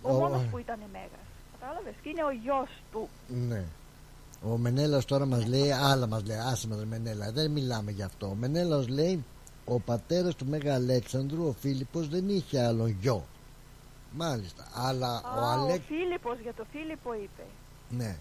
Ο, 0.01 0.11
Ο- 0.15 0.19
μόνος 0.19 0.41
που 0.51 0.57
ήταν 0.57 0.79
Μέγας. 0.91 1.27
Κατάλαβες. 1.61 1.93
Και 2.01 2.09
είναι 2.09 2.23
ο 2.23 2.31
γιος 2.31 2.69
του. 2.91 3.09
Ναι. 3.47 3.63
Ο 4.43 4.57
Μενέλαος 4.57 5.05
τώρα 5.05 5.25
μας 5.25 5.45
λέει, 5.45 5.71
άλλα 5.71 6.07
μας 6.07 6.23
λέει, 6.25 6.37
άσε 6.37 6.67
μας 6.67 6.79
ρε 6.79 6.85
Μενέλα, 6.85 7.31
δεν 7.31 7.51
μιλάμε 7.51 7.91
γι' 7.91 8.03
αυτό. 8.03 8.27
Ο 8.27 8.33
Μενέλαος 8.33 8.87
λέει, 8.87 9.25
ο 9.65 9.79
πατέρας 9.79 10.35
του 10.35 10.45
Μέγα 10.45 10.73
Αλέξανδρου, 10.75 11.47
ο 11.47 11.51
Φίλιππος, 11.51 12.07
δεν 12.07 12.29
είχε 12.29 12.63
άλλον 12.65 12.97
γιο. 13.01 13.25
Μάλιστα, 14.11 14.67
αλλά 14.73 15.21
ο 15.35 15.39
Α, 15.39 15.59
ο 15.59 15.61
Αλέξ... 15.61 15.85
Φίλιππος 15.85 16.39
για 16.39 16.53
το 16.53 16.65
Φίλιππο 16.71 17.13
είπε. 17.13 17.43
Ναι. 17.89 18.17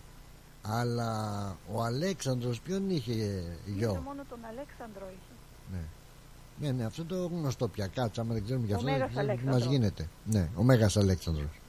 Αλλά 0.62 1.12
ο 1.72 1.82
Αλέξανδρος 1.82 2.60
ποιον 2.60 2.90
είχε 2.90 3.12
γιο; 3.66 3.90
Είναι 3.90 4.00
μόνο 4.00 4.22
τον 4.28 4.38
Αλέξανδρο 4.48 5.06
είχε. 5.10 5.34
Ναι. 5.72 5.84
Ναι, 6.60 6.72
ναι, 6.72 6.84
αυτό 6.84 7.04
το 7.04 7.26
γνωστό 7.26 7.68
πια. 7.68 7.86
Κάτσε, 7.86 8.20
άμα 8.20 8.32
δεν 8.34 8.44
ξέρουμε 8.44 8.66
γι' 8.66 8.72
Ο 8.72 8.76
αυτό, 8.76 8.90
Μέγας 8.90 9.12
δεν 9.14 9.24
μας 9.24 9.30
Αλέξανδρος. 9.30 9.64
γίνεται. 9.72 10.08
Ναι, 10.24 10.48
ο 10.56 10.62
Μέγας 10.62 10.96
Αλέξανδρος. 10.96 11.59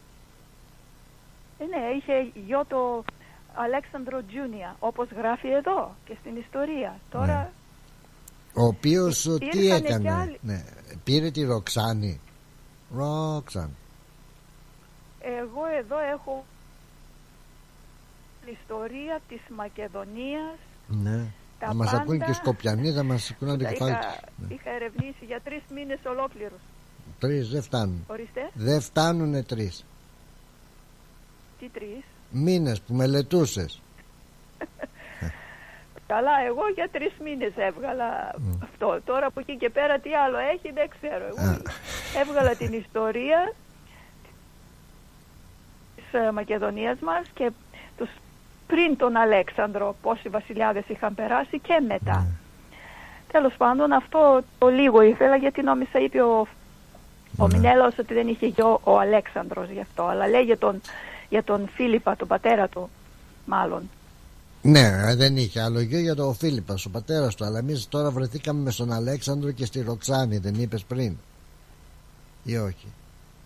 Ε, 1.61 1.65
ναι, 1.65 1.83
είχε 1.97 2.31
γιο 2.45 2.65
το 2.67 3.03
Αλέξανδρο 3.53 4.23
Τζούνια, 4.23 4.75
όπως 4.79 5.07
γράφει 5.17 5.47
εδώ 5.49 5.95
και 6.05 6.15
στην 6.19 6.35
ιστορία. 6.35 6.99
Τώρα 7.11 7.51
Ο 8.53 8.63
οποίος 8.65 9.25
ο, 9.25 9.37
τι 9.37 9.45
Ήρθανε 9.45 9.79
κι 9.79 9.85
έκανε; 9.93 10.11
άλλοι. 10.13 10.37
Ναι, 10.41 10.63
πήρε 11.03 11.31
τη 11.31 11.43
Ροξάνη. 11.43 12.19
Ροξάν. 12.95 13.69
εγώ 15.21 15.61
εδώ 15.79 15.95
έχω 16.13 16.45
την 18.45 18.53
ιστορία 18.61 19.19
της 19.27 19.41
Μακεδονίας. 19.55 20.57
Ναι. 20.87 21.25
Τα 21.59 21.67
Να 21.67 21.73
μας 21.73 21.89
πάντα- 21.89 22.01
ακούνε 22.01 22.25
και 22.25 22.31
οι 22.31 22.33
Σκοπιανοί, 22.33 22.91
θα 22.91 23.03
μας 23.03 23.23
σηκώνουν 23.23 23.57
το 23.57 23.63
Τα 23.63 23.69
κεφάλι 23.69 23.91
είχα, 23.91 23.99
τους. 23.99 24.19
Ναι. 24.47 24.53
είχα 24.53 24.69
ερευνήσει 24.69 25.25
για 25.25 25.39
τρεις 25.43 25.61
μήνες 25.73 25.99
ολόκληρους. 26.05 26.59
Τρεις 27.19 27.49
δεν 27.49 27.61
φτάνουν. 27.61 28.05
Ορίστε, 28.07 28.49
Δεν 28.53 28.81
φτάνουνε 28.81 29.43
τρεις. 29.43 29.85
Τι 31.61 31.69
τρεις. 31.69 32.03
Μήνες 32.29 32.81
που 32.81 32.93
μελετούσες. 32.93 33.81
Καλά, 36.11 36.31
εγώ 36.47 36.61
για 36.75 36.89
τρεις 36.91 37.11
μήνες 37.23 37.51
έβγαλα 37.55 38.35
αυτό. 38.63 38.99
Τώρα 39.05 39.25
από 39.25 39.39
εκεί 39.39 39.57
και 39.57 39.69
πέρα 39.69 39.99
τι 39.99 40.13
άλλο 40.13 40.37
έχει 40.37 40.71
δεν 40.73 40.89
ξέρω. 40.89 41.25
Εγώ 41.25 41.61
έβγαλα 42.21 42.55
την 42.55 42.73
ιστορία 42.73 43.53
της 45.95 46.19
ε, 46.19 46.31
Μακεδονίας 46.31 46.99
μας 46.99 47.25
και 47.33 47.51
τους 47.97 48.09
πριν 48.67 48.97
τον 48.97 49.15
Αλέξανδρο 49.15 49.95
πόσοι 50.01 50.29
βασιλιάδες 50.29 50.83
είχαν 50.87 51.15
περάσει 51.15 51.59
και 51.59 51.83
μετά. 51.87 52.27
Mm. 52.27 52.35
Τέλος 53.31 53.53
πάντων 53.57 53.91
αυτό 53.91 54.41
το 54.57 54.67
λίγο 54.67 55.01
ήθελα 55.01 55.35
γιατί 55.35 55.61
νόμιζα 55.61 55.99
είπε 55.99 56.21
ο, 56.21 56.47
ο 57.37 57.47
Μινέλος 57.47 57.97
ότι 57.97 58.13
δεν 58.13 58.27
είχε 58.27 58.45
γιο 58.45 58.79
ο 58.83 58.99
Αλέξανδρος 58.99 59.69
γι' 59.69 59.81
αυτό 59.81 60.03
αλλά 60.03 60.27
λέει 60.27 60.43
για 60.43 60.57
τον, 60.57 60.81
για 61.31 61.43
τον 61.43 61.67
Φίλιππα, 61.73 62.15
τον 62.15 62.27
πατέρα 62.27 62.67
του 62.67 62.89
μάλλον. 63.45 63.89
Ναι, 64.61 65.15
δεν 65.15 65.37
είχε 65.37 65.61
άλλο 65.61 65.79
γιο 65.79 65.99
για 65.99 66.15
τον 66.15 66.33
Φίλιππας, 66.35 66.85
ο 66.85 66.89
πατέρας 66.89 67.35
του. 67.35 67.45
Αλλά 67.45 67.57
εμείς 67.59 67.87
τώρα 67.89 68.11
βρεθήκαμε 68.11 68.61
με 68.61 68.71
στον 68.71 68.91
Αλέξανδρο 68.91 69.51
και 69.51 69.65
στη 69.65 69.81
Ροξάνη, 69.81 70.37
δεν 70.37 70.55
είπες 70.55 70.83
πριν. 70.83 71.15
Ή 72.43 72.57
όχι. 72.57 72.87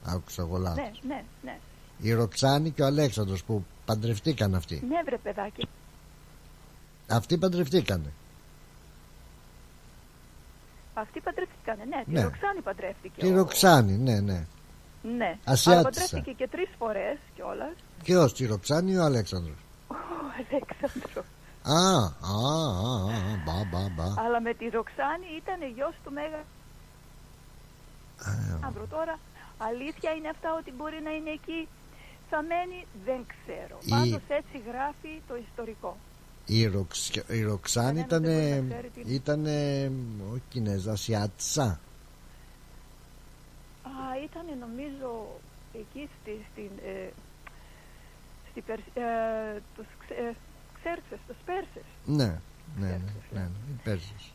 Άκουσα 0.05 0.41
εγώ 0.41 0.57
λάθος. 0.57 0.77
Ναι, 1.07 1.13
ναι, 1.15 1.23
ναι. 1.43 1.57
Η 2.01 2.13
Ροξάνη 2.13 2.69
και 2.71 2.81
ο 2.81 2.85
Αλέξανδρος 2.85 3.43
που 3.43 3.65
παντρευτήκαν 3.85 4.55
αυτοί. 4.55 4.83
Ναι, 4.89 5.01
βρε 5.05 5.17
παιδάκι. 5.17 5.67
Αυτοί 7.09 7.37
παντρευτήκανε. 7.37 8.11
Αυτοί 10.93 11.19
παντρευτήκανε, 11.19 11.83
ναι. 11.89 12.03
Τη 12.05 12.11
Ναι. 12.11 12.21
Ροξάνη 12.23 12.61
παντρεύτηκε. 12.61 13.21
Τη 13.21 13.31
ο- 13.31 13.35
Ροξάνη, 13.35 13.91
ναι, 13.97 14.19
ναι. 14.19 14.45
Ναι. 15.17 15.37
Ασιάτισσα. 15.45 15.71
Αλλά 15.71 15.81
παντρεύτηκε 15.83 16.31
και 16.31 16.47
τρεις 16.47 16.69
φορές 16.77 17.17
κιόλας. 17.35 17.75
Ποιος, 18.03 18.33
τη 18.33 18.45
Ροξάνη 18.45 18.91
ή 18.91 18.97
ο 18.97 19.03
Αλέξανδρος; 19.03 19.55
Ο 19.87 19.95
Αλέξανδρος. 20.37 21.25
Α, 21.63 21.73
α, 21.73 22.03
α, 22.03 22.95
α, 23.05 23.35
μπα, 23.45 23.57
μπα, 23.71 23.89
μπα. 23.95 24.21
Αλλά 24.23 24.41
με 24.41 24.53
τη 24.53 24.65
Ροξάνη 24.69 25.27
ήταν 25.41 25.59
γιος 25.75 25.95
του 26.03 26.11
Μέγα 26.11 26.41
Άνδρου. 28.65 28.87
Τώρα 28.87 29.19
αλήθεια 29.57 30.11
είναι 30.11 30.29
αυτά 30.29 30.49
ότι 30.59 30.71
μπορεί 30.77 30.99
να 31.03 31.11
είναι 31.11 31.29
εκεί; 31.29 31.67
Θαμένη 32.29 32.85
δεν 33.05 33.25
ξέρω. 33.31 33.77
Η- 33.81 33.89
Πάντως 33.89 34.21
έτσι 34.27 34.55
γράφει 34.69 35.21
το 35.27 35.35
ιστορικό. 35.49 35.97
Η, 36.45 36.65
Ροξ, 36.65 37.11
η 37.27 37.41
Ροξάνη 37.43 37.99
ήταν. 37.99 38.23
δεν 38.23 38.33
μπορεί 38.33 38.61
να 38.61 38.73
ξέρει 38.75 38.89
τι- 38.89 39.13
ήταν. 39.13 39.45
Όχι 40.31 40.41
Κινέζα, 40.49 40.91
Ασιάτισσα. 40.91 41.79
Α, 43.97 44.03
ήταν 44.27 44.45
νομίζω 44.59 45.09
εκεί 45.73 46.09
στη, 46.21 46.45
στην, 46.51 46.71
ε, 46.85 47.09
στη 48.51 48.61
Περ, 48.61 48.79
ε, 48.79 49.61
τους 49.75 49.85
ξε, 49.99 50.13
ε, 50.13 50.33
Ξέρξες, 50.79 51.19
τους 51.27 51.37
Πέρσες. 51.45 51.87
Ναι, 52.05 52.39
ναι, 52.79 52.87
ναι, 52.87 52.99
ναι, 53.31 53.39
ναι, 53.39 53.49
οι 53.69 53.79
Πέρσες. 53.83 54.31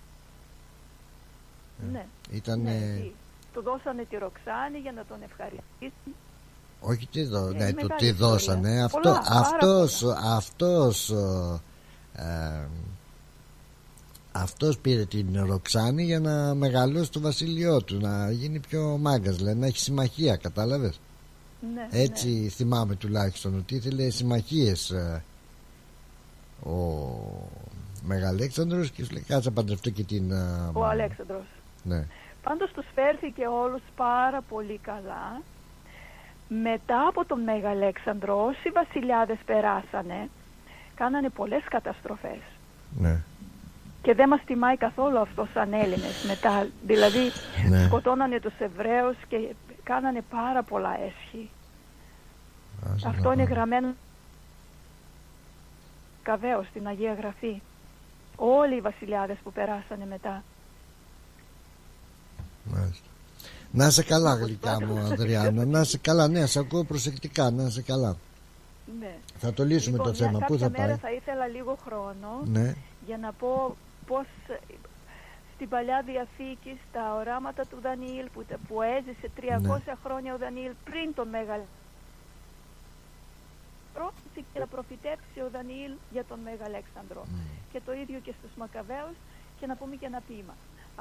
Ναι. 1.93 2.07
Ήταν. 2.31 2.61
ναι, 2.61 2.71
εκεί. 2.97 3.15
Του 3.53 3.63
δώσανε 3.63 4.05
τη 4.05 4.17
Ροξάνη 4.17 4.79
για 4.79 4.93
να 4.93 5.05
τον 5.05 5.23
ευχαριστήσει. 5.23 6.15
Όχι 6.81 7.07
τι, 7.07 7.23
δω, 7.25 7.47
Ε, 7.47 7.51
ναι, 7.51 7.59
μεγάλη 7.59 7.75
του 7.77 7.87
τι 7.87 8.07
ιστορία. 8.07 8.29
δώσανε. 8.29 8.83
Αυτό, 8.85 8.99
Πολλά, 9.01 9.19
πάρα 9.21 9.39
αυτός, 9.39 10.03
αυτός, 10.37 11.11
ε, 11.11 11.61
ε, 12.13 12.67
αυτός 14.33 14.79
πήρε 14.79 15.05
την 15.05 15.45
Ροξάνη 15.47 16.03
για 16.03 16.21
να 16.21 16.55
μεγαλώσει 16.55 17.11
το 17.11 17.21
βασίλειό 17.21 17.83
του, 17.83 17.99
να 18.01 18.31
γίνει 18.31 18.61
πιο 18.61 18.99
μάγκας, 19.01 19.37
δηλαδή 19.37 19.59
να 19.59 19.67
έχει 19.67 19.79
συμμαχία, 19.79 20.37
κατάλαβες; 20.37 21.01
Ναι, 21.75 21.89
Έτσι 21.91 22.49
θυμάμαι 22.49 22.95
τουλάχιστον 22.95 23.57
ότι 23.57 23.75
ήθελε 23.75 24.11
συμμαχίες 24.11 24.91
ε, 24.91 25.23
ο 26.63 26.75
Μεγαλέξανδρος 28.03 28.91
και 28.91 29.05
σου 29.05 29.13
λέει 29.13 29.23
κάτσε 29.23 29.49
να 29.49 29.55
παντρευτώ 29.55 29.91
και 29.91 30.03
την... 30.05 30.31
ε, 30.31 30.71
Ο 30.73 30.85
Αλέξανδρος. 30.87 31.45
Ναι. 31.83 32.07
Πάντως 32.43 32.71
τους 32.73 32.87
φέρθηκε 32.95 33.47
όλους 33.47 33.83
πάρα 33.97 34.41
πολύ 34.49 34.79
καλά. 34.83 35.43
Μετά 36.63 37.07
από 37.09 37.25
τον 37.25 37.41
Μέγα 37.41 37.71
Αλέξανδρο 37.71 38.45
όσοι 38.45 38.71
βασιλιάδες 38.71 39.39
περάσανε 39.47 40.29
κάνανε 40.95 41.29
πολλές 41.29 41.63
καταστροφές. 41.71 42.41
Ναι. 42.99 43.23
Και 44.03 44.15
δεν 44.15 44.29
μας 44.29 44.41
τιμάει 44.47 44.77
καθόλου 44.77 45.19
αυτό 45.19 45.49
σαν 45.55 45.73
Έλληνες 45.73 46.25
μετά. 46.27 46.67
Δηλαδή 46.87 47.19
Ναι. 47.69 47.85
σκοτώνανε 47.85 48.41
τους 48.41 48.53
Εβραίους 48.59 49.17
και 49.29 49.55
κάνανε 49.83 50.23
πάρα 50.31 50.63
πολλά 50.63 50.97
έσχη. 51.07 51.51
Αυτό 53.07 53.33
είναι 53.33 53.43
γραμμένο 53.43 53.95
καβέως 56.23 56.67
στην 56.67 56.87
Αγία 56.87 57.15
Γραφή. 57.15 57.63
Όλοι 58.37 58.77
οι 58.77 58.81
βασιλιάδες 58.81 59.37
που 59.45 59.53
περάσανε 59.53 60.07
μετά. 60.09 60.43
Μάλιστα. 62.65 63.05
Να 63.73 63.87
είσαι 63.87 64.03
καλά 64.03 64.35
γλυκιά 64.35 64.79
μου 64.87 64.99
Αδριάννα 65.13 65.65
Να 65.65 65.81
είσαι 65.81 65.99
καλά 65.99 66.29
ναι 66.29 66.47
σε 66.47 66.59
ακούω 66.59 66.85
προσεκτικά 66.85 67.51
Να 67.51 67.63
είσαι 67.63 67.83
καλά 67.83 68.17
Ναι. 69.01 69.15
Θα 69.39 69.53
το 69.53 69.65
λύσουμε 69.65 69.97
Λοιπόν, 69.97 70.13
το 70.13 70.19
θέμα 70.19 70.31
μια 70.39 70.47
Πού 70.47 70.59
θα 70.59 70.67
κάποια 70.69 70.85
μέρα 70.87 70.99
πάει; 70.99 71.11
θα 71.13 71.17
ήθελα 71.17 71.47
λίγο 71.47 71.79
χρόνο 71.85 72.41
Ναι. 72.45 72.75
για 73.07 73.19
να 73.19 73.33
πω 73.33 73.77
πώς 74.11 74.27
ε, 74.49 74.59
στην 75.55 75.69
Παλιά 75.69 76.03
Διαθήκη 76.03 76.81
στα 76.89 77.15
οράματα 77.15 77.63
του 77.67 77.79
Δανιήλ 77.81 78.29
που, 78.35 78.45
τα- 78.45 78.59
που 78.69 78.83
έζησε 78.83 79.27
300 79.37 79.61
Ναι. 79.87 79.95
χρόνια 80.05 80.35
ο 80.35 80.39
Δανιήλ 80.39 80.73
πριν 80.85 81.15
τον 81.15 81.29
Μέγα 81.29 81.61
πρόθεση 83.95 84.45
και 84.53 84.59
να 84.59 84.67
προφητεύσει 84.67 85.39
ο 85.47 85.49
Δανιήλ 85.53 85.93
για 86.13 86.25
τον 86.25 86.39
Μέγα 86.45 86.65
Αλέξανδρο. 86.65 87.23
Και 87.73 87.81
το 87.87 87.93
ίδιο 87.93 88.19
και 88.19 88.33
στους 88.39 88.53
Μακαβαίους 88.57 89.17
και 89.61 89.67
να 89.67 89.75
πούμε 89.77 89.95
και 89.97 90.07
ένα 90.07 90.21
ποίημα. 90.29 90.55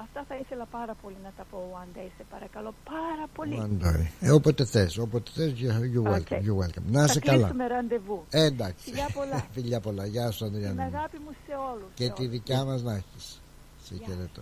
Αυτά 0.04 0.26
θα 0.28 0.36
ήθελα 0.38 0.66
πάρα 0.66 0.94
πολύ 1.02 1.16
να 1.24 1.32
τα 1.38 1.44
πω 1.52 1.58
one 1.84 1.98
day, 1.98 2.10
σε 2.18 2.24
παρακαλώ. 2.30 2.74
Πάρα 2.84 3.26
πολύ. 3.34 3.56
One 3.62 3.86
day. 3.86 4.06
Ε, 4.20 4.32
όποτε 4.32 4.66
θες 4.66 4.98
Όποτε 4.98 5.32
θες 5.36 5.54
you, 5.62 5.68
you 5.96 6.04
welcome, 6.12 6.34
Okay. 6.34 6.42
you 6.48 6.56
welcome. 6.64 6.86
Να 6.92 7.00
Θα 7.00 7.04
είσαι 7.06 7.20
καλά 7.20 7.38
κλείσουμε 7.38 7.68
ραντεβού. 7.68 8.26
ε, 8.30 8.44
Εντάξει 8.46 8.84
Φιλιά 8.90 9.10
πολλά. 9.14 9.46
Φιλιά 9.56 9.80
πολλά 9.80 10.06
Γεια 10.06 10.32
σου 10.32 10.46
Την 10.46 10.48
Αδριάννα 10.56 10.84
μου. 10.84 10.96
αγάπη 10.98 11.18
μου 11.18 11.32
σε 11.46 11.54
όλους. 11.74 11.90
Και 11.94 12.04
σε 12.04 12.12
τη 12.12 12.22
όλους. 12.22 12.32
δικιά 12.32 12.64
μας 12.66 12.82
να 12.82 12.94
έχεις 12.94 13.42
Σε 13.84 13.96
χαιρετώ 14.06 14.42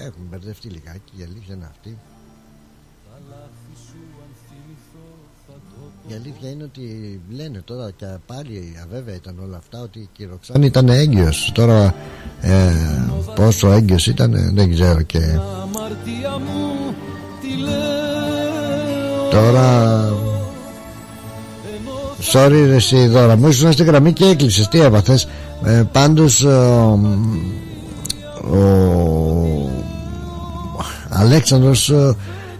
Έχουμε 0.00 0.26
μπερδευτεί 0.26 0.68
λιγάκι 0.68 1.12
Η 1.20 1.22
αλήθεια 1.22 1.54
είναι 1.54 1.64
αυτή 1.70 1.98
Η 6.08 6.14
αλήθεια 6.14 6.50
είναι 6.50 6.62
ότι 6.62 7.20
λένε 7.36 7.62
τώρα 7.64 7.90
και 7.96 8.06
πάλι 8.26 8.76
αβέβαια 8.84 9.14
ήταν 9.14 9.34
όλα 9.44 9.56
αυτά 9.56 9.80
ότι 9.80 10.08
η 10.16 10.24
Ροξάνη 10.24 10.66
ήταν 10.66 10.88
έγκυος. 10.88 11.50
Τώρα 11.54 11.94
ε, 12.40 12.72
πόσο 13.34 13.70
έγκυος 13.70 14.06
ήταν 14.06 14.54
δεν 14.54 14.70
ξέρω 14.74 15.02
και 15.02 15.18
Αμαρτία 15.18 16.38
μου 16.38 16.94
τη 17.40 17.62
λέω. 17.62 19.30
Τώρα 19.30 20.08
Sorry 22.32 22.64
ρε 22.66 22.74
εσύ 22.74 23.06
δώρα 23.06 23.36
μου 23.36 23.48
ήσουν 23.48 23.72
στη 23.72 23.84
γραμμή 23.84 24.12
και 24.12 24.24
έκλεισες. 24.24 24.68
Τι 24.68 24.80
έπαθες 24.80 25.28
ε, 25.64 25.82
Πάντως 25.92 26.44
ε, 26.44 26.48
ο 28.50 28.60
Αλέξανδρος 31.08 31.90
ε, 31.90 32.16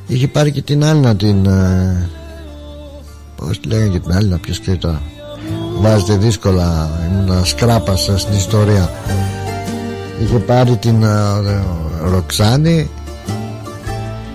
είχε 0.07 0.29
πάρει 0.29 0.53
και 0.53 0.63
την 0.63 0.85
άλλη 0.85 1.01
να 1.01 1.17
την 1.17 1.47
ε, 3.43 3.47
Πώς 3.47 3.61
τη 3.61 3.69
λέγανε 3.69 3.89
και 3.89 3.99
την 4.01 4.13
άλλη 4.13 4.29
να 4.29 4.39
ποιος 4.39 4.61
ξέρει 4.61 4.77
τώρα 4.79 5.03
Βάζετε 5.81 6.17
δύσκολα 6.17 6.91
ήμουν 7.11 7.45
σκράπας 7.45 8.09
ε, 8.09 8.19
στην 8.19 8.35
ιστορία. 8.35 8.91
Είχε 10.23 10.39
πάρει 10.39 10.77
την 10.77 11.03
ε, 11.03 11.09
Ροξάνη 12.11 12.91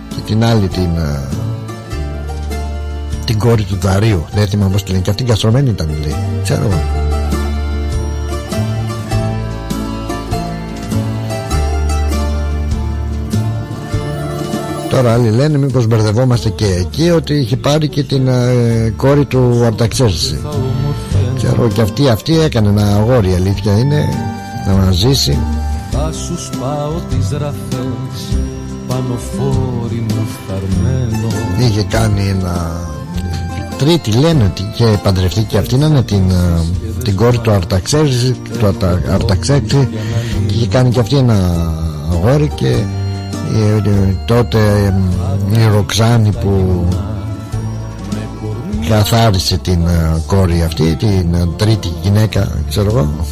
και 0.09 0.21
την 0.25 0.43
άλλη 0.43 0.67
την 0.67 0.95
ε, 0.97 1.27
την 3.25 3.38
κόρη 3.39 3.63
του 3.63 3.77
Δαρίου 3.81 4.25
δεν 4.34 4.47
θυμάμαι 4.47 4.71
πως 4.71 4.84
τη 4.84 4.91
λένε 4.91 5.03
και 5.03 5.09
αυτή 5.09 5.23
καστρωμένη 5.23 5.69
ήταν 5.69 5.89
λέει. 6.01 6.15
Ξέρω 6.43 6.61
εγώ 6.61 7.06
Τώρα 14.98 15.14
άλλοι 15.14 15.30
λένε 15.30 15.57
μήπως 15.57 15.88
μπερδευόμαστε 15.88 16.49
και 16.49 16.65
εκεί 16.65 17.10
ότι 17.10 17.34
είχε 17.34 17.57
πάρει 17.57 17.88
και 17.88 18.03
την 18.03 18.28
ε, 18.28 18.94
κόρη 18.95 19.26
του 19.26 19.61
Αρταξέρση 19.65 20.40
Ξέρω 21.36 21.68
και 21.74 21.82
αυτή, 21.82 22.10
αυτή 22.10 22.40
έκανε 22.40 22.69
ένα 22.69 22.95
αγόρι 22.95 23.30
η 23.30 23.34
αλήθεια 23.34 23.78
είναι 23.78 24.06
να 24.68 24.74
μας 24.74 24.95
ζήσει. 24.95 25.38
Θα 25.91 26.11
σου 26.11 26.38
σπάω 26.45 26.91
τις 27.10 27.30
ραφές 27.32 28.38
Πάνω 28.88 29.18
φόρη 29.36 30.06
μου 30.10 30.28
χαρμένο 30.48 31.28
είχε 31.60 31.84
κάνει 31.84 32.28
ένα 32.30 32.80
τρίτη 33.78 34.11
λένε 34.11 34.44
ότι 34.44 34.64
είχε 34.74 34.99
παντρευτεί 35.03 35.41
και 35.44 35.57
αυτή 35.57 35.76
να 35.76 35.86
είναι 35.86 36.03
την, 36.03 36.30
ε, 36.30 36.61
την 37.03 37.15
κόρη 37.15 37.38
του 37.38 37.52
Αρταξέρξη 37.52 38.36
του 38.60 38.65
Αρτα- 38.65 39.02
Αρταξέρξη 39.14 39.88
και 40.48 40.53
είχε 40.53 40.68
κάνει 40.68 40.90
και 40.90 40.99
αυτή 40.99 41.15
ένα 41.18 41.36
αγόρι 42.11 42.52
και 42.56 42.68
ε, 42.68 42.69
ε, 42.72 42.86
τότε 44.26 44.94
ε, 45.53 45.60
η 45.60 45.68
Ροξάνη 45.68 46.32
που 46.32 46.88
καθάρισε 48.90 49.57
την 49.57 49.88
ε, 49.88 50.22
κόρη 50.28 50.64
αυτή 50.64 50.95
την 50.95 51.34
ε, 51.34 51.48
τρίτη 51.56 51.88
γυναίκα 52.02 52.52
ξέρω 52.69 52.90
εγώ 52.90 53.26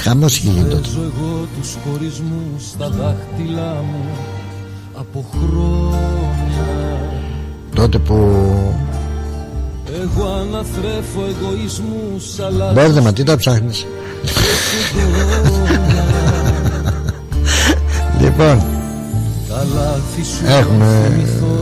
χαμός 0.00 0.36
είχε 0.36 0.48
γίνει 0.48 0.68
τότε. 0.68 0.80
Παίζω 0.80 1.00
εγώ 1.00 1.46
τους 1.60 1.76
χωρισμούς 1.84 2.68
στα 2.70 2.88
δάχτυλά 2.88 3.84
μου 3.92 4.04
Από 4.94 5.24
χρόνια. 5.30 6.66
Τότε 7.74 7.98
που 7.98 8.14
Εγώ 10.02 10.28
αναθρέφω 10.28 11.20
εγωισμούς 11.20 12.38
αλλά 12.46 12.72
Μπέρδεμα 12.72 13.12
τι 13.12 13.22
τα 13.22 13.36
ψάχνεις; 13.36 13.86
Λοιπόν 18.20 18.77
Έχουμε 20.46 21.12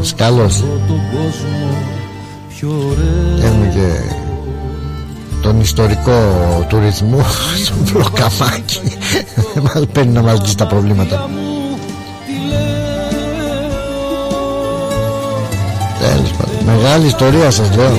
σκαλώσεις. 0.02 0.64
Έχουμε 3.42 3.70
και 3.74 4.14
τον 5.42 5.60
ιστορικό 5.60 6.12
τουρισμό 6.68 7.24
στον 7.64 7.76
Βλοκαμάκι 7.84 8.80
μας 9.62 9.86
παίρνει 9.92 10.12
να 10.12 10.22
μας 10.22 10.40
λύσει 10.40 10.56
τα 10.56 10.66
προβλήματα. 10.66 11.30
Τέλος 15.98 16.30
πάντων. 16.30 16.76
Μεγάλη 16.76 17.06
ιστορία 17.06 17.50
σας 17.50 17.76
λέω. 17.76 17.96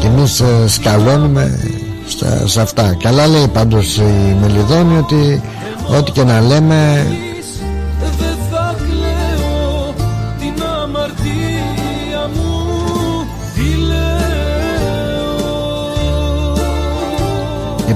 Και 0.00 0.06
εμείς 0.06 0.40
ε, 0.40 0.68
σκαλώνουμε 0.68 1.60
σε 2.44 2.60
αυτά. 2.60 2.96
Καλά 3.02 3.26
λέει 3.26 3.48
πάντως 3.48 3.96
η 3.96 4.36
Μελιδόνη 4.40 4.98
ότι 4.98 5.42
Ό,τι 5.88 6.10
και 6.10 6.24
να 6.24 6.40
λέμε 6.40 7.06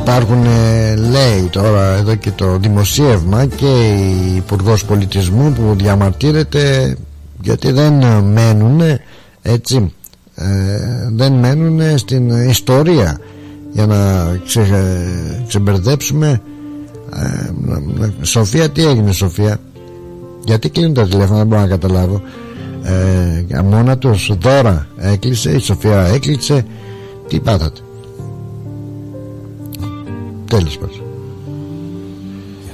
υπάρχουν 0.09 0.45
ε, 0.45 0.97
λέει 0.97 1.49
τώρα 1.51 1.97
εδώ 1.97 2.15
και 2.15 2.31
το 2.31 2.57
δημοσίευμα 2.59 3.47
και 3.47 3.67
η 3.67 4.37
υπουργός 4.37 4.85
Πολιτισμού 4.85 5.53
που 5.53 5.75
διαμαρτύρεται 5.77 6.97
γιατί 7.43 7.73
δεν 7.73 7.93
μένουν 8.25 8.81
έτσι 9.43 9.93
ε, 10.35 10.47
δεν 11.13 11.33
μένουν 11.33 11.99
στην 11.99 12.49
ιστορία. 12.49 13.19
Για 13.73 13.87
να 13.87 13.97
ξε, 14.47 14.67
ξεμπερδέψουμε 15.47 16.41
ε, 17.15 18.25
Σοφία 18.25 18.71
τι 18.71 18.85
έγινε 18.87 19.13
Σοφία; 19.13 19.61
Γιατί 20.45 20.69
κλείνουν 20.69 20.95
τα 20.95 21.09
τηλέφωνα 21.09 21.39
δεν 21.39 21.47
μπορώ 21.47 21.61
να 21.61 21.69
καταλάβω. 21.69 22.23
Ε, 22.83 23.63
μόνα 23.63 23.99
τους 23.99 24.33
δώρα 24.39 24.87
έκλεισε 24.97 25.51
η 25.51 25.59
Σοφία 25.59 26.01
έκλεισε. 26.01 26.67
Τι 27.29 27.41
πάθατε; 27.41 27.81
Τέλος 30.49 30.79
πάντων. 30.79 31.03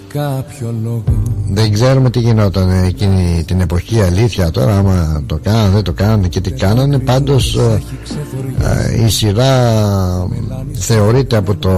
Κάποιο 0.08 0.74
λόγο. 0.82 1.04
Δεν 1.50 1.72
ξέρουμε 1.72 2.10
τι 2.10 2.18
γινόταν 2.18 2.70
εκείνη 2.84 3.44
την 3.46 3.60
εποχή 3.60 4.00
αλήθεια 4.00 4.50
τώρα 4.50 4.76
άμα 4.78 5.22
το 5.26 5.38
κάνανε 5.42 5.68
δεν 5.68 5.82
το 5.82 5.92
κάνανε 5.92 6.28
και 6.28 6.40
τι 6.40 6.50
κάνανε. 6.50 6.98
πάντως 6.98 7.56
ε, 7.56 7.82
ε, 8.98 9.04
η 9.04 9.08
σειρά 9.08 10.28
θεωρείται 10.72 11.36
από 11.36 11.56
το 11.56 11.70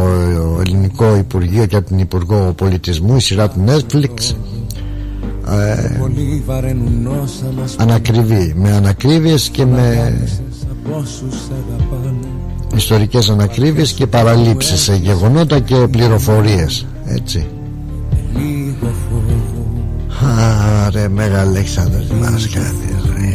ελληνικό 0.60 1.16
Υπουργείο 1.16 1.66
και 1.66 1.76
από 1.76 1.86
την 1.86 1.98
Υπουργό 1.98 2.52
Πολιτισμού 2.56 3.16
η 3.16 3.20
σειρά 3.20 3.48
του 3.48 3.64
Netflix 3.66 4.34
ε, 5.48 6.00
ανακριβή 7.76 8.54
με 8.56 8.72
ανακρίβειες 8.72 9.48
και 9.48 9.66
με 9.66 10.12
ιστορικές 12.76 13.28
ανακρίβειες 13.28 13.92
και 13.92 14.06
παραλήψεις 14.06 14.80
σε 14.80 14.94
γεγονότα 14.94 15.60
και 15.60 15.74
πληροφορίες 15.74 16.86
έτσι. 17.06 17.46
Άρε 20.86 21.08
Μέγα 21.08 21.40
Αλέξανδρος 21.40 22.06
τι 22.06 22.14
μας 22.14 22.48
κάνεις 22.48 23.26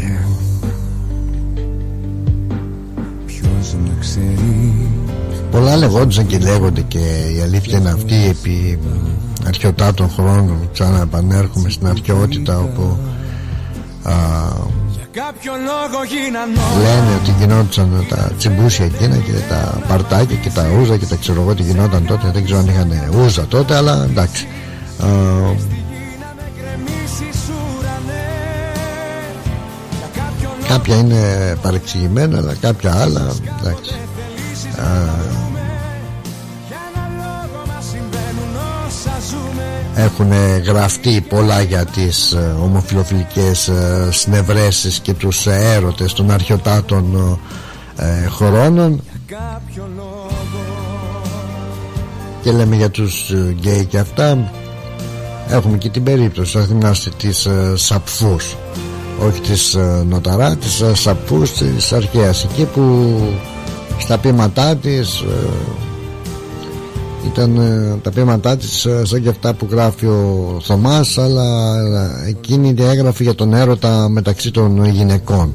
Ποιος 3.26 3.73
να 3.73 3.99
ξέρει. 3.99 4.73
Πολλά 5.51 5.77
λεγόντουσαν 5.77 6.26
και 6.26 6.38
λέγονται 6.38 6.81
και 6.81 6.99
η 7.38 7.41
αλήθεια 7.41 7.77
είναι 7.77 7.89
αυτή 7.89 8.27
επί 8.27 8.80
αρχαιοτάτων 9.47 10.09
χρόνων 10.09 10.69
ξανά 10.73 11.01
επανέρχομαι 11.01 11.69
στην 11.69 11.88
αρχαιότητα 11.88 12.59
όπου 12.59 12.97
α, 14.03 14.13
λένε 16.77 17.15
ότι 17.21 17.31
γινόντουσαν 17.39 18.05
τα 18.09 18.31
τσιμπούσια 18.38 18.85
εκείνα 18.85 19.15
και 19.15 19.31
τα 19.49 19.81
παρτάκια 19.88 20.35
και 20.35 20.49
τα 20.49 20.65
ούζα 20.79 20.97
και 20.97 21.05
τα 21.05 21.15
ξέρω 21.15 21.41
εγώ 21.41 21.55
τι 21.55 21.63
γινόταν 21.63 22.05
τότε. 22.05 22.31
Δεν 22.33 22.43
ξέρω 22.43 22.59
αν 22.59 22.67
είχαν 22.67 22.91
ούζα 23.15 23.45
τότε 23.45 23.75
αλλά 23.75 24.03
εντάξει. 24.03 24.47
Α, 25.03 25.07
κάποια 30.67 30.95
είναι 30.95 31.55
παρεξηγημένα 31.61 32.38
αλλά 32.38 32.55
κάποια 32.61 33.01
άλλα 33.01 33.33
εντάξει 33.61 33.95
έχουν 39.95 40.31
γραφτεί 40.65 41.22
πολλά 41.30 41.61
για 41.61 41.85
τις 41.85 42.31
ε, 42.31 42.55
ομοφιλοφιλικές 42.63 43.68
ε, 43.68 44.09
συνευρέσεις 44.11 44.99
και 44.99 45.13
τους 45.13 45.47
έρωτες 45.47 46.13
των 46.13 46.31
αρχαιοτάτων 46.31 47.38
ε, 47.95 48.27
χρόνων. 48.27 49.01
Και 52.41 52.51
λέμε 52.51 52.76
για 52.76 52.89
τους 52.89 53.31
γκέι 53.34 53.85
και 53.85 53.97
αυτά 53.97 54.51
έχουμε 55.49 55.77
και 55.77 55.89
την 55.89 56.03
περίπτωση 56.03 56.57
θα 56.57 56.63
θυμάστε 56.65 57.09
της 57.18 57.47
Σαπφούς. 57.73 58.55
Όχι 59.27 59.41
της 59.41 59.77
Νοταρά 60.07 60.55
της 60.55 60.84
Σαπφούς 60.93 61.51
της 61.51 61.93
αρχαίας 61.93 62.43
εκεί 62.43 62.63
που 62.65 63.15
στα 63.99 64.18
πείματά 64.18 64.76
της 64.76 65.23
ήταν 67.26 67.56
ε, 67.56 67.99
τα 68.02 68.11
πείματά 68.11 68.57
της 68.57 68.85
ε, 68.85 69.06
σαν 69.06 69.22
και 69.22 69.30
αυτά 69.30 69.53
που 69.53 69.68
γράφει 69.72 70.06
ο 70.06 70.57
Θωμάς 70.61 71.18
αλλά 71.18 71.76
ε, 72.26 72.30
εκείνη 72.30 72.76
έγραφε 72.77 73.23
για 73.23 73.35
τον 73.35 73.53
έρωτα 73.53 74.10
μεταξύ 74.10 74.52
των 74.52 74.85
γυναικών. 74.85 75.53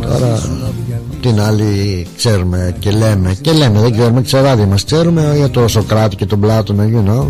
Τώρα 0.00 0.40
την 1.20 1.40
άλλη 1.40 2.06
ξέρουμε 2.16 2.76
και 2.78 2.90
λέμε 2.90 3.36
και 3.40 3.52
λέμε 3.52 3.80
δεν 3.80 3.92
ξέρουμε 3.92 4.22
ξεράδι 4.22 4.64
μας 4.64 4.84
ξέρουμε 4.84 5.32
για 5.36 5.50
το 5.50 5.68
Σοκράτη 5.68 6.16
και 6.16 6.26
τον 6.26 6.40
Πλάτωνα 6.40 6.84
you 6.84 7.08
know. 7.08 7.26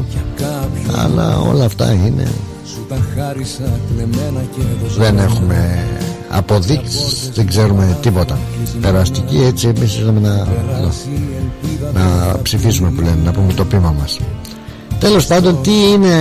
Αλλά 0.96 1.38
όλα 1.38 1.64
αυτά 1.64 1.92
είναι 1.92 2.28
δεν 4.98 5.18
έχουμε 5.18 5.84
αποδείξεις. 6.32 7.30
Δεν 7.34 7.46
ξέρουμε 7.46 7.98
τίποτα. 8.02 8.38
Περαστική 8.80 9.42
έτσι 9.44 9.68
εμείς 9.68 9.96
ήρθαμε 9.98 10.20
να, 10.20 10.36
να 11.92 12.38
ψηφίσουμε 12.42 12.90
που 12.90 13.00
λένε 13.00 13.20
να 13.24 13.32
πούμε 13.32 13.52
το 13.52 13.64
πείμα 13.64 13.94
μας 13.98 14.18
Τέλος 15.02 15.26
πάντων 15.26 15.62
τι 15.62 15.70
είναι 15.92 16.14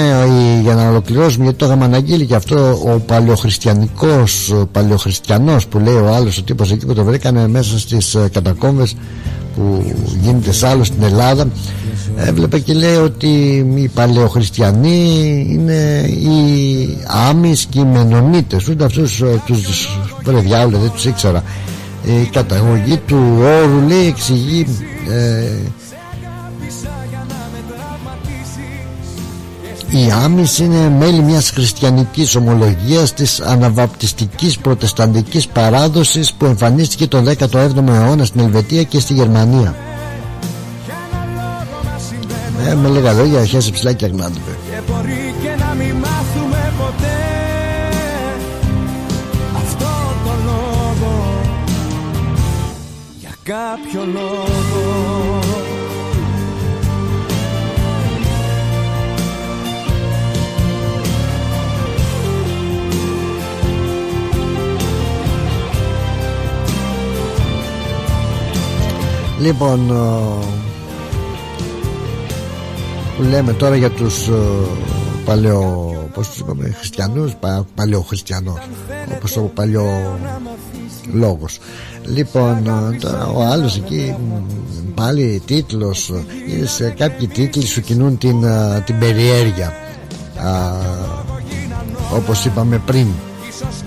για 0.62 0.74
να 0.74 0.90
ολοκληρώσουμε 0.90 1.44
γιατί 1.44 1.58
το 1.60 1.66
είχαμε 1.66 1.86
αναγγείλει 1.86 2.26
και 2.26 2.36
αυτό 2.36 2.72
ο 2.72 3.00
παλαιοχριστιανικός 3.06 4.50
ο 4.50 4.68
παλαιοχριστιανός 4.72 5.68
που 5.68 5.80
λέει 5.80 5.94
ο 5.94 6.14
άλλος 6.14 6.38
ο 6.38 6.44
τύπος 6.44 6.72
εκεί 6.72 6.86
που 6.86 6.94
το 6.94 7.04
βρήκανε 7.04 7.48
μέσα 7.48 7.80
στις 7.80 8.16
ε, 8.16 8.30
κατακόμβες 8.34 8.96
που 9.56 9.94
γίνεται 10.22 10.52
σ' 10.52 10.64
άλλο 10.64 10.84
στην 10.84 11.04
Ελλάδα 11.04 11.48
έβλεπε 12.16 12.60
και 12.60 12.74
λέει 12.74 12.96
ότι 12.96 13.28
οι 13.76 13.88
παλαιοχριστιανοί 13.88 15.46
είναι 15.50 16.08
οι 16.08 16.98
Άμις 17.30 17.66
και 17.70 17.80
οι 17.80 17.86
Μενονίτες. 17.86 18.68
Ούτε 18.68 18.84
αυτούς 18.86 19.22
ε, 19.22 19.42
τους 19.46 20.00
βρε 20.24 20.40
διάολε 20.40 20.78
δεν 20.78 20.92
τους 20.92 21.06
ήξερα. 21.06 21.44
Η 22.06 22.30
καταγωγή 22.32 22.98
του 23.08 23.20
όρου 23.38 23.88
λέει 23.88 24.08
εξηγεί 24.08 24.66
ε, 25.10 25.44
Οι 29.94 30.12
Άμις 30.12 30.60
είναι 30.60 30.90
μέλη 30.90 31.22
μιας 31.22 31.50
χριστιανικής 31.50 32.36
ομολογίας 32.36 33.14
της 33.14 33.40
αναβαπτιστικής 33.42 34.58
προτεσταντικής 34.58 35.48
παράδοσης 35.48 36.34
που 36.34 36.46
εμφανίστηκε 36.46 37.08
τον 37.08 37.26
17ο 37.28 37.88
αιώνα 37.88 38.26
στην 38.26 38.42
Ελβετία 38.42 38.84
και 38.84 39.00
στη 39.00 39.14
Γερμανία. 39.14 39.76
Ε, 42.68 42.76
με 42.76 42.90
λίγα 42.90 43.14
λόγια, 43.14 43.40
αρχές 43.40 43.72
ψηλά 43.72 43.94
και 43.94 44.06
αγνάντιβε. 44.06 44.58
Και 44.70 44.92
μπορεί 44.92 45.34
και 45.42 45.64
να 45.64 45.74
μην 45.74 45.96
μάθουμε 45.96 46.74
ποτέ 46.78 47.18
αυτό 49.56 49.86
το 50.26 50.32
λόγο 50.46 51.42
για 53.20 53.36
κάποιο 53.44 54.06
λόγο 54.14 55.31
Λοιπόν 69.42 69.88
που 73.18 73.24
λέμε 73.24 73.54
τώρα 73.54 73.76
για 73.76 73.90
τους 73.90 74.30
παλαιό, 75.26 75.96
όπως 76.10 76.30
τους 76.30 76.40
είπαμε 76.40 76.76
χριστιανούς 76.78 77.36
πα, 77.36 77.66
παλιό 77.76 78.06
όπως 79.16 79.38
ο 79.38 79.42
παλιό 79.42 80.18
λόγος. 81.14 81.60
Λοιπόν 82.06 82.64
τώρα 83.00 83.28
ο 83.28 83.42
άλλος 83.42 83.78
εκεί 83.78 84.16
πάλι 84.96 85.42
τίτλος 85.46 86.12
σε 86.66 86.90
κάποιοι 86.90 87.28
τίτλοι 87.28 87.66
σου 87.66 87.82
κινούν 87.82 88.18
την, 88.18 88.46
την 88.86 89.00
περιέργεια. 89.00 89.74
Α, 90.38 90.72
όπως 92.16 92.46
είπαμε 92.46 92.82
πριν 92.86 93.08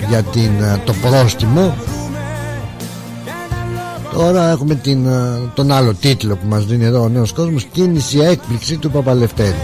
για 0.08 0.22
την, 0.22 0.50
το 0.84 0.92
πρόστιμο 0.92 1.74
Τώρα 4.14 4.50
έχουμε 4.50 4.74
την, 4.74 5.06
τον 5.54 5.72
άλλο 5.72 5.94
τίτλο 5.94 6.36
που 6.36 6.46
μας 6.46 6.66
δίνει 6.66 6.84
εδώ 6.84 7.02
ο 7.02 7.08
νέος 7.08 7.32
κόσμος 7.32 7.64
Κίνηση 7.64 8.18
έκπληξη 8.18 8.76
του 8.76 8.90
Παπαλευτέρη. 8.90 9.56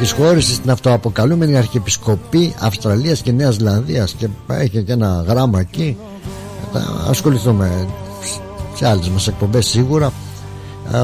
Εισχώρηση 0.00 0.54
στην 0.54 0.70
αυτοαποκαλούμενη 0.70 1.56
Αρχιεπισκοπή 1.56 2.54
Αυστραλίας 2.60 3.20
και 3.20 3.32
Νέας 3.32 3.54
Ζηλανδίας 3.54 4.12
Και 4.12 4.28
έχει 4.48 4.82
και 4.82 4.92
ένα 4.92 5.24
γράμμα 5.28 5.60
εκεί. 5.60 5.96
Θα 6.72 7.06
ασχοληθούμε 7.08 7.88
σε 8.74 8.88
άλλες 8.88 9.08
μας 9.08 9.28
εκπομπές 9.28 9.66
σίγουρα 9.66 10.12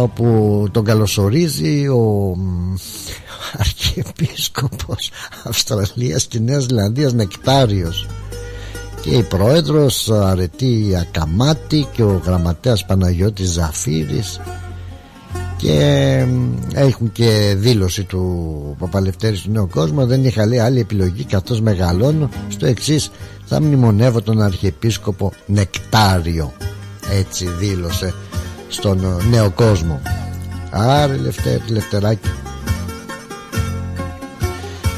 Όπου 0.00 0.66
τον 0.70 0.84
καλωσορίζει 0.84 1.88
ο 1.88 2.36
Αρχιεπίσκοπος 3.58 5.10
Αυστραλίας 5.44 6.26
και 6.26 6.38
Νέας 6.38 6.62
Ζηλανδίας 6.62 7.12
Νεκτάριος 7.12 8.06
και 9.00 9.10
η 9.10 9.22
πρόεδρος 9.22 10.10
Αρετή 10.10 10.96
Ακαμάτη 11.00 11.86
και 11.92 12.02
ο 12.02 12.20
γραμματέας 12.24 12.86
Παναγιώτης 12.86 13.48
Ζαφύρης. 13.48 14.40
Και 15.56 16.26
έχουν 16.74 17.12
και 17.12 17.54
δήλωση 17.56 18.04
του 18.04 18.76
Παπαλευτέρη 18.78 19.38
του 19.38 19.50
Νέου 19.50 19.68
Κόσμου 19.68 20.06
δεν 20.06 20.24
είχα 20.24 20.46
λέει 20.46 20.58
άλλη 20.58 20.80
επιλογή 20.80 21.24
καθώς 21.24 21.60
μεγαλώνω 21.60 22.28
στο 22.48 22.66
εξής. 22.66 23.10
Θα 23.44 23.60
μνημονεύω 23.60 24.22
τον 24.22 24.42
Αρχιεπίσκοπο 24.42 25.32
Νεκτάριο. 25.46 26.52
Έτσι 27.18 27.46
δήλωσε 27.58 28.14
στον 28.68 29.22
Νέο 29.30 29.50
Κόσμο. 29.50 30.00
Άρε 30.70 31.16
Λευτέρη 31.16 31.62
Λευτεράκη 31.68 32.28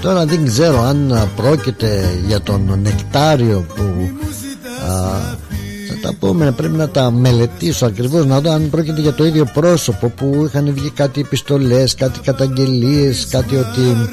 Τώρα 0.01 0.25
δεν 0.25 0.45
ξέρω 0.47 0.83
αν 0.83 1.29
πρόκειται 1.37 2.19
για 2.27 2.41
τον 2.41 2.79
νεκτάριο 2.83 3.65
που 3.75 3.83
α, 4.89 5.19
θα 5.89 5.95
τα 6.03 6.15
πούμε 6.19 6.53
πρέπει 6.53 6.77
να 6.77 6.89
τα 6.89 7.11
μελετήσω 7.11 7.87
ακριβώς 7.87 8.27
να 8.27 8.41
δω 8.41 8.51
αν 8.51 8.71
πρόκειται 8.71 9.01
για 9.01 9.13
το 9.13 9.25
ίδιο 9.25 9.45
πρόσωπο 9.45 10.09
που 10.09 10.43
είχαν 10.47 10.73
βγει 10.75 10.91
κάτι 10.91 11.21
επιστολές, 11.21 11.95
κάτι 11.95 12.21
καταγγελίες 12.21 13.27
κάτι 13.27 13.57
ότι 13.57 14.09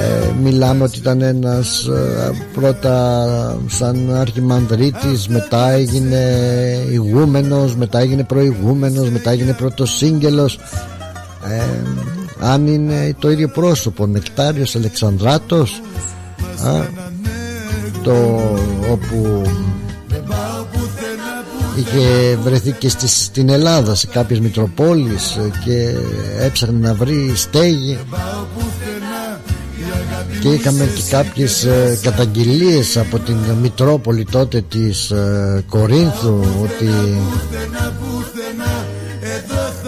ε, 0.00 0.32
μιλάμε 0.42 0.84
ότι 0.84 0.98
ήταν 0.98 1.20
ένας 1.22 1.86
ε, 1.86 2.30
πρώτα 2.54 3.56
σαν 3.66 4.14
αρχιμανδρίτης 4.14 5.28
μετά 5.28 5.70
έγινε 5.70 6.18
ηγούμενος 6.90 7.76
μετά 7.76 7.98
έγινε 7.98 8.24
προηγούμενος 8.24 9.10
μετά 9.10 9.30
έγινε 9.30 9.52
πρωτοσύγγελος. 9.52 10.58
Ε, 11.48 11.62
αν 12.40 12.66
είναι 12.66 13.14
το 13.18 13.30
ίδιο 13.30 13.48
πρόσωπο 13.48 14.06
Νεκτάριος 14.06 14.76
Αλεξανδράτος 14.76 15.80
α, 16.64 16.72
το 18.02 18.12
όπου 18.90 19.42
είχε 21.74 22.36
βρεθεί 22.42 22.72
και 22.72 22.88
στη, 22.88 23.08
στην 23.08 23.48
Ελλάδα 23.48 23.94
σε 23.94 24.06
κάποιες 24.06 24.40
Μητροπόλεις 24.40 25.38
και 25.64 25.94
έψαχνε 26.38 26.78
να 26.78 26.94
βρει 26.94 27.32
στέγη. 27.34 27.98
Και 30.40 30.48
είχαμε 30.48 30.84
και 30.84 31.02
κάποιες 31.10 31.64
ε, 31.64 31.98
καταγγελίες 32.02 32.96
από 32.96 33.18
την 33.18 33.36
Μητρόπολη 33.62 34.24
τότε 34.24 34.60
της 34.60 35.10
ε, 35.10 35.64
Κορίνθου 35.68 36.44
ότι 36.62 36.88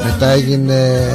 μετά 0.05 0.29
έγινε 0.29 1.09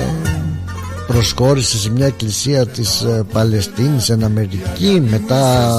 προσχώρησε 1.07 1.77
σε 1.77 1.91
μια 1.91 2.05
εκκλησία 2.05 2.67
της 2.67 3.01
ε, 3.01 3.23
Παλαιστίνης 3.31 4.03
στην 4.03 4.23
Αμερική 4.23 5.03
μετά 5.09 5.71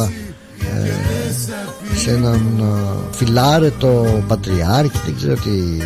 ε, 0.58 1.96
σε 1.96 2.10
έναν 2.10 2.58
ε, 2.60 3.16
φιλάρετο 3.16 4.22
πατριάρχη 4.28 4.98
δεν 5.04 5.14
ξέρω 5.16 5.34
τι 5.34 5.82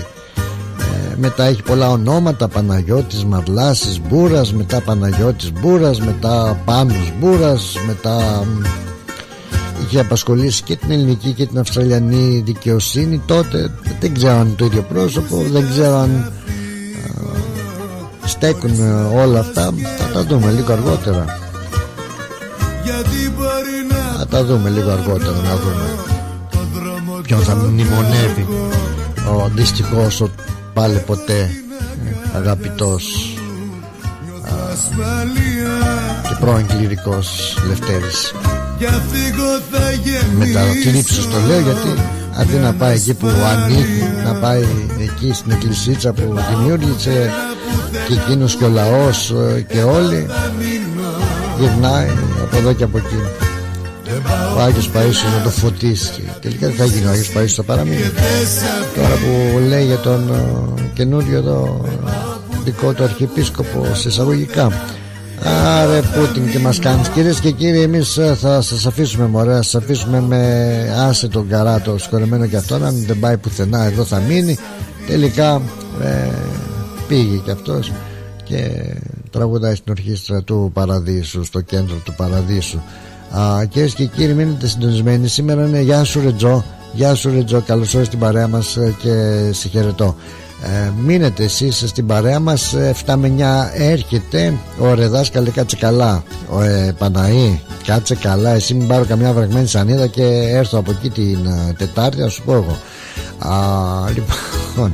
ε, 0.79 1.17
μετά 1.17 1.45
έχει 1.45 1.63
πολλά 1.63 1.91
ονόματα 1.91 2.49
Παναγιώτης 2.49 3.25
Μαρλάσης 3.25 4.01
Μπούρας 4.09 4.53
μετά 4.53 4.81
Παναγιώτης 4.81 5.53
Μπούρας 5.53 6.01
μετά 6.01 6.61
Πάνος 6.65 7.13
Μπούρας 7.21 7.75
μετά 7.87 8.47
είχε 9.85 10.01
απασχολήσει 10.01 10.63
και 10.63 10.77
την 10.77 10.91
ελληνική 10.91 11.33
και 11.33 11.47
την 11.47 11.59
αυστραλιανή 11.59 12.43
δικαιοσύνη 12.45 13.23
τότε. 13.27 13.71
Δεν 14.01 14.15
ξέρω 14.15 14.35
αν 14.35 14.47
είναι 14.47 14.55
το 14.57 14.65
ίδιο 14.65 14.83
πρόσωπο 14.83 15.45
δεν 15.53 15.69
ξέρω 15.71 15.97
αν 15.97 16.33
στέκουν 18.25 18.71
όλα 19.15 19.41
αυτά. 19.41 19.75
Θα 19.99 20.13
τα 20.13 20.25
δούμε 20.25 20.51
λίγο 20.51 20.73
αργότερα. 20.73 21.25
Θα 24.19 24.27
τα 24.27 24.45
δούμε 24.45 24.69
λίγο 24.69 24.91
αργότερα 24.91 25.37
να 25.37 25.57
δούμε. 25.57 26.03
Ποιον 27.23 27.41
θα 27.41 27.55
μνημονεύει 27.55 28.47
ο 29.29 29.51
δυστυχώς 29.55 30.21
ο 30.21 30.31
πάλι 30.73 30.99
ποτέ 31.07 31.51
ε, 32.05 32.39
αγαπητός 32.39 33.37
και 36.29 36.35
πρώην 36.41 36.67
κληρικός 36.67 37.59
Λευτέρης. 37.69 38.35
Με 40.39 40.47
τα 40.47 40.61
ύψος 40.99 41.29
το 41.29 41.39
λέω 41.47 41.61
γιατί 41.61 41.89
αντί 42.37 42.57
να 42.57 42.73
πάει 42.73 42.95
εκεί 42.95 43.15
που 43.15 43.27
ανήκει 43.27 44.05
να 44.25 44.35
πάει 44.35 44.65
εκεί 45.01 45.33
στην 45.33 45.51
εκκλησίτσα 45.51 46.13
που 46.13 46.35
δημιούργησε 46.51 47.31
και 48.09 48.15
εκείνος 48.15 48.57
και 48.57 48.65
ο 48.65 48.69
λαός 48.69 49.31
ε, 49.31 49.61
και 49.61 49.83
όλοι 49.83 50.27
γυρνάει 51.59 52.09
από 52.43 52.57
εδώ 52.57 52.73
και 52.73 52.85
από 52.85 52.99
εκεί. 52.99 53.17
Ο 54.57 54.61
Άγιος 54.61 54.91
Παΐσιος 54.95 55.37
να 55.37 55.43
το 55.43 55.51
φωτίσει 55.51 56.23
τελικά 56.41 56.67
δεν 56.67 56.77
θα 56.77 56.85
γίνει 56.85 57.07
ο 57.07 57.11
Άγιος 57.11 57.33
Παΐσιος 57.37 57.55
θα 57.55 57.63
παραμείνει. 57.63 58.11
Τώρα 58.97 59.15
που 59.15 59.59
λέει 59.69 59.85
για 59.85 59.99
τον 59.99 60.29
ε, 60.29 60.83
καινούριο 60.95 61.37
εδώ 61.39 61.85
δικό 62.65 62.93
του 62.93 63.03
αρχιεπίσκοπο 63.03 63.87
σε 63.95 64.09
εισαγωγικά. 64.09 64.73
Άρε 65.45 66.01
Πούτιν 66.01 66.51
και 66.51 66.59
μας 66.59 66.79
κάνεις. 66.79 67.09
Κυρίες 67.09 67.41
και 67.41 67.51
κύριοι 67.51 67.81
εμείς 67.81 68.17
ε, 68.17 68.37
θα 68.41 68.61
σας 68.61 68.87
αφήσουμε 68.87 69.27
μωρέ. 69.27 69.55
Θα 69.55 69.63
σας 69.63 69.75
αφήσουμε 69.75 70.21
με 70.21 70.45
άσε 71.09 71.29
τον 71.29 71.49
καράτο 71.49 71.99
σκορεμένο 71.99 72.47
και 72.47 72.57
αυτόν. 72.57 72.85
Αν 72.85 73.05
δεν 73.07 73.19
πάει 73.19 73.37
πουθενά 73.37 73.85
εδώ 73.85 74.05
θα 74.05 74.21
μείνει. 74.29 74.59
Τελικά 75.07 75.63
ε, 76.03 76.29
πήγε 77.13 77.37
και 77.37 77.51
αυτός 77.51 77.93
Και 78.45 78.71
τραγουδάει 79.31 79.75
στην 79.75 79.93
ορχήστρα 79.93 80.43
του 80.43 80.71
Παραδείσου 80.75 81.45
Στο 81.45 81.61
κέντρο 81.61 81.97
του 82.05 82.15
Παραδείσου. 82.17 82.79
Α, 83.31 83.65
Κυρίες 83.65 83.95
και 83.95 84.05
κύριοι 84.05 84.35
μείνετε 84.35 84.67
συντονισμένοι. 84.67 85.29
Σήμερα 85.29 85.67
είναι 85.67 85.81
Γεια 85.81 86.05
σου 86.05 86.21
Ρετζό 86.21 86.65
Γεια 86.93 87.15
σου 87.15 87.31
Ρετζό 87.31 87.61
Καλώς 87.61 87.87
ήρθατε 87.87 88.05
στην 88.05 88.19
παρέα 88.19 88.49
μας 88.49 88.77
ε, 88.77 88.95
και 88.99 89.13
συγχαιρετώ 89.53 90.17
ε, 90.65 90.91
μείνετε 91.05 91.45
εσείς 91.45 91.85
στην 91.87 92.07
παρέα 92.07 92.41
μας 92.41 92.75
7 93.07 93.15
με 93.17 93.33
9 93.39 93.81
έρχεται. 93.81 94.55
Ο 94.79 94.95
Ρεδάσκαλε 94.95 95.51
κάτσε 95.51 95.77
καλά. 95.77 96.23
Ο 96.51 96.63
ε, 96.63 96.95
Παναή 96.99 97.61
κάτσε 97.87 98.15
καλά. 98.15 98.51
Εσύ 98.51 98.75
μην 98.75 98.87
πάρω 98.87 99.05
καμιά 99.05 99.33
βραγμένη 99.33 99.67
σανίδα 99.67 100.07
και 100.07 100.25
έρθω 100.55 100.79
από 100.79 100.91
εκεί 100.91 101.11
την 101.11 101.47
ε, 101.47 101.73
Τετάρτη 101.79 102.21
να 102.21 102.29
σου 102.29 102.43
πω 102.43 102.53
εγώ. 102.53 102.77
Α, 103.39 104.11
λοιπόν 104.15 104.93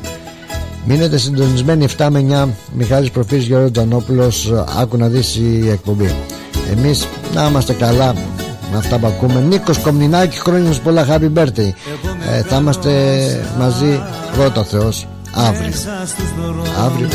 μείνετε 0.89 1.19
συντονισμένοι. 1.19 1.86
7 1.98 2.06
με 2.10 2.19
9 2.19 2.48
Μιχάλης 2.73 3.10
Προφής 3.10 3.44
Γιώργος 3.44 3.70
Τζανόπουλος. 3.70 4.52
Άκου 4.81 4.97
να 4.97 5.09
δεις 5.09 5.36
η 5.36 5.69
εκπομπή. 5.70 6.15
Εμείς 6.70 7.06
να 7.35 7.48
είμαστε 7.48 7.73
καλά 7.73 8.15
με 8.73 8.77
αυτά 8.77 8.98
που 8.98 9.06
ακούμε. 9.06 9.40
Νίκος 9.40 9.78
Κομνηνάκης 9.78 10.39
χρόνια 10.39 10.73
πολλά. 10.82 11.06
Happy 11.06 11.32
birthday. 11.39 11.73
Ε, 12.32 12.43
θα 12.43 12.56
είμαστε 12.56 12.90
μαζί. 13.59 14.02
Πρώτα 14.36 14.65
Θεός 14.65 15.06
αύριο. 15.32 15.73
Αύριο 16.85 17.09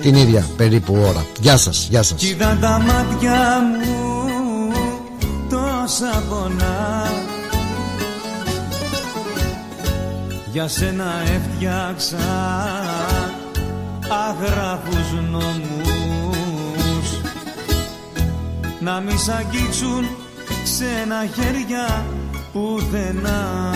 την 0.00 0.14
ίδια 0.14 0.46
περίπου 0.56 0.96
ώρα. 1.08 1.26
Γεια 1.40 1.56
σας, 1.56 1.86
γεια 1.90 2.02
σας. 2.02 2.20
Κοίτα 2.20 2.58
τα 2.60 2.78
μάτια 2.86 3.58
μου 3.80 4.72
τόσα 5.48 6.22
πονά 6.28 7.27
Για 10.52 10.68
σένα 10.68 11.22
έφτιαξα 11.34 12.16
αγράφους 14.28 15.12
νόμους. 15.30 17.20
Να 18.80 19.00
μη 19.00 19.16
σ' 19.16 19.28
αγγίξουν 19.28 20.08
ξένα 20.64 21.26
χέρια 21.34 22.06
πουθενά. 22.52 23.74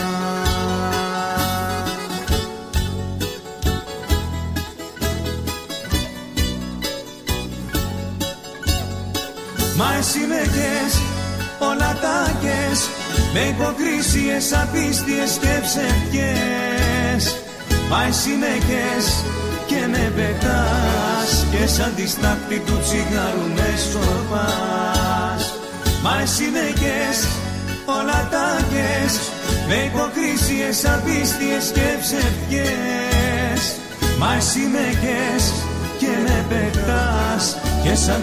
Μα 9.77 9.95
εσύ 9.99 10.19
με 10.19 10.43
όλα 11.59 11.97
τα 12.01 12.33
Με 13.35 13.41
υποκρίσιες, 13.41 14.47
απίστιες 14.63 15.33
και 15.43 15.55
ψευκές. 15.67 17.25
Μα 17.91 18.01
εσύ 18.09 18.33
με 18.43 18.55
και 19.67 19.87
με 19.93 20.13
πετάς. 20.17 21.31
Και 21.51 21.67
σαν 21.67 21.93
τη 21.97 22.09
στάχτη 22.09 22.59
του 22.67 22.79
τσιγάρου 22.85 23.47
με 23.57 23.69
σκορπάς 23.85 25.45
Μα 26.03 26.21
εσύ 26.23 26.47
με 26.55 26.67
όλα 27.99 28.29
τα 28.31 28.47
Με 29.69 29.75
υποκρίσιες, 29.89 30.85
απίστιες 30.95 31.65
και 31.77 31.89
ψευκές. 32.03 33.63
Μα 34.19 34.35
εσύ 34.35 34.65
με 34.75 34.87
και 35.99 36.13
με 36.25 36.45
πετάς. 36.49 37.57
Και 37.83 37.95
σαν 37.95 38.23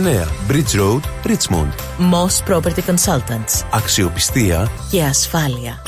Bridge 0.01 0.75
Road, 0.75 1.01
Richmond. 1.23 1.71
Moss 1.99 2.43
Property 2.49 2.81
Consultants. 2.87 3.65
Αξιοπιστία 3.71 4.71
και 4.91 5.03
ασφάλεια. 5.03 5.81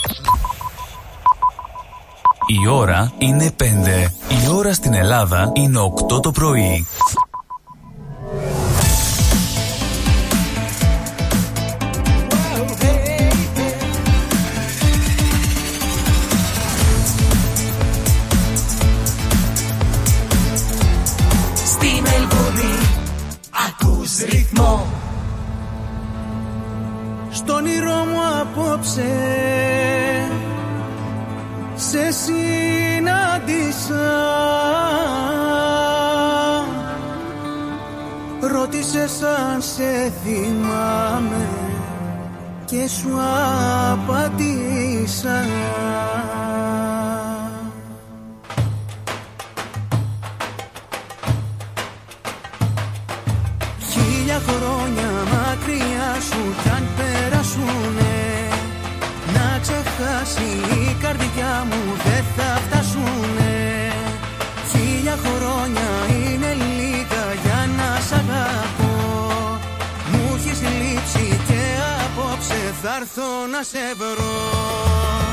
Η 2.47 2.67
ώρα 2.67 3.13
είναι 3.17 3.51
5. 3.59 3.63
Η 4.45 4.49
ώρα 4.55 4.73
στην 4.73 4.93
Ελλάδα 4.93 5.51
είναι 5.53 5.79
8 6.15 6.21
το 6.21 6.31
πρωί. 6.31 6.87
Ρυθμό. 24.29 24.85
Στον 27.29 27.55
όνειρό 27.55 28.05
μου 28.05 28.19
απόψε 28.41 29.11
σε 31.75 32.11
συνάντησα. 32.11 33.31
Ρώτησε 38.51 39.07
αν 39.53 39.61
σε 39.61 40.11
θυμάμαι 40.23 41.47
και 42.65 42.87
σου 42.87 43.09
απαντήσα 43.91 45.45
καρδιά 61.17 61.67
μου 61.69 61.81
δεν 62.03 62.23
θα 62.35 62.59
φτάσουνε. 62.65 63.91
Χίλια 64.71 65.17
χρόνια 65.25 65.89
είναι 66.09 66.53
λίγα 66.53 67.23
για 67.43 67.69
να 67.77 67.99
σ' 68.07 68.11
αγαπώ. 68.11 68.93
Μου 70.11 70.35
έχεις 70.35 70.61
λείψει 70.61 71.39
και 71.47 71.61
απόψε 72.05 72.73
θα 72.81 72.95
έρθω 72.95 73.47
να 73.51 73.63
σε 73.63 73.93
βρω 73.97 75.32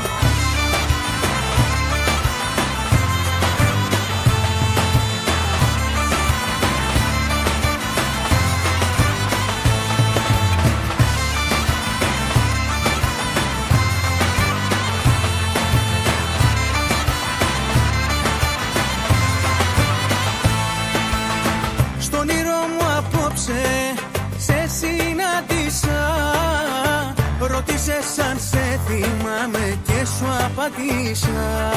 Ρώτησες 28.01 28.25
αν 28.25 28.39
σε 28.39 28.79
θυμάμαι 28.87 29.79
και 29.85 30.05
σου 30.05 30.25
απαντήσα. 30.45 31.71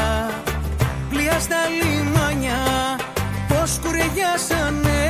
Πλοίας 1.09 1.43
στα 1.43 1.57
λιμάνια 1.79 2.61
πως 3.49 3.79
κουρεγιάσανε. 3.83 5.03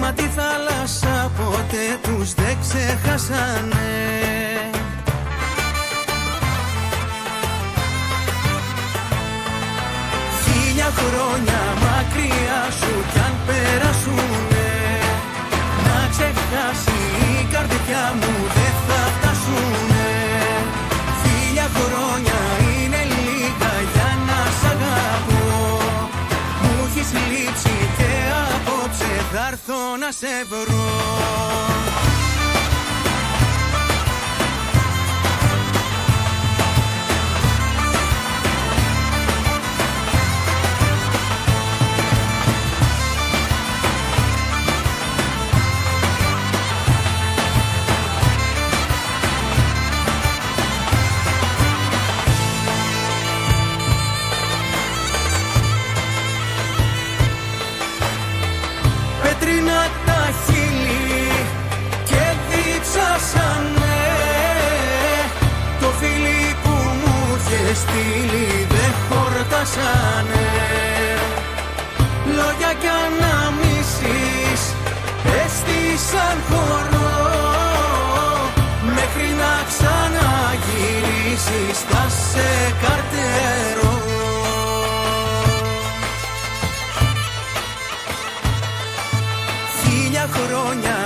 Μα 0.00 0.12
τη 0.12 0.22
θάλασσα 0.22 1.30
ποτέ 1.36 1.86
τους 2.02 2.34
δεν 2.34 2.56
ξεχάσανε. 2.60 3.90
Χίλια 10.42 10.90
χρόνια 10.96 11.60
μακριά 11.82 12.62
σου 12.78 13.04
κι 13.12 13.18
αν 13.18 13.34
περάσουνε 13.46 14.70
Να 15.84 16.08
ξεχάσει 16.10 16.98
η 17.40 17.44
καρδιά 17.52 18.14
μου 18.20 18.41
να 30.02 30.12
σε 30.12 30.44
βρω 30.48 31.91
στείλει 68.02 68.66
δεν 68.68 68.92
χορτάσανε. 69.08 70.46
Λόγια 72.36 72.72
κι 72.80 72.90
αναμνήσεις 73.04 74.62
έστησαν 75.42 76.36
χορό 76.48 77.16
Μέχρι 78.84 79.28
να 79.42 79.52
ξαναγυρίσεις 79.68 81.78
θα 81.88 82.04
σε 82.30 82.50
καρτερώ. 82.82 83.94
Χίλια 89.80 90.26
χρόνια 90.32 91.01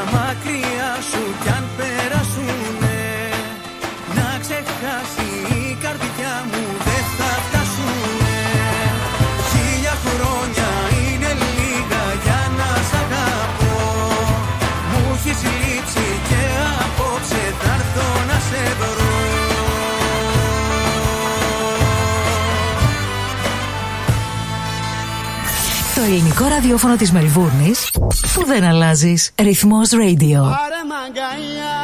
ελληνικό 26.06 26.46
ραδιόφωνο 26.46 26.96
της 26.96 27.12
Μελβούρνης 27.12 27.90
που 28.34 28.44
δεν 28.46 28.64
αλλάζεις. 28.64 29.30
Ρυθμός 29.40 29.88
Radio. 29.90 30.40
Πάρε 30.56 30.82
μαγκαλιά 30.92 31.78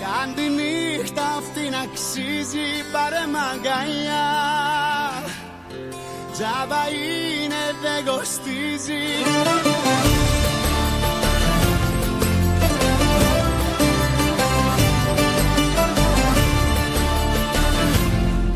Κάν 0.00 0.34
τη 0.34 0.42
νύχτα 0.42 1.22
αυτή 1.38 1.70
να 1.70 1.78
αξίζει 1.78 2.68
Πάρε 2.92 3.24
μαγκαλιά 3.34 4.26
Τζάμπα 6.32 6.82
είναι 6.88 7.62
δεν 7.82 8.00
κοστίζει 8.04 9.02